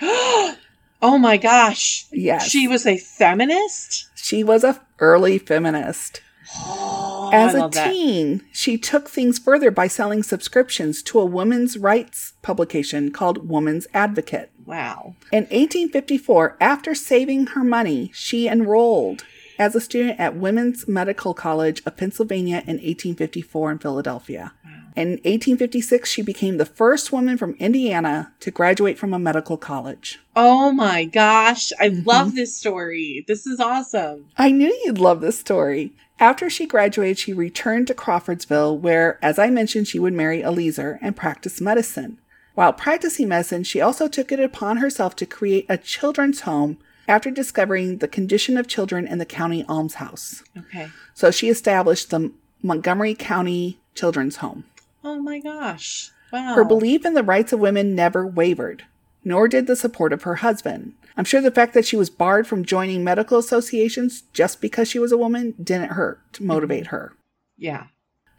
Oh 1.04 1.18
my 1.18 1.36
gosh. 1.36 2.06
Yes. 2.12 2.48
She 2.48 2.68
was 2.68 2.86
a 2.86 2.96
feminist? 2.96 4.08
She 4.14 4.44
was 4.44 4.62
a 4.62 4.80
early 5.00 5.36
feminist. 5.36 6.22
Oh, 6.56 7.30
As 7.32 7.54
a 7.54 7.58
love 7.60 7.72
that. 7.72 7.90
teen, 7.92 8.44
she 8.52 8.76
took 8.78 9.08
things 9.08 9.38
further 9.38 9.70
by 9.70 9.86
selling 9.86 10.22
subscriptions 10.22 11.02
to 11.04 11.20
a 11.20 11.24
women's 11.24 11.76
rights 11.78 12.34
publication 12.42 13.10
called 13.12 13.48
Woman's 13.48 13.86
Advocate. 13.94 14.50
Wow. 14.64 15.16
In 15.32 15.44
1854, 15.44 16.56
after 16.60 16.94
saving 16.94 17.48
her 17.48 17.64
money, 17.64 18.10
she 18.14 18.48
enrolled 18.48 19.24
as 19.58 19.74
a 19.74 19.80
student 19.80 20.18
at 20.18 20.36
Women's 20.36 20.88
Medical 20.88 21.34
College 21.34 21.82
of 21.86 21.96
Pennsylvania 21.96 22.58
in 22.66 22.76
1854 22.76 23.72
in 23.72 23.78
Philadelphia. 23.78 24.52
In 24.94 25.12
1856, 25.24 26.08
she 26.10 26.22
became 26.22 26.58
the 26.58 26.66
first 26.66 27.12
woman 27.12 27.38
from 27.38 27.54
Indiana 27.58 28.32
to 28.40 28.50
graduate 28.50 28.98
from 28.98 29.14
a 29.14 29.18
medical 29.18 29.56
college. 29.56 30.20
Oh 30.36 30.70
my 30.72 31.04
gosh. 31.04 31.72
I 31.80 31.88
Mm-hmm. 31.88 32.08
love 32.08 32.34
this 32.34 32.54
story. 32.56 33.24
This 33.26 33.46
is 33.46 33.58
awesome. 33.60 34.26
I 34.36 34.50
knew 34.50 34.66
you'd 34.84 34.98
love 34.98 35.20
this 35.20 35.38
story. 35.38 35.92
After 36.20 36.48
she 36.50 36.66
graduated, 36.66 37.18
she 37.18 37.32
returned 37.32 37.86
to 37.88 37.94
Crawfordsville, 37.94 38.76
where, 38.78 39.18
as 39.22 39.38
I 39.38 39.50
mentioned, 39.50 39.88
she 39.88 39.98
would 39.98 40.12
marry 40.12 40.42
Eliezer 40.42 40.98
and 41.02 41.16
practice 41.16 41.60
medicine. 41.60 42.18
While 42.54 42.72
practicing 42.74 43.28
medicine, 43.28 43.64
she 43.64 43.80
also 43.80 44.08
took 44.08 44.30
it 44.30 44.38
upon 44.38 44.76
herself 44.76 45.16
to 45.16 45.26
create 45.26 45.64
a 45.68 45.78
children's 45.78 46.40
home 46.42 46.76
after 47.08 47.30
discovering 47.30 47.98
the 47.98 48.08
condition 48.08 48.56
of 48.58 48.68
children 48.68 49.06
in 49.08 49.18
the 49.18 49.24
county 49.24 49.64
almshouse. 49.68 50.42
Okay. 50.56 50.90
So 51.14 51.30
she 51.30 51.48
established 51.48 52.10
the 52.10 52.30
Montgomery 52.62 53.14
County 53.14 53.80
Children's 53.94 54.36
Home. 54.36 54.64
Oh 55.04 55.20
my 55.20 55.38
gosh. 55.40 56.10
Wow. 56.32 56.54
Her 56.54 56.64
belief 56.64 57.04
in 57.04 57.14
the 57.14 57.22
rights 57.22 57.52
of 57.52 57.60
women 57.60 57.94
never 57.94 58.26
wavered, 58.26 58.84
nor 59.24 59.48
did 59.48 59.66
the 59.66 59.76
support 59.76 60.12
of 60.12 60.22
her 60.22 60.36
husband. 60.36 60.94
I'm 61.16 61.24
sure 61.24 61.42
the 61.42 61.50
fact 61.50 61.74
that 61.74 61.84
she 61.84 61.96
was 61.96 62.08
barred 62.08 62.46
from 62.46 62.64
joining 62.64 63.04
medical 63.04 63.36
associations 63.38 64.22
just 64.32 64.60
because 64.62 64.88
she 64.88 64.98
was 64.98 65.12
a 65.12 65.18
woman 65.18 65.54
didn't 65.62 65.92
hurt 65.92 66.20
to 66.34 66.44
motivate 66.44 66.86
her. 66.86 67.12
Yeah. 67.58 67.88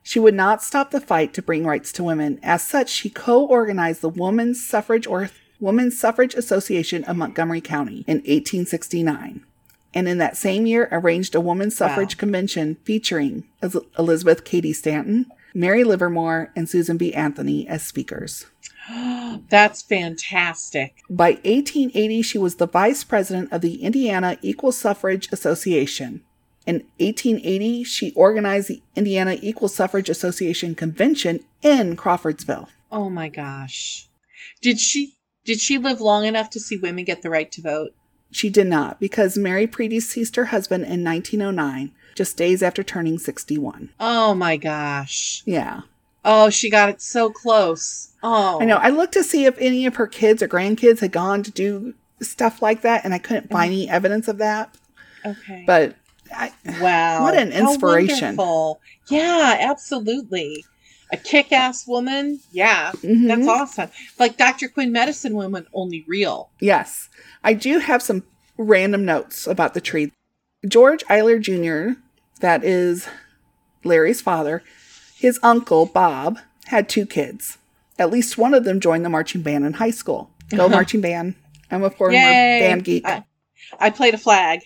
She 0.02 0.19
would 0.19 0.34
not 0.34 0.64
stop 0.64 0.91
the 0.91 0.99
fight 0.99 1.34
to 1.35 1.41
bring 1.41 1.65
rights 1.65 1.91
to 1.94 2.03
women. 2.03 2.40
As 2.41 2.64
such, 2.68 2.90
she 2.90 3.10
co-organized 3.10 4.02
the 4.02 4.10
Women's 4.10 4.65
Suffrage 4.65 5.06
or 5.07 5.30
Women's 5.60 5.98
Suffrage 5.98 6.34
Association 6.34 7.03
of 7.06 7.15
Montgomery 7.15 7.61
County 7.61 8.03
in 8.07 8.18
1869. 8.18 9.45
And 9.94 10.07
in 10.07 10.18
that 10.18 10.35
same 10.35 10.65
year, 10.65 10.90
arranged 10.91 11.35
a 11.35 11.40
women's 11.41 11.77
suffrage 11.77 12.18
Wow. 12.18 12.19
convention 12.19 12.77
featuring 12.84 13.45
Elizabeth 13.98 14.44
Cady 14.44 14.73
Stanton, 14.73 15.27
Mary 15.53 15.84
Livermore, 15.84 16.51
and 16.55 16.69
Susan 16.69 16.97
B. 16.97 17.13
Anthony 17.13 17.67
as 17.67 17.84
speakers. 17.84 18.45
That's 19.49 19.81
fantastic. 19.81 21.01
By 21.09 21.31
1880, 21.43 22.21
she 22.21 22.38
was 22.38 22.55
the 22.55 22.67
vice 22.67 23.03
president 23.03 23.51
of 23.51 23.61
the 23.61 23.84
Indiana 23.84 24.38
Equal 24.41 24.71
Suffrage 24.71 25.30
Association. 25.31 26.21
In 26.65 26.75
1880, 26.97 27.84
she 27.84 28.13
organized 28.13 28.69
the 28.69 28.81
Indiana 28.95 29.38
Equal 29.41 29.67
Suffrage 29.67 30.09
Association 30.09 30.75
convention 30.75 31.41
in 31.61 31.95
Crawfordsville. 31.95 32.69
Oh 32.91 33.09
my 33.09 33.27
gosh. 33.27 34.07
Did 34.61 34.80
she 34.80 35.15
did 35.45 35.59
she 35.59 35.77
live 35.77 35.99
long 35.99 36.25
enough 36.25 36.49
to 36.51 36.59
see 36.59 36.77
women 36.77 37.03
get 37.03 37.21
the 37.21 37.30
right 37.30 37.51
to 37.51 37.61
vote? 37.61 37.91
She 38.31 38.49
did 38.49 38.67
not 38.67 38.99
because 38.99 39.38
Mary 39.38 39.67
predeceased 39.67 40.38
her 40.38 40.45
husband 40.45 40.85
in 40.85 41.03
1909, 41.03 41.91
just 42.15 42.38
days 42.38 42.64
after 42.64 42.84
turning 42.84 43.18
61. 43.18 43.90
Oh 43.99 44.34
my 44.34 44.57
gosh. 44.57 45.44
Yeah. 45.45 45.81
Oh, 46.26 46.49
she 46.49 46.69
got 46.69 46.90
it 46.90 47.02
so 47.02 47.30
close. 47.30 48.14
Oh. 48.23 48.61
I 48.61 48.65
know. 48.65 48.77
I 48.77 48.90
looked 48.90 49.14
to 49.14 49.23
see 49.23 49.45
if 49.45 49.57
any 49.57 49.85
of 49.85 49.95
her 49.95 50.07
kids 50.07 50.41
or 50.41 50.48
grandkids 50.48 50.99
had 50.99 51.11
gone 51.11 51.44
to 51.44 51.52
do 51.52 51.94
stuff 52.22 52.61
like 52.61 52.81
that, 52.81 53.03
and 53.03 53.14
I 53.14 53.18
couldn't 53.18 53.49
find 53.49 53.73
any 53.73 53.90
evidence 53.90 54.27
of 54.27 54.38
that. 54.38 54.73
Okay. 55.26 55.64
But 55.68 55.95
I, 56.34 56.53
wow. 56.80 57.23
what 57.23 57.35
an 57.35 57.52
inspiration. 57.52 58.38
Yeah, 59.10 59.57
absolutely. 59.60 60.64
A 61.11 61.18
kick-ass 61.18 61.85
woman. 61.85 62.40
Yeah. 62.52 62.91
Mhm. 62.94 63.27
That's 63.27 63.48
awesome. 63.48 63.90
Like 64.18 64.38
Dr. 64.38 64.68
Quinn 64.69 64.91
Medicine 64.91 65.35
Woman, 65.35 65.68
only 65.73 66.06
real. 66.07 66.49
Yes. 66.60 67.10
I 67.44 67.53
do 67.53 67.80
have 67.80 68.02
some 68.02 68.23
random 68.57 69.06
notes 69.06 69.45
about 69.45 69.73
the 69.73 69.81
tree. 69.81 70.11
George 70.68 71.03
Eyler 71.06 71.41
Jr., 71.41 71.99
that 72.40 72.64
is 72.64 73.07
Larry's 73.84 74.22
father, 74.22 74.64
his 75.18 75.40
uncle, 75.44 75.85
Bob, 75.85 76.40
had 76.68 76.90
two 76.90 77.06
kids. 77.06 77.57
At 77.99 78.11
least 78.11 78.38
one 78.38 78.53
of 78.53 78.64
them 78.64 78.80
joined 78.80 79.06
the 79.06 79.10
marching 79.10 79.41
band 79.41 79.65
in 79.65 79.73
high 79.73 79.91
school. 79.91 80.31
Go 80.49 80.65
uh-huh. 80.65 80.76
marching 80.76 81.02
band. 81.02 81.35
I'm 81.72 81.84
a 81.84 81.90
former 81.90 82.14
Yay. 82.14 82.60
band 82.60 82.84
geek. 82.84 83.06
I, 83.06 83.23
I 83.80 83.90
played 83.90 84.14
a 84.14 84.18
flag. 84.18 84.61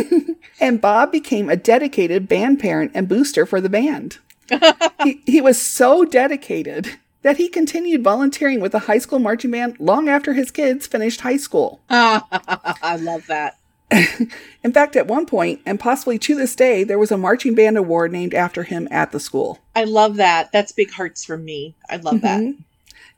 and 0.60 0.80
Bob 0.80 1.12
became 1.12 1.48
a 1.48 1.56
dedicated 1.56 2.28
band 2.28 2.60
parent 2.60 2.92
and 2.94 3.08
booster 3.08 3.46
for 3.46 3.60
the 3.60 3.68
band. 3.68 4.18
he, 5.04 5.20
he 5.26 5.40
was 5.40 5.60
so 5.60 6.04
dedicated 6.04 6.98
that 7.22 7.36
he 7.36 7.48
continued 7.48 8.02
volunteering 8.02 8.60
with 8.60 8.72
the 8.72 8.80
high 8.80 8.98
school 8.98 9.18
marching 9.18 9.50
band 9.50 9.78
long 9.78 10.08
after 10.08 10.32
his 10.32 10.50
kids 10.50 10.86
finished 10.86 11.20
high 11.20 11.36
school. 11.36 11.80
I 11.90 12.98
love 13.00 13.26
that. 13.26 13.57
In 14.62 14.72
fact, 14.72 14.96
at 14.96 15.06
one 15.06 15.24
point, 15.26 15.60
and 15.64 15.80
possibly 15.80 16.18
to 16.18 16.34
this 16.34 16.54
day, 16.54 16.84
there 16.84 16.98
was 16.98 17.10
a 17.10 17.16
marching 17.16 17.54
band 17.54 17.78
award 17.78 18.12
named 18.12 18.34
after 18.34 18.64
him 18.64 18.86
at 18.90 19.12
the 19.12 19.20
school. 19.20 19.60
I 19.74 19.84
love 19.84 20.16
that. 20.16 20.52
That's 20.52 20.72
big 20.72 20.90
hearts 20.90 21.24
from 21.24 21.44
me. 21.44 21.74
I 21.88 21.96
love 21.96 22.20
that. 22.20 22.40
Mhm. 22.40 22.64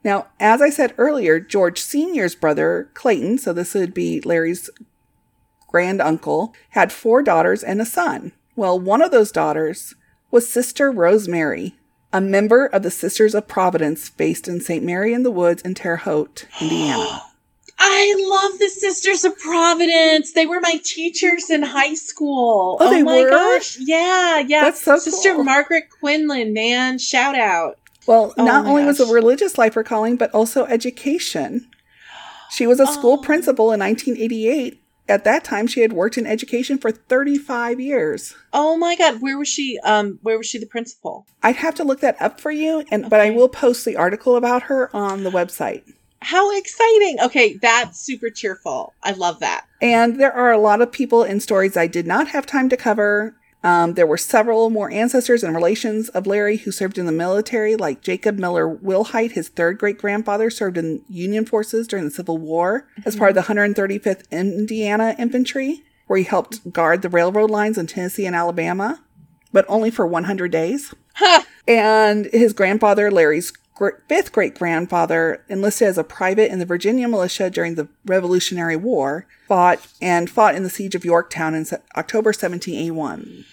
Now, 0.05 0.29
as 0.39 0.63
I 0.63 0.71
said 0.71 0.95
earlier, 0.97 1.41
George 1.41 1.81
Sr.'s 1.81 2.35
brother, 2.35 2.89
Clayton, 2.95 3.39
so 3.39 3.53
this 3.53 3.75
would 3.75 3.93
be 3.93 4.21
Larry's 4.21 4.71
grand 5.69 6.01
uncle, 6.01 6.55
had 6.71 6.93
four 6.93 7.23
daughters 7.23 7.63
and 7.63 7.81
a 7.81 7.87
son. 7.87 8.33
Well, 8.57 8.79
one 8.79 9.03
of 9.03 9.11
those 9.11 9.31
daughters 9.33 9.95
was 10.31 10.49
Sister 10.49 10.91
Rosemary, 10.91 11.75
a 12.13 12.21
member 12.21 12.67
of 12.67 12.83
the 12.83 12.91
Sisters 12.91 13.35
of 13.35 13.49
Providence 13.49 14.09
based 14.11 14.49
in 14.49 14.61
St. 14.61 14.85
Mary 14.85 15.13
in 15.13 15.23
the 15.23 15.31
Woods 15.31 15.63
in 15.63 15.75
Terre 15.75 15.97
Haute, 15.97 16.47
Indiana. 16.61 17.23
I 17.83 18.15
love 18.29 18.59
the 18.59 18.69
Sisters 18.69 19.25
of 19.25 19.39
Providence. 19.39 20.33
They 20.33 20.47
were 20.47 20.61
my 20.61 20.79
teachers 20.85 21.49
in 21.51 21.63
high 21.63 21.95
school. 21.95 22.77
Oh, 22.79 22.91
they 22.91 23.03
my 23.03 23.23
were? 23.23 23.31
gosh. 23.31 23.79
Yeah, 23.81 24.39
yeah. 24.41 24.65
That's 24.65 24.83
so 24.83 24.99
Sister 24.99 25.35
cool. 25.35 25.45
Margaret 25.45 25.85
Quinlan, 25.99 26.53
man. 26.53 26.99
Shout 26.99 27.35
out. 27.39 27.79
Well, 28.07 28.35
Oh 28.37 28.45
not 28.45 28.67
only 28.67 28.85
was 28.85 29.01
a 29.01 29.13
religious 29.13 29.57
life 29.57 29.75
her 29.75 29.83
calling, 29.85 30.17
but 30.17 30.31
also 30.33 30.67
education. 30.67 31.69
She 32.51 32.67
was 32.67 32.81
a 32.81 32.87
school 32.87 33.15
Oh. 33.15 33.23
principal 33.23 33.73
in 33.73 33.81
1988. 33.81 34.77
At 35.09 35.25
that 35.25 35.43
time, 35.43 35.67
she 35.67 35.81
had 35.81 35.93
worked 35.93 36.19
in 36.19 36.27
education 36.27 36.79
for 36.79 36.91
35 36.93 37.81
years. 37.81 38.35
Oh 38.53 38.77
my 38.77 38.95
god, 38.95 39.21
where 39.21 39.39
was 39.39 39.49
she 39.49 39.79
um 39.81 40.19
where 40.23 40.37
was 40.39 40.47
she 40.47 40.59
the 40.59 40.67
principal? 40.67 41.27
I'd 41.43 41.57
have 41.57 41.75
to 41.77 41.85
look 41.85 42.01
that 42.01 42.21
up 42.21 42.41
for 42.41 42.51
you, 42.51 42.85
and 42.93 43.09
but 43.11 43.21
I 43.21 43.31
will 43.31 43.49
post 43.49 43.85
the 43.85 43.97
article 43.97 44.37
about 44.37 44.65
her 44.65 44.95
on 44.95 45.25
the 45.25 45.31
website. 45.31 45.83
How 46.23 46.57
exciting. 46.57 47.19
Okay, 47.25 47.57
that's 47.61 47.99
super 47.99 48.31
cheerful. 48.31 48.95
I 49.03 49.13
love 49.13 49.41
that. 49.41 49.67
And 49.81 50.21
there 50.21 50.33
are 50.33 50.53
a 50.53 50.59
lot 50.59 50.83
of 50.83 50.93
people 50.93 51.23
and 51.23 51.43
stories 51.43 51.77
I 51.77 51.87
did 51.87 52.07
not 52.07 52.29
have 52.29 52.47
time 52.47 52.69
to 52.69 52.77
cover. 52.77 53.37
Um, 53.63 53.95
there 53.95 54.07
were 54.07 54.17
several 54.17 54.71
more 54.71 54.91
ancestors 54.91 55.43
and 55.43 55.55
relations 55.55 56.09
of 56.11 56.27
Larry 56.27 56.59
who 56.59 56.71
served 56.71 56.99
in 56.99 57.07
the 57.07 57.13
military, 57.13 57.77
like 57.77 58.01
Jacob 58.01 58.39
Miller 58.39 58.67
Wilhite. 58.67 59.33
His 59.33 59.49
third 59.49 59.79
great 59.79 59.99
grandfather 59.99 60.51
served 60.51 60.79
in 60.79 61.05
Union 61.09 61.45
forces 61.45 61.87
during 61.87 62.07
the 62.07 62.11
Civil 62.11 62.39
War 62.39 62.89
as 63.05 63.17
part 63.17 63.37
of 63.37 63.47
the 63.47 63.53
135th 63.53 64.31
Indiana 64.31 65.15
Infantry, 65.19 65.83
where 66.07 66.19
he 66.19 66.25
helped 66.25 66.73
guard 66.73 67.03
the 67.03 67.11
railroad 67.11 67.51
lines 67.51 67.77
in 67.77 67.87
Tennessee 67.87 68.27
and 68.27 68.37
Alabama, 68.37 69.03
but 69.53 69.67
only 69.69 69.91
for 69.91 70.07
100 70.07 70.51
days. 70.51 70.95
And 71.69 72.27
his 72.33 72.53
grandfather, 72.53 73.11
Larry's 73.11 73.53
fifth 74.09 74.33
great 74.33 74.59
grandfather, 74.59 75.43
enlisted 75.49 75.89
as 75.89 75.99
a 75.99 76.05
private 76.05 76.51
in 76.51 76.59
the 76.59 76.67
Virginia 76.67 77.09
militia 77.09 77.51
during 77.51 77.75
the 77.75 77.89
Revolutionary 78.05 78.77
War, 78.77 79.27
fought 79.49 79.87
and 80.01 80.29
fought 80.29 80.55
in 80.55 80.63
the 80.63 80.71
siege 80.71 80.95
of 80.95 81.05
Yorktown 81.05 81.55
in 81.55 81.67
October 81.97 82.29
1781, 82.29 83.45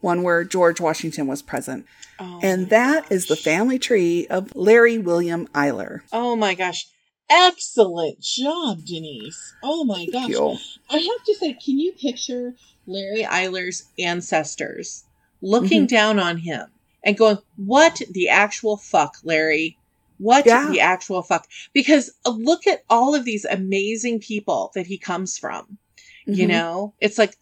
one 0.00 0.22
where 0.22 0.44
George 0.44 0.80
Washington 0.80 1.26
was 1.26 1.42
present. 1.42 1.86
Oh, 2.18 2.40
And 2.42 2.68
that 2.68 3.10
is 3.10 3.26
the 3.26 3.36
family 3.36 3.78
tree 3.78 4.26
of 4.28 4.54
Larry 4.54 4.98
William 4.98 5.46
Eyler. 5.48 6.00
oh 6.12 6.36
my 6.36 6.54
gosh. 6.54 6.86
Excellent 7.32 8.20
job, 8.20 8.84
Denise. 8.84 9.54
Oh 9.62 9.84
my 9.84 10.04
gosh. 10.12 10.28
you. 10.28 10.58
I 10.90 10.96
have 10.96 11.24
to 11.26 11.34
say, 11.36 11.52
can 11.52 11.78
you 11.78 11.92
picture 11.92 12.54
Larry 12.88 13.24
Eyler's 13.24 13.84
ancestors 14.00 15.04
looking 15.40 15.82
mm-hmm. 15.82 15.94
down 15.94 16.18
on 16.18 16.38
him 16.38 16.66
and 17.04 17.16
going, 17.16 17.38
What 17.56 18.00
the 18.10 18.28
actual 18.28 18.76
fuck, 18.76 19.16
Larry? 19.24 19.76
What 20.18 20.44
Yeah. 20.46 20.70
the 20.70 20.80
actual 20.80 21.22
fuck? 21.22 21.46
Because 21.72 22.10
uh, 22.26 22.30
look 22.30 22.66
at 22.66 22.84
all 22.90 23.14
of 23.14 23.24
these 23.24 23.44
amazing 23.44 24.20
people 24.20 24.70
that 24.74 24.86
he 24.86 24.98
comes 24.98 25.38
from. 25.38 25.78
You 26.26 26.44
Mhm. 26.46 26.48
know, 26.48 26.94
it's 27.00 27.18
like 27.18 27.36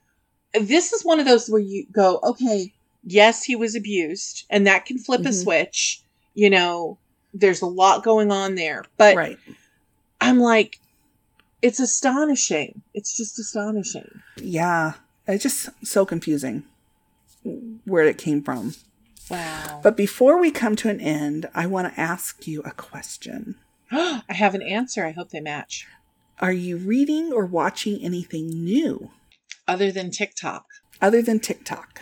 this 0.55 0.93
is 0.93 1.05
one 1.05 1.21
of 1.21 1.27
those 1.27 1.49
where 1.51 1.61
you 1.61 1.87
go, 1.93 2.21
Okay, 2.23 2.73
yes, 3.05 3.43
he 3.45 3.57
was 3.57 3.75
abused, 3.75 4.45
and 4.49 4.67
that 4.67 4.87
can 4.87 4.99
flip 4.99 5.23
a 5.23 5.29
Mhm. 5.31 5.43
switch. 5.43 6.03
You 6.35 6.51
know, 6.51 6.99
there's 7.35 7.61
a 7.63 7.67
lot 7.67 8.05
going 8.05 8.31
on 8.33 8.55
there. 8.55 8.85
But 8.97 9.17
Right. 9.17 9.39
I'm 10.21 10.39
like, 10.41 10.79
it's 11.63 11.81
astonishing. 11.81 12.83
It's 12.95 13.17
just 13.17 13.39
astonishing. 13.39 14.09
Yeah. 14.41 14.95
It's 15.27 15.43
just 15.43 15.69
so 15.85 16.07
confusing 16.07 16.63
where 17.85 18.05
it 18.05 18.17
came 18.19 18.43
from. 18.43 18.75
Wow. 19.31 19.81
But 19.83 19.97
before 19.97 20.39
we 20.41 20.51
come 20.51 20.77
to 20.77 20.89
an 20.89 21.01
end, 21.01 21.49
I 21.55 21.67
want 21.67 21.93
to 21.95 22.01
ask 22.01 22.47
you 22.47 22.63
a 22.63 22.71
question. 22.71 23.57
I 23.91 24.23
have 24.29 24.55
an 24.55 24.63
answer. 24.63 25.05
I 25.07 25.13
hope 25.13 25.31
they 25.31 25.41
match. 25.41 25.87
Are 26.41 26.53
you 26.53 26.77
reading 26.77 27.33
or 27.33 27.45
watching 27.47 28.03
anything 28.03 28.49
new 28.49 29.11
Other 29.67 29.91
than 29.91 30.11
TikTok. 30.11 30.65
other 31.01 31.21
than 31.23 31.41
TikTok. 31.41 32.01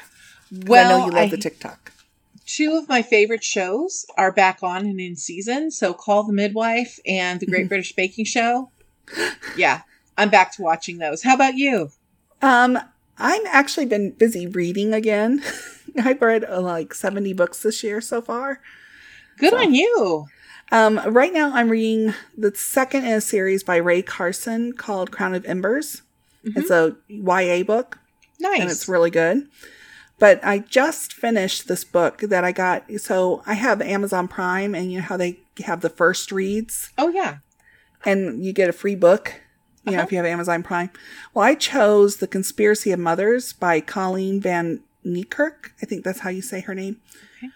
Well, 0.66 0.86
I 0.86 0.98
know 0.98 1.06
you 1.06 1.12
love 1.12 1.22
I- 1.24 1.28
the 1.30 1.36
TikTok. 1.38 1.92
two 2.46 2.76
of 2.76 2.88
my 2.88 3.02
favorite 3.02 3.42
shows 3.42 4.06
are 4.16 4.30
back 4.30 4.58
on 4.62 4.86
and 4.86 5.00
in 5.00 5.16
season. 5.16 5.70
So 5.70 5.92
Call 5.94 6.24
the 6.24 6.32
Midwife 6.32 6.98
and 7.06 7.40
The 7.40 7.46
Great 7.46 7.66
Mhm. 7.66 7.68
British 7.70 7.92
Baking 7.94 8.24
Show. 8.26 8.70
Yeah, 9.56 9.82
I'm 10.18 10.28
back 10.30 10.52
to 10.56 10.62
watching 10.62 10.98
those. 10.98 11.22
How 11.22 11.34
about 11.34 11.54
you? 11.56 11.90
Um, 12.42 12.78
I'm 13.18 13.42
actually 13.46 13.86
been 13.86 14.10
busy 14.10 14.46
reading 14.46 14.92
again. 14.92 15.42
I've 16.04 16.20
read 16.22 16.44
uh, 16.44 16.60
like 16.60 16.94
70 16.94 17.32
books 17.34 17.62
this 17.62 17.82
year 17.82 18.00
so 18.00 18.20
far. 18.22 18.60
Good 19.38 19.50
So- 19.50 19.58
on 19.58 19.74
you. 19.74 20.26
Um, 20.72 21.00
right 21.06 21.32
now, 21.32 21.52
I'm 21.54 21.68
reading 21.68 22.12
the 22.36 22.52
second 22.56 23.04
in 23.04 23.12
a 23.12 23.20
series 23.20 23.62
by 23.62 23.76
Rae 23.76 24.02
Carson 24.02 24.72
called 24.72 25.12
Crown 25.12 25.32
of 25.34 25.44
Embers. 25.46 26.02
It's 26.42 26.70
a 26.70 26.96
YA 27.08 27.62
book, 27.62 27.98
Nice. 28.40 28.60
and 28.60 28.70
it's 28.70 28.88
really 28.88 29.10
good. 29.10 29.48
But 30.18 30.40
I 30.44 30.58
just 30.60 31.12
finished 31.12 31.68
this 31.68 31.84
book 31.84 32.18
that 32.22 32.42
I 32.44 32.50
got. 32.50 32.84
So 32.98 33.42
I 33.46 33.54
have 33.54 33.80
Amazon 33.80 34.26
Prime, 34.26 34.74
and 34.74 34.90
you 34.90 34.98
know 34.98 35.04
how 35.04 35.16
they 35.16 35.38
have 35.64 35.82
the 35.82 35.88
first 35.88 36.32
reads, 36.32 36.90
oh 36.98 37.08
yeah. 37.10 37.36
and 38.04 38.44
you 38.44 38.52
get 38.52 38.68
a 38.68 38.72
free 38.72 38.96
book. 38.96 39.34
You 39.84 39.92
know, 39.92 39.98
Uh-huh. 39.98 40.06
if 40.06 40.10
you 40.12 40.16
have 40.18 40.26
Amazon 40.26 40.64
Prime. 40.64 40.90
Well, 41.32 41.44
I 41.44 41.54
chose 41.54 42.16
The 42.16 42.26
Conspiracy 42.26 42.90
of 42.90 42.98
Mothers 42.98 43.52
by 43.52 43.80
Colleen 43.80 44.40
Van 44.40 44.80
Niekerk. 45.06 45.70
I 45.82 45.86
think 45.86 46.04
that's 46.04 46.20
how 46.20 46.30
you 46.30 46.42
say 46.42 46.60
her 46.60 46.74
name. 46.74 47.00
Okay. 47.38 47.50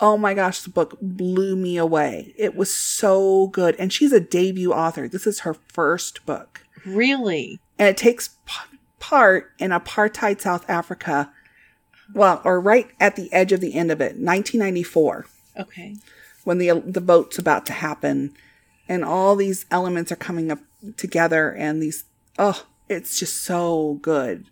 Oh 0.00 0.16
my 0.16 0.34
gosh, 0.34 0.60
the 0.62 0.70
book 0.70 0.98
blew 1.00 1.54
me 1.54 1.76
away. 1.76 2.34
It 2.36 2.56
was 2.56 2.74
so 2.74 3.46
good. 3.48 3.76
And 3.78 3.92
she's 3.92 4.12
a 4.12 4.20
debut 4.20 4.72
author. 4.72 5.06
This 5.08 5.26
is 5.26 5.40
her 5.40 5.54
first 5.54 6.24
book. 6.26 6.62
Really. 6.84 7.60
And 7.78 7.88
it 7.88 7.96
takes 7.96 8.30
p- 8.46 8.76
part 8.98 9.52
in 9.58 9.70
apartheid 9.70 10.40
South 10.40 10.68
Africa. 10.68 11.32
Well, 12.12 12.40
or 12.44 12.60
right 12.60 12.88
at 13.00 13.16
the 13.16 13.32
edge 13.32 13.52
of 13.52 13.60
the 13.60 13.74
end 13.74 13.90
of 13.90 14.00
it, 14.00 14.16
1994 14.18 15.26
Okay. 15.58 15.96
when 16.42 16.58
the 16.58 16.80
the 16.84 17.00
vote's 17.00 17.38
about 17.38 17.64
to 17.66 17.72
happen 17.72 18.34
and 18.88 19.04
all 19.04 19.36
these 19.36 19.64
elements 19.70 20.10
are 20.12 20.16
coming 20.16 20.50
up 20.50 20.58
together 20.96 21.50
and 21.52 21.80
these 21.82 22.04
oh 22.38 22.66
it's 22.88 23.18
just 23.18 23.42
so 23.42 23.98
good 24.02 24.46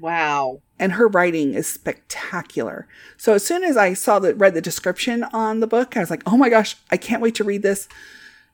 Wow. 0.00 0.60
and 0.78 0.92
her 0.92 1.08
writing 1.08 1.54
is 1.54 1.66
spectacular 1.68 2.86
so 3.16 3.34
as 3.34 3.44
soon 3.46 3.64
as 3.64 3.76
i 3.76 3.94
saw 3.94 4.18
that 4.20 4.34
read 4.36 4.54
the 4.54 4.60
description 4.60 5.24
on 5.32 5.60
the 5.60 5.66
book 5.66 5.96
i 5.96 6.00
was 6.00 6.10
like 6.10 6.22
oh 6.26 6.36
my 6.36 6.48
gosh 6.48 6.76
i 6.90 6.96
can't 6.96 7.22
wait 7.22 7.34
to 7.36 7.44
read 7.44 7.62
this 7.62 7.88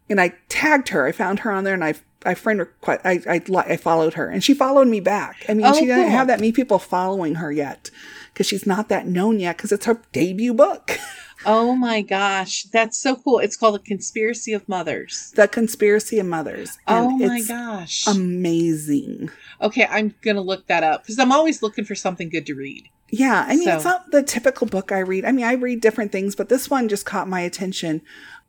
and 0.09 0.21
i 0.21 0.35
tagged 0.49 0.89
her 0.91 1.07
i 1.07 1.13
found 1.13 1.41
her 1.41 1.51
on 1.53 1.65
there 1.65 1.75
and 1.75 1.85
i 1.85 1.95
I 2.23 2.35
friend 2.35 2.59
request. 2.61 3.01
I, 3.03 3.23
I 3.27 3.41
I 3.57 3.77
followed 3.79 4.13
her, 4.13 4.29
and 4.29 4.45
she 4.45 4.53
followed 4.53 4.89
me 4.89 5.01
back. 5.01 5.47
I 5.49 5.55
mean, 5.55 5.65
Oh, 5.65 5.73
she 5.73 5.87
didn't 5.87 6.03
cool. 6.03 6.11
have 6.11 6.27
that 6.27 6.39
many 6.39 6.53
people 6.53 6.79
following 6.79 7.37
her 7.37 7.51
yet, 7.51 7.91
because 8.31 8.47
she's 8.47 8.67
not 8.67 8.91
that 8.91 9.07
known 9.07 9.41
yet. 9.41 9.57
Because 9.57 9.73
it's 9.73 9.87
her 9.87 10.03
debut 10.13 10.53
book. 10.53 10.99
Oh 11.47 11.75
my 11.75 12.03
gosh. 12.03 12.65
That's 12.65 12.99
so 12.99 13.17
cool. 13.17 13.39
It's 13.39 13.57
called 13.57 13.75
The 13.77 13.79
Conspiracy 13.81 14.53
of 14.53 14.69
Mothers. 14.69 15.33
The 15.37 15.49
Conspiracy 15.49 16.19
of 16.19 16.27
Mothers. 16.27 16.79
And 16.87 17.07
Oh 17.07 17.11
my 17.29 17.37
it's 17.39 17.49
gosh. 17.49 18.07
amazing. 18.07 19.31
okay, 19.63 19.87
I'm 19.91 20.15
going 20.23 20.37
to 20.37 20.43
look 20.43 20.67
that 20.67 20.83
up 20.85 21.03
because 21.03 21.19
I'm 21.19 21.33
always 21.33 21.63
looking 21.63 21.85
for 21.85 21.95
something 21.95 22.29
good 22.29 22.47
to 22.47 22.55
read. 22.55 22.89
Yeah, 23.13 23.45
I 23.49 23.57
mean, 23.57 23.69
it's 23.69 23.85
not 23.85 24.11
the 24.13 24.23
typical 24.23 24.67
book 24.69 24.93
I 24.93 25.01
read. 25.01 25.25
I 25.25 25.33
mean, 25.33 25.45
I 25.45 25.55
read 25.55 25.81
different 25.81 26.13
things, 26.13 26.37
but 26.37 26.49
this 26.49 26.71
one 26.71 26.89
just 26.89 27.07
caught 27.07 27.27
my 27.27 27.41
attention. 27.41 28.03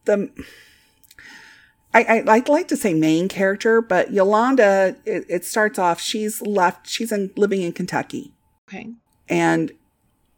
The 0.06 0.30
I, 1.94 2.04
I 2.04 2.24
I'd 2.36 2.48
like 2.50 2.68
to 2.68 2.78
say 2.78 2.94
main 2.94 3.28
character, 3.28 3.82
but 3.82 4.12
Yolanda. 4.12 4.96
It, 5.04 5.26
it 5.28 5.46
starts 5.46 5.80
off. 5.80 6.00
She's 6.00 6.42
left. 6.44 6.88
She's 6.88 7.12
in, 7.12 7.32
living 7.36 7.64
in 7.64 7.74
Kentucky, 7.74 8.34
Okay. 8.70 8.92
and 9.28 9.72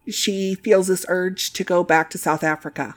she 0.09 0.55
feels 0.55 0.87
this 0.87 1.05
urge 1.07 1.53
to 1.53 1.63
go 1.63 1.83
back 1.83 2.09
to 2.09 2.17
South 2.17 2.43
Africa, 2.43 2.95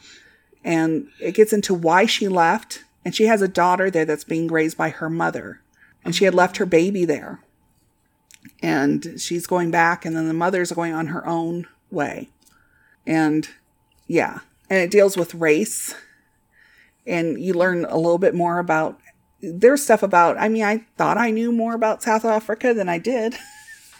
and 0.65 1.09
it 1.20 1.35
gets 1.35 1.53
into 1.53 1.74
why 1.74 2.07
she 2.07 2.28
left. 2.28 2.85
And 3.05 3.15
she 3.15 3.27
has 3.27 3.41
a 3.41 3.47
daughter 3.47 3.89
there 3.89 4.05
that's 4.05 4.24
being 4.24 4.49
raised 4.49 4.77
by 4.77 4.89
her 4.89 5.09
mother, 5.09 5.61
and 6.05 6.12
she 6.12 6.24
had 6.24 6.35
left 6.35 6.57
her 6.57 6.66
baby 6.66 7.05
there. 7.05 7.41
And 8.61 9.20
she's 9.20 9.47
going 9.47 9.70
back, 9.70 10.05
and 10.05 10.16
then 10.16 10.27
the 10.27 10.35
mother's 10.35 10.73
going 10.73 10.93
on 10.93 11.07
her 11.09 11.24
own 11.24 11.69
way. 11.89 12.31
And 13.07 13.49
yeah, 14.09 14.41
and 14.69 14.81
it 14.81 14.91
deals 14.91 15.16
with 15.16 15.37
race. 15.37 15.95
And 17.07 17.41
you 17.41 17.55
learn 17.55 17.85
a 17.85 17.97
little 17.97 18.19
bit 18.19 18.35
more 18.35 18.59
about 18.59 18.99
there's 19.41 19.85
stuff 19.85 20.03
about 20.03 20.37
I 20.39 20.49
mean, 20.49 20.65
I 20.65 20.85
thought 20.97 21.19
I 21.19 21.31
knew 21.31 21.53
more 21.53 21.74
about 21.74 22.03
South 22.03 22.24
Africa 22.24 22.74
than 22.74 22.89
I 22.89 22.99
did. 22.99 23.37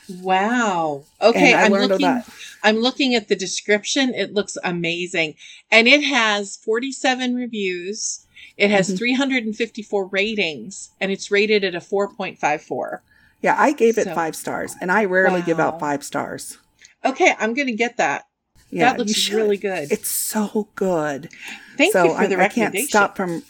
Wow. 0.09 1.05
Okay, 1.21 1.55
I'm 1.55 1.73
looking 1.73 2.23
I'm 2.63 2.77
looking 2.79 3.15
at 3.15 3.29
the 3.29 3.37
description. 3.37 4.15
It 4.15 4.33
looks 4.35 4.57
amazing. 4.65 5.35
And 5.71 5.87
it 5.87 6.03
has 6.03 6.57
47 6.57 7.35
reviews. 7.35 8.27
It 8.57 8.71
has 8.71 8.91
Mhm. 8.91 8.99
354 8.99 10.07
ratings 10.07 10.91
and 11.01 11.13
it's 11.13 11.31
rated 11.31 11.63
at 11.65 11.75
a 11.75 11.81
4.54. 11.81 13.03
Yeah, 13.43 13.55
I 13.59 13.73
gave 13.73 13.99
it 13.99 14.05
So- 14.05 14.15
five 14.15 14.35
stars, 14.35 14.75
and 14.81 14.91
I 14.91 15.05
rarely 15.05 15.43
give 15.43 15.61
out 15.61 15.79
five 15.79 16.03
stars. 16.03 16.59
Okay, 17.05 17.35
I'm 17.39 17.53
going 17.55 17.69
to 17.69 17.75
get 17.75 17.99
that. 17.99 18.25
Yeah, 18.71 18.91
that 18.91 18.99
looks 18.99 19.29
really 19.31 19.59
good. 19.59 19.93
It's 19.93 20.11
so 20.11 20.69
good. 20.75 21.29
Thank 21.77 21.93
so 21.93 22.05
you 22.05 22.11
for 22.15 22.21
I, 22.23 22.27
the 22.27 22.37
recommendation. 22.37 22.63
I 22.75 22.79
can't 22.81 22.89
stop 22.89 23.17
from. 23.17 23.45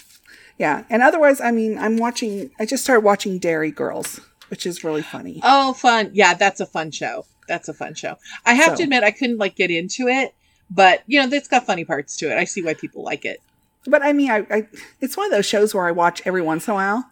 Yeah, 0.59 0.85
and 0.91 1.03
otherwise, 1.03 1.41
I 1.41 1.53
mean, 1.53 1.79
I'm 1.79 1.97
watching. 1.97 2.51
I 2.59 2.67
just 2.67 2.83
started 2.85 3.05
watching 3.05 3.39
Derry 3.39 3.71
Girls, 3.71 4.21
which 4.49 4.67
is 4.67 4.85
really 4.85 5.03
funny. 5.03 5.41
Oh, 5.43 5.73
fun. 5.73 6.11
Yeah, 6.13 6.35
that's 6.35 6.61
a 6.61 6.67
fun 6.67 6.91
show. 6.91 7.27
That's 7.49 7.69
a 7.69 7.75
fun 7.75 7.95
show. 7.95 8.17
I 8.45 8.55
have 8.55 8.71
So- 8.73 8.77
to 8.79 8.83
admit 8.85 9.05
I 9.05 9.11
couldn't 9.11 9.39
like 9.39 9.57
get 9.57 9.71
into 9.71 10.09
it, 10.09 10.35
but 10.71 11.03
you 11.07 11.21
know, 11.21 11.29
it's 11.35 11.49
got 11.49 11.67
funny 11.67 11.85
parts 11.85 12.17
to 12.19 12.31
it. 12.31 12.37
I 12.37 12.45
see 12.45 12.63
why 12.63 12.75
people 12.75 13.03
like 13.03 13.25
it. 13.25 13.41
But 13.87 14.03
I 14.03 14.13
mean, 14.13 14.31
I, 14.31 14.47
I 14.51 14.67
it's 15.01 15.17
one 15.17 15.27
of 15.27 15.33
those 15.33 15.47
shows 15.47 15.75
where 15.75 15.87
I 15.87 15.93
watch 15.93 16.23
every 16.25 16.43
once 16.43 16.67
in 16.67 16.73
a 16.73 16.75
while, 16.75 17.11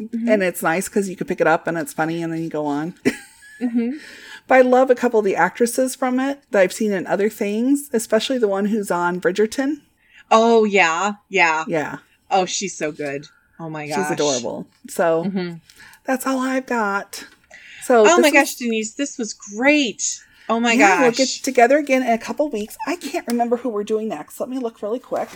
Mm-hmm. 0.00 0.28
and 0.28 0.42
it's 0.42 0.62
nice 0.62 0.88
because 0.90 1.08
you 1.08 1.16
can 1.16 1.26
pick 1.26 1.40
it 1.40 1.46
up 1.46 1.66
and 1.66 1.78
it's 1.78 1.92
funny, 1.94 2.22
and 2.22 2.30
then 2.32 2.42
you 2.42 2.50
go 2.50 2.66
on. 2.66 2.94
hmm 3.58 3.92
But 4.46 4.54
I 4.56 4.60
love 4.60 4.90
a 4.90 4.94
couple 4.94 5.18
of 5.20 5.24
the 5.24 5.34
actresses 5.36 5.94
from 5.94 6.20
it 6.20 6.42
that 6.50 6.60
I've 6.60 6.72
seen 6.72 6.92
in 6.92 7.06
other 7.06 7.28
things, 7.30 7.88
especially 7.94 8.36
the 8.38 8.46
one 8.48 8.66
who's 8.66 8.90
on 8.90 9.20
Bridgerton. 9.20 9.80
Oh 10.30 10.64
yeah, 10.64 11.14
yeah. 11.30 11.64
Yeah, 11.66 11.98
Oh, 12.30 12.44
she's 12.46 12.76
so 12.76 12.92
good. 12.92 13.26
Oh 13.58 13.70
my 13.70 13.86
gosh, 13.88 13.96
she's 13.96 14.10
adorable. 14.10 14.66
So 14.88 15.24
Mhm. 15.24 15.60
That's 16.06 16.26
all 16.26 16.38
I've 16.40 16.66
got. 16.66 17.24
So 17.84 18.00
Oh 18.06 18.16
my 18.18 18.28
was- 18.28 18.32
gosh, 18.32 18.54
Denise, 18.56 18.94
this 18.94 19.18
was 19.18 19.32
great. 19.34 20.20
Oh 20.48 20.60
my 20.60 20.72
yeah, 20.72 20.88
gosh. 20.96 21.00
we'll 21.02 21.12
get 21.12 21.28
together 21.42 21.76
again 21.78 22.02
in 22.02 22.10
a 22.12 22.18
couple 22.18 22.48
weeks. 22.48 22.76
I 22.86 22.96
can't 22.96 23.26
remember 23.26 23.56
who 23.56 23.68
we're 23.68 23.84
doing 23.84 24.08
next. 24.08 24.38
Let 24.38 24.48
me 24.48 24.58
look 24.58 24.80
really 24.82 25.00
quick. 25.00 25.28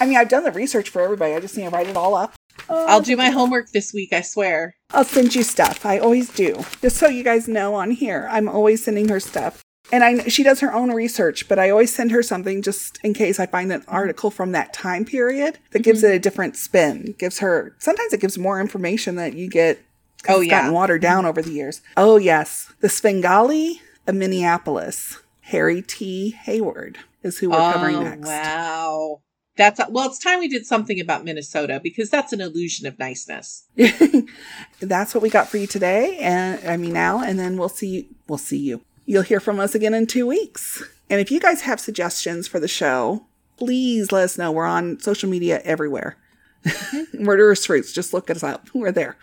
I 0.00 0.06
mean, 0.06 0.16
I've 0.16 0.28
done 0.28 0.44
the 0.44 0.52
research 0.52 0.88
for 0.90 1.00
everybody. 1.02 1.34
I 1.34 1.40
just 1.40 1.56
need 1.56 1.64
to 1.64 1.70
write 1.70 1.88
it 1.88 1.96
all 1.96 2.14
up. 2.14 2.34
Uh, 2.68 2.86
I'll 2.88 3.02
do 3.02 3.16
my 3.16 3.28
homework 3.30 3.70
this 3.70 3.92
week, 3.92 4.12
I 4.12 4.22
swear. 4.22 4.74
I'll 4.92 5.04
send 5.04 5.34
you 5.34 5.42
stuff. 5.42 5.84
I 5.84 5.98
always 5.98 6.30
do. 6.32 6.64
Just 6.80 6.96
so 6.96 7.06
you 7.06 7.22
guys 7.22 7.48
know 7.48 7.74
on 7.74 7.90
here, 7.90 8.26
I'm 8.30 8.48
always 8.48 8.82
sending 8.84 9.08
her 9.10 9.20
stuff. 9.20 9.62
And 9.92 10.02
I 10.02 10.26
she 10.28 10.42
does 10.42 10.60
her 10.60 10.72
own 10.74 10.90
research, 10.90 11.48
but 11.48 11.58
I 11.60 11.70
always 11.70 11.94
send 11.94 12.10
her 12.10 12.22
something 12.22 12.60
just 12.60 12.98
in 13.04 13.14
case 13.14 13.38
I 13.38 13.46
find 13.46 13.70
an 13.72 13.84
article 13.86 14.30
from 14.32 14.50
that 14.52 14.72
time 14.72 15.04
period 15.04 15.58
that 15.70 15.82
gives 15.84 16.02
Mm-hmm. 16.02 16.12
it 16.12 16.16
a 16.16 16.18
different 16.18 16.56
spin. 16.56 17.14
Gives 17.18 17.38
her 17.38 17.76
sometimes 17.78 18.12
it 18.12 18.20
gives 18.20 18.36
more 18.38 18.60
information 18.60 19.14
that 19.16 19.34
you 19.34 19.48
get. 19.48 19.80
Oh, 20.28 20.40
it's 20.40 20.50
gotten 20.50 20.70
yeah. 20.70 20.74
watered 20.74 21.02
down 21.02 21.26
over 21.26 21.42
the 21.42 21.52
years. 21.52 21.80
Oh 21.96 22.16
yes, 22.16 22.72
the 22.80 22.88
Svengali 22.88 23.80
of 24.06 24.14
Minneapolis, 24.14 25.18
Harry 25.42 25.82
T. 25.82 26.30
Hayward 26.30 26.98
is 27.22 27.38
who 27.38 27.50
we're 27.50 27.72
covering 27.72 27.96
oh 27.96 28.02
next. 28.02 28.26
wow. 28.26 29.20
That's 29.56 29.80
well, 29.88 30.06
it's 30.08 30.18
time 30.18 30.40
we 30.40 30.48
did 30.48 30.66
something 30.66 31.00
about 31.00 31.24
Minnesota 31.24 31.80
because 31.82 32.10
that's 32.10 32.32
an 32.32 32.42
illusion 32.42 32.86
of 32.86 32.98
niceness. 32.98 33.64
That's 34.80 35.14
what 35.14 35.22
we 35.22 35.30
got 35.30 35.48
for 35.48 35.56
you 35.56 35.66
today, 35.66 36.18
and 36.18 36.68
I 36.68 36.76
mean 36.76 36.92
now, 36.92 37.22
and 37.22 37.38
then 37.38 37.56
we'll 37.56 37.70
see. 37.70 38.06
We'll 38.28 38.36
see 38.36 38.58
you. 38.58 38.82
You'll 39.06 39.22
hear 39.22 39.40
from 39.40 39.58
us 39.58 39.74
again 39.74 39.94
in 39.94 40.06
two 40.06 40.26
weeks. 40.26 40.82
And 41.08 41.20
if 41.20 41.30
you 41.30 41.40
guys 41.40 41.62
have 41.62 41.80
suggestions 41.80 42.48
for 42.48 42.60
the 42.60 42.68
show, 42.68 43.24
please 43.56 44.12
let 44.12 44.24
us 44.24 44.36
know. 44.36 44.52
We're 44.52 44.66
on 44.66 45.00
social 45.00 45.30
media 45.30 45.62
everywhere. 45.64 46.16
Mm-hmm. 46.64 47.22
Murderous 47.24 47.68
Roots. 47.68 47.92
Just 47.92 48.12
look 48.12 48.28
us 48.28 48.42
up. 48.42 48.68
We're 48.74 48.92
there. 48.92 49.16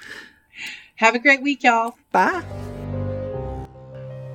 Have 0.96 1.16
a 1.16 1.20
great 1.20 1.42
week, 1.42 1.64
y'all. 1.64 1.96
Bye. 2.12 2.44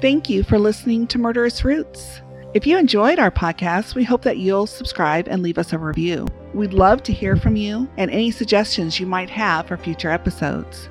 Thank 0.01 0.29
you 0.29 0.43
for 0.43 0.59
listening 0.59 1.07
to 1.09 1.19
Murderous 1.19 1.65
Roots. 1.65 2.21
If 2.55 2.67
you 2.67 2.79
enjoyed 2.79 3.19
our 3.19 3.31
podcast, 3.31 3.95
we 3.95 4.05
hope 4.05 4.23
that 4.23 4.39
you'll 4.39 4.67
subscribe 4.67 5.29
and 5.29 5.43
leave 5.43 5.59
us 5.59 5.73
a 5.73 5.79
review. 5.79 6.27
We'd 6.55 6.73
love 6.73 7.03
to 7.05 7.13
hear 7.13 7.37
from 7.37 7.57
you 7.57 7.89
and 7.97 8.11
any 8.11 8.31
suggestions 8.31 8.99
you 8.99 9.07
might 9.07 9.29
have 9.29 9.67
for 9.67 9.77
future 9.77 10.11
episodes. 10.11 10.89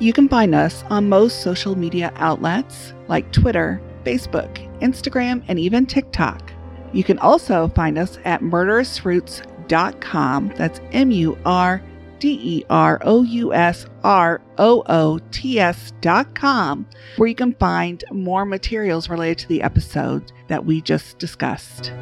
You 0.00 0.12
can 0.12 0.28
find 0.28 0.54
us 0.54 0.84
on 0.90 1.08
most 1.08 1.42
social 1.42 1.76
media 1.76 2.12
outlets 2.16 2.92
like 3.08 3.32
Twitter, 3.32 3.80
Facebook, 4.04 4.58
Instagram, 4.80 5.42
and 5.48 5.58
even 5.58 5.86
TikTok. 5.86 6.52
You 6.92 7.04
can 7.04 7.18
also 7.18 7.68
find 7.68 7.98
us 7.98 8.18
at 8.24 8.42
murderousroots.com. 8.42 10.52
That's 10.56 10.80
M 10.92 11.10
U 11.10 11.38
R 11.44 11.82
D 12.18 12.38
E 12.40 12.64
R 12.68 13.00
O 13.04 13.22
U 13.22 13.52
S 13.52 13.86
R 14.04 14.40
O 14.58 14.82
O 14.86 15.18
T 15.30 15.60
S 15.60 15.92
dot 16.00 16.34
com, 16.34 16.86
where 17.16 17.28
you 17.28 17.34
can 17.34 17.54
find 17.54 18.04
more 18.10 18.44
materials 18.44 19.08
related 19.08 19.38
to 19.38 19.48
the 19.48 19.62
episode 19.62 20.32
that 20.48 20.64
we 20.64 20.80
just 20.80 21.18
discussed. 21.18 21.92